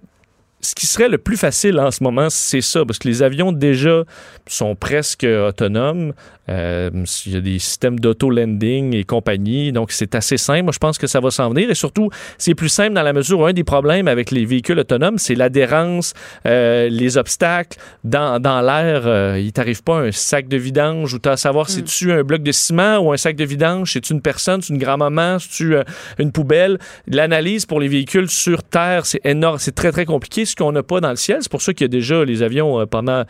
ce 0.62 0.76
qui 0.76 0.88
serait 0.88 1.10
le 1.10 1.18
plus 1.18 1.38
facile 1.38 1.80
en 1.80 1.92
ce 1.92 2.04
moment, 2.04 2.30
c'est 2.30 2.62
ça, 2.62 2.86
parce 2.86 3.00
que 3.00 3.08
les 3.08 3.24
avions 3.24 3.52
déjà 3.52 4.04
sont 4.48 4.76
presque 4.76 5.24
autonomes. 5.24 6.14
Euh, 6.50 6.90
il 7.26 7.34
y 7.34 7.36
a 7.36 7.42
des 7.42 7.60
systèmes 7.60 8.00
d'auto-landing 8.00 8.96
et 8.96 9.04
compagnie, 9.04 9.72
donc 9.72 9.92
c'est 9.92 10.16
assez 10.16 10.38
simple. 10.38 10.64
Moi, 10.64 10.72
je 10.74 10.80
pense 10.80 10.98
que 10.98 11.08
ça 11.08 11.20
va 11.20 11.32
s'en 11.32 11.50
venir. 11.50 11.70
Et 11.70 11.76
surtout, 11.76 12.10
c'est 12.38 12.56
plus 12.56 12.70
simple 12.70 12.94
dans 12.94 13.04
la 13.04 13.14
mesure 13.14 13.40
où 13.40 13.46
un 13.46 13.54
des 13.54 13.64
problèmes 13.64 14.08
avec 14.08 14.32
les 14.32 14.44
véhicules 14.46 14.80
autonomes, 14.80 15.18
c'est 15.18 15.36
l'adhérence, 15.36 16.14
euh, 16.46 16.90
les 16.90 17.18
obstacles. 17.18 17.78
Dans, 18.04 18.40
dans 18.40 18.62
l'air, 18.62 19.04
euh, 19.06 19.40
il 19.40 19.54
t'arrive 19.54 19.84
pas 19.84 20.00
un 20.00 20.12
sac 20.12 20.48
de 20.48 20.58
vidange 20.58 21.14
où 21.14 21.20
tu 21.20 21.30
as 21.30 21.34
à 21.34 21.38
savoir 21.38 21.70
si 21.70 21.84
tu 21.84 22.12
un 22.12 22.24
bloc 22.24 22.44
de 22.44 22.52
ciment 22.52 22.98
ou 23.00 23.14
un 23.14 23.18
sac 23.18 23.36
de 23.36 23.46
vidange, 23.46 23.94
c'est 23.94 24.10
une 24.10 24.22
personne, 24.22 24.62
c'est 24.62 24.74
une 24.74 24.80
grand-maman, 24.80 25.38
c'est 25.40 25.64
euh, 25.64 25.84
une 26.20 26.32
poubelle. 26.32 26.78
L'analyse 27.08 27.66
pour 27.66 27.80
les 27.80 27.88
véhicules 27.88 28.30
sur 28.30 28.64
Terre, 28.64 29.06
c'est 29.06 29.22
énorme, 29.26 29.58
c'est 29.60 29.76
très, 29.76 29.92
très 29.92 30.06
compliqué, 30.06 30.46
ce 30.52 30.56
qu'on 30.56 30.72
n'a 30.72 30.84
pas 30.84 31.00
dans 31.00 31.10
le 31.10 31.16
ciel. 31.16 31.40
C'est 31.42 31.52
pour 31.52 31.62
ça 31.62 31.74
qu'il 31.74 31.86
y 31.86 31.90
a 31.90 31.90
déjà 31.90 32.24
les 32.24 32.44
avions 32.44 32.80
euh, 32.80 32.86
pendant 32.86 33.26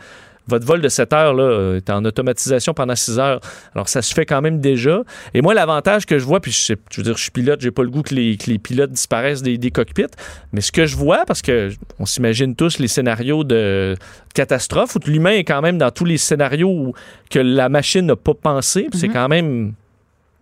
votre 0.48 0.66
vol 0.66 0.80
de 0.80 0.88
7 0.88 1.12
heures 1.12 1.34
là, 1.34 1.44
euh, 1.44 1.76
est 1.76 1.90
en 1.90 2.04
automatisation 2.04 2.74
pendant 2.74 2.96
6 2.96 3.18
heures. 3.18 3.40
Alors, 3.74 3.88
ça 3.88 4.02
se 4.02 4.12
fait 4.12 4.26
quand 4.26 4.40
même 4.40 4.60
déjà. 4.60 5.02
Et 5.34 5.42
moi, 5.42 5.54
l'avantage 5.54 6.06
que 6.06 6.18
je 6.18 6.24
vois, 6.24 6.40
puis 6.40 6.52
je, 6.52 6.74
veux 6.96 7.02
dire, 7.02 7.16
je 7.16 7.22
suis 7.22 7.30
pilote, 7.30 7.60
j'ai 7.60 7.70
pas 7.70 7.82
le 7.82 7.90
goût 7.90 8.02
que 8.02 8.14
les, 8.14 8.36
que 8.36 8.50
les 8.50 8.58
pilotes 8.58 8.90
disparaissent 8.90 9.42
des, 9.42 9.58
des 9.58 9.70
cockpits, 9.70 10.06
mais 10.52 10.60
ce 10.60 10.72
que 10.72 10.86
je 10.86 10.96
vois, 10.96 11.24
parce 11.26 11.42
que 11.42 11.70
on 11.98 12.06
s'imagine 12.06 12.56
tous 12.56 12.78
les 12.78 12.88
scénarios 12.88 13.44
de 13.44 13.96
catastrophe, 14.34 14.96
où 14.96 14.98
l'humain 15.08 15.32
est 15.32 15.44
quand 15.44 15.62
même 15.62 15.78
dans 15.78 15.90
tous 15.90 16.04
les 16.04 16.18
scénarios 16.18 16.94
que 17.30 17.38
la 17.38 17.68
machine 17.68 18.06
n'a 18.06 18.16
pas 18.16 18.34
pensé, 18.34 18.88
c'est 18.92 19.08
quand 19.08 19.28
même 19.28 19.74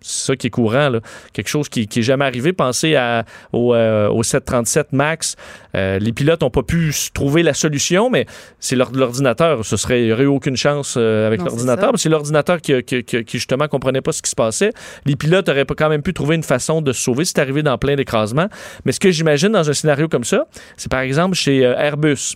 ça 0.02 0.36
qui 0.36 0.46
est 0.46 0.50
courant, 0.50 0.88
là. 0.88 1.00
quelque 1.32 1.48
chose 1.48 1.68
qui 1.68 1.88
n'est 1.94 2.02
jamais 2.02 2.24
arrivé. 2.24 2.52
Pensez 2.52 2.94
à, 2.96 3.24
au, 3.52 3.74
euh, 3.74 4.08
au 4.08 4.22
737 4.22 4.92
MAX. 4.92 5.36
Euh, 5.76 5.98
les 5.98 6.12
pilotes 6.12 6.40
n'ont 6.42 6.50
pas 6.50 6.62
pu 6.62 6.92
trouver 7.14 7.42
la 7.42 7.54
solution, 7.54 8.10
mais 8.10 8.26
c'est 8.58 8.76
l'or- 8.76 8.92
l'ordinateur. 8.94 9.64
Ce 9.64 9.76
serait, 9.76 10.02
il 10.02 10.06
n'y 10.06 10.12
aurait 10.12 10.24
eu 10.24 10.26
aucune 10.26 10.56
chance 10.56 10.94
euh, 10.96 11.26
avec 11.26 11.40
c'est 11.40 11.46
l'ordinateur. 11.46 11.92
C'est 11.96 12.08
l'ordinateur 12.08 12.60
qui, 12.60 12.82
qui, 12.82 13.04
qui- 13.04 13.24
qui, 13.24 13.38
justement 13.38 13.68
comprenait 13.68 14.00
pas 14.00 14.12
ce 14.12 14.22
qui 14.22 14.30
se 14.30 14.36
passait. 14.36 14.72
Les 15.04 15.16
pilotes 15.16 15.48
auraient 15.48 15.64
pas 15.64 15.74
quand 15.74 15.88
même 15.88 16.02
pu 16.02 16.12
trouver 16.14 16.36
une 16.36 16.42
façon 16.42 16.82
de 16.82 16.92
se 16.92 17.02
sauver. 17.02 17.24
C'est 17.24 17.38
arrivé 17.38 17.62
dans 17.62 17.78
plein 17.78 17.96
d'écrasements. 17.96 18.48
Mais 18.84 18.92
ce 18.92 19.00
que 19.00 19.10
j'imagine 19.10 19.50
dans 19.52 19.68
un 19.68 19.72
scénario 19.74 20.08
comme 20.08 20.24
ça, 20.24 20.46
c'est 20.76 20.90
par 20.90 21.00
exemple 21.00 21.34
chez 21.36 21.64
euh, 21.64 21.74
Airbus. 21.76 22.34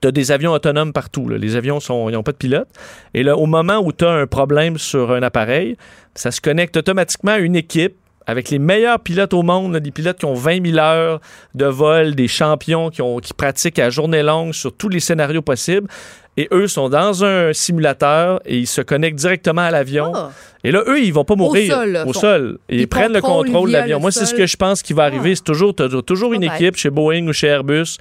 Tu 0.00 0.08
as 0.08 0.12
des 0.12 0.32
avions 0.32 0.52
autonomes 0.52 0.92
partout. 0.92 1.28
là. 1.28 1.38
Les 1.38 1.56
avions 1.56 1.80
sont, 1.80 2.08
ils 2.08 2.12
n'ont 2.12 2.22
pas 2.22 2.32
de 2.32 2.36
pilote. 2.36 2.68
Et 3.14 3.22
là, 3.22 3.36
au 3.36 3.46
moment 3.46 3.78
où 3.78 3.92
tu 3.92 4.04
as 4.04 4.10
un 4.10 4.26
problème 4.26 4.78
sur 4.78 5.12
un 5.12 5.22
appareil, 5.22 5.76
ça 6.14 6.30
se 6.30 6.40
connecte 6.40 6.76
automatiquement 6.76 7.32
à 7.32 7.38
une 7.38 7.56
équipe 7.56 7.96
avec 8.28 8.50
les 8.50 8.58
meilleurs 8.58 9.00
pilotes 9.00 9.32
au 9.32 9.42
monde, 9.42 9.72
là, 9.72 9.80
des 9.80 9.90
pilotes 9.90 10.18
qui 10.18 10.26
ont 10.26 10.34
20 10.34 10.66
000 10.72 10.78
heures 10.78 11.18
de 11.54 11.64
vol, 11.64 12.14
des 12.14 12.28
champions 12.28 12.90
qui, 12.90 13.00
ont, 13.00 13.20
qui 13.20 13.32
pratiquent 13.32 13.78
à 13.78 13.88
journée 13.88 14.22
longue 14.22 14.52
sur 14.52 14.76
tous 14.76 14.90
les 14.90 15.00
scénarios 15.00 15.40
possibles. 15.40 15.88
Et 16.36 16.46
eux 16.52 16.68
sont 16.68 16.90
dans 16.90 17.24
un 17.24 17.52
simulateur 17.54 18.40
et 18.44 18.58
ils 18.58 18.66
se 18.66 18.82
connectent 18.82 19.18
directement 19.18 19.62
à 19.62 19.70
l'avion. 19.70 20.12
Ah. 20.14 20.30
Et 20.62 20.70
là, 20.70 20.82
eux, 20.86 21.00
ils 21.00 21.12
vont 21.12 21.24
pas 21.24 21.34
mourir 21.36 21.74
sol, 21.74 21.98
au 22.06 22.12
sol. 22.12 22.58
Ils, 22.68 22.82
ils 22.82 22.86
prennent 22.86 23.14
le 23.14 23.22
contrôle 23.22 23.70
de 23.70 23.72
l'avion. 23.72 23.98
Moi, 23.98 24.12
c'est 24.12 24.26
ce 24.26 24.34
que 24.34 24.46
je 24.46 24.56
pense 24.56 24.82
qui 24.82 24.92
va 24.92 25.04
arriver. 25.04 25.30
Ah. 25.32 25.36
C'est 25.36 25.44
toujours, 25.44 25.74
t'as 25.74 25.88
toujours 26.02 26.34
une 26.34 26.44
équipe 26.44 26.76
chez 26.76 26.90
Boeing 26.90 27.26
ou 27.26 27.32
chez 27.32 27.46
Airbus 27.46 27.96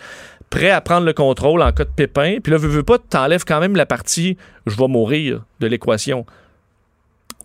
prêt 0.49 0.71
à 0.71 0.81
prendre 0.81 1.05
le 1.05 1.13
contrôle 1.13 1.61
en 1.61 1.71
cas 1.71 1.85
de 1.85 1.89
pépin. 1.89 2.37
Puis 2.41 2.51
là, 2.51 2.57
veux, 2.57 2.67
veux 2.67 2.83
pas, 2.83 2.97
t'enlèves 2.97 3.45
quand 3.45 3.59
même 3.59 3.75
la 3.75 3.85
partie 3.85 4.37
je 4.65 4.75
vais 4.75 4.87
mourir 4.87 5.43
de 5.59 5.67
l'équation. 5.67 6.25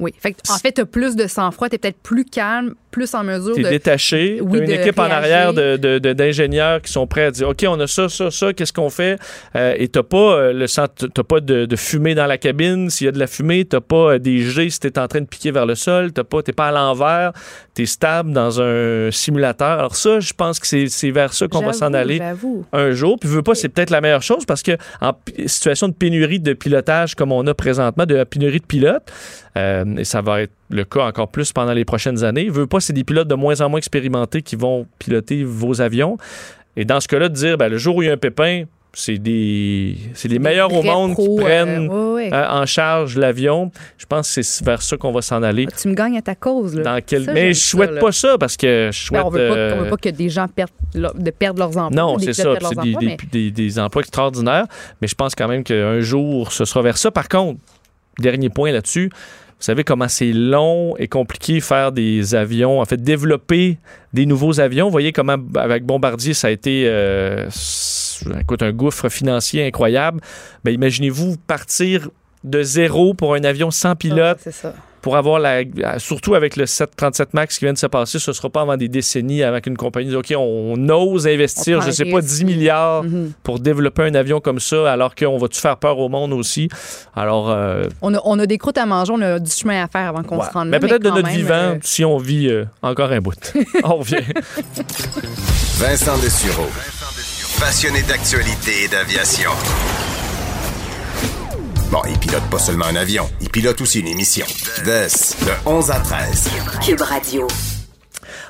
Oui. 0.01 0.13
Fait 0.19 0.37
en 0.49 0.59
fait, 0.59 0.73
tu 0.73 0.81
as 0.81 0.87
plus 0.87 1.17
de 1.17 1.27
sang-froid, 1.27 1.69
tu 1.69 1.79
peut-être 1.79 1.99
plus 1.99 2.25
calme, 2.25 2.75
plus 2.93 3.13
en 3.15 3.25
mesure 3.25 3.57
de. 3.57 3.69
détaché. 3.69 4.39
oui, 4.41 4.61
une 4.61 4.67
de 4.67 4.73
équipe 4.73 4.99
en 4.99 5.05
arrière 5.05 5.53
de- 5.53 5.77
de- 5.77 5.99
de- 5.99 6.13
d'ingénieurs 6.13 6.81
qui 6.83 6.93
sont 6.93 7.07
prêts 7.09 7.25
à 7.25 7.31
dire 7.33 7.49
OK, 7.49 7.65
on 7.67 7.81
a 7.81 7.87
ça, 7.89 8.09
ça, 8.09 8.31
ça, 8.31 8.53
qu'est-ce 8.53 8.73
qu'on 8.73 8.91
fait? 8.91 9.19
Euh, 9.57 9.75
et 9.77 9.89
t'as 9.89 10.03
pas, 10.05 10.17
euh, 10.37 10.53
le 10.53 10.67
t'as 10.67 11.23
pas 11.25 11.41
de, 11.41 11.65
de 11.65 11.77
fumée 11.77 12.15
dans 12.15 12.27
la 12.27 12.39
cabine. 12.39 12.89
S'il 12.91 13.07
y 13.07 13.09
a 13.09 13.13
de 13.13 13.19
la 13.19 13.27
fumée, 13.27 13.65
t'as 13.65 13.81
pas 13.81 14.13
euh, 14.15 14.19
des 14.19 14.39
jets 14.43 14.71
si 14.71 14.79
t'es 14.79 14.99
en 14.99 15.09
train 15.09 15.21
de 15.23 15.27
piquer 15.27 15.51
vers 15.51 15.67
le 15.67 15.75
sol. 15.75 16.13
T'as 16.13 16.25
pas, 16.25 16.43
t'es 16.43 16.53
pas 16.53 16.69
à 16.69 16.73
l'envers. 16.73 17.33
T'es 17.75 17.87
stable 17.87 18.33
dans 18.33 18.61
un 18.61 19.11
simulateur. 19.11 19.79
Alors 19.79 19.97
ça, 19.97 20.21
je 20.21 20.33
pense 20.35 20.61
que 20.61 20.67
c'est 20.67 21.11
vers 21.11 21.33
ça 21.33 21.49
qu'on 21.49 21.61
va 21.61 21.73
s'en 21.73 21.93
aller 21.95 22.19
un 22.73 22.91
jour. 22.93 23.19
Puis 23.19 23.29
veux 23.31 23.43
pas, 23.43 23.55
c'est 23.55 23.69
peut-être 23.71 23.91
la 23.91 24.01
meilleure 24.01 24.23
chose 24.23 24.45
parce 24.47 24.63
que 24.63 24.73
en 25.01 25.13
situation 25.47 25.89
de 25.89 25.95
pénurie 25.95 26.41
de 26.41 26.53
pilotage 26.53 27.15
comme 27.15 27.33
on 27.33 27.47
a 27.47 27.55
présentement, 27.55 28.05
de 28.05 28.23
pénurie 28.25 28.61
de 28.61 28.67
pilotes, 28.67 29.11
euh, 29.57 29.85
et 29.97 30.05
ça 30.05 30.21
va 30.21 30.43
être 30.43 30.53
le 30.71 30.85
cas 30.85 31.05
encore 31.07 31.29
plus 31.29 31.53
pendant 31.53 31.73
les 31.73 31.85
prochaines 31.85 32.25
années. 32.25 32.49
Veux 32.49 32.67
pas, 32.67 32.81
c'est 32.81 32.93
des 32.93 33.05
pilotes 33.05 33.29
de 33.29 33.35
moins 33.35 33.61
en 33.61 33.69
moins 33.69 33.79
expérimentés 33.79 34.43
qui 34.43 34.57
vont 34.57 34.87
piloter 34.99 35.45
vos 35.45 35.81
avions. 35.81 36.17
Et 36.77 36.85
dans 36.85 37.01
ce 37.01 37.09
cas-là, 37.09 37.29
de 37.29 37.35
dire, 37.35 37.59
ben, 37.59 37.69
le 37.69 37.77
jour 37.79 37.97
où 37.97 38.03
il 38.03 38.07
y 38.07 38.09
a 38.09 38.15
un 38.15 38.17
pépin, 38.17 38.65
c'est 38.95 39.17
des, 39.19 39.97
c'est 40.15 40.29
les 40.29 40.39
meilleurs 40.39 40.73
au 40.73 40.83
monde 40.83 41.17
qui 41.17 41.27
euh, 41.27 41.37
prennent 41.41 41.89
ouais, 41.89 42.13
ouais. 42.15 42.31
euh, 42.35 42.47
en 42.49 42.67
charge 42.67 43.17
l'avion. 43.17 43.71
Je 43.97 44.05
pense 44.05 44.35
que 44.35 44.43
c'est 44.43 44.65
vers 44.65 44.83
ça 44.83 44.97
qu'on 44.99 45.13
va 45.13 45.23
s'en 45.23 45.43
aller. 45.43 45.67
Ah, 45.71 45.75
tu 45.81 45.89
me 45.89 45.95
gagnes 45.95 46.19
à 46.19 46.23
ta 46.23 46.35
cause. 46.35 46.75
Là. 46.75 46.83
Dans 46.83 47.01
quel... 47.05 47.25
Ça, 47.25 47.33
Mais 47.33 47.55
je 47.55 47.61
souhaite 47.61 47.99
pas 48.01 48.13
ça 48.13 48.37
parce 48.39 48.57
que 48.57 48.91
je 48.93 48.99
souhaite. 48.99 49.23
Ben, 49.23 49.27
on 49.27 49.31
veut 49.31 49.49
pas, 49.49 49.55
on 49.55 49.57
euh, 49.57 49.83
veut 49.85 49.91
pas 49.91 49.97
que 49.97 50.09
des 50.11 50.29
gens 50.29 50.47
perdent, 50.49 50.71
leur- 50.95 51.15
de 51.15 51.31
perdre 51.31 51.59
leurs 51.61 51.77
emplois. 51.79 51.91
non, 51.91 52.19
c'est 52.19 52.35
ça. 52.35 52.43
C'est 52.43 52.49
leurs 52.49 52.59
des, 52.59 52.67
emplois, 52.67 53.01
des- 53.01 53.07
mais- 53.07 53.17
des- 53.31 53.51
des 53.51 53.79
emplois 53.79 54.03
extraordinaires. 54.03 54.67
Mais 55.01 55.09
je 55.09 55.15
pense 55.15 55.35
quand 55.35 55.49
même 55.49 55.65
qu'un 55.65 56.01
jour, 56.01 56.53
ce 56.53 56.65
sera 56.67 56.83
vers 56.83 56.99
ça. 56.99 57.11
Par 57.11 57.29
contre, 57.29 57.61
dernier 58.19 58.51
point 58.51 58.73
là-dessus, 58.73 59.11
vous 59.63 59.67
savez 59.67 59.85
comment 59.85 60.09
c'est 60.09 60.33
long 60.33 60.97
et 60.97 61.07
compliqué 61.07 61.61
faire 61.61 61.93
des 61.93 62.35
avions, 62.35 62.81
en 62.81 62.85
fait, 62.85 63.01
développer 63.01 63.79
des 64.13 64.27
nouveaux 64.27 64.59
avions. 64.59 64.87
Vous 64.87 64.91
voyez 64.91 65.13
comment, 65.13 65.37
avec 65.55 65.85
Bombardier, 65.85 66.35
ça 66.35 66.49
a 66.49 66.51
été 66.51 66.83
euh, 66.89 67.49
écoute, 68.41 68.65
un 68.65 68.73
gouffre 68.73 69.09
financier 69.09 69.65
incroyable. 69.65 70.21
Ben, 70.65 70.75
Imaginez-vous 70.75 71.37
partir 71.47 72.11
de 72.43 72.61
zéro 72.65 73.15
pour 73.15 73.35
un 73.35 73.45
avion 73.45 73.71
sans 73.71 73.95
pilote 73.95 74.39
Ah, 74.41 74.43
c'est 74.43 74.51
ça. 74.51 74.75
Pour 75.03 75.17
avoir 75.17 75.39
la. 75.39 75.63
Surtout 75.99 76.35
avec 76.35 76.57
le 76.57 76.65
737 76.65 77.35
MAX 77.35 77.59
qui 77.59 77.65
vient 77.67 77.73
de 77.75 77.79
se 77.79 77.87
passer, 77.87 78.19
ce 78.19 78.31
ne 78.31 78.35
sera 78.35 78.49
pas 78.49 78.63
avant 78.63 78.77
des 78.77 78.89
décennies 78.89 79.43
avec 79.43 79.67
une 79.67 79.77
compagnie. 79.77 80.09
dit, 80.09 80.17
OK, 80.17 80.33
on 80.39 80.89
ose 80.89 81.27
investir, 81.27 81.79
On 81.79 81.81
je 81.83 81.87
ne 81.89 81.93
sais 81.93 82.05
pas, 82.07 82.17
risque. 82.17 82.29
10 82.29 82.45
milliards 82.45 83.03
Mhm. 83.05 83.33
pour 83.43 83.59
développer 83.59 84.03
un 84.05 84.15
avion 84.15 84.41
comme 84.41 84.61
ça, 84.61 84.91
alors 84.93 85.15
qu'on 85.15 85.37
va-tu 85.39 85.61
faire 85.61 85.77
peur 85.77 85.99
au 85.99 86.09
monde 86.09 86.33
aussi? 86.33 86.69
Alors. 87.15 87.51
euh, 87.51 87.85
On 88.01 88.15
a, 88.15 88.21
on 88.25 88.39
a 88.39 88.47
des 88.47 88.59
croûtes 88.59 88.79
à 88.79 88.87
manger, 88.87 89.13
on 89.15 89.21
a 89.21 89.39
du 89.39 89.51
chemin 89.51 89.83
à 89.85 89.89
faire 89.89 90.09
avant 90.09 90.23
qu'on 90.23 90.39
ouais. 90.39 90.47
se 90.47 90.53
rende 90.53 90.69
mais 90.69 90.79
là. 90.79 90.87
peut-être 90.89 91.03
de 91.03 91.11
notre 91.11 91.23
même, 91.25 91.37
vivant, 91.37 91.55
euh, 91.55 91.75
si 91.83 92.05
on 92.05 92.17
vit 92.19 92.49
euh, 92.49 92.65
encore 92.83 93.11
un 93.13 93.21
bout. 93.21 93.35
on 93.85 93.97
revient. 93.97 94.23
Vincent 95.79 96.17
Dessureau. 96.19 96.69
Passionné 97.61 98.03
d'actualité 98.03 98.85
et 98.85 98.89
d'aviation. 98.89 99.51
Bon, 101.93 102.01
il 102.09 102.19
pilote 102.19 102.43
pas 102.51 102.59
seulement 102.59 102.87
un 102.87 102.97
avion, 102.97 103.29
il 103.43 103.51
pilote 103.51 103.79
aussi 103.83 104.01
une 104.01 104.07
émission. 104.07 104.47
This, 104.83 105.37
de 105.45 105.53
11 105.69 105.91
à 105.91 106.01
13. 106.01 106.49
Cube 106.83 107.03
Radio. 107.03 107.47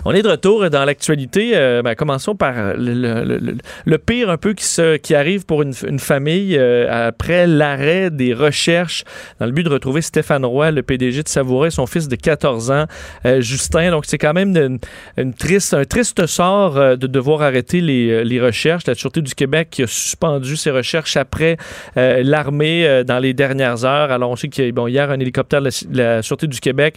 On 0.05 0.13
est 0.13 0.23
de 0.23 0.29
retour 0.29 0.69
dans 0.69 0.85
l'actualité. 0.85 1.53
Euh, 1.55 1.83
ben, 1.83 1.95
commençons 1.95 2.35
par 2.35 2.75
le, 2.77 2.93
le- 2.95 3.39
le- 3.39 3.57
le- 3.85 3.99
pire 3.99 4.31
un 4.31 4.37
peu 4.37 4.53
qui, 4.53 4.65
se, 4.65 4.97
qui 4.97 5.15
arrive 5.15 5.47
pour 5.47 5.63
une, 5.63 5.73
une 5.87 5.99
famille 6.01 6.57
euh, 6.59 6.89
après 7.09 7.47
l'arrêt 7.47 8.11
des 8.11 8.35
recherches 8.35 9.05
dans 9.39 9.47
le 9.47 9.53
but 9.53 9.63
de 9.63 9.69
retrouver 9.69 10.03
Stéphane 10.03 10.45
Roy, 10.45 10.73
le 10.73 10.83
PDG 10.83 11.23
de 11.23 11.29
Savouré, 11.29 11.71
son 11.71 11.87
fils 11.87 12.09
de 12.09 12.17
14 12.17 12.71
ans, 12.73 12.87
euh, 13.27 13.41
Justin. 13.41 13.91
Donc 13.93 14.05
c'est 14.07 14.19
quand 14.19 14.33
même 14.33 14.57
une, 14.57 14.79
une 15.17 15.35
triste, 15.35 15.73
un 15.75 15.85
triste 15.85 16.27
sort 16.27 16.77
euh, 16.77 16.97
de 16.97 17.07
devoir 17.07 17.43
arrêter 17.43 17.81
les, 17.81 18.11
euh, 18.11 18.23
les 18.25 18.41
recherches. 18.41 18.87
La 18.87 18.95
Sûreté 18.97 19.21
du 19.23 19.35
Québec 19.35 19.69
qui 19.71 19.85
a 19.85 19.87
suspendu 19.87 20.57
ses 20.57 20.71
recherches 20.71 21.17
après 21.17 21.57
l'armée 21.97 23.03
dans 23.07 23.19
les 23.19 23.35
dernières 23.35 23.85
heures. 23.85 24.11
Alors 24.11 24.31
on 24.31 24.37
sait 24.37 24.49
qu'il 24.49 24.65
y 24.65 24.69
a 24.69 24.73
bon, 24.73 24.87
hier 24.87 25.11
un 25.11 25.19
hélicoptère 25.21 25.61
de 25.63 25.69
la, 25.93 26.05
la 26.17 26.23
Sûreté 26.23 26.47
du 26.47 26.59
Québec 26.61 26.97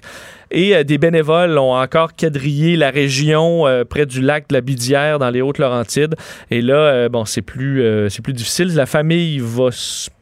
et 0.51 0.75
euh, 0.75 0.83
des 0.83 0.97
bénévoles 0.97 1.57
ont 1.57 1.73
encore 1.73 2.15
quadrillé 2.15 2.75
la 2.75 2.89
région 2.89 3.67
euh, 3.67 3.83
près 3.83 4.05
du 4.05 4.21
lac 4.21 4.47
de 4.49 4.53
la 4.53 4.61
Bidière 4.61 5.19
dans 5.19 5.29
les 5.29 5.41
Hautes-Laurentides. 5.41 6.15
Et 6.51 6.61
là, 6.61 6.75
euh, 6.75 7.09
bon, 7.09 7.25
c'est 7.25 7.41
plus, 7.41 7.83
c'est 8.09 8.21
plus 8.21 8.33
difficile. 8.33 8.73
La 8.75 8.85
famille 8.85 9.39
va 9.39 9.69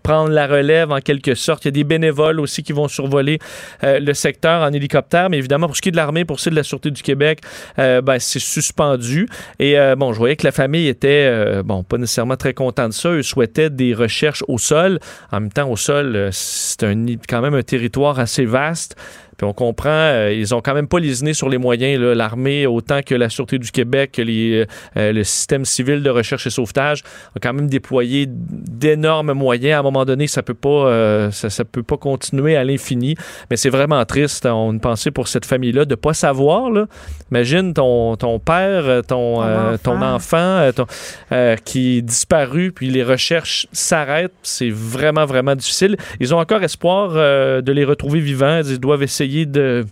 prendre 0.02 0.32
la 0.32 0.48
relève 0.48 0.92
en 0.92 1.00
quelque 1.00 1.34
sorte. 1.34 1.64
Il 1.64 1.68
y 1.68 1.70
a 1.70 1.72
des 1.72 1.84
bénévoles 1.84 2.40
aussi 2.40 2.62
qui 2.62 2.74
vont 2.74 2.88
survoler 2.88 3.40
le 3.82 4.14
secteur 4.14 4.62
en 4.62 4.74
hélicoptère. 4.74 5.30
Mais 5.30 5.38
évidemment, 5.38 5.68
pour 5.68 5.78
ce 5.78 5.82
qui 5.82 5.90
est 5.90 5.94
de 5.94 5.98
l'armée, 5.98 6.26
pour 6.26 6.40
ce 6.40 6.44
qui 6.44 6.50
est 6.50 6.52
de 6.52 6.56
la 6.58 6.64
Sûreté 6.64 6.92
du 6.92 7.02
Québec, 7.02 7.40
euh, 7.80 8.02
ben, 8.02 8.20
c'est 8.20 8.40
suspendu. 8.40 9.28
Et 9.60 9.76
bon, 9.98 10.12
je 10.12 10.18
voyais 10.18 10.36
que 10.36 10.46
la 10.46 10.52
famille 10.52 10.88
était, 10.88 11.62
bon, 11.64 11.84
pas 11.84 11.98
nécessairement 11.98 12.36
très 12.36 12.54
contente 12.54 12.90
de 12.90 12.94
ça. 12.94 13.10
Eux 13.10 13.24
souhaitaient 13.24 13.70
des 13.70 13.94
recherches 13.94 14.44
au 14.48 14.58
sol. 14.58 15.00
En 15.32 15.40
même 15.40 15.52
temps, 15.52 15.70
au 15.70 15.78
sol, 15.78 16.30
c'est 16.32 16.84
un, 16.84 17.06
quand 17.28 17.42
même 17.42 17.56
un 17.56 17.64
territoire 17.64 18.20
assez 18.20 18.46
vaste. 18.46 18.96
Puis 19.38 19.46
on 19.48 19.54
comprend, 19.54 19.90
euh, 19.90 20.32
ils 20.34 20.54
ont 20.54 20.62
quand 20.62 20.74
même 20.74 20.88
pas 20.88 21.00
lésiné 21.00 21.34
sur 21.34 21.50
les 21.50 21.58
moyens, 21.58 22.00
l'armée 22.00 22.66
autant 22.68 23.02
que 23.02 23.16
la 23.16 23.30
Sûreté 23.30 23.58
du 23.60 23.72
Québec, 23.72 24.12
que 24.14 24.22
les, 24.22 24.66
euh, 24.98 25.12
le 25.12 25.24
système 25.24 25.66
civil 25.66 26.04
de 26.04 26.10
recherche 26.10 26.46
et 26.48 26.50
sauvetage 26.50 27.02
ont 27.36 27.40
quand 27.42 27.54
même 27.54 27.68
déployé 27.68 28.26
d'énormes 28.30 29.34
moyens. 29.34 29.76
À 29.76 29.80
un 29.80 29.84
moment 29.84 30.06
donné, 30.06 30.28
ça 30.28 30.44
peut 30.44 30.54
pas, 30.54 30.70
euh, 30.70 31.32
ça, 31.32 31.50
ça 31.50 31.66
peut 31.66 31.84
pas 31.84 31.98
continuer 31.98 32.56
à 32.56 32.64
l'infini. 32.64 33.16
Mais 33.50 33.58
c'est 33.58 33.70
vraiment 33.70 34.04
triste. 34.06 34.46
On 34.46 34.72
une 34.72 34.80
pensée 34.80 35.12
pour 35.12 35.28
cette 35.28 35.46
famille-là 35.46 35.86
de 35.86 35.96
pas 35.96 36.14
savoir. 36.14 36.70
Là. 36.72 36.86
Imagine 37.32 37.74
ton, 37.74 38.16
ton 38.16 38.40
père, 38.40 38.86
euh, 38.86 39.02
ton, 39.02 39.36
Ton 39.84 40.02
euh, 40.02 40.16
enfant. 40.16 40.38
euh, 40.38 40.72
ton- 40.72 40.86
euh, 41.32 41.56
qui 41.64 41.98
est 41.98 42.02
disparu, 42.02 42.72
puis 42.72 42.90
les 42.90 43.04
recherches 43.04 43.68
s'arrêtent. 43.72 44.34
C'est 44.44 44.70
vraiment, 44.70 45.26
vraiment 45.26 45.56
difficile. 45.56 45.98
Ils 46.20 46.34
ont 46.34 46.40
encore 46.40 46.64
espoir 46.64 47.12
euh, 47.16 47.62
de 47.62 47.72
les 47.72 47.84
retrouver 47.86 48.20
vivants. 48.20 48.62
Ils 48.66 48.80
doivent 48.80 49.04
essayer 49.04 49.24
de, 49.46 49.86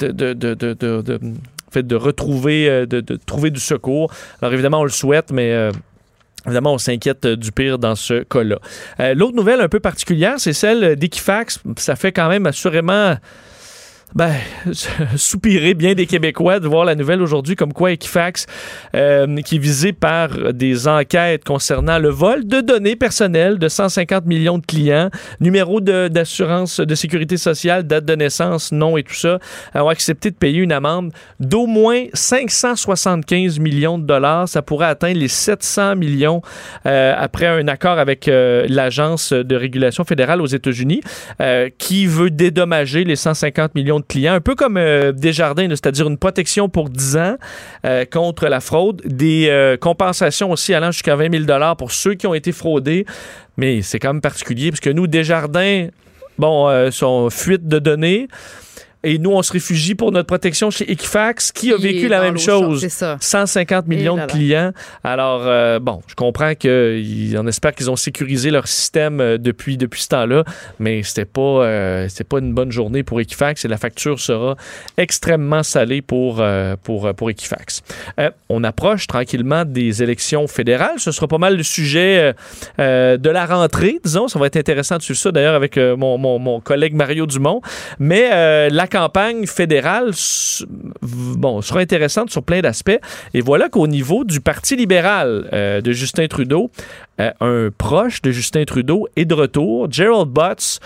de, 0.00 0.10
de, 0.10 0.32
de, 0.32 0.54
de- 1.82 1.96
retrouver, 1.96 2.68
euh, 2.68 2.86
de, 2.86 3.00
trouver 3.26 3.50
du 3.50 3.60
secours. 3.60 4.12
Alors 4.40 4.52
évidemment, 4.54 4.80
on 4.80 4.84
le 4.84 4.90
souhaite, 4.90 5.30
mais 5.32 5.52
euh, 5.52 5.72
Évidemment, 6.46 6.74
on 6.74 6.78
s'inquiète 6.78 7.26
du 7.26 7.52
pire 7.52 7.78
dans 7.78 7.94
ce 7.94 8.22
cas-là. 8.22 8.58
Euh, 9.00 9.14
L'autre 9.14 9.34
nouvelle 9.34 9.62
un 9.62 9.68
peu 9.68 9.80
particulière, 9.80 10.34
c'est 10.36 10.52
celle 10.52 10.94
d'Equifax. 10.96 11.60
Ça 11.78 11.96
fait 11.96 12.12
quand 12.12 12.28
même 12.28 12.44
assurément 12.44 13.16
ben, 14.14 14.32
soupirer 15.16 15.74
bien 15.74 15.94
des 15.94 16.06
Québécois 16.06 16.60
de 16.60 16.68
voir 16.68 16.84
la 16.84 16.94
nouvelle 16.94 17.20
aujourd'hui 17.20 17.56
comme 17.56 17.72
quoi 17.72 17.90
Equifax, 17.92 18.46
euh, 18.94 19.36
qui 19.42 19.56
est 19.56 19.58
visé 19.58 19.92
par 19.92 20.52
des 20.52 20.86
enquêtes 20.86 21.44
concernant 21.44 21.98
le 21.98 22.10
vol 22.10 22.46
de 22.46 22.60
données 22.60 22.94
personnelles 22.94 23.58
de 23.58 23.68
150 23.68 24.26
millions 24.26 24.58
de 24.58 24.66
clients, 24.66 25.10
numéro 25.40 25.80
d'assurance 25.80 26.78
de, 26.78 26.94
sécurité 26.94 27.36
sociale, 27.36 27.84
date 27.84 28.04
de 28.04 28.14
naissance, 28.14 28.70
nom 28.70 28.96
et 28.96 29.02
tout 29.02 29.14
ça, 29.14 29.38
ont 29.74 29.88
accepté 29.88 30.30
de 30.30 30.36
payer 30.36 30.60
une 30.60 30.72
amende 30.72 31.12
d'au 31.40 31.66
moins 31.66 32.04
575 32.14 33.58
millions 33.58 33.98
de 33.98 34.04
dollars. 34.04 34.48
Ça 34.48 34.62
pourrait 34.62 34.86
atteindre 34.86 35.18
les 35.18 35.28
700 35.28 35.96
millions 35.96 36.40
euh, 36.86 37.14
après 37.16 37.46
un 37.46 37.66
accord 37.66 37.98
avec 37.98 38.28
euh, 38.28 38.64
l'Agence 38.68 39.32
de 39.32 39.56
régulation 39.56 40.04
fédérale 40.04 40.40
aux 40.40 40.46
États-Unis 40.46 41.00
qui 41.78 42.06
veut 42.06 42.30
dédommager 42.30 43.04
les 43.04 43.16
150 43.16 43.74
millions 43.74 44.00
de 44.00 44.03
clients, 44.08 44.34
un 44.34 44.40
peu 44.40 44.54
comme 44.54 44.76
euh, 44.76 45.12
Desjardins, 45.12 45.68
c'est-à-dire 45.70 46.08
une 46.08 46.18
protection 46.18 46.68
pour 46.68 46.90
10 46.90 47.16
ans 47.16 47.36
euh, 47.84 48.04
contre 48.04 48.46
la 48.46 48.60
fraude, 48.60 49.02
des 49.04 49.48
euh, 49.48 49.76
compensations 49.76 50.50
aussi 50.50 50.74
allant 50.74 50.90
jusqu'à 50.90 51.16
20 51.16 51.32
000 51.32 51.44
dollars 51.44 51.76
pour 51.76 51.92
ceux 51.92 52.14
qui 52.14 52.26
ont 52.26 52.34
été 52.34 52.52
fraudés. 52.52 53.06
Mais 53.56 53.82
c'est 53.82 53.98
quand 53.98 54.12
même 54.12 54.20
particulier 54.20 54.70
parce 54.70 54.80
que 54.80 54.90
nous, 54.90 55.06
Desjardins, 55.06 55.88
bon, 56.38 56.68
euh, 56.68 56.90
sont 56.90 57.30
fuite 57.30 57.66
de 57.68 57.78
données. 57.78 58.28
Et 59.04 59.18
nous, 59.18 59.30
on 59.30 59.42
se 59.42 59.52
réfugie 59.52 59.94
pour 59.94 60.12
notre 60.12 60.26
protection 60.26 60.70
chez 60.70 60.90
Equifax, 60.90 61.52
qui 61.52 61.72
a 61.72 61.76
vécu 61.76 62.08
la 62.08 62.20
même 62.20 62.38
chose. 62.38 62.80
c'est 62.80 62.88
ça. 62.88 63.16
150 63.20 63.86
millions 63.86 64.16
là 64.16 64.26
de 64.26 64.28
là. 64.28 64.34
clients. 64.34 64.72
Alors, 65.02 65.42
euh, 65.46 65.78
bon, 65.78 66.00
je 66.06 66.14
comprends 66.14 66.54
qu'on 66.54 67.46
espère 67.46 67.74
qu'ils 67.74 67.90
ont 67.90 67.96
sécurisé 67.96 68.50
leur 68.50 68.66
système 68.66 69.20
euh, 69.20 69.38
depuis, 69.38 69.76
depuis 69.76 70.02
ce 70.02 70.08
temps-là, 70.08 70.44
mais 70.78 71.02
c'était 71.02 71.24
pas, 71.24 71.40
euh, 71.40 72.08
c'était 72.08 72.24
pas 72.24 72.38
une 72.38 72.52
bonne 72.54 72.70
journée 72.72 73.02
pour 73.02 73.20
Equifax 73.20 73.64
et 73.64 73.68
la 73.68 73.76
facture 73.76 74.18
sera 74.20 74.56
extrêmement 74.96 75.62
salée 75.62 76.02
pour, 76.02 76.38
euh, 76.40 76.76
pour, 76.82 77.12
pour 77.14 77.30
Equifax. 77.30 77.82
On 78.48 78.64
approche 78.64 79.06
tranquillement 79.06 79.64
des 79.64 80.02
élections 80.02 80.46
fédérales. 80.46 80.98
Ce 80.98 81.12
sera 81.12 81.26
pas 81.28 81.38
mal 81.38 81.56
le 81.56 81.62
sujet 81.62 82.32
de 82.78 83.28
la 83.30 83.46
rentrée, 83.46 84.00
disons. 84.04 84.28
Ça 84.28 84.38
va 84.38 84.46
être 84.46 84.56
intéressant 84.56 84.96
de 84.96 85.02
suivre 85.02 85.18
ça 85.18 85.32
d'ailleurs 85.32 85.54
avec 85.54 85.76
mon, 85.76 86.18
mon, 86.18 86.38
mon 86.38 86.60
collègue 86.60 86.94
Mario 86.94 87.26
Dumont. 87.26 87.60
Mais 87.98 88.68
la 88.70 88.86
campagne 88.94 89.44
fédérale 89.48 90.12
bon, 91.02 91.62
sera 91.62 91.80
intéressante 91.80 92.30
sur 92.30 92.44
plein 92.44 92.60
d'aspects. 92.60 93.00
Et 93.34 93.40
voilà 93.40 93.68
qu'au 93.68 93.88
niveau 93.88 94.22
du 94.22 94.40
Parti 94.40 94.76
libéral 94.76 95.48
euh, 95.52 95.80
de 95.80 95.90
Justin 95.90 96.28
Trudeau, 96.28 96.70
euh, 97.20 97.32
un 97.40 97.70
proche 97.76 98.22
de 98.22 98.30
Justin 98.30 98.64
Trudeau 98.64 99.08
est 99.16 99.24
de 99.24 99.34
retour, 99.34 99.90
Gerald 99.90 100.28
Butts, 100.28 100.78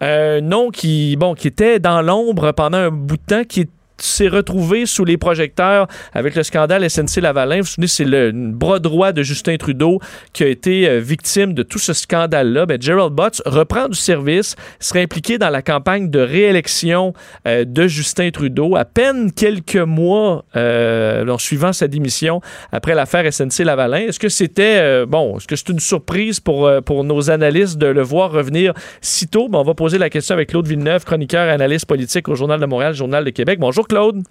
un 0.00 0.40
nom 0.40 0.70
qui, 0.70 1.14
bon, 1.16 1.34
qui 1.34 1.46
était 1.46 1.78
dans 1.78 2.02
l'ombre 2.02 2.50
pendant 2.50 2.78
un 2.78 2.90
bout 2.90 3.16
de 3.16 3.22
temps, 3.22 3.44
qui 3.44 3.60
est 3.60 3.70
s'est 4.04 4.28
retrouvé 4.28 4.86
sous 4.86 5.04
les 5.04 5.16
projecteurs 5.16 5.86
avec 6.12 6.34
le 6.34 6.42
scandale 6.42 6.88
SNC 6.88 7.20
Lavalin. 7.20 7.56
Vous 7.56 7.62
vous 7.62 7.68
souvenez, 7.68 7.86
c'est 7.86 8.04
le 8.04 8.32
bras 8.32 8.78
droit 8.78 9.12
de 9.12 9.22
Justin 9.22 9.56
Trudeau 9.56 10.00
qui 10.32 10.44
a 10.44 10.48
été 10.48 10.88
euh, 10.88 10.98
victime 10.98 11.54
de 11.54 11.62
tout 11.62 11.78
ce 11.78 11.92
scandale-là. 11.92 12.66
Ben, 12.66 12.80
Gerald 12.80 13.12
Butts 13.12 13.42
reprend 13.46 13.88
du 13.88 13.96
service, 13.96 14.56
sera 14.80 15.00
impliqué 15.00 15.38
dans 15.38 15.50
la 15.50 15.62
campagne 15.62 16.10
de 16.10 16.20
réélection 16.20 17.14
euh, 17.46 17.64
de 17.64 17.86
Justin 17.86 18.30
Trudeau 18.30 18.76
à 18.76 18.84
peine 18.84 19.32
quelques 19.32 19.76
mois 19.76 20.44
euh, 20.56 21.26
en 21.28 21.38
suivant 21.38 21.72
sa 21.72 21.88
démission 21.88 22.40
après 22.72 22.94
l'affaire 22.94 23.30
SNC 23.32 23.64
Lavalin. 23.64 24.08
Est-ce 24.08 24.18
que 24.18 24.28
c'était 24.28 24.78
euh, 24.80 25.06
bon 25.06 25.36
Est-ce 25.36 25.46
que 25.46 25.56
c'est 25.56 25.68
une 25.68 25.80
surprise 25.80 26.40
pour 26.40 26.66
euh, 26.66 26.80
pour 26.80 27.04
nos 27.04 27.30
analystes 27.30 27.78
de 27.78 27.86
le 27.86 28.02
voir 28.02 28.30
revenir 28.30 28.72
si 29.00 29.28
tôt? 29.28 29.48
Ben, 29.48 29.58
On 29.58 29.62
va 29.62 29.74
poser 29.74 29.98
la 29.98 30.10
question 30.10 30.34
avec 30.34 30.50
Claude 30.50 30.66
Villeneuve, 30.66 31.04
chroniqueur 31.04 31.46
et 31.46 31.50
analyste 31.50 31.86
politique 31.86 32.28
au 32.28 32.34
Journal 32.34 32.60
de 32.60 32.66
Montréal, 32.66 32.94
Journal 32.94 33.24
de 33.24 33.30
Québec. 33.30 33.58
Bonjour 33.60 33.86
Claude? 33.92 34.22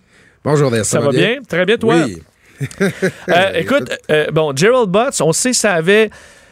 Bonjour, 0.44 0.72
Des, 0.72 0.84
Ça, 0.84 1.00
va 1.00 1.12
bien? 1.12 1.38
Très 1.48 1.66
bien, 1.66 1.78
toi? 1.78 1.96
Oui. 2.04 2.22
Euh, 3.30 3.54
écoute, 3.56 3.92
euh, 4.12 4.28
bon, 4.32 4.56
Gerald 4.56 4.90
Butts, 4.90 5.20
on 5.22 5.34
sait 5.34 5.54
ça 5.54 5.74
avait. 5.74 6.12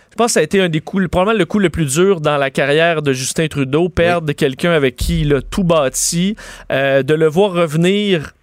Je 0.10 0.16
pense 0.16 0.28
que 0.28 0.32
ça 0.34 0.40
a 0.40 0.44
été 0.44 0.60
un 0.60 0.68
des 0.68 0.82
coups, 0.82 1.08
probablement 1.08 1.38
le 1.38 1.46
coup 1.46 1.60
le 1.60 1.70
plus 1.70 1.86
dur 1.86 2.20
dans 2.20 2.38
la 2.38 2.50
carrière 2.50 3.04
de 3.04 3.14
Justin 3.14 3.48
Trudeau, 3.48 3.90
perdre 3.90 4.32
quelqu'un 4.34 4.72
avec 4.72 4.96
qui 4.96 5.22
il 5.22 5.36
a 5.36 5.42
tout 5.44 5.64
bâti, 5.64 6.36
euh, 6.72 7.04
de 7.04 7.14
le 7.14 7.28
voir 7.28 7.52
revenir 7.52 8.34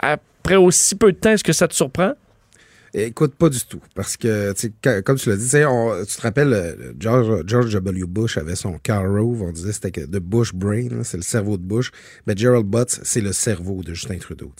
après 0.00 0.56
aussi 0.56 0.96
peu 0.96 1.12
de 1.12 1.16
temps, 1.16 1.30
est-ce 1.30 1.44
que 1.44 1.52
ça 1.52 1.68
te 1.68 1.74
surprend? 1.74 2.14
Écoute, 2.94 3.34
pas 3.36 3.48
du 3.48 3.58
tout. 3.64 3.80
Parce 3.94 4.18
que, 4.18 4.52
comme 5.00 5.16
tu 5.16 5.30
l'as 5.30 5.36
dit, 5.36 5.64
on- 5.66 6.04
tu 6.04 6.14
te 6.14 6.20
rappelles, 6.20 6.52
euh, 6.52 6.92
George, 7.00 7.42
George 7.46 7.72
W. 7.72 8.04
Bush 8.06 8.36
avait 8.36 8.54
son 8.54 8.78
car 8.82 9.02
Rove, 9.02 9.40
on 9.40 9.50
disait 9.50 9.72
c'était 9.72 10.06
de 10.06 10.18
Bush 10.18 10.52
Brain, 10.52 11.02
c'est 11.02 11.16
le 11.16 11.22
cerveau 11.22 11.56
de 11.56 11.62
Bush. 11.62 11.90
Mais 12.26 12.34
Gerald 12.36 12.66
Butts, 12.66 13.00
c'est 13.02 13.22
le 13.22 13.32
cerveau 13.32 13.82
de 13.82 13.94
Justin 13.94 14.18
Trudeau. 14.18 14.52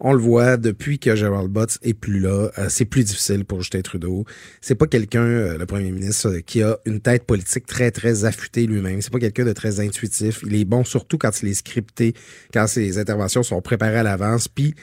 On 0.00 0.12
le 0.12 0.18
voit, 0.18 0.56
depuis 0.56 0.98
que 0.98 1.14
Gerald 1.14 1.48
Butts 1.52 1.78
est 1.82 1.94
plus 1.94 2.18
là, 2.18 2.50
euh, 2.58 2.66
c'est 2.68 2.84
plus 2.84 3.04
difficile 3.04 3.44
pour 3.44 3.60
Justin 3.60 3.82
Trudeau. 3.82 4.24
C'est 4.60 4.74
pas 4.74 4.88
quelqu'un, 4.88 5.22
euh, 5.22 5.56
le 5.56 5.66
premier 5.66 5.92
ministre, 5.92 6.38
qui 6.38 6.62
a 6.64 6.78
une 6.84 7.00
tête 7.00 7.24
politique 7.24 7.66
très, 7.66 7.92
très 7.92 8.24
affûtée 8.24 8.66
lui-même. 8.66 9.00
C'est 9.02 9.12
pas 9.12 9.20
quelqu'un 9.20 9.44
de 9.44 9.52
très 9.52 9.78
intuitif. 9.78 10.40
Il 10.44 10.56
est 10.56 10.64
bon 10.64 10.82
surtout 10.82 11.16
quand 11.16 11.42
il 11.42 11.48
est 11.50 11.54
scripté, 11.54 12.14
quand 12.52 12.66
ses 12.66 12.98
interventions 12.98 13.44
sont 13.44 13.60
préparées 13.62 13.98
à 13.98 14.02
l'avance. 14.02 14.48
Puis, 14.48 14.74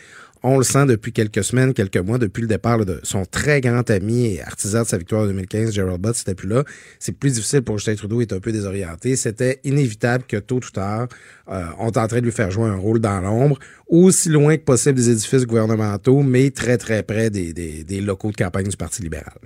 on 0.44 0.58
le 0.58 0.64
sent 0.64 0.86
depuis 0.86 1.14
quelques 1.14 1.44
semaines, 1.44 1.74
quelques 1.74 1.98
mois, 1.98 2.18
depuis 2.18 2.42
le 2.42 2.48
départ 2.48 2.86
de 2.86 3.00
son 3.04 3.26
très 3.26 3.62
grand 3.62 3.90
ami 3.90 4.36
et 4.36 4.42
artisan 4.42 4.84
de 4.84 4.88
sa 4.88 4.98
victoire 4.98 5.24
en 5.24 5.28
2015, 5.28 5.72
Gerald 5.72 6.02
Butts, 6.02 6.16
c'était 6.16 6.36
plus 6.36 6.50
là. 6.50 6.64
C'est 7.00 7.14
plus 7.14 7.34
difficile 7.34 7.62
pour 7.62 7.78
Justin 7.78 7.96
Trudeau, 7.96 8.20
il 8.20 8.24
est 8.24 8.34
un 8.34 8.40
peu 8.40 8.52
désorienté. 8.52 9.16
C'était 9.16 9.62
inévitable 9.64 10.26
que 10.28 10.38
tôt 10.38 10.58
ou 10.58 10.72
tard, 10.72 11.08
euh, 11.50 11.66
on 11.80 11.92
tenterait 11.92 12.20
de 12.20 12.26
lui 12.26 12.34
faire 12.34 12.52
jouer 12.52 12.68
un 12.68 12.76
rôle 12.76 13.00
dans 13.00 13.22
l'ombre, 13.22 13.58
aussi 13.88 14.30
loin 14.30 14.58
que 14.58 14.64
possible 14.64 14.96
des 14.96 15.10
édifices 15.10 15.46
gouvernementaux, 15.46 16.22
mais 16.22 16.52
très 16.52 16.78
très 16.78 17.04
près 17.04 17.30
des 17.30 18.02
locaux 18.02 18.32
de 18.32 18.36
campagne 18.36 18.68
du 18.68 18.78
Parti 18.78 19.02
libéral. 19.02 19.40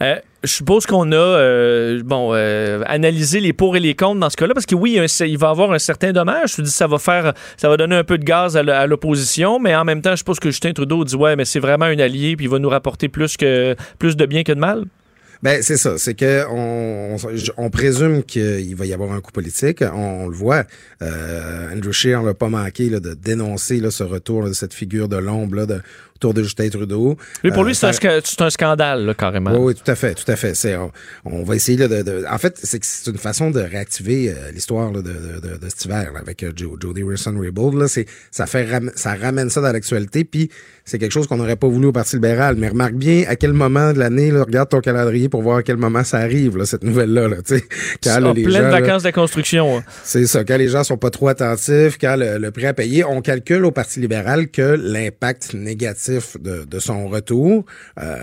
Euh, 0.00 0.16
je 0.42 0.50
suppose 0.50 0.86
qu'on 0.86 1.12
a 1.12 1.16
euh, 1.16 2.02
euh, 2.10 2.82
analysé 2.86 3.40
les 3.40 3.52
pour 3.52 3.76
et 3.76 3.80
les 3.80 3.94
contre 3.94 4.20
dans 4.20 4.30
ce 4.30 4.36
cas-là 4.36 4.54
parce 4.54 4.66
que 4.66 4.74
oui, 4.74 4.98
il, 4.98 5.28
il 5.28 5.38
va 5.38 5.50
avoir 5.50 5.72
un 5.72 5.78
certain 5.78 6.12
dommage. 6.12 6.56
Je 6.56 6.62
dis 6.62 6.70
ça 6.70 6.86
va 6.86 6.98
faire 6.98 7.34
ça 7.56 7.68
va 7.68 7.76
donner 7.76 7.96
un 7.96 8.04
peu 8.04 8.18
de 8.18 8.24
gaz 8.24 8.56
à 8.56 8.86
l'opposition, 8.86 9.60
mais 9.60 9.74
en 9.76 9.84
même 9.84 10.02
temps, 10.02 10.12
je 10.12 10.16
suppose 10.16 10.40
que 10.40 10.50
Justin 10.50 10.72
Trudeau 10.72 11.04
dit 11.04 11.16
ouais, 11.16 11.36
mais 11.36 11.44
c'est 11.44 11.60
vraiment 11.60 11.84
un 11.84 11.98
allié 11.98 12.36
puis 12.36 12.46
il 12.46 12.50
va 12.50 12.58
nous 12.58 12.68
rapporter 12.68 13.08
plus 13.08 13.36
de 13.36 14.26
bien 14.26 14.42
que 14.42 14.52
de 14.52 14.60
mal. 14.60 14.84
Ben 15.42 15.60
c'est 15.60 15.76
ça, 15.76 15.98
c'est 15.98 16.14
que 16.14 16.44
on, 16.48 17.70
présume 17.70 18.22
qu'il 18.22 18.76
va 18.76 18.86
y 18.86 18.92
avoir 18.92 19.10
un 19.10 19.20
coup 19.20 19.32
politique. 19.32 19.82
On, 19.82 20.28
le 20.28 20.36
voit. 20.36 20.62
Andrew 21.00 21.90
Scheer 21.90 22.22
n'a 22.22 22.32
pas 22.32 22.48
manqué 22.48 22.90
de 22.90 23.14
dénoncer 23.14 23.82
ce 23.90 24.04
retour 24.04 24.44
de 24.44 24.52
cette 24.52 24.72
figure 24.72 25.08
de 25.08 25.16
l'ombre 25.16 25.66
autour 26.22 26.34
de 26.34 26.42
Justin 26.42 26.68
Trudeau. 26.68 27.16
Pour 27.42 27.62
Euh, 27.62 27.66
lui, 27.66 27.74
c'est 27.74 27.86
un, 27.88 28.50
scandale 28.50 29.04
là, 29.06 29.14
carrément. 29.14 29.50
Oui, 29.52 29.58
oui, 29.58 29.74
tout 29.74 29.90
à 29.90 29.94
fait, 29.96 30.14
tout 30.14 30.30
à 30.30 30.36
fait. 30.36 30.54
On, 30.76 30.90
on 31.24 31.42
va 31.42 31.56
essayer 31.56 31.76
là, 31.78 31.88
de, 31.88 32.02
de- 32.02 32.24
En 32.30 32.38
fait, 32.38 32.58
c'est 32.62 32.80
une 33.08 33.18
façon 33.18 33.50
de 33.50 33.60
réactiver 33.60 34.30
euh, 34.30 34.50
l'histoire 34.52 34.92
de, 34.92 35.00
de, 35.02 35.68
cet 35.68 35.84
hiver 35.86 36.12
là, 36.12 36.20
avec 36.20 36.42
euh, 36.42 36.52
Joe, 36.54 36.72
Jody 36.80 37.02
Wilson-Raybould. 37.02 37.74
Là, 37.74 37.88
c'est, 37.88 38.06
ça 38.30 38.46
fait 38.46 38.64
ram- 38.70 38.92
ça 38.94 39.14
ramène 39.14 39.50
ça 39.50 39.60
dans 39.60 39.72
l'actualité. 39.72 40.24
Puis 40.24 40.50
c'est 40.84 40.98
quelque 40.98 41.12
chose 41.12 41.26
qu'on 41.26 41.36
n'aurait 41.36 41.56
pas 41.56 41.68
voulu 41.68 41.86
au 41.88 41.92
Parti 41.92 42.16
libéral. 42.16 42.54
Mais 42.56 42.68
remarque 42.68 42.94
bien 42.94 43.24
à 43.28 43.34
quel 43.36 43.52
moment 43.52 43.92
de 43.92 43.98
l'année, 43.98 44.30
regarde 44.32 44.68
ton 44.68 44.80
calendrier 44.80 45.28
pour 45.28 45.42
voir 45.42 45.58
à 45.58 45.62
quel 45.62 45.76
moment 45.76 46.04
ça 46.04 46.18
arrive 46.18 46.56
là, 46.56 46.64
cette 46.66 46.84
nouvelle-là. 46.84 47.28
Là, 47.28 47.36
quand 48.02 48.22
En 48.24 48.32
les 48.32 48.42
pleine 48.44 48.62
gens, 48.64 48.70
vacances 48.70 49.02
de 49.02 49.10
construction. 49.10 49.78
hein. 49.78 49.82
c'est 50.04 50.26
ça. 50.26 50.44
Quand 50.44 50.56
les 50.56 50.68
gens 50.68 50.84
sont 50.84 50.98
pas 50.98 51.10
trop 51.10 51.28
attentifs, 51.28 51.98
quand 52.00 52.16
le, 52.16 52.38
le 52.38 52.50
prêt 52.50 52.66
à 52.66 52.74
payer, 52.74 53.04
on 53.04 53.20
calcule 53.22 53.64
au 53.64 53.70
Parti 53.70 54.00
libéral 54.00 54.48
que 54.48 54.76
l'impact 54.80 55.54
négatif 55.54 56.11
de, 56.40 56.64
de 56.64 56.78
son 56.78 57.08
retour. 57.08 57.64
euh, 58.00 58.16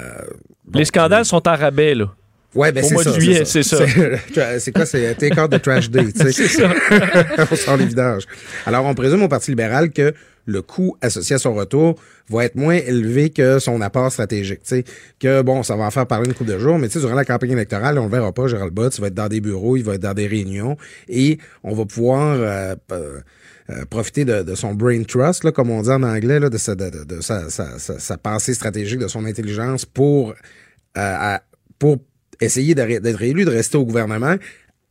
bon, 0.65 0.79
les 0.79 0.85
scandales 0.85 1.25
sont 1.25 1.47
en 1.47 1.55
rabais 1.55 1.95
là. 1.95 2.13
Ouais, 2.55 2.71
ben 2.71 2.83
Au 2.83 2.87
c'est 2.87 2.93
mois 2.95 3.03
de 3.03 3.09
ça, 3.09 3.19
juillet, 3.19 3.45
c'est 3.45 3.61
ça. 3.61 3.77
C'est 4.33 4.59
c'est 4.59 4.71
quoi? 4.71 4.85
C'est 4.87 5.13
take 5.15 5.39
out 5.39 5.51
the 5.51 5.61
trash 5.61 5.89
day, 5.91 6.11
tu 6.11 6.19
sais. 6.19 6.31
C'est 6.31 6.47
ça. 6.47 6.71
on 7.51 7.55
sort 7.55 7.77
les 7.77 7.85
vidanges. 7.85 8.23
Alors, 8.65 8.85
on 8.85 8.95
présume 8.95 9.21
au 9.21 9.27
Parti 9.27 9.51
libéral 9.51 9.91
que 9.91 10.15
le 10.45 10.63
coût 10.63 10.97
associé 10.99 11.35
à 11.35 11.39
son 11.39 11.53
retour 11.53 11.93
va 12.27 12.45
être 12.45 12.55
moins 12.55 12.73
élevé 12.73 13.29
que 13.29 13.59
son 13.59 13.81
apport 13.81 14.11
stratégique. 14.11 14.61
Tu 14.63 14.77
sais, 14.77 14.83
que 15.19 15.43
bon, 15.43 15.61
ça 15.61 15.75
va 15.75 15.83
en 15.83 15.91
faire 15.91 16.07
parler 16.07 16.27
une 16.27 16.33
couple 16.33 16.49
de 16.49 16.57
jours, 16.57 16.79
mais 16.79 16.87
tu 16.87 16.93
sais, 16.93 16.99
durant 17.01 17.13
la 17.13 17.23
campagne 17.23 17.51
électorale, 17.51 17.99
on 17.99 18.05
le 18.05 18.11
verra 18.11 18.31
pas, 18.31 18.47
Gérald 18.47 18.73
Butts, 18.73 18.97
il 18.97 19.01
va 19.01 19.07
être 19.07 19.13
dans 19.13 19.27
des 19.27 19.41
bureaux, 19.41 19.77
il 19.77 19.83
va 19.83 19.93
être 19.93 20.01
dans 20.01 20.15
des 20.15 20.25
réunions, 20.25 20.75
et 21.07 21.37
on 21.63 21.75
va 21.75 21.85
pouvoir 21.85 22.35
euh, 22.39 22.75
euh, 23.69 23.85
profiter 23.85 24.25
de, 24.25 24.55
son 24.55 24.73
brain 24.73 25.03
trust, 25.03 25.43
là, 25.43 25.51
comme 25.51 25.69
on 25.69 25.81
dit 25.81 25.89
en 25.89 26.03
anglais, 26.03 26.39
de, 26.39 26.57
sa, 26.57 28.17
pensée 28.17 28.53
stratégique, 28.53 28.99
de 28.99 29.07
son 29.07 29.25
intelligence 29.25 29.85
pour, 29.85 30.33
euh, 30.97 31.37
essayer 32.41 32.73
d'être 32.75 33.17
réélu, 33.17 33.45
de 33.45 33.51
rester 33.51 33.77
au 33.77 33.85
gouvernement 33.85 34.35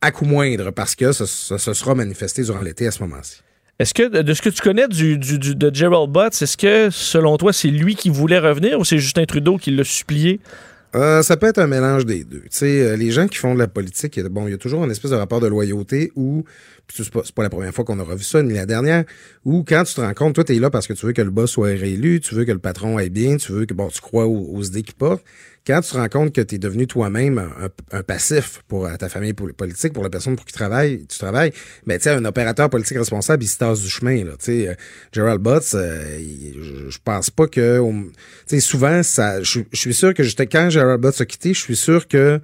à 0.01 0.11
coût 0.11 0.25
moindre, 0.25 0.71
parce 0.71 0.95
que 0.95 1.11
ça, 1.11 1.25
ça- 1.25 1.57
ça 1.57 1.73
sera 1.73 1.93
manifesté 1.93 2.43
durant 2.43 2.61
l'été 2.61 2.87
à 2.87 2.91
ce 2.91 3.03
moment-ci. 3.03 3.41
Est-ce 3.79 3.93
que 3.93 4.21
de 4.21 4.33
ce 4.33 4.41
que 4.41 4.49
tu 4.49 4.61
connais 4.61 4.87
de 4.89 5.71
Gerald 5.73 6.11
Butts, 6.11 6.41
est-ce 6.41 6.57
que 6.57 6.89
selon 6.89 7.37
toi 7.37 7.53
c'est 7.53 7.69
lui 7.69 7.95
qui 7.95 8.09
voulait 8.09 8.39
revenir 8.39 8.77
ou 8.77 8.83
c'est 8.83 8.97
Justin 8.97 9.23
Trudeau 9.23 9.57
qui 9.57 9.71
l'a 9.71 9.85
supplié? 9.85 10.41
Euh, 10.95 11.21
ça 11.21 11.37
peut 11.37 11.45
être 11.45 11.59
un 11.59 11.67
mélange 11.67 12.05
des 12.05 12.23
deux. 12.23 12.41
Tu 12.41 12.47
sais, 12.49 12.81
euh, 12.81 12.95
les 12.95 13.11
gens 13.11 13.27
qui 13.27 13.37
font 13.37 13.53
de 13.53 13.59
la 13.59 13.67
politique, 13.67 14.19
bon, 14.21 14.47
il 14.47 14.51
y 14.51 14.53
a 14.55 14.57
toujours 14.57 14.83
une 14.83 14.89
espèce 14.89 15.11
de 15.11 15.15
rapport 15.15 15.39
de 15.39 15.45
loyauté 15.45 16.11
où 16.15 16.43
c'est 16.91 17.07
pas, 17.11 17.21
pas 17.35 17.43
la 17.43 17.49
première 17.51 17.73
fois 17.73 17.85
qu'on 17.85 17.99
a 17.99 18.03
revu 18.03 18.23
ça, 18.23 18.41
ni 18.41 18.53
la 18.53 18.65
dernière, 18.65 19.03
où 19.45 19.63
quand 19.63 19.83
tu 19.83 19.93
te 19.93 20.01
rends 20.01 20.13
compte, 20.15 20.33
toi, 20.33 20.43
t'es 20.43 20.57
là 20.57 20.71
parce 20.71 20.87
que 20.87 20.93
tu 20.93 21.05
veux 21.05 21.13
que 21.13 21.21
le 21.21 21.29
boss 21.29 21.51
soit 21.51 21.67
réélu, 21.67 22.19
tu 22.21 22.33
veux 22.33 22.43
que 22.43 22.51
le 22.51 22.57
patron 22.57 22.97
aille 22.97 23.11
bien, 23.11 23.37
tu 23.37 23.51
veux 23.51 23.67
que, 23.67 23.75
bon, 23.75 23.89
tu 23.89 24.01
crois 24.01 24.25
aux, 24.25 24.49
aux 24.55 24.63
idées 24.63 24.81
qu'il 24.81 24.95
porte. 24.95 25.23
Quand 25.65 25.81
tu 25.81 25.91
te 25.91 25.97
rends 25.97 26.09
compte 26.09 26.33
que 26.33 26.41
tu 26.41 26.55
es 26.55 26.57
devenu 26.57 26.87
toi-même 26.87 27.37
un, 27.37 27.69
un 27.97 28.03
passif 28.03 28.61
pour 28.67 28.85
euh, 28.85 28.95
ta 28.95 29.09
famille 29.09 29.33
politique, 29.33 29.93
pour 29.93 30.03
la 30.03 30.09
personne 30.09 30.35
pour 30.35 30.45
qui 30.45 30.53
tu 30.53 30.57
travailles, 30.57 31.05
tu 31.07 31.17
travailles, 31.17 31.51
ben, 31.85 31.97
tu 31.97 32.03
sais, 32.03 32.09
un 32.11 32.25
opérateur 32.25 32.69
politique 32.69 32.97
responsable, 32.97 33.43
il 33.43 33.47
se 33.47 33.57
tasse 33.57 33.81
du 33.81 33.89
chemin, 33.89 34.23
là. 34.23 34.31
Euh, 34.47 34.73
Gerald 35.11 35.41
Butts, 35.41 35.75
euh, 35.75 36.19
je, 36.89 36.97
pense 37.03 37.29
pas 37.29 37.47
que, 37.47 37.79
tu 37.79 38.11
sais, 38.47 38.59
souvent, 38.59 39.03
ça, 39.03 39.41
je, 39.43 39.61
suis 39.73 39.93
sûr 39.93 40.13
que 40.13 40.23
j'étais, 40.23 40.47
quand 40.47 40.69
Gerald 40.69 41.01
Butts 41.01 41.21
a 41.21 41.25
quitté, 41.25 41.53
je 41.53 41.59
suis 41.59 41.75
sûr 41.75 42.07
que 42.07 42.41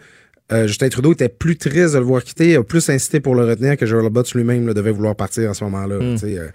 euh, 0.51 0.67
Justin 0.67 0.89
Trudeau 0.89 1.13
était 1.13 1.29
plus 1.29 1.57
triste 1.57 1.95
de 1.95 1.99
le 1.99 2.05
voir 2.05 2.23
quitter, 2.23 2.55
a 2.55 2.63
plus 2.63 2.87
incité 2.89 3.19
pour 3.19 3.33
le 3.33 3.45
retenir 3.45 3.77
que 3.77 3.87
Gerald 3.87 4.13
Butts 4.13 4.35
lui-même 4.35 4.71
devait 4.73 4.91
vouloir 4.91 5.15
partir 5.15 5.49
en 5.49 5.55
ce 5.55 5.63
moment-là. 5.63 5.95
euh, 5.95 6.49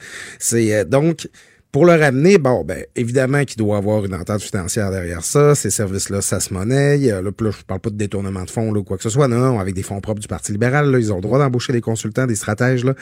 euh, 0.52 0.84
donc 0.84 1.28
pour 1.72 1.86
le 1.86 1.92
ramener, 1.92 2.38
bon, 2.38 2.64
ben 2.64 2.84
évidemment 2.96 3.44
qu'il 3.44 3.58
doit 3.58 3.76
avoir 3.76 4.04
une 4.04 4.14
entente 4.14 4.42
financière 4.42 4.90
derrière 4.90 5.22
ça. 5.22 5.54
Ces 5.54 5.70
services-là, 5.70 6.20
ça 6.20 6.40
se 6.40 6.52
monnaie. 6.52 6.98
Là, 6.98 7.22
là, 7.22 7.30
je 7.38 7.64
parle 7.64 7.80
pas 7.80 7.90
de 7.90 7.94
détournement 7.94 8.42
de 8.42 8.50
fonds 8.50 8.72
là, 8.72 8.80
ou 8.80 8.82
quoi 8.82 8.96
que 8.96 9.04
ce 9.04 9.10
soit. 9.10 9.28
Non, 9.28 9.38
non, 9.38 9.60
avec 9.60 9.74
des 9.74 9.84
fonds 9.84 10.00
propres 10.00 10.20
du 10.20 10.26
Parti 10.26 10.50
libéral, 10.50 10.90
là, 10.90 10.98
ils 10.98 11.12
ont 11.12 11.16
le 11.16 11.22
droit 11.22 11.38
d'embaucher 11.38 11.72
des 11.72 11.80
consultants, 11.80 12.26
des 12.26 12.34
stratèges. 12.34 12.84
Là. 12.84 12.94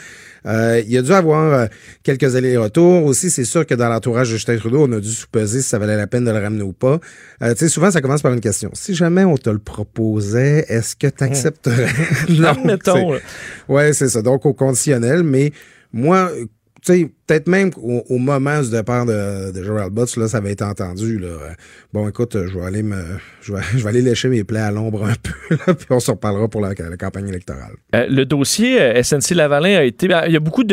Euh, 0.45 0.83
il 0.85 0.93
y 0.93 0.99
a 0.99 1.03
dû 1.03 1.13
avoir 1.13 1.53
euh, 1.55 1.67
quelques 2.03 2.37
allers-retours. 2.37 3.07
Aussi, 3.07 3.31
c'est 3.31 3.47
sûr 3.47 3.65
que 3.65 3.75
dans 3.75 3.89
l'entourage 3.89 4.29
de 4.29 4.35
Justin 4.35 4.59
Trudeau, 4.59 4.87
on 4.87 4.93
a 4.93 5.01
dû 5.01 5.11
supposer 5.11 5.63
si 5.63 5.69
ça 5.69 5.79
valait 5.79 5.97
la 5.97 6.07
peine 6.07 6.27
de 6.27 6.31
le 6.31 6.39
ramener 6.39 6.63
ou 6.63 6.75
pas. 6.75 7.01
Euh, 7.43 7.53
tu 7.55 7.61
sais, 7.61 7.69
souvent, 7.69 7.91
ça 7.91 8.03
commence 8.03 8.21
par 8.21 8.35
une 8.35 8.41
question. 8.41 8.71
Si 8.75 8.95
jamais 8.95 9.25
on 9.25 9.39
te 9.39 9.49
le 9.49 9.59
proposait, 9.59 10.67
est-ce 10.69 10.95
que 10.95 11.07
tu 11.07 11.25
accepterais? 11.25 11.89
Admettons, 12.47 13.13
là. 13.13 13.21
Ouais, 13.69 13.95
c'est 13.95 14.11
ça. 14.11 14.21
Donc, 14.21 14.45
au 14.45 14.53
conditionnel, 14.53 15.23
mais 15.23 15.53
moi, 15.93 16.31
peut-être 16.87 17.49
même 17.49 17.71
au, 17.77 18.03
au 18.09 18.19
moment 18.19 18.61
du 18.63 18.71
départ 18.71 19.05
de, 19.05 19.53
de 19.53 19.63
Gerald 19.65 19.93
Butts, 19.93 20.17
là, 20.17 20.29
ça 20.29 20.39
avait 20.39 20.53
été 20.53 20.65
entendu, 20.65 21.19
là. 21.19 21.27
euh, 21.29 21.49
Bon, 21.93 22.09
écoute, 22.09 22.37
euh, 22.37 22.47
je 22.51 22.59
vais 22.59 22.65
aller 22.65 22.83
me, 22.83 22.97
je 23.43 23.53
vais, 23.53 23.61
je 23.77 23.83
vais 23.83 23.89
aller 23.89 24.03
lécher 24.03 24.29
mes 24.29 24.45
plaies 24.45 24.61
à 24.61 24.71
l'ombre 24.71 25.05
un 25.05 25.15
peu, 25.23 25.57
là, 25.67 25.75
puis 25.75 25.87
on 25.91 26.01
s'en 26.01 26.13
reparlera 26.13 26.49
pour 26.49 26.61
la, 26.61 26.71
la 26.71 26.97
campagne 26.97 27.29
électorale. 27.29 27.73
Euh, 27.95 28.07
le 28.09 28.25
dossier 28.25 28.81
euh, 28.81 29.03
SNC-Lavalin 29.03 29.77
a 29.79 29.83
été. 29.85 30.09
ben, 30.09 30.23
Il 30.27 30.33
y 30.33 30.37
a 30.37 30.41
beaucoup 30.41 30.65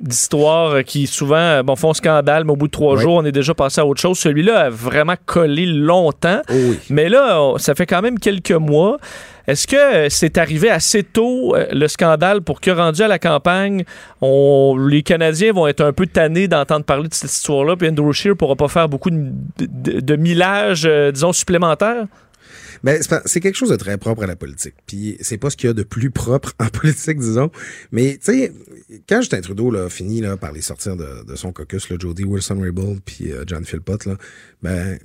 d'histoires 0.00 0.82
qui 0.84 1.06
souvent 1.06 1.62
bon, 1.64 1.76
font 1.76 1.94
scandale, 1.94 2.44
mais 2.44 2.52
au 2.52 2.56
bout 2.56 2.66
de 2.66 2.72
trois 2.72 2.96
jours, 2.96 3.14
on 3.14 3.24
est 3.24 3.32
déjà 3.32 3.54
passé 3.54 3.80
à 3.80 3.86
autre 3.86 4.00
chose. 4.00 4.18
Celui-là 4.18 4.58
a 4.66 4.70
vraiment 4.70 5.14
collé 5.26 5.66
longtemps. 5.66 6.40
Oh 6.50 6.52
oui. 6.54 6.78
Mais 6.90 7.08
là, 7.08 7.40
on- 7.40 7.58
ça 7.58 7.74
fait 7.74 7.86
quand 7.86 8.02
même 8.02 8.18
quelques 8.18 8.50
mois. 8.52 8.98
Est-ce 9.46 9.66
que 9.66 9.76
euh, 9.76 10.08
c'est 10.10 10.38
arrivé 10.38 10.70
assez 10.70 11.02
tôt, 11.02 11.54
euh, 11.54 11.66
le 11.70 11.86
scandale, 11.88 12.40
pour 12.40 12.60
que, 12.60 12.70
rendu 12.70 13.02
à 13.02 13.08
la 13.08 13.18
campagne, 13.18 13.84
les 14.22 15.02
Canadiens 15.02 15.52
vont 15.52 15.66
être 15.66 15.82
un 15.82 15.92
peu 15.92 16.06
tannés 16.06 16.48
d'entendre 16.48 16.84
parler 16.84 17.08
de 17.08 17.14
cette 17.14 17.30
histoire-là, 17.30 17.76
puis 17.76 17.88
Andrew 17.88 18.12
Scheer 18.12 18.36
pourra 18.36 18.56
pas 18.56 18.68
faire 18.68 18.88
beaucoup 18.88 19.10
de, 19.10 19.30
de, 19.58 20.86
euh, 20.86 21.12
disons, 21.12 21.32
supplémentaire? 21.32 22.06
Ben, 22.82 23.00
c'est 23.24 23.40
quelque 23.40 23.54
chose 23.54 23.70
de 23.70 23.76
très 23.76 23.96
propre 23.96 24.24
à 24.24 24.26
la 24.26 24.36
politique. 24.36 24.74
Puis 24.86 25.16
c'est 25.20 25.38
pas 25.38 25.48
ce 25.48 25.56
qu'il 25.56 25.68
y 25.68 25.70
a 25.70 25.74
de 25.74 25.84
plus 25.84 26.10
propre 26.10 26.52
en 26.58 26.68
politique, 26.80 27.18
disons. 27.18 27.50
Mais 27.92 28.18
tu 28.22 28.32
sais, 28.32 28.52
quand 29.08 29.22
Justin 29.22 29.40
Trudeau 29.40 29.70
là, 29.70 29.84
a 29.84 29.88
fini 29.88 30.20
là, 30.20 30.36
par 30.36 30.52
les 30.52 30.60
sortir 30.60 30.96
de, 30.96 31.34
son 31.34 31.52
caucus, 31.52 31.88
là, 31.88 31.96
Jody 31.98 32.24
Wilson-Raybould 32.24 33.00
puis 33.04 33.32
John 33.46 33.64
Philpott, 33.64 34.04
là, 34.04 34.16
ben, 34.62 34.98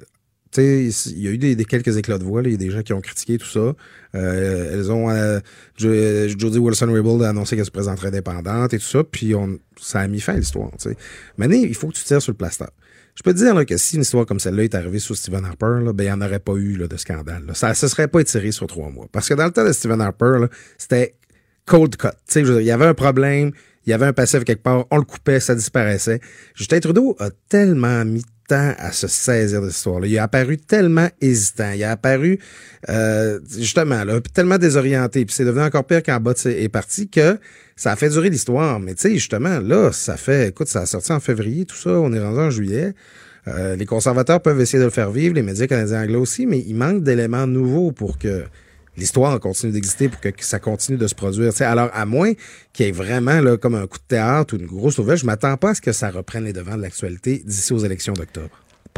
il 0.57 0.91
y 1.21 1.27
a 1.27 1.31
eu 1.31 1.37
des, 1.37 1.55
quelques 1.65 1.97
éclats 1.97 2.17
de 2.17 2.23
voix. 2.23 2.41
Il 2.43 2.51
y 2.51 2.53
a 2.55 2.57
des 2.57 2.71
gens 2.71 2.81
qui 2.81 2.93
ont 2.93 3.01
critiqué 3.01 3.37
tout 3.37 3.47
ça. 3.47 3.75
Euh, 4.15 4.73
elles 4.73 4.91
ont 4.91 5.09
euh, 5.09 5.39
Jo- 5.77 6.27
Jody 6.37 6.57
Wilson-Raybould 6.57 7.21
a 7.23 7.29
annoncé 7.29 7.55
qu'elle 7.55 7.65
se 7.65 7.71
présenterait 7.71 8.07
indépendante 8.07 8.73
et 8.73 8.79
tout 8.79 8.85
ça. 8.85 9.03
Puis 9.03 9.33
ça 9.79 9.99
a 9.99 10.07
mis 10.07 10.19
fin 10.19 10.33
à 10.33 10.37
l'histoire. 10.37 10.71
Maintenant, 11.37 11.57
il 11.57 11.75
faut 11.75 11.87
que 11.89 11.93
tu 11.95 12.03
tires 12.03 12.21
sur 12.21 12.31
le 12.31 12.37
plaster. 12.37 12.65
Je 13.15 13.23
peux 13.23 13.33
te 13.33 13.37
dire 13.39 13.65
que 13.65 13.75
si 13.77 13.97
une 13.97 14.03
histoire 14.03 14.25
comme 14.25 14.39
celle-là 14.39 14.63
est 14.63 14.75
arrivée 14.75 14.99
sous 14.99 15.13
Stephen 15.13 15.43
Harper, 15.43 15.81
ben, 15.93 16.03
il 16.03 16.07
n'y 16.07 16.11
en 16.11 16.21
aurait 16.21 16.39
pas 16.39 16.53
eu 16.53 16.77
là, 16.77 16.87
de 16.87 16.95
scandale. 16.95 17.43
Ça 17.53 17.69
ne 17.69 17.73
se 17.73 17.87
serait 17.89 18.07
pas 18.07 18.21
étiré 18.21 18.51
sur 18.51 18.65
trois 18.67 18.89
mois. 18.89 19.07
Parce 19.11 19.27
que 19.27 19.33
dans 19.33 19.45
le 19.45 19.51
temps 19.51 19.65
de 19.65 19.73
Stephen 19.73 19.99
Harper, 19.99 20.45
c'était 20.77 21.15
cold 21.65 21.97
cut. 21.97 22.07
Il 22.35 22.61
y 22.63 22.71
avait 22.71 22.85
un 22.85 22.93
problème, 22.93 23.51
il 23.85 23.89
y 23.89 23.93
avait 23.93 24.05
un 24.05 24.13
passif 24.13 24.45
quelque 24.45 24.63
part, 24.63 24.85
on 24.89 24.97
le 24.97 25.03
coupait, 25.03 25.39
ça 25.41 25.53
disparaissait. 25.53 26.21
Justin 26.55 26.79
Trudeau 26.79 27.15
a 27.19 27.29
tellement 27.49 28.05
mis 28.05 28.23
à 28.55 28.91
se 28.91 29.07
saisir 29.07 29.61
de 29.61 29.67
cette 29.67 29.77
histoire-là. 29.77 30.07
Il 30.07 30.17
a 30.17 30.23
apparu 30.23 30.57
tellement 30.57 31.07
hésitant. 31.21 31.71
Il 31.71 31.83
a 31.83 31.91
apparu, 31.91 32.39
euh, 32.89 33.39
justement, 33.57 34.03
tellement 34.33 34.57
désorienté. 34.57 35.25
Puis 35.25 35.35
c'est 35.35 35.45
devenu 35.45 35.63
encore 35.63 35.85
pire 35.85 36.01
quand 36.03 36.19
Bott 36.19 36.45
est 36.45 36.63
est 36.63 36.69
parti 36.69 37.09
que 37.09 37.37
ça 37.75 37.91
a 37.91 37.95
fait 37.95 38.09
durer 38.09 38.29
l'histoire. 38.29 38.79
Mais 38.79 38.93
tu 38.93 39.01
sais, 39.01 39.13
justement, 39.13 39.59
là, 39.59 39.91
ça 39.91 40.17
fait, 40.17 40.49
écoute, 40.49 40.67
ça 40.67 40.81
a 40.81 40.85
sorti 40.85 41.11
en 41.11 41.19
février, 41.19 41.65
tout 41.65 41.77
ça, 41.77 41.91
on 41.91 42.11
est 42.13 42.19
rendu 42.19 42.39
en 42.39 42.49
juillet. 42.49 42.93
Euh, 43.47 43.75
les 43.75 43.85
conservateurs 43.85 44.41
peuvent 44.41 44.59
essayer 44.59 44.79
de 44.79 44.85
le 44.85 44.89
faire 44.89 45.11
vivre, 45.11 45.35
les 45.35 45.41
médias 45.41 45.67
canadiens 45.67 46.03
anglais 46.03 46.17
aussi, 46.17 46.45
mais 46.45 46.59
il 46.59 46.75
manque 46.75 47.03
d'éléments 47.03 47.47
nouveaux 47.47 47.91
pour 47.91 48.17
que 48.17 48.43
l'histoire 48.99 49.39
continue 49.39 49.71
d'exister, 49.71 50.09
pour 50.09 50.19
que, 50.19 50.29
ça 50.39 50.59
continue 50.59 50.97
de 50.97 51.07
se 51.07 51.15
produire. 51.15 51.51
Alors, 51.61 51.89
à 51.93 52.05
moins 52.05 52.33
qu'il 52.73 52.85
y 52.85 52.89
ait 52.89 52.91
vraiment 52.91 53.57
comme 53.57 53.75
un 53.75 53.87
coup 53.87 53.97
de 53.97 54.03
théâtre 54.07 54.55
ou 54.55 54.59
une 54.59 54.67
grosse 54.67 54.97
nouvelle, 54.97 55.17
je 55.17 55.25
m'attends 55.25 55.57
pas 55.57 55.71
à 55.71 55.75
ce 55.75 55.81
que 55.81 55.91
ça 55.91 56.09
reprenne 56.11 56.43
les 56.43 56.53
devants 56.53 56.77
de 56.77 56.81
l'actualité 56.81 57.41
d'ici 57.45 57.73
aux 57.73 57.79
élections 57.79 58.13
d'octobre. 58.13 58.49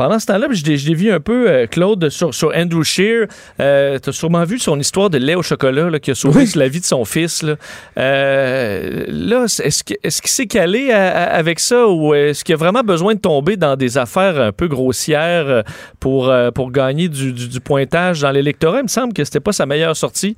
Pendant 0.02 0.18
ce 0.18 0.26
temps-là, 0.26 0.48
je 0.50 0.64
l'ai- 0.66 0.96
vu 0.96 1.12
un 1.12 1.20
peu, 1.20 1.48
euh, 1.48 1.68
Claude, 1.68 2.10
sur, 2.10 2.34
sur 2.34 2.52
Andrew 2.56 2.82
Shear. 2.82 3.28
Euh, 3.60 4.00
tu 4.02 4.10
as 4.10 4.12
sûrement 4.14 4.44
vu 4.46 4.58
son 4.58 4.80
histoire 4.80 5.12
de 5.12 5.20
lait 5.20 5.36
au 5.36 5.44
chocolat 5.44 5.92
là, 5.92 6.00
qui 6.00 6.10
a 6.10 6.16
sauvé 6.16 6.46
la 6.56 6.68
vie 6.68 6.80
de 6.80 6.86
son 6.86 7.06
fils. 7.06 7.44
Là, 7.44 7.56
Euh, 8.00 9.06
là 9.08 9.46
est-ce 9.46 9.84
qu'il 9.84 9.98
s'est 10.32 10.48
calé 10.48 10.92
à- 10.92 11.12
à- 11.12 11.36
avec 11.36 11.60
ça 11.60 11.88
ou 11.88 12.16
est-ce 12.16 12.44
qu'il 12.44 12.54
a 12.56 12.58
vraiment 12.58 12.82
besoin 12.82 13.14
de 13.14 13.20
tomber 13.20 13.58
dans 13.58 13.76
des 13.76 14.00
affaires 14.00 14.42
un 14.42 14.52
peu 14.52 14.68
grossières 14.68 15.46
euh, 15.48 15.62
pour, 16.00 16.34
pour 16.56 16.72
gagner 16.72 17.08
du, 17.08 17.32
du- 17.32 17.48
du 17.48 17.60
pointage 17.60 18.22
dans 18.22 18.32
l'électorat? 18.32 18.80
Il 18.80 18.84
me 18.84 18.88
semble 18.88 19.14
que 19.14 19.24
c'était 19.24 19.40
pas 19.40 19.52
sa 19.54 19.68
meilleure 19.68 19.96
sortie. 19.96 20.36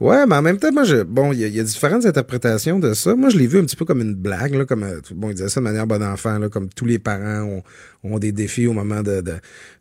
Ouais, 0.00 0.26
mais 0.26 0.34
en 0.36 0.40
même 0.42 0.56
temps, 0.58 0.72
moi, 0.72 0.84
je, 0.84 1.02
bon, 1.02 1.32
il 1.32 1.40
y, 1.46 1.50
y 1.50 1.60
a 1.60 1.62
différentes 1.62 2.06
interprétations 2.06 2.78
de 2.78 2.94
ça. 2.94 3.14
Moi, 3.14 3.28
je 3.28 3.36
l'ai 3.36 3.46
vu 3.46 3.58
un 3.58 3.64
petit 3.64 3.76
peu 3.76 3.84
comme 3.84 4.00
une 4.00 4.14
blague, 4.14 4.54
là, 4.54 4.64
comme, 4.64 4.82
euh, 4.82 5.00
bon, 5.14 5.28
il 5.28 5.34
disait 5.34 5.50
ça 5.50 5.60
de 5.60 5.64
manière 5.64 5.86
bon 5.86 6.02
enfant, 6.02 6.38
là, 6.38 6.48
comme 6.48 6.68
tous 6.70 6.86
les 6.86 6.98
parents 6.98 7.42
ont, 7.42 7.62
ont 8.02 8.18
des 8.18 8.32
défis 8.32 8.66
au 8.66 8.72
moment 8.72 9.02
de, 9.02 9.20
de- 9.20 9.34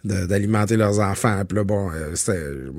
de- 0.04 0.26
d'alimenter 0.26 0.76
leurs 0.76 1.00
enfants. 1.00 1.42
Puis 1.48 1.56
là, 1.58 1.64
bon, 1.64 1.90
euh, 1.90 2.12
c'était, 2.16 2.38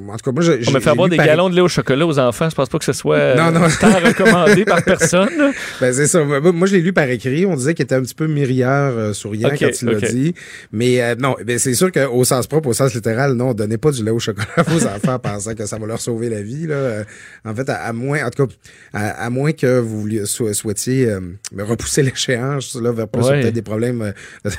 en 0.09 0.17
tout 0.19 0.25
cas, 0.31 0.33
moi, 0.33 0.43
j'ai, 0.43 0.61
On 0.69 0.73
me 0.73 0.81
faire 0.81 0.95
boire 0.95 1.09
des 1.09 1.17
galons 1.17 1.49
de 1.49 1.55
lait 1.55 1.63
au 1.63 1.69
chocolat 1.69 2.07
aux 2.07 2.19
enfants, 2.19 2.51
je 2.51 2.55
pense 2.55 2.69
pas 2.69 2.79
que 2.79 2.85
ce 2.85 2.93
soit 2.93 3.17
euh, 3.17 3.37
Non, 3.37 3.51
non. 3.59 3.67
tant 3.81 3.91
recommandé 3.91 4.67
par 4.67 4.83
personne. 4.85 5.31
là. 5.39 5.51
Ben, 5.81 5.95
c'est 5.95 6.07
ça. 6.09 6.23
Moi, 6.23 6.41
moi, 6.53 6.67
je 6.67 6.75
l'ai 6.75 6.83
lu 6.83 6.93
par 6.93 7.09
écrit. 7.09 7.47
On 7.47 7.57
disait 7.57 7.73
qu'il 7.73 7.85
était 7.85 7.95
un 7.95 8.03
petit 8.03 8.15
peu 8.15 8.27
mirieur, 8.27 8.93
euh, 8.99 9.13
souriant 9.15 9.49
quand 9.59 9.67
il 9.83 9.89
l'a 9.89 9.95
dit. 10.01 10.35
Mais 10.73 11.01
euh, 11.03 11.15
non, 11.19 11.37
ben, 11.43 11.59
c'est 11.59 11.73
sûr 11.73 11.91
qu'au 11.91 12.23
sens 12.25 12.47
propre, 12.47 12.69
au 12.69 12.73
sens 12.75 12.95
littéral, 12.95 13.33
non, 13.33 13.55
donnez 13.55 13.79
pas 13.79 13.93
du 13.93 14.05
lait 14.05 14.11
au 14.11 14.19
chocolat 14.19 14.47
vos 14.67 14.85
enfants 14.87 15.15
en 15.15 15.19
pensant 15.19 15.55
que 15.55 15.65
ça 15.65 15.79
va 15.79 15.87
leur 15.87 16.01
sauver 16.03 16.29
la 16.29 16.43
vie. 16.43 16.67
Là. 16.67 17.05
En 17.45 17.55
fait, 17.55 17.69
à, 17.69 17.77
à 17.77 17.93
moins, 17.93 18.25
en 18.27 18.31
tout 18.31 18.47
cas, 18.47 18.53
à, 18.93 19.25
à 19.27 19.31
moins 19.31 19.53
que 19.53 19.79
vous 19.79 20.09
sou- 20.27 20.53
souhaitiez 20.53 21.07
euh, 21.11 21.21
repousser 21.59 22.03
l'échéance 22.05 22.75
là, 22.81 22.93
vers 22.93 23.09
plus 23.09 23.23
Ouais. 23.23 23.41
peut-être 23.41 23.55
des 23.55 23.63
problèmes. 23.63 24.03
euh, 24.47 24.51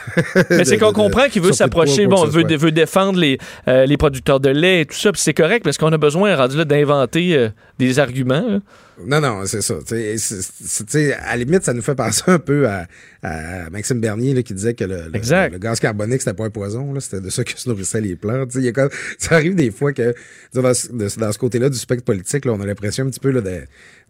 Mais 0.49 0.65
c'est 0.65 0.77
qu'on 0.77 0.93
comprend 0.93 1.27
qu'il 1.29 1.41
veut 1.41 1.51
s'approcher, 1.53 2.07
bon, 2.07 2.25
veut, 2.25 2.41
soit. 2.41 2.57
veut 2.57 2.71
défendre 2.71 3.19
les, 3.19 3.37
euh, 3.67 3.85
les 3.85 3.97
producteurs 3.97 4.39
de 4.39 4.49
lait 4.49 4.81
et 4.81 4.85
tout 4.85 4.95
ça, 4.95 5.11
puis 5.11 5.21
c'est 5.21 5.33
correct 5.33 5.63
parce 5.63 5.77
qu'on 5.77 5.91
a 5.93 5.97
besoin, 5.97 6.35
rendu 6.35 6.57
là, 6.57 6.65
d'inventer 6.65 7.49
des 7.79 7.99
arguments. 7.99 8.45
là. 8.47 8.59
Non, 9.05 9.21
non, 9.21 9.45
c'est 9.45 9.61
ça. 9.61 9.75
C'est- 9.85 11.13
à 11.13 11.31
la 11.31 11.43
limite, 11.43 11.63
ça 11.63 11.73
nous 11.73 11.81
fait 11.81 11.95
penser 11.95 12.23
un 12.27 12.39
peu 12.39 12.67
à, 12.67 12.85
à 13.23 13.69
Maxime 13.69 13.99
Bernier 13.99 14.33
là, 14.33 14.43
qui 14.43 14.53
disait 14.53 14.73
que 14.73 14.83
le, 14.83 15.03
le- 15.09 15.15
Exact. 15.15 15.51
le 15.53 15.59
gaz 15.59 15.79
carbonique, 15.79 16.21
c'était 16.21 16.33
pas 16.35 16.45
un 16.45 16.49
poison. 16.49 16.93
là, 16.93 16.99
C'était 16.99 17.21
de 17.21 17.29
ça 17.29 17.43
que 17.43 17.57
se 17.59 17.67
nourrissaient 17.69 18.01
les 18.01 18.15
plantes. 18.15 18.53
Y 18.55 18.67
a 18.69 18.71
comme- 18.71 18.89
ça 19.17 19.35
arrive 19.35 19.55
des 19.55 19.71
fois 19.71 19.93
que 19.93 20.13
dans, 20.53 20.73
ce- 20.73 20.87
de- 20.91 21.19
dans 21.19 21.31
ce 21.31 21.37
côté-là 21.37 21.69
du 21.69 21.77
spectre 21.77 22.03
politique, 22.05 22.45
là, 22.45 22.53
on 22.53 22.61
a 22.61 22.65
l'impression 22.65 23.05
un 23.05 23.09
petit 23.09 23.19
peu 23.19 23.31
là, 23.31 23.41
de, 23.41 23.61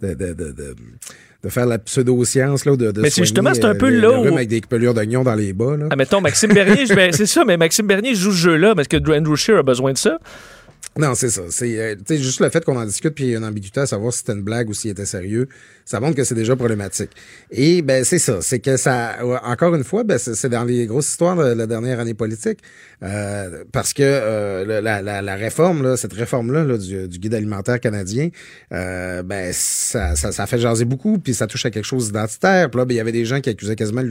de, 0.01 0.13
de, 0.13 0.33
de, 0.33 1.49
faire 1.49 1.65
la 1.65 1.79
pseudo-science. 1.79 2.65
Là, 2.65 2.75
de, 2.75 2.91
de 2.91 3.01
Mais 3.01 3.09
c'est 3.09 3.23
justement, 3.23 3.53
c'est 3.53 3.65
un 3.65 3.69
euh, 3.71 3.73
peu 3.77 3.89
là 3.89 4.11
où- 4.19 4.35
avec 4.35 4.47
des 4.47 4.61
pelures 4.61 4.93
d'oignon 4.93 5.23
dans 5.23 5.35
les 5.35 5.53
bas. 5.53 5.75
Là. 5.77 5.87
Ah, 5.89 5.95
mettons, 5.95 6.21
Maxime 6.21 6.53
Bernier, 6.53 6.85
je- 6.85 6.93
ben, 6.93 7.11
c'est 7.11 7.25
ça, 7.25 7.43
mais 7.45 7.57
Maxime 7.57 7.87
Bernier 7.87 8.13
joue 8.15 8.31
ce 8.31 8.37
jeu-là 8.37 8.75
parce 8.75 8.87
que 8.87 8.97
Andrew 9.11 9.35
Scheer 9.35 9.57
a 9.57 9.63
besoin 9.63 9.93
de 9.93 9.97
ça. 9.97 10.19
Non, 10.97 11.15
c'est 11.15 11.29
ça. 11.29 11.43
C'est 11.49 11.79
euh, 11.79 11.95
juste 12.09 12.41
le 12.41 12.49
fait 12.49 12.65
qu'on 12.65 12.75
en 12.75 12.85
discute 12.85 13.15
puis 13.15 13.25
il 13.25 13.29
y 13.31 13.35
a 13.35 13.37
une 13.37 13.45
ambiguïté 13.45 13.79
à 13.79 13.85
savoir 13.85 14.11
si 14.11 14.19
c'était 14.19 14.33
une 14.33 14.41
blague 14.41 14.69
ou 14.69 14.73
s'il 14.73 14.91
était 14.91 15.05
sérieux, 15.05 15.47
ça 15.91 15.99
montre 15.99 16.15
que 16.15 16.23
c'est 16.23 16.35
déjà 16.35 16.55
problématique. 16.55 17.09
Et 17.51 17.81
ben 17.81 18.05
c'est 18.05 18.17
ça, 18.17 18.39
c'est 18.41 18.59
que 18.59 18.77
ça 18.77 19.17
encore 19.43 19.75
une 19.75 19.83
fois, 19.83 20.05
ben 20.05 20.17
c'est 20.17 20.47
dans 20.47 20.63
les 20.63 20.85
grosses 20.85 21.09
histoires 21.09 21.35
de 21.35 21.53
la 21.53 21.67
dernière 21.67 21.99
année 21.99 22.13
politique 22.13 22.59
euh, 23.03 23.65
parce 23.73 23.91
que 23.93 24.03
euh, 24.03 24.81
la, 24.81 25.01
la, 25.01 25.21
la 25.21 25.35
réforme 25.35 25.83
là, 25.83 25.97
cette 25.97 26.13
réforme 26.13 26.53
là, 26.53 26.77
du, 26.77 27.09
du 27.09 27.19
guide 27.19 27.33
alimentaire 27.33 27.79
canadien, 27.81 28.29
euh, 28.71 29.21
ben 29.21 29.51
ça, 29.53 30.15
ça 30.15 30.31
ça 30.31 30.47
fait 30.47 30.59
jaser 30.59 30.85
beaucoup 30.85 31.19
puis 31.19 31.33
ça 31.33 31.45
touche 31.45 31.65
à 31.65 31.71
quelque 31.71 31.85
chose 31.85 32.07
d'identitaire. 32.07 32.69
Puis 32.69 32.79
là, 32.79 32.85
ben, 32.85 32.93
il 32.93 32.97
y 32.97 33.01
avait 33.01 33.11
des 33.11 33.25
gens 33.25 33.41
qui 33.41 33.49
accusaient 33.49 33.75
quasiment 33.75 34.01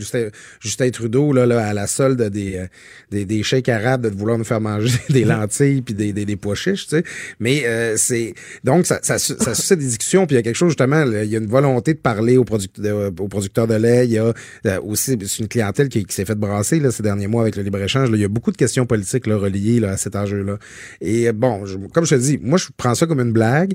Justin, 0.61 0.91
Trudeau 0.91 1.33
là, 1.33 1.47
là, 1.47 1.67
à 1.67 1.73
la 1.73 1.87
solde 1.87 2.21
des, 2.29 2.57
euh, 2.57 2.67
des 3.11 3.25
des 3.25 3.43
arabes 3.69 4.03
de 4.03 4.15
vouloir 4.15 4.37
nous 4.37 4.45
faire 4.45 4.61
manger 4.61 4.99
des 5.09 5.25
lentilles 5.25 5.81
puis 5.81 5.95
des, 5.95 6.13
des, 6.13 6.37
pois 6.37 6.55
chiches. 6.55 6.81
chiche, 6.81 6.89
tu 6.89 6.97
sais. 6.97 7.05
Mais 7.39 7.63
euh, 7.65 7.97
c'est 7.97 8.35
donc 8.65 8.87
ça, 8.87 8.99
ça, 9.03 9.19
ça 9.19 9.55
suscite 9.55 9.79
des 9.79 9.87
discussions. 9.87 10.27
Puis 10.27 10.35
il 10.35 10.39
y 10.39 10.41
a 10.41 10.43
quelque 10.43 10.57
chose 10.57 10.71
justement, 10.71 11.05
il 11.05 11.31
y 11.31 11.37
a 11.37 11.39
une 11.39 11.47
volonté 11.47 11.70
de 11.79 11.93
parler 11.93 12.37
aux, 12.37 12.45
aux 12.45 13.29
producteurs 13.29 13.67
de 13.67 13.75
lait. 13.75 14.07
Il 14.07 14.13
y 14.13 14.19
a 14.19 14.33
euh, 14.67 14.81
aussi 14.83 15.15
une 15.39 15.49
clientèle 15.49 15.89
qui, 15.89 16.05
s'est 16.09 16.25
fait 16.25 16.35
brasser 16.35 16.81
là, 16.81 16.91
ces 16.91 17.03
derniers 17.03 17.27
mois 17.27 17.43
avec 17.43 17.57
le 17.57 17.63
libre 17.63 17.79
échange. 17.79 18.11
Là. 18.11 18.17
Il 18.17 18.21
y 18.21 18.25
a 18.25 18.29
beaucoup 18.29 18.53
de 18.53 18.57
questions 18.57 18.87
politiques 18.87 19.27
reliées 19.27 19.85
à 19.85 19.97
cet 19.97 20.17
enjeu-là. 20.17 20.59
Et 21.01 21.29
euh, 21.29 21.33
bon, 21.33 21.65
comme 21.93 22.05
je 22.05 22.15
te 22.17 22.21
dis, 22.21 22.39
moi 22.43 22.59
je 22.59 22.67
prends 22.77 22.95
ça 22.95 23.07
comme 23.07 23.21
une 23.21 23.33
blague. 23.33 23.75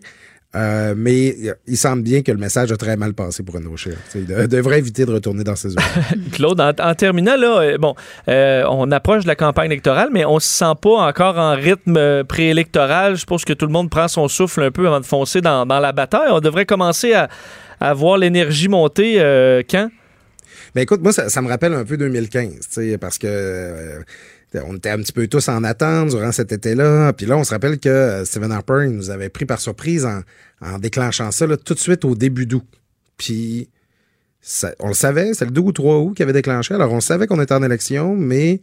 Euh, 0.55 0.93
mais 0.95 1.35
il 1.67 1.77
semble 1.77 2.01
bien 2.01 2.21
que 2.21 2.31
le 2.31 2.37
message 2.37 2.71
a 2.71 2.77
très 2.77 2.95
mal 2.95 3.13
passé 3.13 3.43
pour 3.43 3.55
Renaud 3.55 3.75
Scheer. 3.75 3.97
Il 4.13 4.25
de- 4.25 4.45
devrait 4.45 4.79
éviter 4.79 5.05
de 5.05 5.11
retourner 5.11 5.43
dans 5.43 5.55
ses 5.55 5.69
œuvres. 5.69 5.85
Claude, 6.31 6.61
en, 6.61 6.95
terminant, 6.95 7.35
là, 7.35 7.59
euh, 7.59 7.77
bon, 7.77 7.93
euh, 8.29 8.63
on 8.69 8.89
approche 8.91 9.23
de 9.23 9.27
la 9.27 9.35
campagne 9.35 9.65
électorale, 9.65 10.09
mais 10.13 10.23
on 10.23 10.39
se 10.39 10.47
sent 10.47 10.73
pas 10.81 11.07
encore 11.07 11.37
en 11.37 11.55
rythme 11.55 11.97
euh, 11.97 12.23
préélectoral. 12.23 13.15
Je 13.15 13.21
suppose 13.21 13.43
que 13.43 13.51
tout 13.51 13.65
le 13.65 13.73
monde 13.73 13.89
prend 13.89 14.07
son 14.07 14.29
souffle 14.29 14.63
un 14.63 14.71
peu 14.71 14.87
avant 14.87 15.01
de 15.01 15.05
foncer 15.05 15.41
dans, 15.41 15.65
dans 15.65 15.79
la 15.79 15.91
bataille. 15.91 16.29
On 16.31 16.39
devrait 16.39 16.65
commencer 16.65 17.13
à, 17.13 17.27
à 17.79 17.93
voir 17.93 18.17
l'énergie 18.17 18.67
monter 18.67 19.15
euh, 19.19 19.61
quand? 19.69 19.89
Ben 20.73 20.81
écoute, 20.81 21.01
moi, 21.01 21.13
ça, 21.13 21.41
me 21.41 21.47
rappelle 21.47 21.73
un 21.73 21.85
peu 21.85 21.97
2015, 21.97 22.53
tu 22.53 22.59
sais, 22.69 22.97
parce 22.97 23.17
que 23.17 23.27
euh, 23.27 24.01
on 24.65 24.75
était 24.75 24.89
un 24.89 24.97
petit 24.97 25.13
peu 25.13 25.27
tous 25.27 25.47
en 25.47 25.63
attente 25.63 26.09
durant 26.09 26.31
cet 26.31 26.51
été-là. 26.51 27.13
Puis 27.13 27.25
là, 27.25 27.37
on 27.37 27.43
se 27.43 27.51
rappelle 27.51 27.79
que 27.79 27.89
euh, 27.89 28.25
Stephen 28.25 28.51
Harper 28.51 28.87
nous 28.89 29.09
avait 29.09 29.29
pris 29.29 29.45
par 29.45 29.59
surprise 29.59 30.05
en, 30.05 30.21
en 30.61 30.79
déclenchant 30.79 31.31
ça 31.31 31.47
là, 31.47 31.57
tout 31.57 31.73
de 31.73 31.79
suite 31.79 32.03
au 32.05 32.15
début 32.15 32.45
d'août. 32.45 32.65
Puis 33.17 33.69
on 34.79 34.89
le 34.89 34.93
savait, 34.93 35.33
c'est 35.33 35.45
le 35.45 35.51
2 35.51 35.61
ou 35.61 35.71
3 35.71 35.97
août 35.99 36.13
qui 36.15 36.23
avait 36.23 36.33
déclenché. 36.33 36.73
Alors 36.73 36.91
on 36.91 37.01
savait 37.01 37.27
qu'on 37.27 37.41
était 37.41 37.53
en 37.53 37.63
élection, 37.63 38.15
mais 38.15 38.61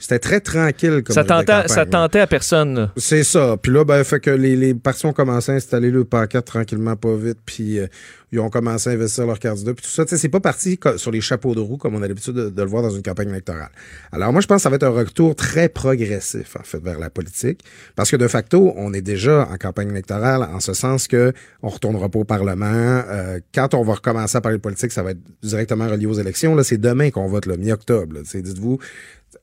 c'était 0.00 0.18
très 0.18 0.40
tranquille 0.40 1.02
comme 1.04 1.14
Ça 1.14 1.24
tentait, 1.24 1.68
ça 1.68 1.84
tentait 1.84 2.20
à 2.20 2.26
personne. 2.26 2.90
C'est 2.96 3.22
ça. 3.22 3.56
Puis 3.60 3.70
là, 3.70 3.84
ben, 3.84 4.02
fait 4.02 4.18
que 4.18 4.30
les, 4.30 4.56
les 4.56 4.74
partis 4.74 5.04
ont 5.04 5.12
commencé 5.12 5.52
à 5.52 5.54
installer 5.56 5.90
le 5.90 6.04
paquet 6.04 6.40
tranquillement, 6.40 6.96
pas 6.96 7.14
vite. 7.14 7.38
Puis 7.44 7.78
euh, 7.78 7.86
ils 8.32 8.40
ont 8.40 8.48
commencé 8.48 8.88
à 8.88 8.92
investir 8.94 9.26
leurs 9.26 9.38
candidats. 9.38 9.74
Puis 9.74 9.84
tout 9.84 9.90
ça, 9.90 10.04
tu 10.04 10.10
sais, 10.10 10.16
c'est 10.16 10.28
pas 10.28 10.40
parti 10.40 10.78
sur 10.96 11.10
les 11.10 11.20
chapeaux 11.20 11.54
de 11.54 11.60
roue 11.60 11.76
comme 11.76 11.94
on 11.94 12.02
a 12.02 12.08
l'habitude 12.08 12.32
de, 12.34 12.48
de 12.48 12.62
le 12.62 12.68
voir 12.68 12.82
dans 12.82 12.90
une 12.90 13.02
campagne 13.02 13.28
électorale. 13.28 13.70
Alors 14.10 14.32
moi, 14.32 14.40
je 14.40 14.46
pense 14.46 14.56
que 14.56 14.62
ça 14.62 14.70
va 14.70 14.76
être 14.76 14.84
un 14.84 14.90
retour 14.90 15.36
très 15.36 15.68
progressif, 15.68 16.56
en 16.58 16.62
fait, 16.62 16.82
vers 16.82 16.98
la 16.98 17.10
politique. 17.10 17.62
Parce 17.94 18.10
que 18.10 18.16
de 18.16 18.26
facto, 18.28 18.72
on 18.76 18.94
est 18.94 19.02
déjà 19.02 19.48
en 19.52 19.56
campagne 19.56 19.90
électorale, 19.90 20.42
en 20.42 20.60
ce 20.60 20.72
sens 20.72 21.08
que 21.08 21.32
on 21.62 21.68
retournera 21.68 22.08
pas 22.08 22.20
au 22.20 22.24
Parlement. 22.24 22.66
Euh, 22.70 23.40
quand 23.54 23.74
on 23.74 23.82
va 23.82 23.94
recommencer 23.94 24.38
à 24.38 24.40
parler 24.40 24.58
de 24.58 24.62
politique, 24.62 24.92
ça 24.92 25.02
va 25.02 25.10
être 25.10 25.20
directement 25.42 25.88
relié 25.88 26.06
aux 26.06 26.14
élections. 26.14 26.54
Là, 26.54 26.64
c'est 26.64 26.78
demain 26.78 27.10
qu'on 27.10 27.28
vote, 27.28 27.46
le 27.46 27.56
mi-octobre. 27.56 28.14
là. 28.14 28.20
Tu 28.22 28.30
sais, 28.30 28.42
Dites-vous, 28.42 28.78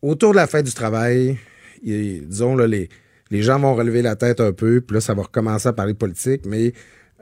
autour 0.01 0.31
de 0.31 0.37
la 0.37 0.47
fête 0.47 0.65
du 0.65 0.73
travail, 0.73 1.37
disons, 1.83 2.55
là, 2.55 2.67
les, 2.67 2.89
les 3.31 3.41
gens 3.41 3.59
vont 3.59 3.75
relever 3.75 4.01
la 4.01 4.15
tête 4.15 4.39
un 4.39 4.51
peu, 4.51 4.81
puis 4.81 4.95
là, 4.95 5.01
ça 5.01 5.13
va 5.13 5.23
recommencer 5.23 5.67
à 5.67 5.73
parler 5.73 5.93
politique, 5.93 6.45
mais 6.45 6.73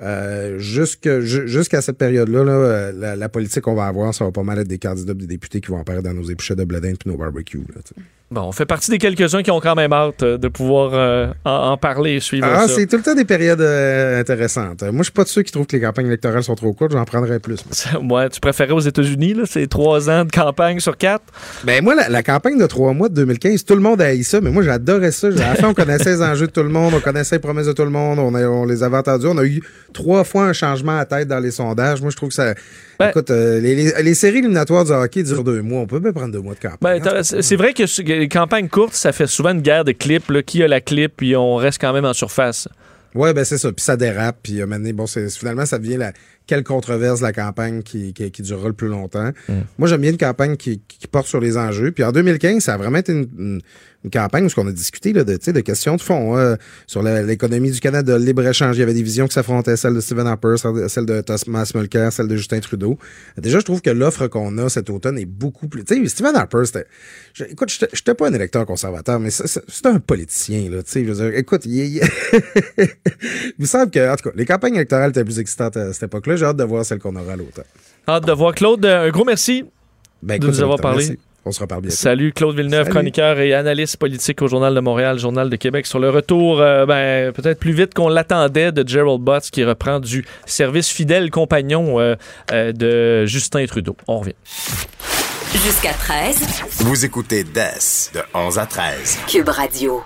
euh, 0.02 0.60
jusqu'à 0.60 1.82
cette 1.82 1.98
période-là, 1.98 2.44
là, 2.44 2.52
euh, 2.52 3.16
la, 3.16 3.30
politique 3.30 3.62
qu'on 3.62 3.76
va 3.76 3.86
avoir, 3.86 4.14
ça 4.14 4.26
va 4.26 4.32
pas 4.32 4.44
mal 4.44 4.60
être 4.60 4.68
des 4.68 4.78
candidats 4.78 5.14
des 5.14 5.28
députés 5.28 5.62
qui 5.62 5.72
vont 5.72 5.80
apparaître 5.80 6.04
dans 6.04 6.14
nos 6.14 6.30
épluchets 6.30 6.56
de 6.56 6.66
bledin 6.66 6.94
puis 7.00 7.10
nos 7.10 7.18
barbecues. 7.18 7.64
là. 7.74 7.82
Bon, 8.32 8.42
on 8.42 8.52
fait 8.52 8.66
partie 8.66 8.90
des 8.90 8.98
quelques-uns 8.98 9.44
qui 9.44 9.52
ont 9.52 9.60
quand 9.60 9.76
même 9.76 9.94
hâte 9.94 10.24
euh, 10.24 10.38
de 10.40 10.48
pouvoir 10.48 10.92
euh, 10.96 11.28
en, 11.46 11.52
en 11.74 11.78
parler 11.78 12.14
et 12.16 12.20
suivre 12.20 12.48
Ah, 12.50 12.66
c'est 12.68 12.88
tout 12.88 12.98
le 12.98 13.04
temps 13.04 13.14
des 13.14 13.24
périodes 13.24 13.62
euh, 13.62 14.20
intéressantes. 14.20 14.82
Moi, 14.82 14.98
je 15.00 15.04
suis 15.04 15.12
pas 15.14 15.24
de 15.24 15.30
ceux 15.30 15.44
qui 15.44 15.52
trouvent 15.52 15.68
que 15.68 15.76
les 15.76 15.82
campagnes 15.82 16.08
électorales 16.08 16.44
sont 16.44 16.56
trop 16.56 16.74
courtes, 16.74 16.92
j'en 16.94 17.06
prendrais 17.06 17.40
plus. 17.40 17.64
moi. 18.02 18.28
Tu 18.30 18.40
préférais 18.40 18.72
aux 18.74 18.80
États-Unis, 18.80 19.36
là, 19.36 19.44
c'est 19.46 19.68
trois 19.68 20.10
ans 20.10 20.26
de 20.26 20.32
campagne 20.32 20.80
sur 20.80 20.98
quatre? 20.98 21.24
Ben 21.66 21.84
moi, 21.84 21.94
la, 21.94 22.10
la 22.10 22.24
campagne 22.24 22.58
de 22.58 22.66
trois 22.66 22.94
mois 22.94 23.10
de 23.10 23.14
2015, 23.14 23.64
tout 23.64 23.76
le 23.76 23.82
monde 23.82 24.02
a 24.02 24.06
haï 24.08 24.24
ça, 24.24 24.42
mais 24.42 24.50
moi 24.50 24.64
j'adorais 24.64 25.12
ça. 25.12 25.28
À 25.28 25.30
la 25.30 25.56
fin, 25.56 25.68
on 25.70 25.74
connaissait 25.76 26.10
les 26.16 26.22
enjeux 26.24 26.48
de 26.48 26.52
tout 26.52 26.64
le 26.64 26.70
monde, 26.70 26.96
on 26.96 27.00
connaissait 27.02 27.36
les 27.36 27.40
promesses 27.42 27.68
de 27.68 27.74
tout 27.74 27.84
le 27.84 27.92
monde, 27.92 28.18
on, 28.18 28.34
a- 28.34 28.48
on 28.48 28.66
les 28.66 28.82
avait 28.82 28.98
entendus. 28.98 29.28
On 29.28 29.38
a 29.38 29.46
eu 29.46 29.62
trois 29.94 30.24
fois 30.24 30.46
un 30.46 30.54
changement 30.54 30.98
à 30.98 31.06
tête 31.06 31.28
dans 31.28 31.40
les 31.40 31.52
sondages. 31.52 32.02
Moi, 32.02 32.10
je 32.10 32.16
trouve 32.18 32.30
que 32.30 32.36
ça. 32.36 32.56
Ben- 33.00 33.10
écoute, 33.10 33.32
euh, 33.32 33.60
les, 33.60 33.76
les- 33.76 34.04
les 34.04 34.14
séries 34.14 34.40
éliminatoires 34.40 34.86
du 34.86 34.92
hockey 34.92 35.24
durent 35.24 35.44
deux 35.44 35.62
mois. 35.62 35.82
On 35.82 35.88
peut 35.88 36.00
même 36.00 36.14
prendre 36.14 36.32
deux 36.34 36.42
mois 36.42 36.54
de 36.56 36.60
campagne. 36.60 37.02
Ben, 37.02 37.02
t'as- 37.02 37.42
c'est 37.42 37.56
vrai 37.56 37.74
que 37.74 37.84
les 38.04 38.28
campagnes 38.30 38.70
courtes, 38.70 38.94
ça 38.94 39.12
fait 39.12 39.28
souvent 39.28 39.52
une 39.52 39.62
guerre 39.62 39.84
de 39.86 39.92
clips. 39.92 40.30
là. 40.30 40.42
Qui 40.44 40.64
a 40.64 40.68
la 40.68 40.82
clip, 40.82 41.14
puis 41.18 41.36
on 41.36 41.56
reste 41.56 41.80
quand 41.82 41.94
même 41.94 42.06
en 42.06 42.14
surface. 42.14 42.68
Ouais, 43.14 43.34
ben 43.34 43.46
c'est 43.46 43.58
ça. 43.58 43.72
Puis 43.72 43.84
ça 43.84 43.96
dérape. 43.96 44.38
Puis 44.44 44.62
euh, 44.62 44.66
maintenant, 44.66 44.90
bon, 44.94 45.06
finalement, 45.08 45.66
ça 45.66 45.80
devient 45.80 45.96
la 45.98 46.12
quelle 46.48 46.64
controverse 46.64 47.22
la 47.22 47.32
campagne 47.34 47.82
qui, 47.82 48.14
qui, 48.14 48.30
qui 48.30 48.42
durera 48.44 48.68
le 48.68 48.74
plus 48.74 48.88
longtemps. 48.90 49.32
Moi, 49.80 49.88
j'aime 49.88 50.02
bien 50.02 50.12
une 50.12 50.18
campagne 50.18 50.58
qui, 50.58 50.80
qui 50.88 51.08
porte 51.08 51.26
sur 51.28 51.40
les 51.40 51.58
enjeux. 51.58 51.92
Puis 51.92 52.04
en 52.04 52.12
2015, 52.12 52.62
ça 52.62 52.74
a 52.76 52.78
vraiment 52.78 52.98
été 53.00 53.14
une, 53.14 53.28
une- 53.40 53.62
une 54.06 54.10
campagne 54.12 54.46
où 54.46 54.50
on 54.58 54.68
a 54.68 54.72
discuté 54.72 55.12
là, 55.12 55.24
de, 55.24 55.36
de 55.38 55.60
questions 55.62 55.96
de 55.98 56.02
fond 56.02 56.38
hein, 56.38 56.58
sur 56.88 57.04
l'économie 57.04 57.72
du 57.72 57.80
Canada, 57.80 58.18
le 58.18 58.24
libre-échange. 58.24 58.78
Il 58.78 58.80
y 58.80 58.84
avait 58.84 58.94
des 58.94 59.04
visions 59.04 59.28
qui 59.28 59.34
s'affrontaient, 59.34 59.76
celle 59.76 59.96
de 59.96 60.00
Stephen 60.00 60.28
Harper, 60.28 60.56
celle- 60.88 61.06
de 61.06 61.22
Thomas 61.22 61.70
Mulcair, 61.76 62.14
celle 62.14 62.28
de 62.28 62.36
Justin 62.38 62.60
Trudeau. 62.60 62.98
Déjà, 63.38 63.60
je 63.60 63.66
trouve 63.66 63.82
que 63.82 63.90
l'offre 63.90 64.28
qu'on 64.28 64.58
a 64.60 64.70
cet 64.70 64.90
automne 64.90 65.18
est 65.18 65.26
beaucoup 65.26 65.68
plus... 65.68 65.84
Tu 65.84 66.02
sais, 66.04 66.08
Stephen 66.08 66.36
Harper, 66.36 66.62
c'était... 66.66 66.86
écoute, 67.50 67.70
je 67.72 67.86
n'étais 67.86 68.14
pas 68.14 68.28
un 68.30 68.34
électeur 68.34 68.66
conservateur, 68.66 69.20
mais 69.20 69.30
c'est- 69.32 69.62
un 69.86 70.00
politicien, 70.00 70.70
là. 70.70 70.82
Je 70.94 71.00
veux 71.00 71.14
dire, 71.14 71.38
écoute, 71.38 71.66
il, 71.66 71.76
il- 72.78 72.90
me 73.60 73.66
semble 73.66 73.90
que, 73.92 74.12
en 74.12 74.16
tout 74.16 74.30
cas, 74.30 74.36
les 74.36 74.46
campagnes 74.46 74.76
électorales 74.76 75.10
étaient 75.10 75.24
plus 75.24 75.40
excitantes 75.40 75.78
à 75.78 75.94
cette 75.94 76.04
époque-là. 76.04 76.36
J'ai 76.36 76.46
hâte 76.46 76.58
de 76.58 76.64
voir 76.64 76.86
celle 76.86 77.00
qu'on 77.00 77.16
aura 77.16 77.34
à 77.34 77.36
l'automne. 77.36 77.66
Hâte 78.08 78.26
de 78.28 78.32
voir 78.32 78.54
Claude. 78.54 78.86
euh, 78.86 79.08
Un 79.08 79.10
gros 79.10 79.26
merci. 79.26 79.66
Ben, 80.22 80.40
De 80.40 80.48
nous 80.48 80.62
avoir 80.62 80.80
parlé. 80.80 81.06
merci. 81.08 81.20
On 81.48 81.52
se 81.52 81.60
reparle 81.60 81.82
bientôt. 81.82 81.96
Salut 81.96 82.34
Claude 82.34 82.56
Villeneuve, 82.56 82.86
Salut. 82.86 82.92
chroniqueur 82.96 83.40
et 83.40 83.54
analyste 83.54 83.98
politique 83.98 84.42
au 84.42 84.48
Journal 84.48 84.74
de 84.74 84.80
Montréal, 84.80 85.20
Journal 85.20 85.50
de 85.50 85.56
Québec, 85.56 85.86
sur 85.86 86.00
le 86.00 86.10
retour, 86.10 86.60
euh, 86.60 86.86
ben, 86.88 87.32
peut-être 87.34 87.60
plus 87.60 87.72
vite 87.74 87.94
qu'on 87.94 88.10
l'attendait, 88.10 88.72
de 88.72 88.88
Gerald 88.88 89.22
Butts 89.22 89.52
qui 89.52 89.64
reprend 89.64 90.00
du 90.00 90.26
service 90.48 90.90
fidèle 90.90 91.30
compagnon 91.30 92.00
euh, 92.00 92.16
euh, 92.52 92.72
de 92.72 93.26
Justin 93.28 93.66
Trudeau. 93.68 93.96
On 94.08 94.20
revient. 94.20 94.34
Jusqu'à 95.54 95.94
13, 95.94 96.38
Vous 96.80 97.06
écoutez 97.06 97.44
DES 97.44 98.12
de 98.14 98.22
11 98.34 98.60
à 98.60 98.66
13. 98.66 99.20
Cube 99.28 99.50
Radio. 99.50 100.02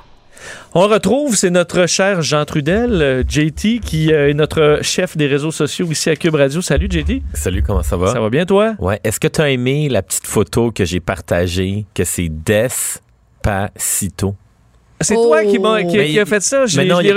On 0.74 0.88
retrouve, 0.88 1.36
c'est 1.36 1.50
notre 1.50 1.88
cher 1.88 2.22
Jean 2.22 2.46
Trudel, 2.46 3.02
euh, 3.02 3.24
JT, 3.28 3.80
qui 3.80 4.14
euh, 4.14 4.30
est 4.30 4.34
notre 4.34 4.80
chef 4.82 5.18
des 5.18 5.28
réseaux 5.28 5.52
sociaux 5.52 5.88
ici 5.92 6.10
à 6.10 6.16
Cube 6.16 6.36
Radio. 6.36 6.62
Salut 6.62 6.88
JT. 6.90 7.22
Salut, 7.34 7.64
comment 7.64 7.84
ça 7.84 7.98
va? 7.98 8.14
Ça 8.14 8.20
va 8.20 8.30
bien 8.30 8.46
toi? 8.46 8.76
Ouais. 8.80 9.00
Est-ce 9.04 9.20
que 9.20 9.28
tu 9.28 9.42
as 9.42 9.50
aimé 9.50 9.90
la 9.90 10.02
petite 10.02 10.28
photo 10.28 10.72
que 10.72 10.86
j'ai 10.86 11.00
partagée, 11.00 11.86
que 11.94 12.04
c'est 12.04 12.30
Despacito? 12.30 13.02
C'est 15.02 15.16
Oh. 15.18 15.28
toi 15.28 15.44
qui, 15.46 15.60
m'a- 15.60 15.82
qui- 15.84 15.98
Mais 15.98 16.10
qui 16.10 16.20
a 16.20 16.26
fait 16.26 16.42
ça? 16.42 16.66
Je 16.66 16.76
Mais 16.78 16.86
non, 16.86 17.00
il 17.00 17.06
y 17.06 17.08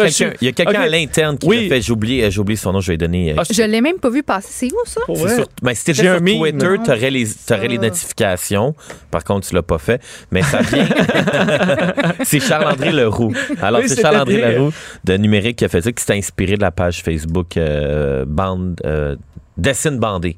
y 0.45 0.49
a 0.49 0.53
quelqu'un 0.53 0.81
à 0.83 0.89
l'interne 0.89 1.37
qui 1.37 1.49
Oui. 1.49 1.65
l'a 1.69 1.75
fait. 1.77 1.83
J'ai 1.83 1.93
oublié, 1.93 2.31
j'ai 2.31 2.39
oublié 2.41 2.57
son 2.57 2.73
nom, 2.73 2.81
je 2.81 2.87
vais 2.87 2.93
lui 2.93 2.99
donner. 2.99 3.33
euh, 3.33 3.35
Ah, 3.39 3.43
Je 3.51 3.63
l'ai 3.63 3.81
même 3.81 3.99
pas 3.99 4.09
vu 4.09 4.23
passer. 4.23 4.69
C'est 4.69 4.73
où 4.73 4.79
ça? 4.87 5.01
C'est 5.09 5.35
sur- 5.37 5.49
ben, 5.63 5.75
si 5.75 5.85
t'étais 5.87 6.03
sur 6.05 6.21
meme. 6.21 6.39
Twitter, 6.39 6.75
t'aurais 6.85 7.11
les, 7.11 7.27
t'aurais 7.47 7.67
les 7.69 7.79
notifications. 7.79 8.75
Par 9.11 9.25
contre, 9.25 9.49
tu 9.49 9.55
l'as 9.55 9.63
pas 9.63 9.79
fait. 9.79 10.01
Mais 10.31 10.43
ça 10.43 10.61
vient. 10.61 10.87
c'est 12.25 12.41
Charles-André 12.41 12.93
Leroux. 12.93 13.33
Alors, 13.61 13.81
Oui, 13.81 13.89
c'est 13.89 14.01
Charles-André 14.01 14.37
bien. 14.37 14.51
Leroux 14.51 14.73
de 15.05 15.17
Numérique 15.17 15.57
qui 15.57 15.65
a 15.65 15.69
fait 15.69 15.83
ça, 15.83 15.91
qui 15.93 16.03
s'est 16.05 16.15
inspiré 16.17 16.55
de 16.57 16.61
la 16.63 16.71
page 16.71 17.03
Facebook 17.03 17.57
euh, 17.57 18.25
Bande, 18.27 18.81
euh, 18.87 19.17
Dessine 19.57 19.99
Bandé, 19.99 20.37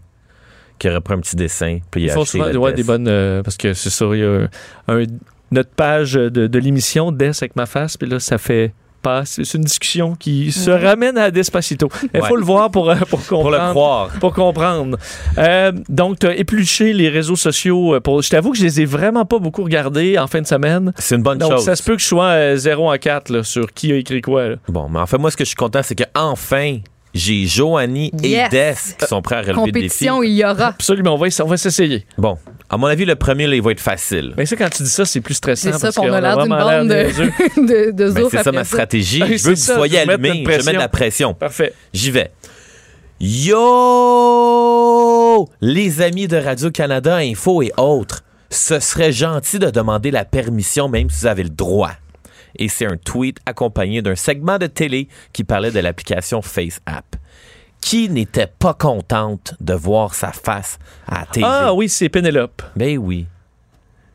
qui 0.78 0.88
reprend 0.88 1.14
un 1.14 1.20
petit 1.20 1.36
dessin. 1.36 1.78
Puis 1.90 2.04
il 2.04 2.10
acheté 2.10 2.24
souvent 2.24 2.50
ouais, 2.50 2.70
Des. 2.72 2.76
des 2.78 2.82
bonnes. 2.84 3.06
euh, 3.08 3.42
parce 3.42 3.56
que 3.56 3.74
c'est 3.74 3.90
ça, 3.90 4.06
il 4.12 4.18
y 4.20 4.24
a 4.24 4.48
un- 4.88 5.04
notre 5.54 5.70
page 5.70 6.14
de, 6.14 6.28
de 6.28 6.58
l'émission 6.58 7.12
Des 7.12 7.26
avec 7.40 7.56
ma 7.56 7.66
face, 7.66 7.96
puis 7.96 8.08
là, 8.08 8.18
ça 8.20 8.38
fait. 8.38 8.72
pas- 9.02 9.24
C'est 9.26 9.54
une 9.54 9.64
discussion 9.64 10.14
qui 10.14 10.50
se 10.50 10.70
ramène 10.70 11.18
à 11.18 11.30
Despacito. 11.30 11.88
Il 12.14 12.22
faut 12.22 12.36
le 12.36 12.42
voir 12.44 12.70
pour, 12.70 12.88
euh, 12.90 12.94
pour 13.10 13.20
comprendre. 13.26 13.42
Pour 13.42 13.50
le 13.50 13.70
croire. 13.70 14.08
Pour 14.18 14.32
comprendre. 14.32 14.96
Euh, 15.36 15.72
donc, 15.90 16.20
tu 16.20 16.26
as 16.26 16.34
épluché 16.36 16.94
les 16.94 17.10
réseaux 17.10 17.36
sociaux. 17.36 17.94
euh, 17.96 18.00
Pour, 18.00 18.22
je 18.22 18.30
t'avoue 18.30 18.52
que 18.52 18.56
je 18.58 18.64
les 18.64 18.80
ai 18.80 18.84
vraiment 18.86 19.26
pas 19.26 19.38
beaucoup 19.38 19.62
regardés 19.62 20.16
en 20.18 20.26
fin 20.26 20.40
de 20.40 20.46
semaine. 20.46 20.92
C'est 20.98 21.16
une 21.16 21.22
bonne 21.22 21.36
Donc, 21.36 21.52
chose. 21.52 21.64
ça 21.66 21.76
se 21.76 21.82
peut 21.82 21.96
que 21.96 22.00
je 22.02 22.06
sois 22.06 22.24
euh, 22.30 22.56
0 22.56 22.90
à 22.90 22.96
4 22.98 23.28
là, 23.30 23.42
sur 23.42 23.72
qui 23.74 23.92
a 23.92 23.96
écrit 23.96 24.22
quoi. 24.22 24.48
là. 24.48 24.56
Bon, 24.68 24.88
mais 24.88 25.00
en 25.00 25.06
fait, 25.06 25.18
moi, 25.18 25.30
ce 25.30 25.36
que 25.36 25.44
je 25.44 25.48
suis 25.48 25.56
content, 25.56 25.80
c'est 25.82 25.94
que 25.94 26.04
enfin, 26.14 26.78
j'ai 27.12 27.44
Joanie 27.46 28.10
Yes. 28.22 28.46
et 28.46 28.48
Des 28.50 28.72
qui 28.98 29.06
sont 29.06 29.20
prêts 29.20 29.36
à 29.36 29.42
relever 29.42 29.52
le 29.66 29.72
défi. 29.72 29.72
Compétition, 30.06 30.22
il 30.22 30.32
y 30.32 30.44
aura. 30.44 30.68
Absolument, 30.68 31.14
on 31.14 31.18
va, 31.18 31.26
on 31.42 31.46
va 31.46 31.56
s'essayer. 31.58 32.06
Bon, 32.16 32.38
à 32.74 32.76
mon 32.76 32.88
avis, 32.88 33.04
le 33.04 33.14
premier, 33.14 33.46
là, 33.46 33.54
il 33.54 33.62
va 33.62 33.70
être 33.70 33.78
facile. 33.78 34.34
Mais 34.36 34.46
ça, 34.46 34.56
quand 34.56 34.68
tu 34.68 34.82
dis 34.82 34.88
ça, 34.88 35.04
c'est 35.04 35.20
plus 35.20 35.34
stressant. 35.34 35.70
C'est 35.70 35.78
ça, 35.78 35.86
parce 35.86 35.94
qu'on 35.94 36.12
a 36.12 36.20
l'air 36.20 36.38
d'une 36.38 36.48
bande 36.48 36.88
de, 36.88 36.94
niaiseux. 36.94 37.30
de, 37.56 37.92
de 37.92 38.10
Ben, 38.10 38.26
c'est 38.28 38.42
ça 38.42 38.50
ma 38.50 38.64
stratégie. 38.64 39.22
Je 39.38 39.44
veux 39.44 39.52
que 39.52 39.58
ça, 39.58 39.74
vous 39.74 39.78
soyez 39.78 40.02
je 40.04 40.10
allumés. 40.10 40.42
de 40.42 40.48
la 40.72 40.88
pression. 40.88 40.88
pression. 40.88 41.34
Parfait. 41.34 41.72
J'y 41.92 42.10
vais. 42.10 42.32
Yo! 43.20 43.54
Les 45.60 46.02
amis 46.02 46.26
de 46.26 46.36
Radio-Canada 46.36 47.14
Info 47.18 47.62
et 47.62 47.70
autres, 47.76 48.24
ce 48.50 48.80
serait 48.80 49.12
gentil 49.12 49.60
de 49.60 49.70
demander 49.70 50.10
la 50.10 50.24
permission 50.24 50.88
même 50.88 51.08
si 51.10 51.20
vous 51.20 51.26
avez 51.28 51.44
le 51.44 51.50
droit. 51.50 51.92
Et 52.58 52.66
c'est 52.68 52.86
un 52.86 52.96
tweet 52.96 53.38
accompagné 53.46 54.02
d'un 54.02 54.16
segment 54.16 54.58
de 54.58 54.66
télé 54.66 55.06
qui 55.32 55.44
parlait 55.44 55.70
de 55.70 55.78
l'application 55.78 56.42
FaceApp. 56.42 57.14
Qui 57.84 58.08
n'était 58.08 58.46
pas 58.46 58.72
contente 58.72 59.52
de 59.60 59.74
voir 59.74 60.14
sa 60.14 60.32
face 60.32 60.78
à 61.06 61.20
la 61.20 61.26
TV? 61.26 61.46
Ah 61.46 61.74
oui, 61.74 61.90
c'est 61.90 62.08
Pénélope. 62.08 62.62
Ben 62.74 62.96
oui. 62.96 63.26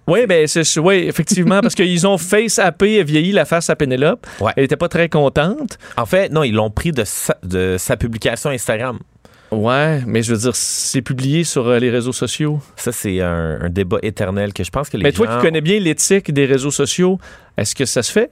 Oui, 0.07 0.25
ben, 0.25 0.47
c'est, 0.47 0.79
oui, 0.79 1.05
effectivement, 1.07 1.61
parce 1.61 1.75
qu'ils 1.75 2.07
ont 2.07 2.17
face 2.17 2.57
appé, 2.57 3.03
vieilli 3.03 3.31
la 3.31 3.45
face 3.45 3.69
à 3.69 3.75
Pénélope. 3.75 4.25
Ouais. 4.41 4.53
Elle 4.55 4.63
était 4.63 4.75
pas 4.75 4.89
très 4.89 5.07
contente. 5.07 5.77
En 5.97 6.07
fait, 6.07 6.29
non, 6.31 6.41
ils 6.41 6.55
l'ont 6.55 6.71
pris 6.71 6.91
de 6.91 7.03
sa, 7.03 7.37
de 7.43 7.75
sa 7.77 7.95
publication 7.95 8.49
Instagram. 8.49 8.97
Ouais, 9.51 10.01
mais 10.07 10.23
je 10.23 10.33
veux 10.33 10.39
dire, 10.39 10.55
c'est 10.55 11.03
publié 11.03 11.43
sur 11.43 11.67
euh, 11.67 11.77
les 11.77 11.91
réseaux 11.91 12.11
sociaux. 12.11 12.59
Ça, 12.75 12.91
c'est 12.91 13.21
un, 13.21 13.61
un 13.61 13.69
débat 13.69 13.99
éternel 14.01 14.51
que 14.51 14.63
je 14.63 14.71
pense 14.71 14.89
que 14.89 14.97
les 14.97 15.03
Mais 15.03 15.11
toi 15.11 15.27
qui 15.27 15.41
connais 15.43 15.61
bien 15.61 15.79
l'éthique 15.79 16.33
des 16.33 16.47
réseaux 16.47 16.71
sociaux, 16.71 17.19
est-ce 17.55 17.75
que 17.75 17.85
ça 17.85 18.01
se 18.01 18.11
fait? 18.11 18.31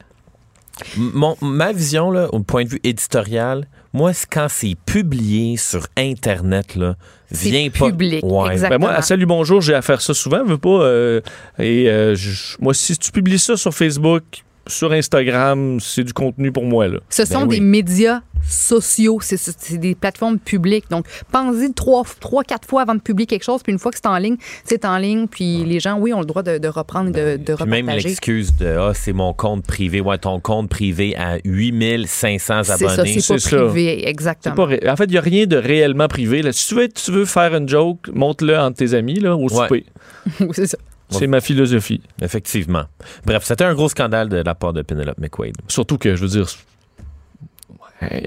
Mon, 0.98 1.38
ma 1.42 1.74
vision, 1.74 2.10
là, 2.10 2.28
au 2.34 2.40
point 2.40 2.64
de 2.64 2.70
vue 2.70 2.80
éditorial, 2.84 3.68
moi, 3.98 4.12
quand 4.32 4.48
c'est 4.50 4.76
publié 4.86 5.58
sur 5.58 5.88
Internet, 5.98 6.76
là, 6.76 6.96
viens 7.32 7.70
pas... 7.70 7.88
public, 7.90 8.24
Ouais. 8.24 8.54
exact. 8.54 8.70
Ben 8.70 8.78
moi, 8.80 8.90
à 8.90 8.94
Exactement. 8.94 9.02
Salut 9.02 9.26
Bonjour, 9.26 9.62
j'ai 9.62 9.74
à 9.74 9.82
faire 9.82 10.02
ça 10.02 10.14
souvent, 10.14 10.42
je 10.46 10.52
veux 10.52 10.58
pas. 10.58 10.70
euh, 10.84 11.22
et 11.60 11.90
euh, 11.90 12.14
je- 12.16 12.56
moi, 12.60 12.74
si 12.74 12.96
tu 12.98 13.12
publies 13.12 13.40
ça 13.40 13.58
sur 13.58 13.74
Facebook, 13.74 14.24
sur 14.68 14.92
Instagram, 14.92 15.80
c'est 15.80 16.04
du 16.04 16.14
contenu 16.14 16.52
pour 16.52 16.64
moi. 16.66 16.88
Là. 16.88 17.00
Ce 17.10 17.26
sont 17.26 17.42
Ben 17.42 17.48
oui. 17.48 17.56
des 17.60 17.62
médias 17.66 18.22
sociaux, 18.48 19.20
c'est- 19.22 19.78
des 19.78 19.96
plateformes 19.96 20.40
publiques. 20.40 20.86
Donc, 20.90 21.06
pensez 21.32 21.72
trois, 21.74 22.04
trois, 22.20 22.44
quatre 22.44 22.68
fois 22.68 22.82
avant 22.82 22.96
de 22.96 23.00
publier 23.02 23.26
quelque 23.28 23.44
chose, 23.44 23.62
puis 23.64 23.72
une 23.74 23.80
fois 23.80 23.92
que 23.92 23.98
c'est 23.98 24.08
en 24.08 24.18
ligne, 24.18 24.38
c'est 24.66 24.86
en 24.86 24.98
ligne, 24.98 25.28
puis 25.28 25.64
les 25.66 25.80
gens, 25.80 25.98
oui, 26.00 26.14
ont 26.14 26.20
le 26.20 26.26
droit 26.26 26.44
de, 26.44 26.58
de 26.58 26.68
reprendre, 26.68 27.10
et 27.10 27.38
de, 27.38 27.44
de 27.44 27.56
Puis 27.56 27.66
même 27.66 27.86
repartager. 27.86 28.08
l'excuse 28.10 28.56
de 28.58 28.68
ah, 28.68 28.92
c'est 28.94 29.14
mon 29.14 29.34
compte 29.34 29.66
privé. 29.66 30.02
Ouais, 30.02 30.18
ton 30.18 30.40
compte 30.40 30.70
privé 30.70 31.16
à 31.18 31.38
8500 31.46 32.64
C'est 32.64 32.78
ça, 32.78 32.92
abonnés. 32.94 33.20
c'est 33.20 33.34
pas 33.34 33.40
c'est 33.40 33.50
ça. 33.50 33.58
privé, 33.66 34.08
exactement. 34.08 34.56
pas 34.56 34.66
ré- 34.66 34.82
En 34.88 34.96
fait, 34.96 35.06
il 35.06 35.12
n'y 35.12 35.18
a 35.18 35.22
rien 35.22 35.46
de 35.46 35.58
réellement 35.58 36.08
privé. 36.08 36.42
Là. 36.42 36.52
Si 36.52 36.68
tu 36.70 36.76
veux, 36.76 36.88
tu 36.90 37.12
veux 37.12 37.26
faire 37.26 37.56
une 37.56 37.68
joke, 37.68 38.08
montre-le 38.14 38.58
entre 38.58 38.78
tes 38.78 38.94
amis 38.94 39.20
là, 39.20 39.36
au 39.36 39.50
souper. 39.50 39.86
Oui, 40.42 40.48
c'est 40.54 40.68
ça. 40.68 40.78
C'est 41.10 41.28
ma 41.28 41.40
philosophie. 41.40 42.02
Effectivement. 42.22 42.84
Bref, 43.26 43.44
c'était 43.46 43.64
un 43.64 43.74
gros 43.74 43.88
scandale 43.88 44.28
de 44.28 44.38
la 44.38 44.56
part 44.56 44.74
de 44.74 44.82
Penelope 44.82 45.18
McQuaid. 45.20 45.56
Surtout 45.70 45.98
que, 45.98 46.16
je 46.18 46.22
veux 46.22 46.28
dire, 46.28 46.48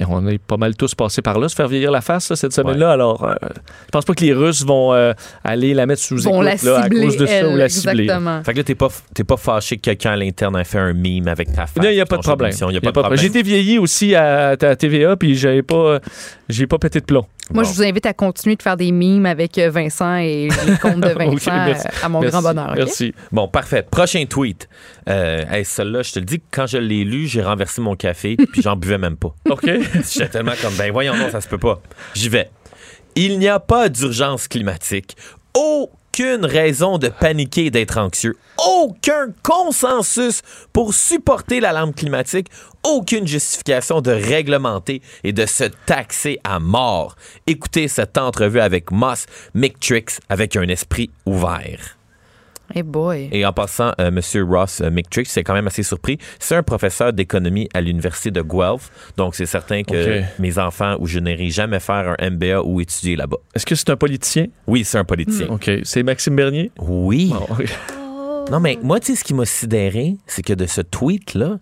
on 0.09 0.27
est 0.27 0.39
pas 0.39 0.57
mal 0.57 0.75
tous 0.75 0.95
passés 0.95 1.23
par 1.23 1.39
là, 1.39 1.49
se 1.49 1.55
faire 1.55 1.69
vieillir 1.69 1.91
la 1.91 2.01
face 2.01 2.31
là, 2.31 2.37
cette 2.37 2.53
semaine-là. 2.53 2.91
Alors, 2.91 3.25
euh, 3.25 3.35
je 3.87 3.91
pense 3.93 4.05
pas 4.05 4.15
que 4.15 4.25
les 4.25 4.33
Russes 4.33 4.65
vont 4.65 4.93
euh, 4.93 5.13
aller 5.45 5.75
la 5.75 5.87
mettre 5.87 6.03
sous 6.03 6.27
écoute 6.27 6.43
la 6.45 6.55
là, 6.57 6.81
à 6.85 6.89
cause 6.89 7.17
de 7.17 7.27
ça 7.27 7.49
ou 7.49 7.57
la 7.57 7.69
cibler. 7.69 8.03
exactement. 8.05 8.43
Fait 8.43 8.53
que 8.53 8.59
là, 8.59 8.65
t'es 8.65 8.75
pas, 8.75 8.89
t'es 9.15 9.25
pas 9.25 9.37
fâché 9.37 9.77
que 9.77 9.83
quelqu'un 9.83 10.13
à 10.13 10.17
l'interne 10.17 10.57
ait 10.59 10.65
fait 10.65 10.79
un 10.79 10.93
meme 10.93 11.29
avec 11.29 11.53
ta 11.53 11.67
face. 11.67 11.77
Non, 11.77 11.89
il 11.89 11.95
n'y 11.95 12.01
a 12.01 12.07
pas 12.07 12.17
de 12.17 12.23
problème. 12.23 12.51
d'émission. 12.51 12.71
Il 12.71 12.75
y 12.75 12.77
a 12.77 12.81
Y 12.81 12.83
pas 12.83 12.91
de 12.91 12.99
problème. 12.99 13.19
J'ai 13.21 13.27
été 13.29 13.43
vieilli 13.43 13.79
aussi 13.79 14.15
à, 14.15 14.51
à 14.61 14.77
TVA, 14.77 15.17
puis 15.17 15.37
j'avais 15.37 15.63
pas, 15.63 16.01
j'ai 16.49 16.67
pas 16.67 16.79
pété 16.79 17.01
de 17.01 17.05
plomb. 17.05 17.27
Moi, 17.53 17.63
Bon. 17.65 17.69
je 17.69 17.75
vous 17.75 17.83
invite 17.83 18.07
à 18.07 18.13
continuer 18.15 18.57
de 18.57 18.63
faire 18.63 18.77
des 18.77 18.93
mimes 18.93 19.27
avec 19.27 19.59
euh, 19.59 19.71
Vincent 19.71 20.17
et 20.17 20.49
les 20.67 20.77
comptes 20.83 21.01
de 21.01 21.09
Vincent 21.09 21.33
Ok, 21.33 21.47
merci. 21.67 21.87
euh, 21.87 21.91
à 22.05 22.09
mon 22.09 22.21
Merci, 22.21 22.33
grand 22.33 22.43
bonheur. 22.43 22.73
Merci. 22.77 23.15
Bon, 23.33 23.49
parfait. 23.49 23.85
Prochain 23.91 24.25
tweet. 24.29 24.69
Euh, 25.09 25.43
hey, 25.51 25.65
celle-là, 25.65 26.03
je 26.03 26.13
te 26.13 26.19
le 26.21 26.25
dis, 26.25 26.41
quand 26.51 26.67
je 26.67 26.79
l'ai 26.79 27.05
lu, 27.05 27.27
j'ai 27.27 27.43
renversé 27.43 27.81
mon 27.81 27.97
café, 27.97 28.37
puis 28.53 28.63
j'en 28.63 28.77
buvais 28.77 28.99
même 28.99 29.17
pas. 29.17 29.35
OK. 29.49 29.65
J'étais 30.11 30.29
tellement 30.29 30.53
comme, 30.63 30.75
ben 30.75 30.93
voyons, 30.93 31.17
non, 31.17 31.31
ça 31.31 31.41
se 31.41 31.49
peut 31.49 31.59
pas. 31.59 31.81
J'y 32.15 32.29
vais. 32.29 32.51
Il 33.17 33.39
n'y 33.39 33.49
a 33.49 33.59
pas 33.59 33.89
d'urgence 33.89 34.47
climatique. 34.47 35.17
Aucune 36.21 36.45
raison 36.45 36.99
de 36.99 37.09
paniquer 37.09 37.67
et 37.67 37.71
d'être 37.71 37.97
anxieux. 37.97 38.37
Aucun 38.59 39.29
consensus 39.43 40.43
pour 40.71 40.93
supporter 40.93 41.61
l'alarme 41.61 41.95
climatique. 41.95 42.49
Aucune 42.83 43.27
justification 43.27 44.03
de 44.03 44.11
réglementer 44.11 45.01
et 45.25 45.33
de 45.33 45.47
se 45.47 45.65
taxer 45.87 46.39
à 46.45 46.61
mort. 46.61 47.17
Écoutez 47.47 47.89
cette 47.89 48.19
entrevue 48.19 48.61
avec 48.61 48.91
Moss 48.91 49.25
Mictrix 49.55 50.19
avec 50.29 50.57
un 50.57 50.69
esprit 50.69 51.11
ouvert. 51.25 52.00
Hey 52.75 52.83
boy. 52.83 53.29
Et 53.33 53.45
en 53.45 53.53
passant, 53.53 53.93
euh, 54.01 54.11
Monsieur 54.11 54.45
Ross 54.45 54.81
euh, 54.81 54.91
McTrix, 54.91 55.25
c'est 55.27 55.43
quand 55.43 55.55
même 55.55 55.67
assez 55.67 55.83
surpris. 55.83 56.19
C'est 56.39 56.55
un 56.55 56.63
professeur 56.63 57.13
d'économie 57.13 57.69
à 57.75 57.81
l'université 57.81 58.31
de 58.31 58.43
Guelph, 58.43 58.91
donc 59.17 59.35
c'est 59.35 59.47
certain 59.47 59.83
que 59.83 60.23
mes 60.39 60.59
enfants 60.59 60.97
ou 61.01 61.07
je 61.07 61.19
n'irai 61.19 61.51
jamais 61.51 61.81
faire 61.81 62.15
un 62.19 62.31
MBA 62.31 62.63
ou 62.63 62.81
étudier 62.81 63.17
là-bas. 63.17 63.39
Est-ce 63.55 63.67
que 63.67 63.75
c'est 63.75 63.91
un 63.91 63.97
politicien? 63.97 64.47
Oui, 64.67 64.85
c'est 64.85 64.99
un 64.99 65.05
politicien. 65.05 65.49
OK. 65.49 65.71
C'est 65.83 66.03
Maxime 66.03 66.37
Bernier? 66.37 66.71
Oui. 66.79 67.33
Non, 68.51 68.59
mais 68.59 68.79
moi, 68.83 68.99
tu 68.99 69.07
sais, 69.07 69.17
ce 69.17 69.25
qui 69.25 69.33
m'a 69.33 69.47
sidéré, 69.47 70.17
c'est 70.27 70.43
que 70.43 70.53
de 70.53 70.67
ce 70.67 70.81
tweet-là, 70.81 71.59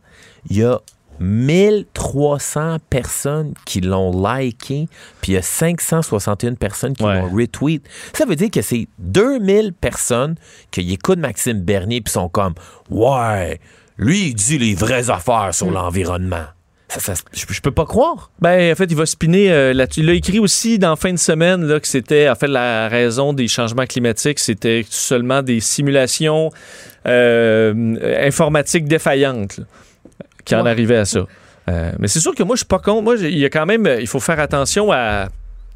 il 0.48 0.56
y 0.56 0.64
a 0.64 0.80
1300 1.20 2.78
personnes 2.90 3.55
qui 3.65 3.81
l'ont 3.81 4.11
liké, 4.12 4.89
puis 5.20 5.32
il 5.32 5.35
y 5.35 5.39
a 5.39 5.43
561 5.43 6.55
personnes 6.55 6.95
qui 6.95 7.05
Ouais. 7.05 7.20
l'ont 7.20 7.28
retweet. 7.35 7.85
Ça 8.12 8.24
veut 8.24 8.36
dire 8.36 8.51
que 8.51 8.62
c'est 8.62 8.89
2000 8.99 9.73
personnes 9.73 10.36
qui 10.70 10.93
écoutent 10.93 11.19
Maxime 11.19 11.61
Bernier 11.61 12.01
puis 12.01 12.12
sont 12.12 12.28
comme 12.28 12.55
Ouais, 12.90 13.61
lui, 13.97 14.28
il 14.28 14.35
dit 14.35 14.59
les 14.59 14.74
vraies 14.74 15.11
affaires 15.11 15.51
sur 15.53 15.70
l'environnement. 15.70 16.45
Ça, 16.90 17.01
ça, 17.01 17.12
je, 17.35 17.45
je 17.47 17.61
peux 17.61 17.70
pas 17.70 17.85
croire. 17.85 18.31
Ben, 18.40 18.73
en 18.73 18.74
fait, 18.74 18.86
il 18.86 18.97
va 18.97 19.05
spinner 19.05 19.53
euh, 19.53 19.74
là-dessus. 19.74 20.01
Il 20.01 20.09
a 20.09 20.15
écrit 20.15 20.39
aussi 20.39 20.78
dans 20.78 20.97
fin 20.97 21.12
de 21.12 21.19
semaine 21.19 21.62
là, 21.66 21.81
que 21.81 21.86
c'était, 21.86 22.31
en 22.31 22.35
fait, 22.35 22.47
la 22.47 22.89
raison 22.89 23.35
des 23.35 23.47
changements 23.47 23.85
climatiques, 23.85 24.39
c'était 24.39 24.86
seulement 24.89 25.43
des 25.43 25.61
simulations 25.61 26.51
euh, 27.07 28.24
informatiques 28.27 28.86
défaillantes 28.86 29.59
là, 29.59 29.65
qui 30.48 30.54
en 30.56 30.64
Ouais. 30.64 30.70
arrivaient 30.70 30.96
à 30.96 31.04
ça. 31.04 31.26
Euh, 31.68 31.92
mais 31.98 32.08
c'est 32.08 32.20
sûr 32.20 32.34
que 32.34 32.42
moi, 32.42 32.56
je 32.56 32.60
suis 32.60 32.66
pas 32.66 32.78
contre. 32.78 33.02
Moi, 33.02 33.16
il 33.20 33.38
y 33.38 33.44
a 33.44 33.50
quand 33.50 33.66
même, 33.66 33.86
il 34.00 34.06
faut 34.06 34.20
faire 34.20 34.40
attention 34.40 34.90
à, 34.90 34.96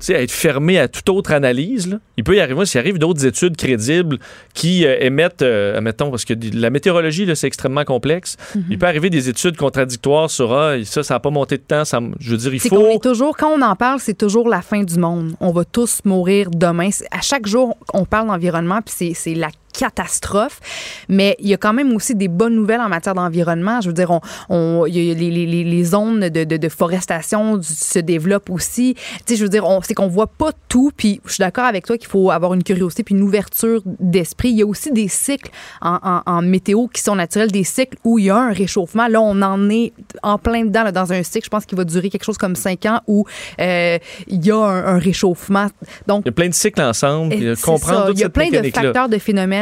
à 0.09 0.13
être 0.15 0.31
fermé 0.33 0.79
à 0.79 0.89
toute 0.89 1.09
autre 1.11 1.33
analyse. 1.33 1.87
là. 1.89 1.99
Il 2.17 2.25
peut 2.25 2.35
y 2.35 2.41
arriver, 2.41 2.65
s'il 2.67 2.81
arrive 2.81 2.99
d'autres 2.99 3.25
études 3.27 3.57
crédibles 3.57 4.19
qui 4.55 4.87
euh, 4.87 4.97
émettent, 5.01 5.43
euh, 5.43 5.77
admettons, 5.77 6.11
parce 6.11 6.25
que 6.25 6.33
la 6.55 6.71
météorologie, 6.71 7.29
c'est 7.37 7.47
extrêmement 7.47 7.85
complexe. 7.85 8.37
Il 8.71 8.79
peut 8.79 8.87
arriver 8.87 9.11
des 9.11 9.29
études 9.29 9.57
contradictoires 9.59 10.31
sur 10.31 10.53
ah, 10.55 10.77
ça, 10.85 11.03
ça 11.03 11.15
n'a 11.15 11.21
pas 11.21 11.31
monté 11.31 11.59
de 11.59 11.63
temps. 11.63 11.85
Ça, 11.85 12.01
je 12.19 12.31
veux 12.31 12.37
dire, 12.39 12.55
il 12.55 12.61
faut. 12.61 12.89
est 12.89 13.03
toujours, 13.03 13.37
quand 13.37 13.51
on 13.51 13.61
en 13.63 13.77
parle, 13.77 14.01
c'est 14.01 14.17
toujours 14.17 14.49
la 14.49 14.63
fin 14.63 14.83
du 14.83 14.99
monde. 14.99 15.35
On 15.41 15.53
va 15.53 15.65
tous 15.67 16.01
mourir 16.07 16.49
demain. 16.51 16.89
À 17.11 17.21
chaque 17.21 17.47
jour, 17.47 17.77
on 17.93 18.05
parle 18.07 18.29
d'environnement, 18.29 18.81
puis 18.83 18.95
c'est- 18.97 19.15
c'est 19.15 19.35
la 19.35 19.49
catastrophe. 19.73 20.61
Mais 21.09 21.37
il 21.39 21.49
y 21.49 21.55
a 21.55 21.57
quand 21.57 21.73
même 21.73 21.93
aussi 21.95 22.15
des 22.15 22.29
bonnes 22.29 22.55
nouvelles 22.55 22.81
en 22.81 22.89
matière 22.89 23.15
d'environnement. 23.15 23.81
Je 23.81 23.89
veux 23.89 23.93
dire, 23.95 24.11
on, 24.11 24.21
on- 24.49 24.87
il 24.87 24.97
y 25.05 25.11
a 25.11 25.15
les, 25.15 25.65
les- 25.65 25.85
zones 25.85 26.29
de, 26.29 26.45
de- 26.45 26.57
de 26.57 26.69
forestation 26.69 27.57
du- 27.57 27.67
se 27.67 27.99
développent 27.99 28.51
aussi. 28.51 28.95
Tu 28.95 29.01
sais, 29.27 29.37
je 29.37 29.43
veux 29.43 29.49
dire, 29.49 29.65
c'est 29.83 29.95
qu'on 29.95 30.09
voit 30.09 30.27
pas 30.29 30.51
tout. 30.69 30.91
Puis 30.97 31.21
je 31.25 31.33
suis 31.35 31.41
d'accord 31.43 31.65
avec 31.65 31.85
toi 31.87 31.99
qu'il 31.99 32.09
faut 32.09 32.31
avoir 32.31 32.55
une 32.55 32.63
curiosité 32.63 33.03
puis 33.03 33.15
une 33.15 33.23
ouverture 33.23 33.83
d'esprit. 33.99 34.51
Il 34.51 34.57
y 34.59 34.63
a 34.63 34.67
aussi 34.67 34.93
des 34.93 35.09
cycles 35.09 35.51
en, 35.81 35.99
en- 36.03 36.23
en 36.27 36.43
météo 36.43 36.87
qui 36.89 37.03
sont 37.03 37.17
naturels, 37.17 37.51
des 37.51 37.65
cycles 37.65 37.99
où 38.05 38.19
il 38.19 38.27
y 38.27 38.31
a 38.31 38.37
un 38.37 38.53
réchauffement. 38.53 39.09
Là, 39.09 39.21
on 39.21 39.41
en 39.43 39.69
est 39.71 39.93
en 40.23 40.39
plein 40.39 40.65
dedans 40.65 40.85
là, 40.85 40.93
dans 40.93 41.13
un 41.13 41.23
cycle. 41.23 41.45
Je 41.45 41.51
pense 41.51 41.67
qu'il 41.67 41.77
va 41.77 41.85
durer 41.85 42.09
quelque 42.11 42.25
chose 42.25 42.39
comme 42.39 42.57
cinq 42.57 42.87
ans 42.87 43.01
où 43.07 43.25
euh, 43.61 43.99
il 44.29 44.45
y 44.47 44.51
a 44.51 44.57
un, 44.57 44.87
un 44.97 44.99
réchauffement. 44.99 45.67
Donc, 46.07 46.23
Il 46.25 46.29
y 46.29 46.31
a 46.31 46.33
plein 46.33 46.49
de 46.49 46.55
cycles 46.55 46.81
ensemble. 46.83 47.35
comprendre 47.63 48.03
ça. 48.03 48.07
toute 48.09 48.19
Il 48.19 48.21
y 48.21 48.25
a 48.25 48.29
plein 48.29 48.51
de 48.51 48.71
facteurs, 48.71 49.09
de 49.09 49.19
phénomènes 49.19 49.62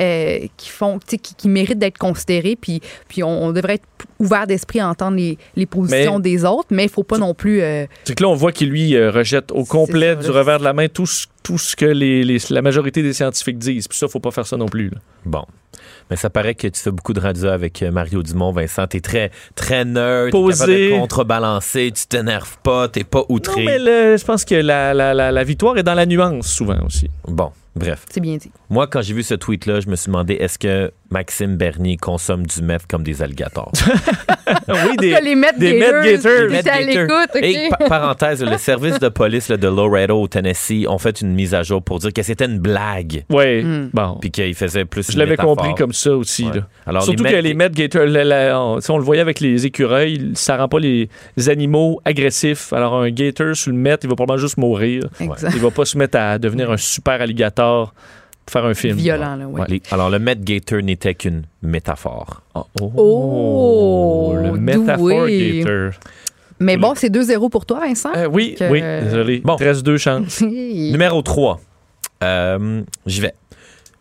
euh, 0.00 0.38
qui 0.56 0.68
font, 0.68 0.98
tu 0.98 1.04
sais, 1.10 1.18
qui, 1.18 1.34
qui 1.34 1.48
méritent 1.48 1.78
d'être 1.78 1.98
considérés. 1.98 2.56
Puis, 2.60 2.80
puis 3.08 3.22
on, 3.22 3.44
on 3.44 3.52
devrait 3.52 3.74
être 3.74 3.84
ouvert 4.18 4.46
d'esprit 4.46 4.80
à 4.80 4.88
entendre 4.88 5.16
les, 5.16 5.38
les 5.56 5.66
positions 5.66 6.16
Mais- 6.18 6.22
des 6.22 6.44
autres, 6.44 6.68
mais 6.70 6.84
il 6.84 6.90
faut 6.90 7.02
pas 7.04 7.18
non 7.18 7.34
plus. 7.34 7.60
euh, 7.62 7.86
C'est 8.04 8.14
que 8.14 8.22
là, 8.22 8.28
on 8.28 8.34
voit 8.34 8.52
qu'il, 8.52 8.68
lui, 8.70 8.94
euh, 8.96 9.10
rejette 9.10 9.50
au 9.52 9.64
complet 9.64 10.14
ça, 10.14 10.22
du 10.22 10.30
revers 10.30 10.58
de 10.58 10.64
la 10.64 10.72
main 10.72 10.88
tout 10.88 11.06
ce, 11.06 11.26
tout 11.42 11.58
ce 11.58 11.74
que 11.76 11.86
les, 11.86 12.24
les- 12.24 12.38
la 12.50 12.62
majorité 12.62 13.02
des 13.02 13.12
scientifiques 13.12 13.58
disent. 13.58 13.88
Puis 13.88 13.96
ça, 13.98 14.08
faut 14.08 14.20
pas 14.20 14.30
faire 14.30 14.46
ça 14.46 14.56
non 14.56 14.66
plus. 14.66 14.90
là. 14.90 14.98
Bon. 15.24 15.44
Mais 16.10 16.16
ça 16.16 16.30
paraît 16.30 16.54
que 16.54 16.66
tu 16.66 16.80
fais 16.80 16.90
beaucoup 16.90 17.12
de 17.12 17.20
radio 17.20 17.48
avec 17.48 17.82
Mario 17.82 18.22
Dumont, 18.22 18.50
Vincent. 18.50 18.86
T'es 18.86 19.00
très, 19.00 19.30
très 19.54 19.84
neutre. 19.84 20.30
Posé. 20.30 20.90
contrebalancer. 20.98 21.92
Tu 21.94 22.06
t'énerves 22.06 22.56
pas. 22.62 22.88
T'es 22.88 23.04
pas 23.04 23.24
outré. 23.28 23.64
Non, 23.64 23.70
mais 23.72 23.78
le- 23.78 24.16
je 24.16 24.24
pense 24.24 24.44
que 24.46 24.54
la, 24.54 24.94
la- 24.94 25.12
la- 25.12 25.30
la 25.30 25.44
victoire 25.44 25.76
est 25.76 25.82
dans 25.82 25.94
la 25.94 26.06
nuance, 26.06 26.46
souvent 26.48 26.78
aussi. 26.86 27.10
Bon, 27.26 27.50
bref. 27.76 28.06
c'est 28.10 28.20
bien 28.20 28.36
dit. 28.38 28.50
Moi, 28.70 28.86
quand 28.86 29.00
j'ai 29.00 29.14
vu 29.14 29.22
ce 29.22 29.34
tweet-là, 29.34 29.80
je 29.80 29.88
me 29.88 29.96
suis 29.96 30.06
demandé 30.08 30.34
est-ce 30.34 30.58
que 30.58 30.90
Maxime 31.10 31.56
Bernier 31.56 31.96
consomme 31.96 32.46
du 32.46 32.60
meth 32.60 32.86
comme 32.86 33.02
des 33.02 33.22
alligators? 33.22 33.72
oui, 34.68 34.96
des, 34.98 35.18
les 35.22 35.34
Met 35.34 35.52
des 35.58 35.78
Gators, 35.78 36.02
Met 36.02 36.12
Gators. 36.16 36.32
T'es 36.32 36.48
Met 36.48 36.68
à 36.68 36.82
Gator. 36.84 36.86
l'écoute, 36.86 37.30
OK? 37.34 37.42
Et 37.42 37.68
pa- 37.70 37.88
parenthèse, 37.88 38.44
le 38.44 38.58
service 38.58 38.98
de 38.98 39.08
police 39.08 39.48
là, 39.48 39.56
de 39.56 39.68
Laredo 39.68 40.20
au 40.20 40.28
Tennessee 40.28 40.86
ont 40.86 40.98
fait 40.98 41.20
une 41.22 41.32
mise 41.34 41.54
à 41.54 41.62
jour 41.62 41.82
pour 41.82 41.98
dire 41.98 42.12
que 42.12 42.22
c'était 42.22 42.44
une 42.44 42.58
blague. 42.58 43.24
Oui, 43.30 43.62
Hmm. 43.62 43.88
bon. 43.94 44.18
Puis 44.20 44.30
qu'il 44.30 44.54
faisait 44.54 44.84
plus 44.84 45.10
Je 45.10 45.18
l'avais 45.18 45.36
compris 45.36 45.74
comme 45.74 45.92
ça 45.94 46.12
aussi. 46.14 46.44
Ouais. 46.44 46.56
là. 46.56 46.62
Alors, 46.86 47.02
Surtout 47.04 47.24
les 47.24 47.30
que 47.32 47.36
les 47.36 47.54
Met 47.54 47.70
Gators, 47.70 48.04
la- 48.06 48.24
la- 48.24 48.60
on, 48.60 48.76
le 48.98 49.02
voyait 49.02 49.22
avec 49.22 49.40
les 49.40 49.64
écureuils, 49.64 50.32
ça 50.34 50.56
rend 50.58 50.68
pas 50.68 50.78
les, 50.78 51.08
animaux 51.48 52.00
agressifs. 52.04 52.72
Alors 52.74 52.96
un 53.00 53.10
gator 53.10 53.56
sur 53.56 53.70
le 53.72 53.78
Met, 53.78 53.96
il 54.02 54.08
va 54.10 54.14
probablement 54.14 54.38
juste 54.40 54.58
mourir. 54.58 55.04
Exact. 55.20 55.52
Il 55.54 55.60
va 55.62 55.70
pas 55.70 55.86
se 55.86 55.96
mettre 55.96 56.18
à 56.18 56.38
devenir 56.38 56.70
un 56.70 56.76
super 56.76 57.20
alligator 57.22 57.94
pour 58.48 58.62
faire 58.62 58.64
un 58.70 58.74
film. 58.74 58.96
Violent, 58.96 59.36
là, 59.36 59.46
oui. 59.46 59.82
Alors, 59.90 60.08
le 60.08 60.18
Met 60.18 60.36
Gator 60.36 60.80
n'était 60.80 61.14
qu'une 61.14 61.42
métaphore. 61.62 62.40
Oh, 62.54 62.64
Oh, 62.80 64.34
le 64.34 64.52
métaphore 64.52 64.96
doué. 65.08 65.60
gator. 65.64 65.90
Mais 66.60 66.76
bon, 66.78 66.94
c'est 66.96 67.10
2-0 67.10 67.50
pour 67.50 67.66
toi, 67.66 67.80
Vincent? 67.80 68.10
Euh, 68.16 68.26
oui, 68.26 68.56
Que- 68.58 68.70
oui, 68.70 68.80
désolé. 68.80 69.40
Bon. 69.44 69.54
Il 69.56 69.58
te 69.58 69.64
reste 69.64 69.82
deux 69.84 69.98
chances. 69.98 70.40
Numéro 70.42 71.20
3. 71.22 71.60
J'y 73.06 73.20
vais. 73.20 73.34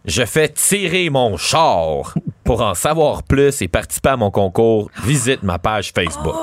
Je 0.06 0.24
fais 0.24 0.48
tirer 0.48 1.10
mon 1.10 1.36
char. 1.36 2.14
Pour 2.46 2.62
en 2.62 2.74
savoir 2.74 3.24
plus 3.24 3.62
et 3.62 3.68
participer 3.68 4.10
à 4.10 4.16
mon 4.18 4.32
concours, 4.32 4.90
visite 5.04 5.44
ma 5.44 5.60
page 5.60 5.92
Facebook. 5.94 6.36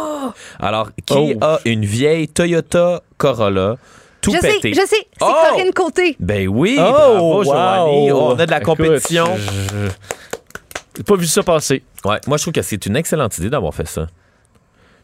Alors, 0.61 0.91
qui 1.07 1.15
Oh. 1.37 1.39
a 1.41 1.59
une 1.65 1.85
vieille 1.87 2.29
Toyota 2.29 3.03
Corolla? 3.17 3.77
Tout 4.25 4.33
je 4.33 4.41
pété? 4.41 4.75
sais, 4.75 4.81
je 4.83 4.87
sais, 4.87 4.87
c'est 4.89 5.07
Oh! 5.21 5.33
Corinne 5.51 5.73
Côté. 5.73 6.17
Ben 6.21 6.49
oui, 6.49 6.77
Oh, 6.79 6.83
bravo, 6.83 7.35
wow. 7.37 7.45
Joanie. 7.45 8.13
Oh, 8.13 8.29
on 8.33 8.39
a 8.39 8.47
de 8.47 8.51
la 8.51 8.57
Écoute, 8.61 8.77
compétition. 8.77 9.27
je- 9.37 9.89
J'ai 10.97 11.03
pas 11.03 11.17
vu 11.17 11.27
ça 11.27 11.43
passer. 11.43 11.83
Ouais, 12.05 12.19
moi, 12.27 12.37
je 12.37 12.43
trouve 12.45 12.53
que 12.55 12.63
c'est 12.63 12.87
une 12.87 12.97
excellente 12.97 13.37
idée 13.39 13.51
d'avoir 13.51 13.75
fait 13.75 13.87
ça. 13.89 14.07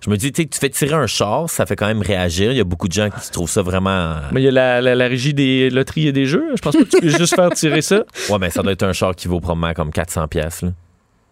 Je 0.02 0.08
me 0.08 0.16
dis, 0.16 0.32
tu 0.32 0.42
sais, 0.42 0.48
tu 0.48 0.58
fais 0.58 0.70
tirer 0.70 0.94
un 0.94 1.06
char, 1.06 1.50
ça 1.50 1.66
fait 1.66 1.76
quand 1.76 1.86
même 1.86 2.00
réagir. 2.00 2.52
Il 2.52 2.56
y 2.56 2.60
a 2.60 2.64
beaucoup 2.64 2.88
de 2.88 2.92
gens 2.92 3.10
qui 3.10 3.30
trouvent 3.30 3.50
ça 3.50 3.60
vraiment. 3.60 4.14
Mais 4.32 4.40
il 4.40 4.44
y 4.44 4.48
a 4.48 4.50
la, 4.52 4.80
la- 4.80 4.94
la 4.94 5.08
régie 5.08 5.34
des 5.34 5.68
loteries 5.68 6.08
et 6.08 6.12
des 6.12 6.24
jeux. 6.24 6.52
Je 6.56 6.62
pense 6.62 6.74
pas 6.74 6.84
que 6.84 6.88
tu 6.88 7.00
peux 7.00 7.08
juste 7.08 7.34
faire 7.34 7.50
tirer 7.50 7.82
ça. 7.82 8.04
Ouais, 8.30 8.38
mais 8.40 8.48
ça 8.50 8.62
doit 8.62 8.72
être 8.72 8.82
un 8.84 8.92
char 8.94 9.14
qui 9.14 9.28
vaut 9.28 9.40
probablement 9.40 9.74
comme 9.74 9.90
400 9.92 10.26
pièces. 10.28 10.64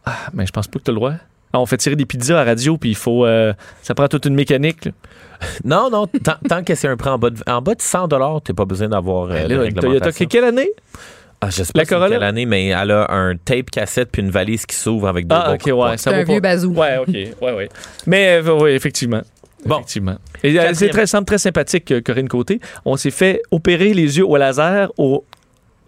Ah, 0.04 0.16
mais 0.34 0.44
je 0.44 0.52
pense 0.52 0.66
pas 0.68 0.78
que 0.80 0.84
tu 0.84 0.90
as 0.90 0.92
le 0.92 0.98
droit. 0.98 1.14
Ah, 1.52 1.60
on 1.60 1.66
fait 1.66 1.76
tirer 1.78 1.96
des 1.96 2.04
pizzas 2.06 2.40
à 2.40 2.44
radio, 2.44 2.76
puis 2.76 2.90
il 2.90 2.96
faut. 2.96 3.24
euh, 3.26 3.52
ça 3.82 3.94
prend 3.94 4.08
toute 4.08 4.26
une 4.26 4.34
mécanique. 4.34 4.84
là. 4.86 4.92
Non, 5.64 5.88
non, 5.90 6.06
tant, 6.08 6.34
tant 6.48 6.64
que 6.64 6.74
c'est 6.74 6.88
un 6.88 6.96
prix 6.96 7.10
en 7.10 7.18
bas 7.18 7.30
de, 7.30 7.38
en 7.46 7.62
bas 7.62 7.74
de 7.76 7.80
100 7.82 8.08
t'as 8.08 8.54
pas 8.54 8.64
besoin 8.64 8.88
d'avoir 8.88 9.26
euh, 9.30 9.34
Ben 9.34 9.48
de 9.48 9.54
là, 9.54 9.58
Toyota, 9.70 9.80
réglementation. 9.80 10.26
quelle 10.26 10.44
année? 10.44 10.68
Ah, 11.40 11.48
je 11.50 11.62
sais 11.62 11.70
La 11.76 11.82
pas 11.82 11.84
c'est 11.84 11.94
Corolla? 11.94 12.16
quelle 12.16 12.24
année, 12.24 12.44
mais 12.46 12.66
elle 12.66 12.90
a 12.90 13.06
un 13.12 13.36
tape 13.36 13.70
cassette 13.70 14.08
puis 14.10 14.20
une 14.22 14.30
valise 14.30 14.66
qui 14.66 14.74
s'ouvre 14.74 15.06
avec 15.06 15.28
deux 15.28 15.36
Ah, 15.36 15.44
bons 15.50 15.52
ok, 15.52 15.58
coups 15.60 15.66
de 15.66 15.72
poing. 15.74 15.90
ouais. 15.90 15.96
Ça 15.96 16.10
C'est 16.10 16.16
vaut 16.16 16.22
un 16.22 16.24
pas- 16.26 16.32
vieux 16.32 16.40
bazou. 16.40 16.72
Ouais, 16.74 16.96
ok. 16.98 17.08
Ouais, 17.40 17.52
ouais. 17.52 17.68
Mais, 18.06 18.42
euh, 18.44 18.58
oui, 18.60 18.70
effectivement. 18.70 19.22
Bon. 19.64 19.76
Effectivement. 19.76 20.16
Et, 20.42 20.48
euh, 20.50 20.54
Quatrième. 20.54 20.74
c'est 20.74 20.88
très 20.88 21.06
simple, 21.06 21.24
très 21.26 21.38
sympathique, 21.38 21.92
euh, 21.92 22.00
Corinne 22.00 22.28
Côté. 22.28 22.58
On 22.84 22.96
s'est 22.96 23.12
fait 23.12 23.40
opérer 23.52 23.94
les 23.94 24.18
yeux 24.18 24.26
au 24.26 24.36
laser 24.36 24.90
au 24.98 25.24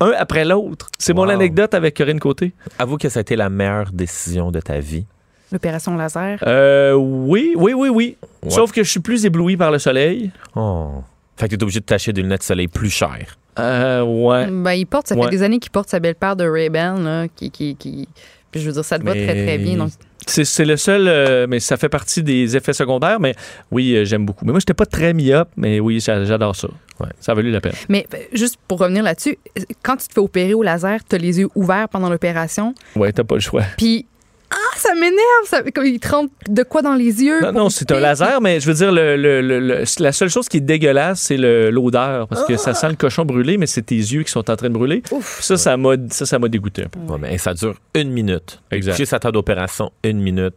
un 0.01 0.13
après 0.17 0.45
l'autre. 0.45 0.87
C'est 0.99 1.13
mon 1.13 1.25
Wow. 1.25 1.31
anecdote 1.31 1.75
avec 1.75 1.97
Corinne 1.97 2.21
Côté. 2.21 2.53
Avoue 2.79 2.97
que 2.99 3.09
ça 3.09 3.19
a 3.19 3.23
été 3.23 3.35
la 3.35 3.51
meilleure 3.51 3.91
décision 3.93 4.53
de 4.53 4.61
ta 4.61 4.79
vie. 4.79 5.07
L'opération 5.53 5.97
laser. 5.97 6.39
Euh, 6.47 6.93
oui, 6.95 7.55
oui, 7.57 7.73
oui, 7.73 7.89
oui. 7.89 8.17
Ouais. 8.43 8.51
Sauf 8.51 8.73
que 8.73 8.83
je 8.85 8.91
suis 8.91 9.01
plus 9.01 9.25
ébloui 9.25 9.57
par 9.57 9.71
le 9.71 9.79
soleil. 9.79 10.31
Oh. 10.55 11.03
Fait 11.37 11.49
que 11.49 11.57
t'es 11.57 11.63
obligé 11.63 11.81
de 11.81 11.85
t'acheter 11.85 12.13
des 12.13 12.23
lunettes 12.23 12.41
de 12.41 12.45
soleil 12.45 12.69
plus 12.69 12.91
chères. 12.91 13.37
Euh, 13.59 14.03
ouais. 14.03 14.47
Ben, 14.51 14.73
il 14.73 14.87
porte, 14.87 15.09
ça 15.09 15.17
Ouais. 15.17 15.25
fait 15.25 15.31
des 15.31 15.43
années 15.43 15.59
qu'il 15.59 15.71
porte 15.73 15.89
sa 15.89 15.99
belle 15.99 16.15
paire 16.15 16.37
de 16.37 16.49
Ray-Ban, 16.49 16.95
là, 17.01 17.27
qui, 17.35 17.51
qui, 17.51 17.75
qui... 17.77 18.09
Puis 18.51 18.61
je 18.61 18.67
veux 18.67 18.73
dire, 18.73 18.85
ça 18.85 18.99
te 18.99 19.05
va 19.05 19.15
Mais- 19.15 19.25
très, 19.27 19.45
très 19.45 19.59
bien. 19.59 19.77
Donc, 19.77 19.91
C'est, 20.27 20.45
c'est 20.45 20.65
le 20.65 20.77
seul, 20.77 21.07
euh, 21.09 21.47
mais 21.49 21.61
ça 21.61 21.77
fait 21.77 21.89
partie 21.89 22.23
des 22.23 22.57
effets 22.57 22.73
secondaires. 22.73 23.19
Mais 23.21 23.35
oui, 23.71 23.95
euh, 23.97 24.05
j'aime 24.05 24.25
beaucoup. 24.27 24.45
Mais 24.45 24.53
moi, 24.53 24.61
j'étais 24.61 24.75
pas 24.75 24.87
très 24.87 25.13
myope, 25.15 25.49
mais 25.57 25.81
oui, 25.81 25.99
j'a- 26.01 26.25
j'adore 26.25 26.55
ça. 26.55 26.69
Ouais. 27.01 27.09
Ça 27.21 27.33
a 27.33 27.35
valu 27.35 27.51
la 27.51 27.61
peine. 27.61 27.73
Mais 27.89 28.07
euh, 28.15 28.19
juste 28.33 28.57
pour 28.69 28.79
revenir 28.79 29.03
là-dessus, 29.03 29.39
quand 29.83 29.97
tu 29.97 30.07
te 30.09 30.13
fais 30.15 30.21
opérer 30.21 30.55
au 30.55 30.63
laser, 30.63 31.01
tu 31.09 31.17
as 31.17 31.19
les 31.19 31.39
yeux 31.41 31.49
ouverts 31.55 31.89
pendant 31.89 32.11
l'opération. 32.11 32.75
Ouais, 32.97 33.13
t'as 33.13 33.25
pas 33.25 33.37
le 33.37 33.41
choix. 33.41 33.63
Puis, 33.79 34.07
ah, 34.53 34.77
ça 34.77 34.95
m'énerve. 34.95 35.15
Ça, 35.47 35.63
comme 35.71 35.87
il 35.87 36.01
te 36.01 36.09
rentre 36.09 36.33
de 36.49 36.63
quoi 36.63 36.83
dans 36.83 36.95
les 36.95 37.23
yeux? 37.23 37.41
Non, 37.41 37.53
non, 37.53 37.69
c'est 37.71 37.91
un 37.93 38.01
laser, 38.01 38.41
mais 38.41 38.59
je 38.61 38.67
veux 38.67 38.75
dire, 38.75 38.91
le, 38.93 39.17
le- 39.17 39.41
le- 39.41 39.61
le- 39.61 39.85
la 40.01 40.13
seule 40.13 40.29
chose 40.29 40.49
qui 40.49 40.57
est 40.57 40.61
dégueulasse, 40.61 41.21
c'est 41.21 41.37
le- 41.37 41.71
l'odeur. 41.71 42.27
Parce 42.29 42.45
que 42.45 42.57
ça 42.57 42.75
sent 42.75 42.89
le 42.89 42.97
cochon 42.97 43.25
brûlé, 43.25 43.59
mais 43.59 43.67
c'est 43.67 43.83
tes 43.83 43.95
yeux 43.97 44.23
qui 44.25 44.31
sont 44.31 44.51
en 44.51 44.57
train 44.57 44.69
de 44.69 44.75
brûler. 44.75 45.03
Ouf. 45.13 45.41
Ça, 45.43 45.57
ça 45.57 45.77
m'a, 45.77 45.95
ça, 46.11 46.27
ça 46.27 46.39
m'a 46.39 46.49
dégoûté 46.49 46.85
un 46.85 46.89
peu. 46.89 46.99
Ouais, 47.13 47.19
mais 47.21 47.39
ça 47.39 47.55
dure 47.55 47.75
une 47.95 48.11
minute. 48.11 48.61
Exact. 48.71 48.97
Chez 48.97 49.07
sa 49.07 49.19
table 49.19 49.35
d'opération, 49.35 49.93
une 50.05 50.21
minute. 50.21 50.55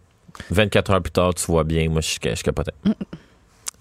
24 0.50 0.92
heures 0.92 1.02
plus 1.02 1.12
tard, 1.12 1.34
tu 1.36 1.46
vois 1.46 1.64
bien. 1.64 1.88
Moi, 1.90 2.02
je, 2.02 2.08
je 2.36 2.42
capotais. 2.44 2.72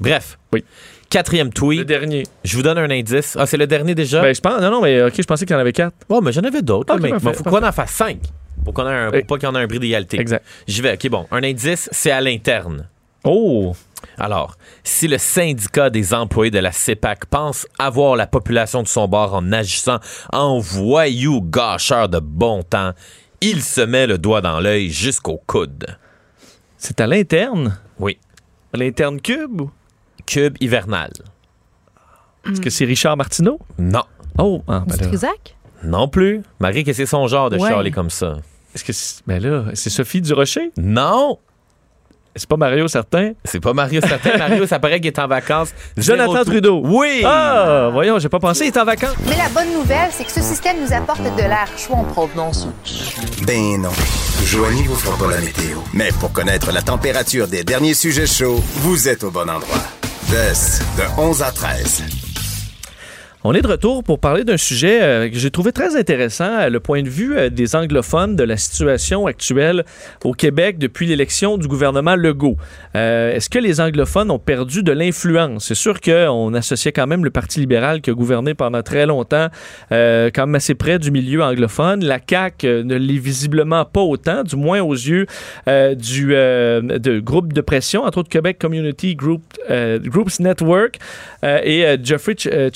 Bref. 0.00 0.38
Oui. 0.52 0.64
Quatrième 1.08 1.48
Le 1.48 1.52
tweet. 1.52 1.86
dernier. 1.86 2.24
Je 2.44 2.56
vous 2.56 2.62
donne 2.62 2.78
un 2.78 2.90
indice. 2.90 3.36
Ah, 3.38 3.46
c'est 3.46 3.56
le 3.56 3.66
dernier 3.66 3.94
déjà? 3.94 4.20
Ben, 4.22 4.34
je 4.34 4.40
pense, 4.40 4.60
non, 4.60 4.70
non, 4.70 4.82
mais 4.82 5.02
ok, 5.02 5.12
je 5.16 5.22
pensais 5.22 5.44
qu'il 5.46 5.54
y 5.54 5.56
en 5.56 5.60
avait 5.60 5.72
quatre. 5.72 5.94
Bon, 6.08 6.20
mais 6.20 6.32
j'en 6.32 6.42
avais 6.42 6.62
d'autres. 6.62 6.94
mais 6.98 7.10
il 7.10 7.20
faut 7.20 7.44
qu'on 7.44 7.62
en 7.62 7.72
fasse 7.72 7.90
cinq. 7.92 8.18
Pour, 8.64 8.74
qu'on 8.74 8.86
ait 8.88 8.92
un, 8.94 9.10
pour 9.10 9.26
pas 9.26 9.38
qu'il 9.38 9.48
y 9.48 9.52
en 9.52 9.54
ait 9.54 9.62
un 9.62 9.66
bris 9.66 9.78
d'égalité. 9.78 10.20
Exact. 10.20 10.44
J'y 10.66 10.80
vais. 10.82 10.94
OK, 10.94 11.08
bon. 11.08 11.26
Un 11.30 11.42
indice, 11.42 11.88
c'est 11.92 12.10
à 12.10 12.20
l'interne. 12.20 12.88
Oh! 13.24 13.74
Alors, 14.18 14.56
si 14.84 15.06
le 15.08 15.16
syndicat 15.18 15.88
des 15.90 16.12
employés 16.12 16.50
de 16.50 16.58
la 16.58 16.72
CEPAC 16.72 17.26
pense 17.26 17.66
avoir 17.78 18.16
la 18.16 18.26
population 18.26 18.82
de 18.82 18.88
son 18.88 19.06
bord 19.08 19.34
en 19.34 19.52
agissant 19.52 19.98
en 20.32 20.58
voyou 20.58 21.40
gâcheur 21.40 22.08
de 22.08 22.18
bon 22.18 22.62
temps, 22.62 22.92
il 23.40 23.62
se 23.62 23.80
met 23.80 24.06
le 24.06 24.18
doigt 24.18 24.40
dans 24.40 24.60
l'œil 24.60 24.90
jusqu'au 24.90 25.40
coude. 25.46 25.86
C'est 26.78 27.00
à 27.00 27.06
l'interne? 27.06 27.78
Oui. 27.98 28.18
À 28.74 28.76
l'interne 28.78 29.20
cube? 29.20 29.60
ou- 29.60 29.70
Cube 30.26 30.56
hivernal. 30.60 31.10
Est-ce 32.48 32.60
que 32.60 32.70
c'est 32.70 32.84
Richard 32.84 33.16
Martineau? 33.16 33.58
Non. 33.78 34.02
Oh! 34.38 34.62
Ah, 34.66 34.84
ben 34.86 34.96
là. 34.96 35.28
Non 35.84 36.08
plus. 36.08 36.42
Malgré 36.60 36.82
que 36.84 36.92
c'est 36.92 37.06
son 37.06 37.26
genre 37.28 37.50
de 37.50 37.58
Ouais. 37.58 37.68
charler 37.68 37.90
comme 37.90 38.10
ça? 38.10 38.36
Est-ce 38.74 38.84
que 38.84 38.92
c'est, 38.92 39.22
ben 39.26 39.42
là, 39.42 39.64
c'est 39.74 39.90
Sophie 39.90 40.20
Durocher? 40.20 40.70
Non. 40.76 41.38
C'est 42.34 42.48
pas 42.48 42.56
Mario 42.56 42.88
Certain? 42.88 43.32
C'est 43.44 43.60
pas 43.60 43.74
Mario 43.74 44.00
Certain. 44.00 44.38
Mario, 44.38 44.66
ça 44.66 44.78
paraît 44.78 45.00
qu'il 45.00 45.08
est 45.08 45.18
en 45.18 45.28
vacances. 45.28 45.74
Jonathan. 45.98 46.44
Trudeau. 46.44 46.80
Oui. 46.82 47.22
Ah! 47.26 47.90
Voyons, 47.92 48.18
j'ai 48.18 48.30
pas 48.30 48.38
pensé, 48.38 48.64
il 48.64 48.68
est 48.68 48.78
en 48.78 48.86
vacances. 48.86 49.16
Mais 49.28 49.36
la 49.36 49.50
bonne 49.50 49.70
nouvelle, 49.74 50.08
c'est 50.10 50.24
que 50.24 50.32
ce 50.32 50.40
système 50.40 50.78
nous 50.82 50.92
apporte 50.94 51.22
de 51.22 51.42
l'air 51.42 51.68
chaud 51.76 51.92
en 51.92 52.04
provenance. 52.04 52.66
Ben 53.46 53.82
non. 53.82 53.90
Joanie 54.44 54.84
vous 54.84 54.96
fera 54.96 55.18
pas 55.18 55.30
la 55.30 55.40
météo. 55.42 55.78
Mais 55.92 56.08
pour 56.20 56.32
connaître 56.32 56.72
la 56.72 56.80
température 56.80 57.48
des 57.48 57.64
derniers 57.64 57.94
sujets 57.94 58.26
chauds, 58.26 58.62
vous 58.76 59.08
êtes 59.08 59.24
au 59.24 59.30
bon 59.30 59.48
endroit. 59.50 59.82
De 60.30 61.20
11 61.20 61.42
à 61.42 61.52
13. 61.52 62.31
On 63.44 63.54
est 63.54 63.60
de 63.60 63.66
retour 63.66 64.04
pour 64.04 64.20
parler 64.20 64.44
d'un 64.44 64.56
sujet 64.56 65.02
euh, 65.02 65.28
que 65.28 65.36
j'ai 65.36 65.50
trouvé 65.50 65.72
très 65.72 65.96
intéressant, 65.96 66.60
euh, 66.60 66.68
le 66.68 66.78
point 66.78 67.02
de 67.02 67.08
vue 67.08 67.36
euh, 67.36 67.48
des 67.50 67.74
anglophones 67.74 68.36
de 68.36 68.44
la 68.44 68.56
situation 68.56 69.26
actuelle 69.26 69.84
au 70.22 70.32
Québec 70.32 70.78
depuis 70.78 71.08
l'élection 71.08 71.58
du 71.58 71.66
gouvernement 71.66 72.14
Legault. 72.14 72.56
Est-ce 72.94 73.50
que 73.50 73.58
les 73.58 73.80
anglophones 73.80 74.30
ont 74.30 74.38
perdu 74.38 74.84
de 74.84 74.92
l'influence? 74.92 75.66
C'est 75.66 75.74
sûr 75.74 76.00
qu'on 76.00 76.54
associait 76.54 76.92
quand 76.92 77.08
même 77.08 77.24
le 77.24 77.30
Parti 77.30 77.58
libéral 77.58 78.00
qui 78.00 78.10
a 78.10 78.12
gouverné 78.12 78.54
pendant 78.54 78.82
très 78.82 79.06
longtemps, 79.06 79.48
quand 79.90 80.46
même 80.46 80.54
assez 80.54 80.74
près 80.74 80.98
du 80.98 81.10
milieu 81.10 81.42
anglophone. 81.42 82.04
La 82.04 82.18
CAQ 82.24 82.84
ne 82.84 82.94
l'est 82.94 83.18
visiblement 83.18 83.84
pas 83.84 84.02
autant, 84.02 84.44
du 84.44 84.56
moins 84.56 84.80
aux 84.82 84.94
yeux 84.94 85.26
du 85.66 86.34
groupe 87.22 87.52
de 87.52 87.60
pression, 87.60 88.04
entre 88.04 88.18
autres 88.18 88.28
Québec 88.28 88.58
Community 88.60 89.16
Group, 89.16 89.42
Groups 89.68 90.38
Network, 90.38 90.98
et 91.42 91.96
Jeffrey 92.02 92.34
Ch- 92.38 92.52
euh, 92.52 92.70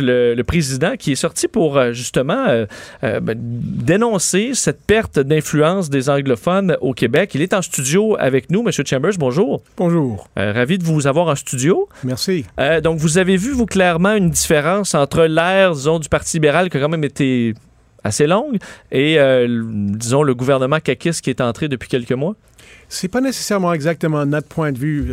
Le, 0.00 0.34
le 0.34 0.44
président, 0.44 0.96
qui 0.98 1.12
est 1.12 1.16
sorti 1.16 1.46
pour 1.46 1.76
euh, 1.76 1.92
justement 1.92 2.46
euh, 2.48 2.64
euh, 3.04 3.20
ben, 3.20 3.36
dénoncer 3.38 4.52
cette 4.54 4.82
perte 4.82 5.18
d'influence 5.18 5.90
des 5.90 6.08
anglophones 6.08 6.76
au 6.80 6.94
Québec. 6.94 7.32
Il 7.34 7.42
est 7.42 7.52
en 7.52 7.60
studio 7.60 8.16
avec 8.18 8.50
nous, 8.50 8.62
Monsieur 8.62 8.84
Chambers. 8.86 9.12
Bonjour. 9.18 9.62
Bonjour. 9.76 10.28
Euh, 10.38 10.52
ravi 10.52 10.78
de 10.78 10.84
vous 10.84 11.06
avoir 11.06 11.28
en 11.28 11.34
studio. 11.34 11.88
Merci. 12.04 12.46
Donc, 12.82 12.98
vous 12.98 13.18
avez 13.18 13.36
vu, 13.36 13.52
vous, 13.52 13.66
clairement, 13.66 14.14
une 14.14 14.30
différence 14.30 14.94
entre 14.94 15.24
l'ère, 15.24 15.72
disons, 15.72 15.98
du 15.98 16.08
Parti 16.08 16.36
libéral 16.36 16.70
qui 16.70 16.78
a 16.78 16.80
quand 16.80 16.88
même 16.88 17.04
été 17.04 17.54
assez 18.02 18.26
longue 18.26 18.56
et, 18.90 19.18
disons, 19.48 20.22
le 20.22 20.34
gouvernement 20.34 20.80
caquiste 20.80 21.22
qui 21.22 21.30
est 21.30 21.40
entré 21.40 21.68
depuis 21.68 21.88
quelques 21.88 22.12
mois? 22.12 22.36
C'est 22.88 23.08
pas 23.08 23.20
nécessairement 23.20 23.72
exactement 23.72 24.24
notre 24.26 24.48
point 24.48 24.72
de 24.72 24.78
vue. 24.78 25.12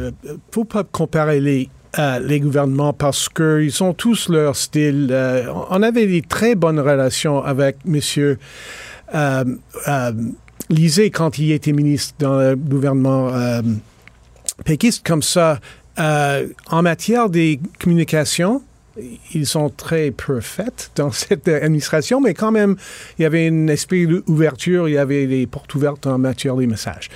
Faut 0.51 0.65
pas 0.65 0.83
comparer 0.83 1.39
les 1.39 1.69
les 1.97 2.39
gouvernements 2.39 2.93
parce 2.93 3.29
qu'ils 3.29 3.83
ont 3.83 3.93
tous 3.93 4.29
leur 4.29 4.55
style. 4.55 5.09
Euh, 5.11 5.51
on 5.69 5.81
avait 5.81 6.07
des 6.07 6.21
très 6.21 6.55
bonnes 6.55 6.79
relations 6.79 7.43
avec 7.43 7.77
Monsieur 7.85 8.37
euh, 9.15 9.43
euh, 9.87 10.11
Lisée 10.69 11.09
quand 11.09 11.39
il 11.39 11.51
était 11.51 11.71
ministre 11.71 12.15
dans 12.19 12.37
le 12.37 12.55
gouvernement 12.55 13.31
péquiste 14.65 15.05
comme 15.05 15.23
ça. 15.23 15.59
En 15.97 16.81
matière 16.81 17.29
des 17.29 17.59
communications, 17.79 18.61
ils 19.33 19.45
sont 19.45 19.69
très 19.69 20.11
parfaits 20.11 20.91
dans 20.95 21.11
cette 21.23 21.47
administration, 21.47 22.21
mais 22.21 22.33
quand 22.33 22.51
même, 22.51 22.75
il 23.17 23.23
y 23.23 23.25
avait 23.25 23.47
un 23.47 23.67
esprit 23.67 24.07
d'ouverture, 24.07 24.87
il 24.89 24.93
y 24.93 24.97
avait 24.97 25.27
des 25.27 25.45
portes 25.47 25.73
ouvertes 25.75 26.07
en 26.07 26.17
matière 26.17 26.55
des 26.55 26.67
messages. 26.67 27.09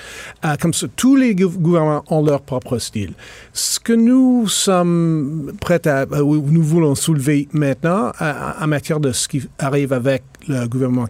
Euh, 0.46 0.56
comme 0.60 0.74
ça, 0.74 0.88
tous 0.96 1.16
les 1.16 1.36
gou- 1.36 1.50
gouvernements 1.50 2.04
ont 2.10 2.24
leur 2.24 2.42
propre 2.42 2.78
style. 2.80 3.14
Ce 3.54 3.80
que 3.80 3.94
nous 3.94 4.48
sommes 4.48 5.54
prêts 5.60 5.88
à, 5.88 6.02
euh, 6.12 6.22
ou 6.22 6.42
nous 6.50 6.64
voulons 6.64 6.96
soulever 6.96 7.48
maintenant, 7.54 8.12
euh, 8.22 8.34
en 8.60 8.68
matière 8.68 9.00
de 9.00 9.12
ce 9.12 9.28
qui 9.28 9.48
arrive 9.60 9.94
avec 9.94 10.24
le 10.48 10.68
gouvernement 10.68 11.08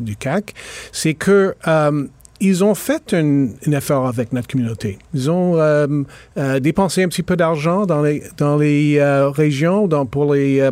du 0.00 0.16
CAC, 0.16 0.54
c'est 0.92 1.14
que 1.14 1.54
ils 2.40 2.64
ont 2.64 2.74
fait 2.74 3.14
un, 3.14 3.48
effort 3.72 4.06
avec 4.06 4.32
notre 4.32 4.48
communauté. 4.48 4.98
Ils 5.14 5.30
ont 5.30 5.56
euh, 5.56 5.86
euh, 6.36 6.60
dépensé 6.60 7.02
un 7.02 7.08
petit 7.08 7.22
peu 7.22 7.36
d'argent 7.36 7.86
dans 7.86 8.02
les, 8.02 8.22
dans 8.36 8.56
les 8.56 8.98
euh, 8.98 9.30
régions 9.30 9.88
dans, 9.88 10.06
pour 10.06 10.34
les 10.34 10.60
euh, 10.60 10.70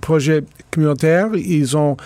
projets 0.00 0.44
communautaires. 0.70 1.30
Ils 1.34 1.76
ont, 1.76 1.96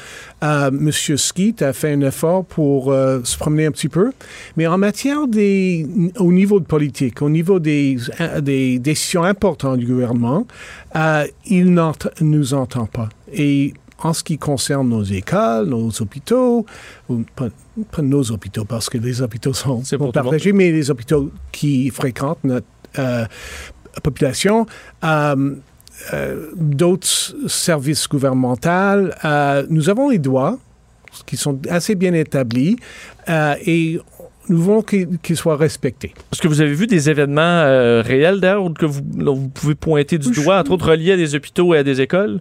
Monsieur 0.70 1.16
Skeet 1.16 1.62
a 1.62 1.72
fait 1.72 1.92
un 1.92 2.00
effort 2.02 2.44
pour 2.44 2.94
se 2.94 3.36
promener 3.36 3.66
un 3.66 3.72
petit 3.72 3.88
peu. 3.88 4.12
Mais 4.56 4.68
en 4.68 4.78
matière 4.78 5.26
des, 5.26 5.86
au 6.18 6.32
niveau 6.32 6.60
de 6.60 6.64
politique, 6.64 7.20
au 7.20 7.28
niveau 7.28 7.58
des, 7.58 7.98
des 8.40 8.78
décisions 8.78 9.24
importantes 9.24 9.78
du 9.78 9.86
gouvernement, 9.86 10.46
il 11.46 11.74
ne 11.74 11.90
nous 12.20 12.54
entend 12.54 12.86
pas. 12.86 13.08
Et 13.32 13.74
en 14.02 14.12
ce 14.12 14.22
qui 14.24 14.38
concerne 14.38 14.88
nos 14.88 15.02
écoles, 15.02 15.66
nos 15.66 15.90
hôpitaux, 16.00 16.66
ou 17.08 17.24
pas, 17.36 17.48
pas 17.90 18.02
nos 18.02 18.30
hôpitaux 18.30 18.64
parce 18.64 18.88
que 18.88 18.98
les 18.98 19.22
hôpitaux 19.22 19.52
sont, 19.52 19.82
partagés, 20.12 20.52
mais 20.52 20.72
les 20.72 20.90
hôpitaux 20.90 21.30
qui 21.52 21.90
fréquentent 21.90 22.44
notre 22.44 22.66
euh, 22.98 23.24
population, 24.02 24.66
euh, 25.04 25.54
euh, 26.12 26.46
d'autres 26.56 27.34
services 27.46 28.08
gouvernementaux, 28.08 29.10
nous 29.68 29.88
avons 29.88 30.10
les 30.10 30.18
droits 30.18 30.58
qui 31.26 31.36
sont 31.36 31.60
assez 31.68 31.94
bien 31.94 32.14
établis 32.14 32.76
et 33.28 34.00
nous 34.50 34.58
voulons 34.58 34.82
qu'ils 34.82 35.36
soient 35.36 35.56
respectés. 35.56 36.12
Est-ce 36.32 36.42
que 36.42 36.48
vous 36.48 36.60
avez 36.60 36.74
vu 36.74 36.86
des 36.86 37.08
événements 37.08 37.40
euh, 37.40 38.02
réels 38.02 38.40
d'ailleurs 38.40 38.72
que 38.76 38.84
vous, 38.84 39.48
pouvez 39.48 39.74
pointer 39.74 40.18
du 40.18 40.30
doigt, 40.32 40.58
entre 40.58 40.72
autres 40.72 40.90
reliés 40.90 41.12
à 41.12 41.16
des 41.16 41.34
hôpitaux 41.34 41.74
et 41.74 41.78
à 41.78 41.82
des 41.84 42.00
écoles? 42.00 42.40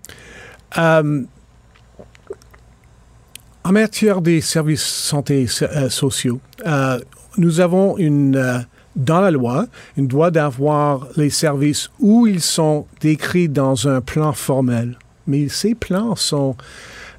En 3.64 3.72
matière 3.72 4.22
des 4.22 4.42
services 4.42 4.84
santé 4.84 5.48
euh, 5.62 5.90
sociaux, 5.90 6.40
euh, 6.66 7.00
nous 7.38 7.60
avons 7.60 7.98
une, 7.98 8.36
euh, 8.36 8.60
dans 8.96 9.22
la 9.22 9.32
loi 9.32 9.66
une 9.98 10.08
droit 10.08 10.32
d'avoir 10.32 11.08
les 11.16 11.30
services 11.30 11.90
où 12.00 12.26
ils 12.28 12.42
sont 12.42 12.86
décrits 13.02 13.50
dans 13.50 13.88
un 13.88 14.02
plan 14.02 14.34
formel. 14.34 14.98
Mais 15.28 15.48
ces 15.50 15.76
plans 15.76 16.16
sont 16.16 16.56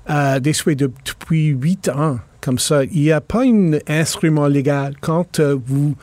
euh, 0.09 0.41
déçus 0.41 0.75
de- 0.77 0.91
depuis 1.05 1.49
huit 1.49 1.89
ans. 1.89 2.19
Comme 2.41 2.59
ça, 2.59 2.85
il 2.85 3.03
n'y 3.03 3.13
a 3.13 3.21
pas 3.21 3.43
un 3.45 3.73
instrument 3.87 4.47
légal. 4.47 4.95
Quand 5.01 5.41
euh, 5.41 5.57
vous 5.67 5.95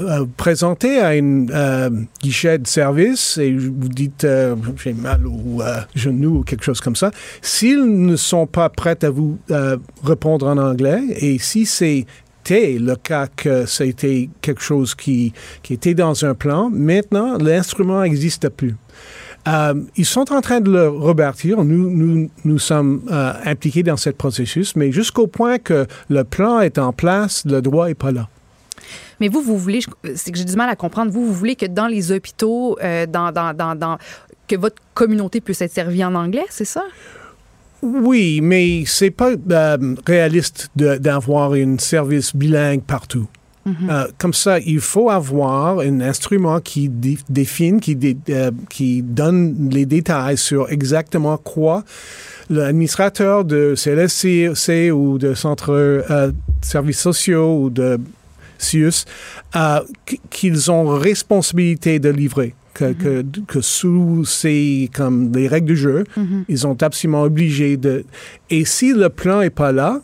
euh, 0.00 0.26
présentez 0.36 0.98
à 0.98 1.08
un 1.10 1.48
euh, 1.50 1.90
guichet 2.20 2.58
de 2.58 2.66
service 2.66 3.38
et 3.38 3.52
vous 3.52 3.88
dites 3.88 4.24
euh, 4.24 4.56
j'ai 4.82 4.92
mal 4.92 5.24
au 5.24 5.62
genou 5.94 6.38
ou 6.38 6.42
quelque 6.42 6.64
chose 6.64 6.80
comme 6.80 6.96
ça, 6.96 7.12
s'ils 7.40 7.84
ne 7.84 8.16
sont 8.16 8.46
pas 8.46 8.68
prêts 8.70 9.04
à 9.04 9.10
vous 9.10 9.38
répondre 10.02 10.46
en 10.48 10.58
anglais 10.58 11.00
et 11.20 11.38
si 11.38 11.64
c'était 11.64 12.76
le 12.78 12.96
cas 12.96 13.28
que 13.28 13.66
c'était 13.66 14.30
quelque 14.40 14.62
chose 14.62 14.96
qui 14.96 15.32
était 15.70 15.94
dans 15.94 16.24
un 16.24 16.34
plan, 16.34 16.70
maintenant 16.70 17.38
l'instrument 17.38 18.02
n'existe 18.02 18.48
plus. 18.48 18.74
Euh, 19.46 19.74
ils 19.96 20.06
sont 20.06 20.32
en 20.32 20.40
train 20.40 20.60
de 20.60 20.70
le 20.70 20.88
rebâtir. 20.88 21.62
Nous, 21.64 21.90
nous, 21.90 22.30
nous 22.44 22.58
sommes 22.58 23.02
euh, 23.10 23.32
impliqués 23.44 23.82
dans 23.82 23.96
ce 23.96 24.10
processus, 24.10 24.74
mais 24.76 24.90
jusqu'au 24.90 25.26
point 25.26 25.58
que 25.58 25.86
le 26.08 26.24
plan 26.24 26.60
est 26.60 26.78
en 26.78 26.92
place, 26.92 27.44
le 27.44 27.60
droit 27.60 27.88
n'est 27.88 27.94
pas 27.94 28.10
là. 28.12 28.28
Mais 29.20 29.28
vous, 29.28 29.42
vous 29.42 29.58
voulez, 29.58 29.80
c'est 30.14 30.32
que 30.32 30.38
j'ai 30.38 30.44
du 30.44 30.56
mal 30.56 30.68
à 30.68 30.76
comprendre, 30.76 31.12
vous, 31.12 31.26
vous 31.26 31.32
voulez 31.34 31.56
que 31.56 31.66
dans 31.66 31.86
les 31.86 32.10
hôpitaux, 32.10 32.76
euh, 32.82 33.06
dans, 33.06 33.32
dans, 33.32 33.54
dans, 33.54 33.74
dans- 33.74 33.98
que 34.48 34.56
votre 34.56 34.76
communauté 34.94 35.40
puisse 35.40 35.62
être 35.62 35.72
servie 35.72 36.04
en 36.04 36.14
anglais, 36.14 36.44
c'est 36.50 36.64
ça? 36.66 36.82
Oui, 37.82 38.40
mais 38.42 38.84
c'est 38.86 39.10
pas 39.10 39.32
réaliste 40.06 40.70
d'avoir 40.74 41.52
un 41.52 41.76
service 41.78 42.34
bilingue 42.34 42.82
partout. 42.82 43.26
Euh, 43.66 44.06
comme 44.18 44.34
ça, 44.34 44.58
il 44.58 44.80
faut 44.80 45.08
avoir 45.08 45.78
un 45.80 46.00
instrument 46.02 46.60
qui 46.60 46.90
dé- 46.90 47.18
définit, 47.30 47.80
qui, 47.80 47.96
dé- 47.96 48.16
euh, 48.28 48.50
qui 48.68 49.02
donne 49.02 49.70
les 49.70 49.86
détails 49.86 50.36
sur 50.36 50.70
exactement 50.70 51.38
quoi 51.38 51.82
l'administrateur 52.50 53.44
de 53.44 53.74
CLSC 53.74 54.90
ou 54.92 55.16
de 55.18 55.34
centre 55.34 55.70
euh, 55.72 56.30
services 56.60 57.00
sociaux 57.00 57.62
ou 57.62 57.70
de 57.70 57.98
CIUS, 58.58 59.04
euh, 59.56 59.80
qu- 60.06 60.18
qu'ils 60.30 60.70
ont 60.70 60.86
responsabilité 60.88 61.98
de 61.98 62.10
livrer. 62.10 62.54
Que, 62.74 62.92
que, 62.92 63.24
que 63.46 63.60
sous 63.60 64.24
ces 64.24 64.90
comme 64.92 65.32
les 65.32 65.46
règles 65.46 65.68
du 65.68 65.76
jeu, 65.76 66.02
ils 66.48 66.58
sont 66.58 66.82
absolument 66.82 67.22
obligés 67.22 67.76
de. 67.76 68.04
Et 68.50 68.64
si 68.64 68.92
le 68.92 69.08
plan 69.10 69.42
est 69.42 69.50
pas 69.50 69.70
là, 69.70 70.00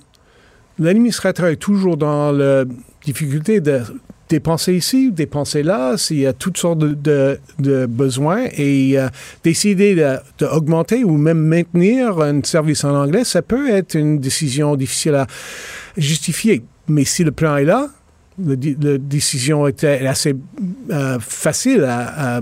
l'administrateur 0.79 1.47
est 1.49 1.57
toujours 1.57 1.97
dans 1.97 2.31
la 2.31 2.65
difficulté 3.05 3.61
de 3.61 3.83
dépenser 4.29 4.75
ici, 4.75 5.11
dépenser 5.11 5.63
là, 5.63 5.97
s'il 5.97 6.21
y 6.21 6.27
a 6.27 6.33
toutes 6.33 6.57
sortes 6.57 6.79
de, 6.79 7.39
besoins 7.87 8.47
et 8.57 8.99
euh, 8.99 9.09
décider 9.43 9.95
de- 9.95 10.19
d'augmenter 10.39 11.03
ou 11.05 11.17
même 11.17 11.39
maintenir 11.39 12.21
un 12.21 12.43
service 12.45 12.85
en 12.85 12.95
anglais, 12.95 13.25
ça 13.25 13.43
peut 13.43 13.69
être 13.69 13.97
une 13.97 14.21
décision 14.21 14.77
difficile 14.77 15.17
à 15.17 15.27
justifier. 15.97 16.63
Mais 16.89 17.05
si 17.05 17.25
le 17.25 17.33
plan 17.33 17.57
est 17.57 17.65
là, 17.65 17.89
la, 18.39 18.57
décision 18.57 19.67
était 19.67 20.07
assez 20.07 20.35
euh, 20.91 21.19
facile 21.21 21.85
à 21.85 22.41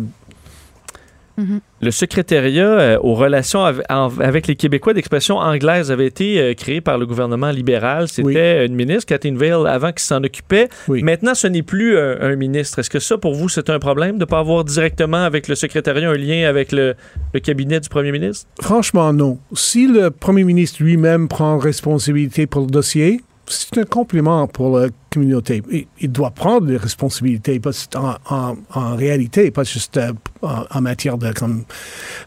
Le 1.81 1.91
secrétariat 1.93 2.67
euh, 2.67 2.99
aux 3.01 3.15
relations 3.15 3.65
av- 3.65 4.21
avec 4.21 4.49
les 4.49 4.57
Québécois 4.57 4.93
d'expression 4.95 5.37
anglaise 5.39 5.93
avait 5.93 6.07
été 6.07 6.41
euh, 6.41 6.55
créé 6.55 6.81
par 6.81 6.99
le 6.99 7.07
gouvernement 7.07 7.51
libéral. 7.51 8.09
C'était 8.09 8.67
une 8.67 8.75
ministre, 8.75 9.07
Catherine 9.07 9.39
Vale, 9.39 9.67
avant 9.69 9.93
qui 9.93 10.03
s'en 10.03 10.23
occupait. 10.25 10.69
Maintenant, 10.89 11.35
ce 11.35 11.47
n'est 11.47 11.63
plus 11.63 11.97
euh, 11.97 12.17
un 12.21 12.35
ministre. 12.35 12.81
Est-ce 12.81 12.91
que 12.91 12.99
ça, 12.99 13.17
pour 13.19 13.35
vous, 13.35 13.49
c'est 13.49 13.71
un 13.71 13.79
problème 13.79 14.15
de 14.15 14.21
ne 14.21 14.25
pas 14.25 14.41
avoir 14.41 14.65
directement 14.65 15.23
avec 15.25 15.47
le 15.47 15.55
secrétariat 15.55 16.11
un 16.11 16.15
lien 16.15 16.49
avec 16.49 16.73
le, 16.73 16.95
le 17.33 17.41
cabinet 17.41 17.79
du 17.79 17.89
premier 17.89 18.11
ministre? 18.11 18.47
Franchement, 18.61 19.13
non. 19.13 19.39
Si 19.55 19.87
le 19.87 20.11
premier 20.11 20.43
ministre 20.45 20.83
lui-même 20.83 21.29
prend 21.29 21.59
responsabilité 21.59 22.47
pour 22.47 22.63
le 22.63 22.71
dossier, 22.71 23.21
c'est 23.47 23.79
un 23.79 23.85
compliment 23.85 24.47
pour 24.47 24.79
la 24.79 24.89
communauté. 25.11 25.63
Il, 26.01 26.13
doit 26.13 26.31
prendre 26.31 26.67
des 26.67 26.77
responsabilités 26.77 27.61
en, 27.95 28.57
en- 28.75 28.97
réalité, 28.97 29.51
pas 29.51 29.65
juste 29.65 29.97
euh, 29.97 30.13
en, 30.43 30.81
matière 30.81 31.19
de, 31.19 31.33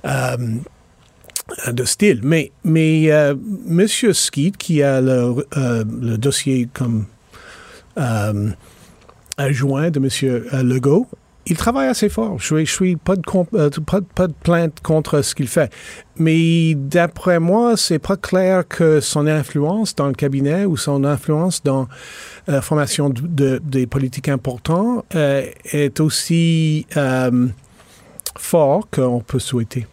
euh, 0.06 0.38
de 1.72 1.84
style. 1.84 2.22
Mais, 2.24 2.52
mais 2.64 3.12
euh, 3.12 3.36
M. 3.70 3.88
Skeet, 3.88 4.58
qui 4.58 4.84
a 4.84 5.02
le, 5.02 5.46
euh, 5.58 5.84
le 6.02 6.18
dossier 6.18 6.68
comme 6.74 7.06
adjoint 9.38 9.90
de 9.92 10.00
M. 10.00 10.68
Legault, 10.68 11.08
il 11.48 11.58
travaille 11.58 11.88
assez 11.88 12.08
fort. 12.10 12.38
Je 12.40 12.46
suis, 12.46 12.66
je 12.66 12.72
suis 12.72 12.96
pas, 12.96 13.16
de 13.16 13.22
euh, 13.56 13.70
plainte 14.44 14.80
contre 14.82 15.22
ce 15.22 15.34
qu'il 15.36 15.48
fait. 15.48 15.72
Mais 16.18 16.76
d'après 16.76 17.40
moi, 17.40 17.76
c'est 17.78 18.00
pas 18.00 18.16
clair 18.18 18.68
que 18.68 19.00
son 19.00 19.26
influence 19.28 19.96
dans 19.96 20.08
le 20.08 20.14
cabinet 20.14 20.66
ou 20.66 20.78
son 20.78 21.04
influence 21.04 21.64
dans 21.64 21.88
la 22.48 22.62
formation 22.62 23.10
de, 23.10 23.22
de- 23.22 23.62
des 23.64 23.88
politiques 23.88 24.30
importants 24.30 25.04
euh, 25.16 25.46
est 25.72 26.00
aussi 26.00 26.86
euh, 26.98 27.48
fort 28.38 28.88
qu'on 28.92 29.22
peut 29.22 29.40
souhaiter. 29.40 29.88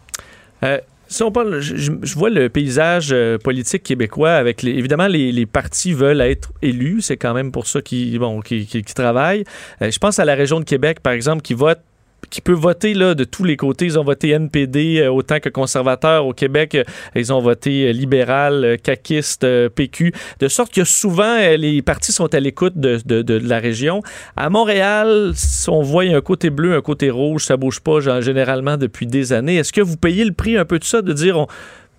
Si 1.11 1.23
on 1.23 1.31
parle, 1.31 1.59
je, 1.59 1.75
je- 1.75 2.13
vois 2.15 2.29
le 2.29 2.49
paysage 2.49 3.09
euh, 3.11 3.39
politique 3.39 3.81
québécois 3.81 4.33
avec 4.33 4.61
les, 4.61 4.71
évidemment 4.71 5.07
les, 5.07 5.31
les 5.31 5.45
partis 5.47 5.91
veulent 5.93 6.21
être 6.21 6.51
élus, 6.61 7.01
c'est 7.01 7.17
quand 7.17 7.33
même 7.33 7.51
pour 7.51 7.65
ça 7.65 7.81
qu'ils 7.81 8.19
bon, 8.19 8.41
qu'ils- 8.41 8.67
qu'ils- 8.67 8.85
qu'ils 8.85 8.93
travaillent. 8.93 9.43
Euh, 9.81 9.89
je 9.89 9.97
pense 9.97 10.19
à 10.19 10.25
la 10.25 10.35
région 10.35 10.59
de 10.59 10.65
Québec 10.65 10.99
par 11.01 11.13
exemple 11.13 11.41
qui 11.41 11.55
vote 11.55 11.79
qui 12.29 12.41
peut 12.41 12.53
voter 12.53 12.93
là, 12.93 13.15
de 13.15 13.23
tous 13.23 13.43
les 13.43 13.57
côtés. 13.57 13.85
Ils 13.85 13.99
ont 13.99 14.03
voté 14.03 14.29
NPD 14.29 14.99
euh, 14.99 15.11
autant 15.11 15.39
que 15.39 15.49
conservateur 15.49 16.25
au 16.25 16.33
Québec. 16.33 16.77
Ils 17.15 17.33
ont 17.33 17.39
voté 17.39 17.87
euh, 17.87 17.91
libéral, 17.91 18.63
euh, 18.63 18.77
caquiste, 18.77 19.45
PQ. 19.69 20.13
De 20.39 20.47
sorte 20.47 20.73
que 20.73 20.83
souvent, 20.83 21.37
les 21.57 21.81
partis 21.81 22.11
sont 22.11 22.33
à 22.33 22.39
l'écoute 22.39 22.77
de, 22.77 23.39
la 23.47 23.59
région. 23.59 24.01
À 24.35 24.49
Montréal, 24.49 25.33
on 25.67 25.81
voit 25.81 26.03
un 26.03 26.21
côté 26.21 26.49
bleu, 26.49 26.75
un 26.75 26.81
côté 26.81 27.09
rouge, 27.09 27.45
ça 27.45 27.57
bouge 27.57 27.79
pas 27.79 27.99
généralement 28.21 28.77
depuis 28.77 29.07
des 29.07 29.33
années. 29.33 29.55
Est-ce 29.55 29.73
que 29.73 29.81
vous 29.81 29.97
payez 29.97 30.25
le 30.25 30.33
prix 30.33 30.57
un 30.57 30.65
peu 30.65 30.79
de 30.79 30.83
ça, 30.83 31.01
de 31.01 31.13
dire, 31.13 31.37
on- 31.37 31.47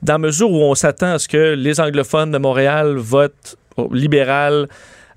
dans 0.03 0.19
mesure 0.19 0.51
où 0.51 0.57
on 0.57 0.75
s'attend 0.75 1.13
à 1.13 1.19
ce 1.19 1.29
que 1.29 1.55
les 1.55 1.81
anglophones 1.81 2.31
de 2.31 2.39
Montréal 2.39 2.97
votent 2.97 3.57
au 3.77 3.93
libéral, 3.93 4.69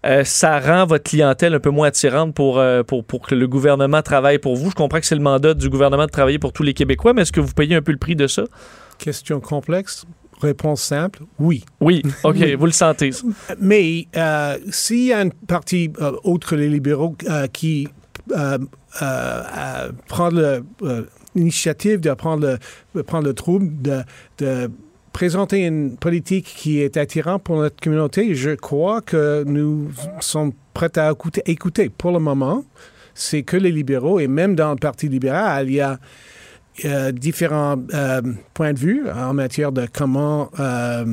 euh, 0.05 0.23
ça 0.25 0.59
rend 0.59 0.85
votre 0.85 1.03
clientèle 1.03 1.53
un 1.53 1.59
peu 1.59 1.69
moins 1.69 1.87
attirante 1.87 2.35
pour, 2.35 2.59
euh, 2.59 2.83
pour, 2.83 3.05
pour 3.05 3.25
que 3.25 3.35
le 3.35 3.47
gouvernement 3.47 4.01
travaille 4.01 4.37
pour 4.37 4.55
vous. 4.55 4.69
Je 4.69 4.75
comprends 4.75 4.99
que 4.99 5.05
c'est 5.05 5.15
le 5.15 5.21
mandat 5.21 5.53
du 5.53 5.69
gouvernement 5.69 6.05
de 6.05 6.11
travailler 6.11 6.39
pour 6.39 6.51
tous 6.51 6.63
les 6.63 6.73
Québécois, 6.73 7.13
mais 7.13 7.21
est-ce 7.21 7.31
que 7.31 7.39
vous 7.39 7.53
payez 7.53 7.75
un 7.75 7.81
peu 7.81 7.93
le 7.93 7.97
prix 7.97 8.15
de 8.15 8.27
ça? 8.27 8.43
Question 8.97 9.39
complexe, 9.39 10.05
réponse 10.41 10.81
simple, 10.81 11.21
oui. 11.39 11.63
Oui, 11.79 12.01
OK, 12.23 12.35
vous 12.59 12.65
le 12.65 12.71
sentez. 12.73 13.11
Mais 13.59 14.07
euh, 14.17 14.57
s'il 14.71 15.05
y 15.05 15.13
a 15.13 15.21
une 15.21 15.31
partie 15.31 15.91
autre 16.23 16.49
que 16.49 16.55
les 16.55 16.69
libéraux 16.69 17.15
qui 17.53 17.87
prend 20.07 20.29
l'initiative 21.33 22.01
de 22.01 22.13
prendre 22.13 22.57
le, 22.93 23.03
prendre 23.03 23.25
le 23.25 23.33
trouble 23.33 23.81
de, 23.81 24.01
de 24.39 24.69
présenter 25.13 25.65
une 25.65 25.95
politique 25.95 26.45
qui 26.57 26.81
est 26.81 26.97
attirante 26.97 27.43
pour 27.43 27.57
notre 27.57 27.79
communauté, 27.79 28.35
je 28.35 28.49
crois 28.49 28.99
que 29.01 29.43
nous 29.45 29.91
sommes 30.19 30.51
prêts 30.73 30.97
à 30.97 31.13
écouter. 31.45 31.89
Pour 31.89 32.11
le 32.11 32.19
moment, 32.19 32.65
c'est 33.13 33.43
que 33.43 33.55
les 33.55 33.71
libéraux, 33.71 34.19
et 34.19 34.27
même 34.27 34.55
dans 34.55 34.71
le 34.71 34.77
Parti 34.77 35.07
libéral, 35.07 35.69
il 35.69 35.75
y 35.75 35.81
a 35.81 35.99
euh, 36.85 37.11
différents 37.11 37.77
euh, 37.93 38.21
points 38.55 38.73
de 38.73 38.79
vue 38.79 39.07
en 39.09 39.33
matière 39.35 39.71
de 39.71 39.87
comment 39.93 40.49
euh, 40.59 41.05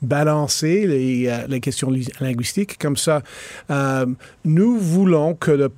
balancer 0.00 0.86
les, 0.86 1.30
les 1.46 1.60
questions 1.60 1.90
li- 1.90 2.08
linguistiques. 2.20 2.78
Comme 2.78 2.96
ça, 2.96 3.22
nous 4.44 4.78
voulons 4.78 5.34
que 5.34 5.70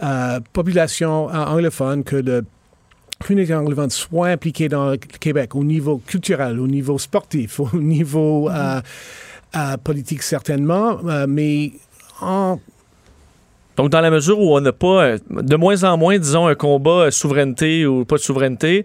la 0.00 0.40
population 0.52 1.26
anglophone, 1.26 2.02
que 2.02 2.16
le 2.16 2.44
communauté 3.18 3.54
anglophone 3.54 3.90
soit 3.90 4.28
impliquée 4.28 4.68
dans 4.68 4.90
le 4.90 4.96
Québec 4.96 5.54
au 5.54 5.64
niveau 5.64 5.98
culturel, 5.98 6.60
au 6.60 6.66
niveau 6.66 6.98
sportif, 6.98 7.60
au 7.60 7.70
niveau 7.74 8.50
euh, 8.50 8.80
euh, 9.56 9.76
politique 9.76 10.22
certainement, 10.22 10.98
euh, 11.06 11.26
mais 11.28 11.72
en 12.20 12.58
Donc, 13.76 13.90
dans 13.90 14.00
la 14.00 14.10
mesure 14.10 14.38
où 14.38 14.56
on 14.56 14.60
n'a 14.60 14.72
pas, 14.72 15.16
de 15.18 15.56
moins 15.56 15.84
en 15.84 15.96
moins, 15.96 16.18
disons, 16.18 16.46
un 16.46 16.54
combat 16.54 17.10
souveraineté 17.10 17.86
ou 17.86 18.04
pas 18.04 18.16
de 18.16 18.22
souveraineté, 18.22 18.84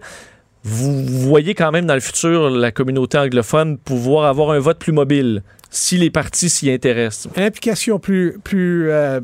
vous 0.62 1.04
voyez 1.04 1.54
quand 1.54 1.70
même 1.72 1.86
dans 1.86 1.94
le 1.94 2.00
futur 2.00 2.50
la 2.50 2.70
communauté 2.70 3.16
anglophone 3.16 3.78
pouvoir 3.78 4.26
avoir 4.26 4.50
un 4.50 4.58
vote 4.58 4.78
plus 4.78 4.92
mobile 4.92 5.42
si 5.70 5.96
les 5.96 6.10
partis 6.10 6.50
s'y 6.50 6.70
intéressent. 6.70 7.32
une 7.36 7.44
implication 7.44 7.98
plus, 7.98 8.38
plus 8.42 8.90
euh, 8.90 9.20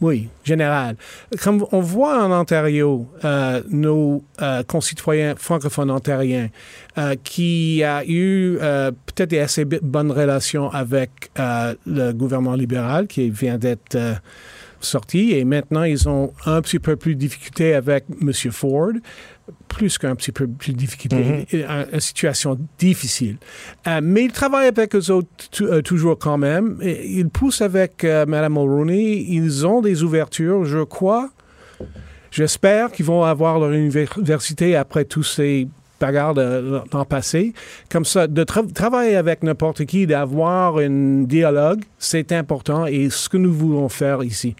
oui, 0.00 0.28
générale. 0.44 0.96
Comme 1.42 1.64
on 1.72 1.80
voit 1.80 2.22
en 2.22 2.32
Ontario, 2.32 3.06
euh, 3.24 3.62
nos 3.70 4.22
euh, 4.42 4.62
concitoyens 4.62 5.34
francophones 5.36 5.90
ontariens 5.90 6.48
euh, 6.98 7.14
qui 7.24 7.82
a 7.82 8.04
eu 8.06 8.58
peut-être 8.58 9.30
des 9.30 9.38
assez 9.38 9.64
bonnes 9.64 10.10
relations 10.10 10.70
avec 10.70 11.30
le 11.36 12.12
gouvernement 12.12 12.54
libéral 12.54 13.06
qui 13.06 13.30
vient 13.30 13.58
d'être 13.58 13.96
sorti 14.80 15.32
et 15.32 15.44
maintenant 15.44 15.82
ils 15.84 16.08
ont 16.08 16.32
un 16.44 16.60
petit 16.60 16.78
peu 16.78 16.96
plus 16.96 17.14
de 17.14 17.20
difficulté 17.20 17.74
avec 17.74 18.04
M. 18.20 18.32
Ford, 18.52 18.92
plus 19.68 19.98
qu'un 19.98 20.14
petit 20.14 20.32
peu 20.32 20.46
plus 20.46 20.72
difficulté, 20.72 21.46
une, 21.52 21.66
une 21.92 22.00
situation 22.00 22.58
difficile. 22.78 23.36
Euh, 23.86 24.00
mais 24.02 24.24
ils 24.24 24.32
travaillent 24.32 24.68
avec 24.68 24.94
eux 24.94 25.10
autres 25.10 25.28
euh, 25.60 25.82
toujours 25.82 26.18
quand 26.18 26.38
même. 26.38 26.78
Et 26.82 27.06
ils 27.08 27.28
poussent 27.28 27.60
avec 27.62 28.04
euh, 28.04 28.26
Mme 28.26 28.54
Mulroney. 28.54 29.24
Ils 29.28 29.66
ont 29.66 29.82
des 29.82 30.02
ouvertures, 30.02 30.64
je 30.64 30.82
crois. 30.82 31.30
J'espère 32.30 32.90
qu'ils 32.90 33.06
vont 33.06 33.22
avoir 33.22 33.58
leur 33.58 33.72
université 33.72 34.76
après 34.76 35.04
tous 35.04 35.22
ces 35.22 35.68
bagarres 36.00 36.34
de 36.34 36.82
l'an 36.92 37.04
passé. 37.04 37.54
Comme 37.90 38.04
ça, 38.04 38.26
de 38.26 38.44
tra- 38.44 38.70
travailler 38.72 39.16
avec 39.16 39.42
n'importe 39.42 39.84
qui, 39.86 40.06
d'avoir 40.06 40.78
un 40.78 41.22
dialogue, 41.22 41.82
c'est 41.98 42.32
important 42.32 42.86
et 42.86 43.08
ce 43.10 43.28
que 43.28 43.36
nous 43.36 43.52
voulons 43.52 43.88
faire 43.88 44.22
ici. 44.22 44.56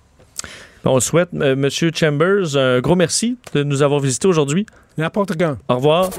On 0.86 1.00
souhaite, 1.00 1.30
euh, 1.34 1.56
Monsieur 1.56 1.90
Chambers, 1.92 2.56
un 2.56 2.80
gros 2.80 2.94
merci 2.94 3.36
de 3.54 3.64
nous 3.64 3.82
avoir 3.82 4.00
visités 4.00 4.28
aujourd'hui. 4.28 4.66
N'importe 4.96 5.36
quand. 5.36 5.56
Au 5.68 5.76
revoir. 5.76 6.10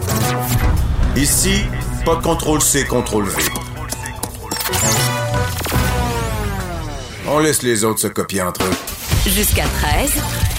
Ici, 1.15 1.64
pas 2.06 2.15
de 2.15 2.22
contrôle 2.22 2.61
C, 2.61 2.85
contrôle 2.85 3.26
V. 3.26 3.44
On 7.30 7.39
laisse 7.39 7.64
les 7.64 7.84
autres 7.84 7.99
se 7.99 8.07
copier 8.07 8.41
entre 8.41 8.64
eux. 8.64 9.30
Jusqu'à 9.30 9.65
13. 9.65 10.11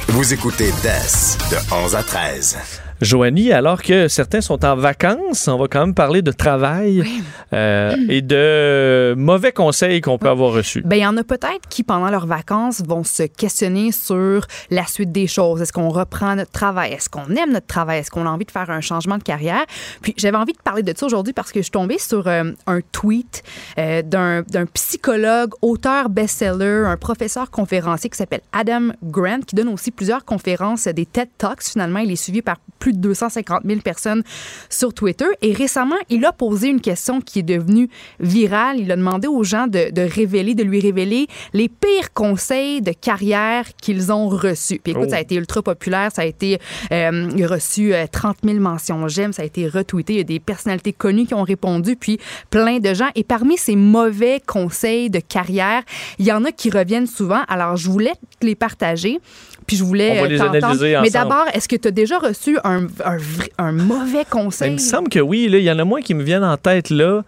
Vous 0.09 0.33
écoutez 0.33 0.71
DES 0.83 1.39
de 1.51 1.75
11 1.75 1.95
à 1.95 2.03
13. 2.03 2.59
Joanie, 3.01 3.53
alors 3.53 3.83
que 3.83 4.09
certains 4.09 4.41
sont 4.41 4.65
en 4.65 4.75
vacances, 4.75 5.47
on 5.47 5.57
va 5.57 5.69
quand 5.69 5.81
même 5.81 5.95
parler 5.95 6.23
de 6.23 6.33
travail 6.33 7.05
euh, 7.53 7.95
et 8.09 8.23
de 8.23 9.15
mauvais 9.17 9.53
conseils 9.53 10.01
qu'on 10.01 10.19
peut 10.19 10.29
avoir 10.29 10.53
reçus. 10.53 10.83
Ben, 10.85 10.97
il 10.97 11.03
y 11.03 11.07
en 11.07 11.17
a 11.17 11.25
peut-être 11.25 11.69
qui, 11.69 11.85
pendant 11.85 12.11
leurs 12.11 12.27
vacances, 12.27 12.83
vont 12.87 13.05
se 13.05 13.23
questionner 13.23 13.93
sur 13.93 14.47
la 14.71 14.87
suite 14.87 15.13
des 15.13 15.27
choses. 15.27 15.63
Est-ce 15.63 15.73
qu'on 15.73 15.91
reprend 15.91 16.35
notre 16.35 16.51
travail? 16.51 16.93
Est-ce 16.93 17.09
qu'on 17.09 17.29
aime 17.37 17.53
notre 17.53 17.67
travail? 17.67 18.01
Est-ce 18.01 18.11
qu'on 18.11 18.27
a 18.27 18.31
envie 18.31 18.45
de 18.45 18.51
faire 18.51 18.71
un 18.71 18.81
changement 18.81 19.19
de 19.19 19.23
carrière? 19.23 19.65
Puis, 20.03 20.15
j'avais 20.17 20.37
envie 20.37 20.53
de 20.53 20.63
parler 20.63 20.83
de 20.83 20.93
ça 20.97 21.07
aujourd'hui 21.07 21.33
parce 21.33 21.53
que 21.53 21.61
je 21.61 21.65
suis 21.65 21.71
tombée 21.71 21.99
sur 21.99 22.27
euh, 22.27 22.53
un 22.67 22.81
tweet 22.93 23.43
euh, 23.79 24.03
d'un 24.03 24.43
d'un 24.43 24.67
psychologue, 24.67 25.53
auteur 25.63 26.09
best-seller, 26.09 26.85
un 26.87 26.97
professeur 26.97 27.51
conférencier 27.51 28.11
qui 28.11 28.17
s'appelle 28.17 28.41
Adam 28.53 28.91
Grant, 29.03 29.41
qui 29.47 29.55
donne 29.55 29.69
aussi 29.69 29.91
plusieurs 29.91 30.25
conférences, 30.25 30.89
des 30.89 31.07
TED 31.07 31.29
Talks. 31.39 31.63
Finalement, 31.63 32.01
il 32.01 32.11
est 32.11 32.17
suivi 32.17 32.43
par 32.43 32.57
plus 32.79 32.88
de 32.93 32.99
250 32.99 33.63
000 33.65 33.81
personnes 33.81 34.23
sur 34.69 34.95
Twitter. 34.95 35.27
Et 35.43 35.53
récemment, 35.53 35.97
il 36.09 36.25
a 36.25 36.33
posé 36.33 36.69
une 36.69 36.81
question 36.81 37.21
qui 37.21 37.41
est 37.41 37.43
devenue 37.43 37.89
virale. 38.21 38.79
Il 38.79 38.91
a 38.93 38.97
demandé 38.97 39.29
aux 39.29 39.43
gens 39.45 39.67
de, 39.67 39.91
de 39.91 40.03
révéler, 40.03 40.55
de 40.55 40.63
lui 40.63 40.81
révéler 40.81 41.27
les 41.53 41.69
pires 41.69 42.13
conseils 42.15 42.83
de 42.83 42.93
carrière 42.93 43.65
qu'ils 43.81 44.13
ont 44.13 44.29
reçus. 44.29 44.81
Puis 44.83 44.93
écoute, 44.93 45.05
Oh. 45.09 45.11
ça 45.11 45.17
a 45.17 45.21
été 45.21 45.37
ultra 45.37 45.63
populaire. 45.63 46.11
Ça 46.13 46.23
a 46.23 46.25
été 46.25 46.59
euh, 46.93 47.31
il 47.37 47.45
a 47.45 47.47
reçu 47.47 47.95
euh, 47.95 48.07
30 48.11 48.39
000 48.45 48.59
mentions 48.59 49.09
j'aime. 49.09 49.33
Ça 49.33 49.43
a 49.43 49.45
été 49.45 49.69
retweeté. 49.69 50.15
Il 50.15 50.17
y 50.19 50.21
a 50.21 50.25
des 50.25 50.41
personnalités 50.41 50.93
connues 50.93 51.27
qui 51.27 51.35
ont 51.35 51.43
répondu, 51.43 51.97
puis 51.97 52.19
plein 52.51 52.79
de 52.79 52.95
gens. 52.95 53.09
Et 53.15 53.25
parmi 53.25 53.57
ces 53.57 53.77
mauvais 53.77 54.41
conseils 54.47 55.11
de 55.11 55.21
carrière, 55.21 55.83
il 56.19 56.27
y 56.27 56.33
en 56.33 56.45
a 56.45 56.53
qui 56.53 56.71
reviennent 56.71 57.07
souvent. 57.07 57.43
Alors, 57.49 57.77
je 57.77 57.89
voulais 57.89 58.15
te 58.41 58.47
les 58.47 58.55
partager. 58.55 59.21
Puis 59.69 59.77
je 59.77 59.85
voulais 59.85 60.13
On 60.19 60.23
va 60.23 60.23
euh, 60.23 60.29
les 60.29 60.41
analyser 60.41 60.87
Mais 60.89 60.97
ensemble. 60.97 61.11
d'abord, 61.13 61.45
est-ce 61.55 61.69
que 61.69 61.77
tu 61.77 61.87
as 61.87 61.93
déjà 61.93 62.19
reçu 62.19 62.59
un, 62.65 62.87
un 63.05 63.19
un 63.59 63.71
mauvais 63.73 64.25
Ben, 64.25 64.25
conseil? 64.29 64.71
il 64.71 64.75
me 64.75 64.79
semble 64.79 65.09
que 65.09 65.21
oui, 65.21 65.47
là, 65.49 65.59
il 65.59 65.65
y 65.65 65.71
en 65.71 65.79
a 65.79 65.85
moins 65.85 66.01
qui 66.01 66.15
me 66.15 66.23
viennent 66.25 66.43
en 66.43 66.57
tête 66.57 66.91
là. 66.91 67.23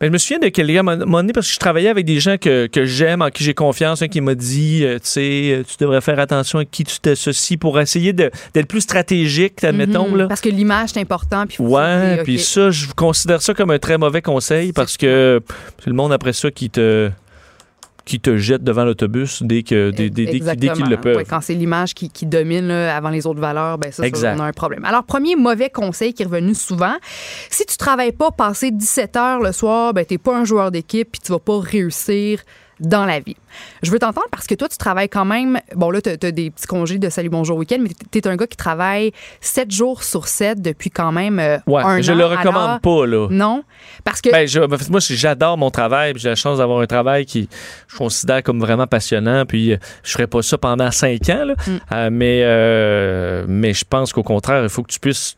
Ben, 0.00 0.08
je 0.08 0.12
me 0.14 0.18
souviens 0.18 0.40
de 0.40 0.48
quelqu'un, 0.48 0.78
à 0.88 0.92
un 0.92 0.96
moment 0.96 1.18
donné, 1.18 1.32
parce 1.32 1.46
que 1.46 1.54
je 1.54 1.58
travaillais 1.60 1.88
avec 1.88 2.04
des 2.04 2.18
gens 2.18 2.36
que, 2.36 2.66
que 2.66 2.84
j'aime, 2.84 3.22
en 3.22 3.28
qui 3.28 3.44
j'ai 3.44 3.54
confiance, 3.54 4.02
un 4.02 4.08
qui 4.08 4.20
m'a 4.20 4.34
dit, 4.34 4.80
euh, 4.84 4.94
tu 4.94 5.00
sais, 5.04 5.20
euh, 5.52 5.62
tu 5.62 5.76
devrais 5.78 6.00
faire 6.00 6.18
attention 6.18 6.58
à 6.58 6.64
qui 6.64 6.82
tu 6.82 6.98
t'associes 6.98 7.56
pour 7.56 7.78
essayer 7.78 8.12
d'être 8.12 8.66
plus 8.66 8.80
stratégique, 8.80 9.62
admettons. 9.62 10.08
Mhm, 10.08 10.16
là. 10.16 10.26
Parce 10.26 10.40
que 10.40 10.48
l'image, 10.48 10.90
c'est 10.94 11.00
important. 11.00 11.44
Puis 11.46 11.58
Ouais, 11.60 12.20
puis 12.24 12.40
ça, 12.40 12.70
je 12.72 12.86
considère 12.96 13.42
ça 13.42 13.54
comme 13.54 13.70
un 13.70 13.78
très 13.78 13.96
mauvais 13.96 14.22
conseil 14.22 14.72
parce 14.72 14.96
que 14.96 15.40
c'est 15.78 15.90
le 15.90 15.94
monde 15.94 16.12
après 16.12 16.32
ça 16.32 16.50
qui 16.50 16.68
te 16.68 17.08
qui 18.04 18.18
te 18.20 18.36
jette 18.36 18.64
devant 18.64 18.84
l'autobus 18.84 19.42
dès 19.42 19.62
que 19.62 19.90
dès, 19.90 20.10
dès- 20.10 20.24
dès 20.26 20.32
qu'ils- 20.40 20.56
dès 20.56 20.68
qu'ils 20.72 20.86
le 20.88 20.96
peuvent. 20.96 21.16
Ouais, 21.16 21.24
quand 21.24 21.40
c'est 21.40 21.54
l'image 21.54 21.94
qui, 21.94 22.10
qui 22.10 22.26
domine 22.26 22.66
là, 22.68 22.96
avant 22.96 23.10
les 23.10 23.26
autres 23.26 23.40
valeurs, 23.40 23.78
ben 23.78 23.92
ça, 23.92 24.02
ça, 24.16 24.34
on 24.36 24.40
a 24.40 24.44
un 24.44 24.52
problème. 24.52 24.84
Alors, 24.84 25.04
premier 25.04 25.36
mauvais 25.36 25.70
conseil 25.70 26.12
qui 26.12 26.22
est 26.22 26.26
revenu 26.26 26.54
souvent, 26.54 26.94
si 27.50 27.64
tu 27.64 27.76
travailles 27.76 28.12
pas 28.12 28.30
passer 28.30 28.70
17 28.70 29.16
heures 29.16 29.40
le 29.40 29.52
soir, 29.52 29.94
ben 29.94 30.04
t'es 30.04 30.18
pas 30.18 30.36
un 30.36 30.44
joueur 30.44 30.70
d'équipe 30.70 31.10
puis 31.12 31.20
tu 31.24 31.30
vas 31.32 31.38
pas 31.38 31.60
réussir 31.60 32.40
dans 32.82 33.06
la 33.06 33.20
vie. 33.20 33.36
Je 33.82 33.90
veux 33.90 33.98
t'entendre 33.98 34.26
parce 34.30 34.46
que 34.46 34.54
toi, 34.54 34.68
tu 34.68 34.76
travailles 34.76 35.08
quand 35.08 35.24
même. 35.24 35.58
Bon, 35.74 35.90
là, 35.90 36.00
tu 36.00 36.10
as, 36.10 36.16
des 36.16 36.50
petits 36.50 36.66
congés 36.66 36.98
de 36.98 37.08
salut, 37.10 37.28
bonjour, 37.28 37.56
week-end, 37.58 37.78
mais 37.80 37.90
tu 38.10 38.18
es 38.18 38.26
un 38.26 38.36
gars 38.36 38.46
qui 38.46 38.56
travaille 38.56 39.12
7 39.40 39.70
jours 39.70 40.02
sur 40.02 40.26
7 40.28 40.60
depuis 40.60 40.90
quand 40.90 41.12
même 41.12 41.38
euh, 41.38 41.58
Ouais, 41.66 41.82
un 41.82 42.00
je 42.00 42.12
an. 42.12 42.14
le 42.16 42.26
recommande 42.26 42.68
Alors, 42.68 42.80
pas 42.80 43.06
là. 43.06 43.28
Non, 43.30 43.62
parce 44.04 44.20
que. 44.20 44.30
Ben, 44.30 44.46
je- 44.48 44.60
en 44.60 44.68
fait, 44.76 44.90
moi, 44.90 45.00
j'adore 45.00 45.56
mon 45.58 45.70
travail. 45.70 46.12
J'ai 46.16 46.28
la 46.30 46.34
chance 46.34 46.58
d'avoir 46.58 46.80
un 46.80 46.86
travail 46.86 47.26
qui 47.26 47.48
je 47.88 47.96
considère 47.96 48.42
comme 48.42 48.60
vraiment 48.60 48.86
passionnant. 48.86 49.44
Puis 49.46 49.72
euh, 49.72 49.76
je 50.02 50.12
ferais 50.12 50.26
pas 50.26 50.42
ça 50.42 50.58
pendant 50.58 50.90
cinq 50.90 51.28
ans. 51.30 51.44
là. 51.44 51.54
Mm. 51.66 51.70
Euh, 51.92 52.08
mais, 52.12 52.40
euh, 52.44 53.44
mais 53.48 53.72
je 53.74 53.84
pense 53.88 54.12
qu'au 54.12 54.22
contraire, 54.22 54.62
il 54.62 54.68
faut 54.68 54.82
que 54.82 54.92
tu 54.92 55.00
puisses, 55.00 55.36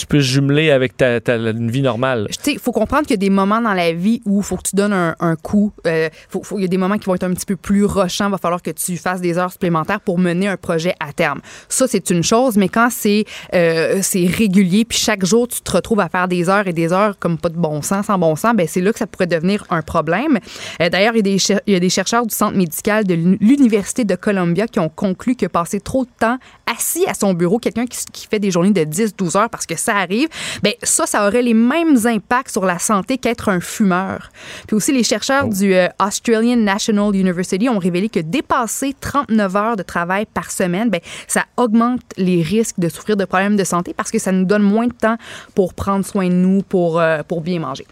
tu 0.00 0.06
puisses 0.06 0.24
jumeler 0.24 0.70
avec 0.70 0.96
ta, 0.96 1.20
ta- 1.20 1.36
une 1.36 1.70
vie 1.70 1.82
normale. 1.82 2.26
il 2.46 2.58
faut 2.58 2.72
comprendre 2.72 3.02
qu'il 3.02 3.12
y 3.12 3.14
a 3.14 3.16
des 3.18 3.30
moments 3.30 3.60
dans 3.60 3.74
la 3.74 3.92
vie 3.92 4.20
où 4.24 4.40
il 4.40 4.44
faut 4.44 4.56
que 4.56 4.68
tu 4.68 4.76
donnes 4.76 4.92
un, 4.92 5.14
un 5.20 5.36
coup. 5.36 5.72
Euh, 5.86 6.08
Il 6.56 6.62
y 6.62 6.64
a 6.64 6.68
des 6.68 6.76
moments 6.78 6.98
qui 6.98 7.06
vont 7.06 7.14
être 7.14 7.24
un 7.24 7.32
petit 7.34 7.46
peu 7.46 7.56
plus 7.56 7.84
rochants. 7.84 8.26
Il 8.28 8.32
va 8.32 8.38
falloir 8.38 8.62
que 8.62 8.70
tu 8.70 8.96
fasses 8.96 9.20
des 9.20 9.38
heures 9.38 9.52
supplémentaires 9.52 10.00
pour 10.00 10.18
mener 10.18 10.48
un 10.48 10.56
projet 10.56 10.94
à 11.00 11.12
terme. 11.12 11.40
Ça, 11.68 11.86
c'est 11.88 12.10
une 12.10 12.22
chose, 12.22 12.56
mais 12.56 12.68
quand 12.68 12.88
c'est 12.90 13.24
euh, 13.54 14.00
régulier, 14.14 14.84
puis 14.84 14.98
chaque 14.98 15.24
jour, 15.24 15.48
tu 15.48 15.60
te 15.60 15.70
retrouves 15.72 16.00
à 16.00 16.08
faire 16.08 16.28
des 16.28 16.48
heures 16.48 16.66
et 16.66 16.72
des 16.72 16.92
heures 16.92 17.18
comme 17.18 17.38
pas 17.38 17.48
de 17.48 17.56
bon 17.58 17.82
sens, 17.82 18.06
sans 18.06 18.18
bon 18.18 18.36
sens, 18.36 18.54
ben 18.54 18.66
c'est 18.68 18.80
là 18.80 18.92
que 18.92 18.98
ça 18.98 19.06
pourrait 19.06 19.26
devenir 19.26 19.64
un 19.70 19.82
problème. 19.82 20.38
Euh, 20.80 20.88
D'ailleurs, 20.88 21.14
il, 21.16 21.26
il 21.26 21.72
y 21.72 21.76
a 21.76 21.80
des 21.80 21.90
chercheurs 21.90 22.26
du 22.26 22.34
Centre 22.34 22.56
médical 22.56 23.04
de 23.04 23.14
l'Uni- 23.14 23.38
l'Université 23.40 24.04
de 24.04 24.14
Columbia 24.14 24.66
qui 24.66 24.78
ont 24.80 24.88
conclu 24.88 25.34
que 25.36 25.46
passer 25.46 25.80
trop 25.80 26.04
de 26.04 26.10
temps 26.18 26.38
assis 26.66 27.04
à 27.06 27.14
son 27.14 27.34
bureau, 27.34 27.58
quelqu'un 27.58 27.86
qui, 27.86 27.98
qui 28.12 28.26
fait 28.30 28.38
des 28.38 28.50
journées 28.50 28.70
de 28.70 28.82
10-12 28.82 29.36
heures 29.36 29.50
parce 29.50 29.66
que 29.66 29.76
ça 29.76 29.89
arrive, 29.96 30.28
ben 30.62 30.72
ça, 30.82 31.06
ça 31.06 31.26
aurait 31.26 31.42
les 31.42 31.54
mêmes 31.54 31.96
impacts 32.06 32.50
sur 32.50 32.64
la 32.64 32.78
santé 32.78 33.18
qu'être 33.18 33.48
un 33.48 33.60
fumeur. 33.60 34.30
Puis 34.66 34.76
aussi, 34.76 34.92
les 34.92 35.04
chercheurs 35.04 35.48
du 35.48 35.74
euh, 35.74 35.88
Australian 36.00 36.56
National 36.56 37.14
University 37.14 37.68
ont 37.68 37.78
révélé 37.78 38.08
que 38.08 38.20
dépasser 38.20 38.94
39 39.00 39.56
heures 39.56 39.76
de 39.76 39.82
travail 39.82 40.26
par 40.26 40.50
semaine, 40.50 40.90
ben, 40.90 41.00
ça 41.26 41.44
augmente 41.56 42.00
les 42.16 42.42
risques 42.42 42.78
de 42.78 42.88
souffrir 42.88 43.16
de 43.16 43.24
problèmes 43.24 43.56
de 43.56 43.64
santé 43.64 43.94
parce 43.96 44.10
que 44.10 44.18
ça 44.18 44.32
nous 44.32 44.44
donne 44.44 44.62
moins 44.62 44.86
de 44.86 44.92
temps 44.92 45.16
pour 45.54 45.74
prendre 45.74 46.04
soin 46.04 46.28
de 46.28 46.34
nous, 46.34 46.62
pour, 46.62 47.00
euh, 47.00 47.22
pour 47.26 47.40
bien 47.40 47.60
manger. 47.60 47.86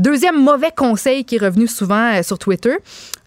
Deuxième 0.00 0.42
mauvais 0.42 0.70
conseil 0.74 1.24
qui 1.24 1.36
est 1.36 1.38
revenu 1.38 1.66
souvent 1.68 2.14
euh, 2.14 2.22
sur 2.22 2.38
Twitter, 2.38 2.74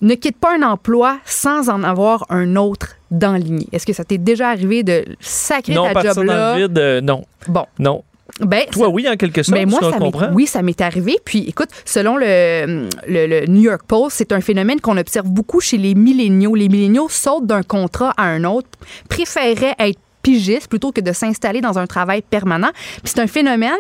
ne 0.02 0.16
quitte 0.16 0.38
pas 0.38 0.56
un 0.58 0.64
emploi 0.64 1.20
sans 1.26 1.70
en 1.70 1.84
avoir 1.84 2.26
un 2.30 2.56
autre 2.56 2.96
d'enligné. 3.12 3.68
Est-ce 3.72 3.86
que 3.86 3.94
ça 3.94 4.04
t'est 4.04 4.18
déjà 4.18 4.50
arrivé 4.50 4.82
de 4.84 5.06
sacrer 5.20 5.74
non, 5.76 5.94
ta 5.94 6.02
job 6.02 6.16
dans 6.16 6.24
là? 6.24 6.58
le 6.58 6.64
vide, 6.68 6.78
euh, 6.80 7.00
non. 7.02 7.24
Bon. 7.48 7.66
Non. 7.80 8.04
Ben, 8.40 8.64
Toi, 8.72 8.90
oui, 8.90 9.08
en 9.08 9.16
quelque 9.16 9.44
sorte, 9.44 9.56
mais 9.60 9.66
moi, 9.68 9.80
ce 9.80 9.86
qu'on 9.86 9.92
ça 9.92 10.00
m'est- 10.00 10.06
comprend. 10.12 10.30
oui, 10.34 10.48
ça 10.48 10.64
m'est 10.64 10.82
arrivé. 10.82 11.18
Puis, 11.24 11.46
écoute, 11.48 11.70
selon 11.86 12.18
le, 12.18 12.88
le, 13.08 13.28
le 13.28 13.46
New 13.46 13.62
York 13.62 13.84
Post, 13.88 14.16
c'est 14.18 14.32
un 14.32 14.42
phénomène 14.42 14.82
qu'on 14.82 14.98
observe 14.98 15.28
beaucoup 15.28 15.60
chez 15.60 15.78
les 15.78 15.94
milléniaux. 15.94 16.56
Les 16.56 16.68
milléniaux 16.70 17.08
sautent 17.10 17.46
d'un 17.46 17.62
contrat 17.62 18.12
à 18.18 18.24
un 18.24 18.44
autre, 18.46 18.68
préféraient 19.08 19.76
être 19.78 20.00
plutôt 20.24 20.92
que 20.92 21.02
de 21.02 21.12
s'installer 21.12 21.62
dans 21.62 21.78
un 21.78 21.86
travail 21.86 22.22
permanent. 22.22 22.70
Puis 23.04 23.14
c'est 23.14 23.20
un 23.20 23.28
phénomène 23.28 23.72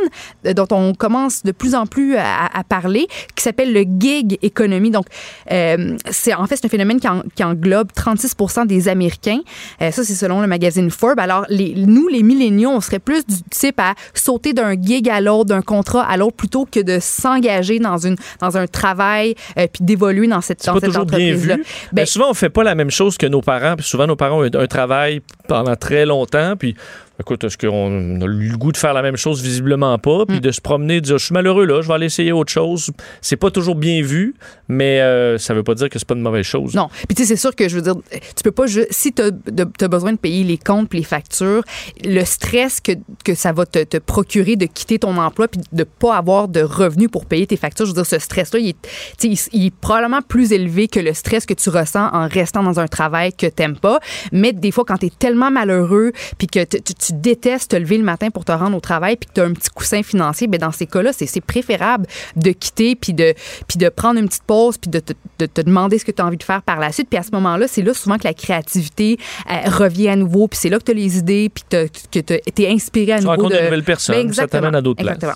euh, 0.45 0.53
dont 0.53 0.67
on 0.71 0.93
commence 0.93 1.43
de 1.43 1.51
plus 1.51 1.73
en 1.73 1.85
plus 1.85 2.17
à, 2.17 2.45
à 2.53 2.63
parler 2.63 3.07
qui 3.35 3.43
s'appelle 3.43 3.73
le 3.73 3.83
gig 3.99 4.37
economy. 4.41 4.91
Donc, 4.91 5.05
euh, 5.51 5.97
c'est 6.11 6.33
en 6.33 6.45
fait 6.45 6.57
c'est 6.57 6.65
un 6.65 6.69
phénomène 6.69 6.99
qui, 6.99 7.07
en- 7.07 7.23
qui 7.35 7.43
englobe 7.43 7.91
36 7.93 8.35
des 8.67 8.87
Américains. 8.89 9.39
Euh, 9.81 9.91
ça, 9.91 10.03
c'est 10.03 10.13
selon 10.15 10.41
le 10.41 10.47
magazine 10.47 10.89
Forbes. 10.91 11.19
Alors, 11.19 11.45
les, 11.49 11.73
nous, 11.75 12.07
les 12.09 12.23
milléniaux, 12.23 12.71
on 12.71 12.81
serait 12.81 12.99
plus 12.99 13.25
du 13.25 13.41
type 13.49 13.79
à 13.79 13.93
sauter 14.13 14.53
d'un 14.53 14.73
gig 14.79 15.09
à 15.09 15.21
l'autre, 15.21 15.45
d'un 15.45 15.61
contrat 15.61 16.03
à 16.03 16.17
l'autre, 16.17 16.35
plutôt 16.35 16.65
que 16.69 16.81
de 16.81 16.99
s'engager 17.01 17.79
dans 17.79 17.97
une 17.97 18.15
dans 18.41 18.57
un 18.57 18.67
travail 18.67 19.35
euh, 19.57 19.67
puis 19.71 19.83
d'évoluer 19.85 20.27
dans 20.27 20.41
cette 20.41 20.61
C'est 20.61 20.67
dans 20.67 20.73
pas 20.73 20.79
cette 20.81 20.89
toujours 20.89 21.05
bien 21.05 21.33
vu. 21.35 21.47
Ben, 21.47 21.59
Mais 21.93 22.05
souvent, 22.05 22.29
on 22.29 22.33
fait 22.33 22.49
pas 22.49 22.63
la 22.63 22.75
même 22.75 22.91
chose 22.91 23.17
que 23.17 23.25
nos 23.27 23.41
parents. 23.41 23.75
Puis 23.77 23.85
souvent, 23.85 24.07
nos 24.07 24.15
parents 24.15 24.39
ont 24.41 24.43
un, 24.43 24.59
un 24.59 24.67
travail 24.67 25.21
pendant 25.47 25.75
très 25.75 26.05
longtemps. 26.05 26.32
Puis, 26.57 26.75
écoute, 27.19 27.43
est-ce 27.43 27.57
qu'on 27.57 28.21
a 28.21 28.25
eu 28.25 28.49
le 28.49 28.57
goût 28.57 28.71
de 28.71 28.77
faire 28.77 28.93
la 28.93 29.01
même 29.01 29.17
chose? 29.17 29.41
Visiblement 29.41 29.97
pas. 29.97 30.23
Mm. 30.23 30.25
Puis 30.27 30.41
de 30.41 30.51
se 30.51 30.61
promener, 30.61 31.01
de 31.01 31.05
dire, 31.05 31.17
je 31.17 31.25
suis 31.25 31.33
malheureux 31.33 31.65
là, 31.65 31.81
je 31.81 31.87
vais 31.87 31.93
aller 31.93 32.05
essayer 32.07 32.31
autre 32.31 32.51
chose. 32.51 32.91
C'est 33.21 33.35
pas 33.35 33.51
toujours 33.51 33.75
bien 33.75 34.01
vu, 34.01 34.35
mais 34.67 35.01
euh, 35.01 35.37
ça 35.37 35.53
veut 35.53 35.63
pas 35.63 35.75
dire 35.75 35.89
que 35.89 35.99
c'est 35.99 36.07
pas 36.07 36.15
une 36.15 36.21
mauvaise 36.21 36.45
chose. 36.45 36.73
Non. 36.75 36.89
Puis 37.07 37.15
tu 37.15 37.23
sais, 37.23 37.29
c'est 37.29 37.41
sûr 37.41 37.55
que 37.55 37.69
je 37.69 37.75
veux 37.75 37.81
dire, 37.81 37.95
tu 38.35 38.43
peux 38.43 38.51
pas 38.51 38.67
juste. 38.67 38.87
Si 38.91 39.13
tu 39.13 39.21
as, 39.21 39.87
besoin 39.87 40.13
de 40.13 40.17
payer 40.17 40.43
les 40.43 40.57
comptes 40.57 40.89
puis 40.89 40.99
les 40.99 41.05
factures, 41.05 41.63
le 42.03 42.23
stress 42.23 42.79
que, 42.79 42.93
que 43.23 43.35
ça 43.35 43.51
va 43.51 43.65
te, 43.65 43.83
te 43.83 43.97
procurer 43.97 44.55
de 44.55 44.65
quitter 44.65 44.99
ton 44.99 45.17
emploi 45.17 45.47
puis 45.47 45.61
de 45.71 45.83
pas 45.83 46.17
avoir 46.17 46.47
de 46.47 46.61
revenus 46.61 47.09
pour 47.09 47.25
payer 47.25 47.45
tes 47.47 47.57
factures, 47.57 47.85
je 47.85 47.91
veux 47.91 47.95
dire, 47.95 48.05
ce 48.05 48.19
stress-là, 48.19 48.59
il 48.59 49.65
est 49.65 49.75
probablement 49.81 50.21
plus 50.21 50.51
élevé 50.51 50.87
que 50.87 50.99
le 50.99 51.13
stress 51.13 51.45
que 51.45 51.53
tu 51.53 51.69
ressens 51.69 52.09
en 52.11 52.27
restant 52.27 52.63
dans 52.63 52.79
un 52.79 52.87
travail 52.87 53.33
que 53.33 53.47
t'aimes 53.47 53.77
pas. 53.77 53.99
Mais 54.31 54.53
des 54.53 54.71
fois, 54.71 54.83
quand 54.85 54.97
tu 54.97 55.07
es 55.07 55.11
tellement 55.11 55.51
malheureux 55.51 56.11
puis 56.37 56.47
que 56.47 56.63
tu- 56.63 56.93
tu- 57.05 57.13
détestes 57.13 57.71
te 57.71 57.75
lever 57.75 57.97
le 57.97 58.03
matin 58.03 58.29
pour 58.29 58.45
te 58.45 58.51
rendre 58.51 58.75
au 58.77 58.79
travail 58.79 59.15
puis 59.17 59.27
que 59.29 59.33
tu 59.33 59.41
as 59.41 59.45
un 59.45 59.53
petit 59.53 59.69
coussin 59.69 60.03
financier, 60.03 60.47
ben 60.47 60.59
dans 60.59 60.71
ces 60.71 60.85
cas-là, 60.85 61.11
c'est 61.13 61.25
c'est 61.25 61.41
préférable 61.41 62.05
de 62.35 62.51
quitter 62.51 62.95
puis 62.95 63.13
de, 63.13 63.33
puis 63.67 63.77
de 63.77 63.89
prendre 63.89 64.19
une 64.19 64.27
petite 64.27 64.43
pause 64.43 64.77
puis 64.77 64.89
de 64.89 64.99
te, 64.99 65.13
de 65.39 65.45
te 65.45 65.61
demander 65.61 65.97
ce 65.99 66.05
que 66.05 66.11
tu 66.11 66.21
as 66.21 66.25
envie 66.25 66.37
de 66.37 66.43
faire 66.43 66.61
par 66.61 66.79
la 66.79 66.91
suite. 66.91 67.07
Puis 67.09 67.17
à 67.19 67.23
ce 67.23 67.31
moment-là, 67.31 67.67
c'est 67.67 67.81
là 67.81 67.93
souvent 67.93 68.17
que 68.17 68.23
la 68.25 68.33
créativité 68.33 69.17
euh, 69.49 69.69
revient 69.69 70.09
à 70.09 70.15
nouveau 70.15 70.47
puis 70.47 70.59
c'est 70.61 70.69
là 70.69 70.79
que 70.79 70.83
tu 70.85 70.91
as 70.91 70.95
les 70.95 71.17
idées 71.17 71.49
puis 71.53 71.63
que 71.69 71.87
tu 72.11 72.61
es 72.63 72.71
inspiré 72.71 73.13
à 73.13 73.17
Tu 73.19 73.23
nouveau. 73.25 73.35
rencontres 73.35 73.55
de, 73.55 73.59
de 73.59 73.63
nouvelles 73.65 73.83
personnes, 73.83 74.27
Ben, 74.27 74.33
ça 74.33 74.47
t'amène 74.47 74.75
à 74.75 74.81
d'autres 74.81 75.03
places. 75.03 75.35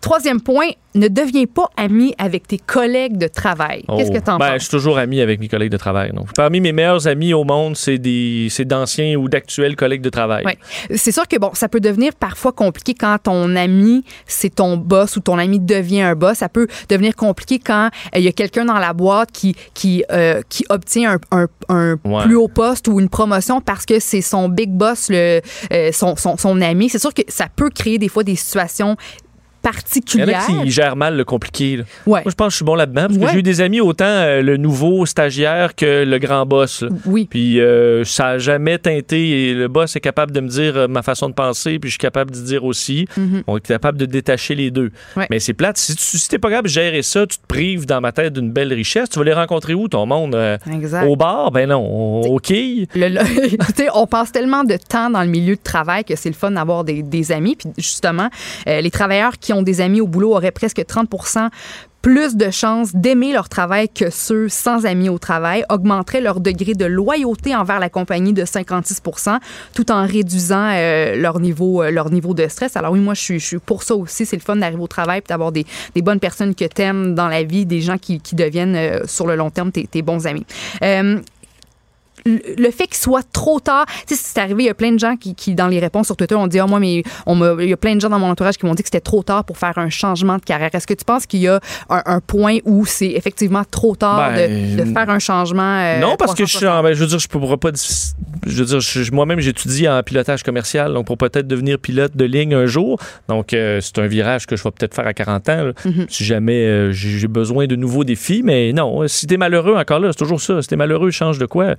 Troisième 0.00 0.40
point, 0.40 0.68
ne 0.94 1.08
deviens 1.08 1.44
pas 1.46 1.68
ami 1.76 2.14
avec 2.18 2.46
tes 2.46 2.58
collègues 2.58 3.18
de 3.18 3.26
travail. 3.26 3.82
Qu'est-ce 3.96 4.10
que 4.10 4.18
tu 4.18 4.30
en 4.30 4.38
ben, 4.38 4.46
Je 4.46 4.52
penses? 4.52 4.62
suis 4.62 4.70
toujours 4.70 4.98
ami 4.98 5.20
avec 5.20 5.40
mes 5.40 5.48
collègues 5.48 5.72
de 5.72 5.76
travail. 5.76 6.12
Donc, 6.12 6.28
parmi 6.34 6.60
mes 6.60 6.72
meilleurs 6.72 7.06
amis 7.08 7.34
au 7.34 7.44
monde, 7.44 7.76
c'est 7.76 7.98
des 7.98 8.46
c'est 8.50 8.64
d'anciens 8.64 9.16
ou 9.16 9.28
d'actuels 9.28 9.74
collègues 9.76 10.00
de 10.02 10.08
travail. 10.10 10.44
Ouais. 10.44 10.56
C'est 10.94 11.12
sûr 11.12 11.26
que 11.28 11.36
bon, 11.38 11.50
ça 11.54 11.68
peut 11.68 11.80
devenir 11.80 12.14
parfois 12.14 12.52
compliqué 12.52 12.94
quand 12.94 13.16
ton 13.24 13.56
ami 13.56 14.04
c'est 14.26 14.54
ton 14.54 14.76
boss 14.76 15.16
ou 15.16 15.20
ton 15.20 15.38
ami 15.38 15.58
devient 15.60 16.02
un 16.02 16.14
boss. 16.14 16.38
Ça 16.38 16.48
peut 16.48 16.66
devenir 16.88 17.14
compliqué 17.16 17.58
quand 17.58 17.86
euh, 18.14 18.18
il 18.18 18.22
y 18.22 18.28
a 18.28 18.32
quelqu'un 18.32 18.64
dans 18.64 18.78
la 18.78 18.92
boîte 18.92 19.32
qui 19.32 19.54
qui 19.74 20.04
euh, 20.12 20.40
qui 20.48 20.64
obtient 20.68 21.18
un, 21.30 21.38
un, 21.42 21.46
un 21.68 21.96
Ouais. 22.04 22.22
plus 22.24 22.36
haut 22.36 22.48
poste 22.48 22.88
ou 22.88 23.00
une 23.00 23.08
promotion 23.08 23.60
parce 23.60 23.84
que 23.86 23.98
c'est 23.98 24.20
son 24.20 24.48
big 24.48 24.70
boss 24.70 25.08
le 25.08 25.40
euh, 25.72 25.90
son, 25.92 26.14
son 26.16 26.36
son 26.36 26.60
ami. 26.60 26.88
C'est 26.88 26.98
sûr 27.00 27.12
que 27.12 27.22
ça 27.28 27.46
peut 27.54 27.70
créer 27.70 27.98
des 27.98 28.08
fois 28.08 28.22
des 28.22 28.36
situations 28.36 28.96
Il 30.14 30.20
y 30.20 30.22
en 30.22 30.28
a 30.28 30.32
particulières. 30.32 30.46
qui 30.64 30.70
gèrent 30.70 30.96
mal 30.96 31.16
le 31.16 31.24
compliqué. 31.24 31.78
Ouais. 32.06 32.22
Moi, 32.22 32.22
je 32.26 32.34
pense 32.34 32.46
que 32.48 32.50
je 32.52 32.56
suis 32.56 32.64
bon 32.64 32.74
là-dedans 32.74 33.06
parce 33.06 33.18
que 33.18 33.24
Ouais. 33.24 33.30
j'ai 33.32 33.38
eu 33.38 33.42
des 33.42 33.60
amis 33.60 33.80
autant 33.80 34.04
euh, 34.06 34.42
le 34.42 34.56
nouveau 34.56 35.06
stagiaire 35.06 35.74
que 35.74 36.04
le 36.04 36.18
grand 36.18 36.46
boss. 36.46 36.82
là. 36.82 36.88
Oui. 37.04 37.26
Puis 37.28 37.60
euh, 37.60 38.04
ça 38.04 38.24
n'a 38.24 38.38
jamais 38.38 38.78
teinté 38.78 39.48
et 39.50 39.54
le 39.54 39.68
boss 39.68 39.96
est 39.96 40.00
capable 40.00 40.32
de 40.32 40.40
me 40.40 40.48
dire 40.48 40.76
euh, 40.76 40.88
ma 40.88 41.02
façon 41.02 41.28
de 41.28 41.34
penser 41.34 41.78
puis 41.78 41.90
je 41.90 41.94
suis 41.94 41.98
capable 41.98 42.30
de 42.30 42.40
dire 42.40 42.64
aussi. 42.64 43.06
Mhm. 43.16 43.42
On 43.46 43.56
est 43.56 43.66
capable 43.66 43.98
de 43.98 44.06
détacher 44.06 44.54
les 44.54 44.70
deux. 44.70 44.90
Ouais. 45.16 45.26
Mais 45.30 45.40
c'est 45.40 45.54
plate. 45.54 45.76
Si 45.78 45.96
tu 45.96 46.02
si 46.18 46.28
t'es 46.28 46.38
pas 46.38 46.48
capable 46.50 46.68
de 46.68 46.72
gérer 46.72 47.02
ça, 47.02 47.26
tu 47.26 47.38
te 47.38 47.46
prives 47.46 47.86
dans 47.86 48.00
ma 48.00 48.12
tête 48.12 48.32
d'une 48.34 48.52
belle 48.52 48.72
richesse. 48.72 49.08
Tu 49.10 49.18
vas 49.18 49.24
les 49.24 49.32
rencontrer 49.32 49.74
où, 49.74 49.88
ton 49.88 50.06
monde? 50.06 50.36
Exact. 50.72 51.06
au 51.06 51.16
bar? 51.16 51.50
Ben 51.50 51.68
non. 51.68 52.20
Au, 52.22 52.38
sais, 52.42 52.86
on 53.94 54.06
passe 54.06 54.32
tellement 54.32 54.64
de 54.64 54.76
temps 54.76 55.10
dans 55.10 55.22
le 55.22 55.28
milieu 55.28 55.56
de 55.56 55.60
travail 55.62 56.04
que 56.04 56.14
c'est 56.16 56.28
le 56.28 56.34
fun 56.34 56.50
d'avoir 56.52 56.84
des, 56.84 57.02
des 57.02 57.32
amis. 57.32 57.56
Puis 57.56 57.68
justement, 57.78 58.28
les 58.66 58.90
travailleurs 58.90 59.38
qui 59.38 59.52
ont 59.52 59.55
des 59.62 59.80
amis 59.80 60.00
au 60.00 60.06
boulot 60.06 60.34
auraient 60.34 60.50
presque 60.50 60.80
30% 60.80 61.50
plus 62.06 62.36
de 62.36 62.52
chances 62.52 62.94
d'aimer 62.94 63.32
leur 63.32 63.48
travail 63.48 63.88
que 63.88 64.10
ceux 64.10 64.48
sans 64.48 64.86
amis 64.86 65.08
au 65.08 65.18
travail, 65.18 65.64
augmenterait 65.68 66.20
leur 66.20 66.38
degré 66.38 66.74
de 66.74 66.84
loyauté 66.84 67.56
envers 67.56 67.80
la 67.80 67.88
compagnie 67.88 68.32
de 68.32 68.44
56% 68.44 69.40
tout 69.74 69.90
en 69.90 70.06
réduisant 70.06 70.70
euh, 70.72 71.16
leur, 71.16 71.40
niveau, 71.40 71.82
euh, 71.82 71.90
leur 71.90 72.10
niveau 72.10 72.32
de 72.32 72.46
stress. 72.46 72.76
Alors 72.76 72.92
oui, 72.92 73.00
moi, 73.00 73.14
je 73.14 73.22
suis, 73.22 73.40
je 73.40 73.46
suis 73.46 73.58
pour 73.58 73.82
ça 73.82 73.96
aussi. 73.96 74.24
C'est 74.24 74.36
le 74.36 74.42
fun 74.42 74.54
d'arriver 74.54 74.80
au 74.80 74.86
travail 74.86 75.18
et 75.18 75.28
d'avoir 75.28 75.50
des, 75.50 75.66
des 75.96 76.02
bonnes 76.02 76.20
personnes 76.20 76.54
que 76.54 76.66
t'aimes 76.66 77.16
dans 77.16 77.26
la 77.26 77.42
vie, 77.42 77.66
des 77.66 77.80
gens 77.80 77.98
qui, 77.98 78.20
qui 78.20 78.36
deviennent 78.36 78.76
euh, 78.76 79.00
sur 79.06 79.26
le 79.26 79.34
long 79.34 79.50
terme 79.50 79.72
tes, 79.72 79.88
tes 79.88 80.02
bons 80.02 80.28
amis. 80.28 80.46
Le 82.26 82.70
fait 82.70 82.86
qu'il 82.86 82.96
soit 82.96 83.26
trop 83.32 83.60
tard, 83.60 83.86
tu 84.06 84.14
sais, 84.14 84.20
c'est 84.22 84.40
arrivé, 84.40 84.64
il 84.64 84.66
y 84.66 84.70
a 84.70 84.74
plein 84.74 84.92
de 84.92 84.98
gens 84.98 85.16
qui, 85.16 85.34
qui, 85.34 85.54
dans 85.54 85.68
les 85.68 85.78
réponses 85.78 86.06
sur 86.06 86.16
Twitter, 86.16 86.34
ont 86.34 86.46
dit, 86.46 86.58
ah, 86.58 86.66
moi, 86.66 86.80
mais 86.80 87.02
on 87.26 87.36
il 87.60 87.68
y 87.68 87.72
a 87.72 87.76
plein 87.76 87.94
de 87.94 88.00
gens 88.00 88.08
dans 88.10 88.18
mon 88.18 88.30
entourage 88.30 88.56
qui 88.56 88.66
m'ont 88.66 88.74
dit 88.74 88.82
que 88.82 88.88
c'était 88.88 89.00
trop 89.00 89.22
tard 89.22 89.44
pour 89.44 89.58
faire 89.58 89.76
un 89.78 89.88
changement 89.90 90.36
de 90.36 90.42
carrière. 90.42 90.70
Est-ce 90.72 90.86
que 90.86 90.94
tu 90.94 91.04
penses 91.04 91.26
qu'il 91.26 91.40
y 91.40 91.48
a 91.48 91.60
un, 91.88 92.02
un 92.06 92.20
point 92.20 92.58
où 92.64 92.84
c'est 92.86 93.10
effectivement 93.10 93.62
trop 93.70 93.94
tard 93.96 94.32
Ben, 94.34 94.76
de, 94.76 94.84
de 94.84 94.92
faire 94.92 95.08
un 95.10 95.18
changement? 95.18 95.78
euh, 95.80 96.00
non, 96.00 96.16
parce 96.16 96.34
que 96.34 96.44
je 96.44 96.50
suis 96.50 96.58
360? 96.66 96.80
en- 96.80 96.82
ben, 96.82 96.94
je 96.94 97.00
veux 97.00 97.06
dire, 97.06 97.18
je 97.18 97.28
pourrais 97.28 97.56
pas. 97.56 97.70
Je 98.46 98.62
veux 98.62 98.64
dire, 98.78 99.12
moi-même, 99.12 99.40
j'étudie 99.40 99.88
en 99.88 100.02
pilotage 100.02 100.42
commercial, 100.42 100.92
donc 100.92 101.06
pour 101.06 101.18
peut-être 101.18 101.46
devenir 101.46 101.78
pilote 101.78 102.16
de 102.16 102.24
ligne 102.24 102.54
un 102.54 102.66
jour. 102.66 102.98
Donc, 103.28 103.52
euh, 103.52 103.80
c'est 103.80 103.98
un 103.98 104.06
virage 104.06 104.46
que 104.46 104.56
je 104.56 104.62
vais 104.62 104.70
peut-être 104.70 104.94
faire 104.94 105.06
à 105.06 105.14
40 105.14 105.48
ans, 105.48 105.64
là, 105.64 105.72
Mhm. 105.84 106.06
si 106.08 106.24
jamais 106.24 106.64
euh, 106.66 106.92
j'ai 106.92 107.28
besoin 107.28 107.66
de 107.66 107.76
nouveaux 107.76 108.04
défis. 108.04 108.42
Mais 108.44 108.72
non, 108.72 109.06
si 109.08 109.26
t'es 109.26 109.36
malheureux, 109.36 109.76
encore 109.76 109.98
là, 110.00 110.08
c'est 110.12 110.18
toujours 110.18 110.40
ça. 110.40 110.62
Si 110.62 110.68
t'es 110.68 110.76
malheureux, 110.76 111.10
change 111.10 111.38
de 111.38 111.46
quoi? 111.46 111.74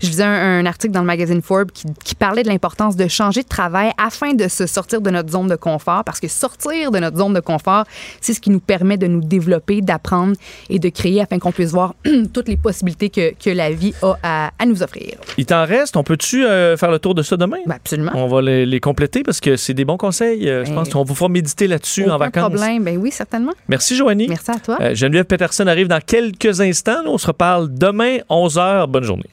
Je 0.00 0.06
lisais 0.08 0.24
un, 0.24 0.60
un 0.60 0.66
article 0.66 0.92
dans 0.92 1.00
le 1.00 1.06
magazine 1.06 1.42
Forbes 1.42 1.70
qui, 1.72 1.86
qui 2.04 2.14
parlait 2.14 2.42
de 2.42 2.48
l'importance 2.48 2.96
de 2.96 3.08
changer 3.08 3.42
de 3.42 3.48
travail 3.48 3.90
afin 3.98 4.34
de 4.34 4.48
se 4.48 4.66
sortir 4.66 5.00
de 5.00 5.10
notre 5.10 5.30
zone 5.30 5.48
de 5.48 5.56
confort. 5.56 6.04
Parce 6.04 6.20
que 6.20 6.28
sortir 6.28 6.90
de 6.90 6.98
notre 6.98 7.16
zone 7.18 7.34
de 7.34 7.40
confort, 7.40 7.84
c'est 8.20 8.34
ce 8.34 8.40
qui 8.40 8.50
nous 8.50 8.60
permet 8.60 8.96
de 8.96 9.06
nous 9.06 9.20
développer, 9.20 9.80
d'apprendre 9.80 10.34
et 10.70 10.78
de 10.78 10.88
créer 10.88 11.20
afin 11.20 11.38
qu'on 11.38 11.52
puisse 11.52 11.70
voir 11.72 11.94
toutes 12.32 12.48
les 12.48 12.56
possibilités 12.56 13.10
que, 13.10 13.32
que 13.34 13.50
la 13.50 13.70
vie 13.70 13.94
a 14.02 14.16
à, 14.22 14.50
à 14.58 14.66
nous 14.66 14.82
offrir. 14.82 15.14
Il 15.38 15.46
t'en 15.46 15.64
reste. 15.64 15.96
On 15.96 16.04
peut-tu 16.04 16.44
euh, 16.44 16.76
faire 16.76 16.90
le 16.90 16.98
tour 16.98 17.14
de 17.14 17.22
ça 17.22 17.36
demain? 17.36 17.58
Ben, 17.66 17.74
absolument. 17.76 18.12
On 18.14 18.26
va 18.28 18.42
les, 18.42 18.66
les 18.66 18.80
compléter 18.80 19.22
parce 19.22 19.40
que 19.40 19.56
c'est 19.56 19.74
des 19.74 19.84
bons 19.84 19.96
conseils. 19.96 20.48
Euh, 20.48 20.64
je 20.64 20.70
Ben, 20.70 20.76
pense 20.76 20.88
qu'on 20.90 21.04
vous 21.04 21.14
fera 21.14 21.28
méditer 21.28 21.66
là-dessus 21.66 22.08
en 22.10 22.18
vacances. 22.18 22.48
problème. 22.50 22.82
Ben 22.84 22.96
oui, 22.98 23.10
certainement. 23.10 23.52
Merci, 23.68 23.96
Joanie. 23.96 24.28
Merci 24.28 24.50
à 24.50 24.58
toi. 24.58 24.78
Euh, 24.80 24.94
Geneviève 24.94 25.24
Peterson 25.24 25.66
arrive 25.66 25.88
dans 25.88 26.00
quelques 26.00 26.60
instants. 26.60 27.02
On 27.06 27.18
se 27.18 27.26
reparle 27.26 27.68
demain, 27.72 28.18
11h. 28.30 28.86
Bonne 28.86 29.04
journée. 29.04 29.26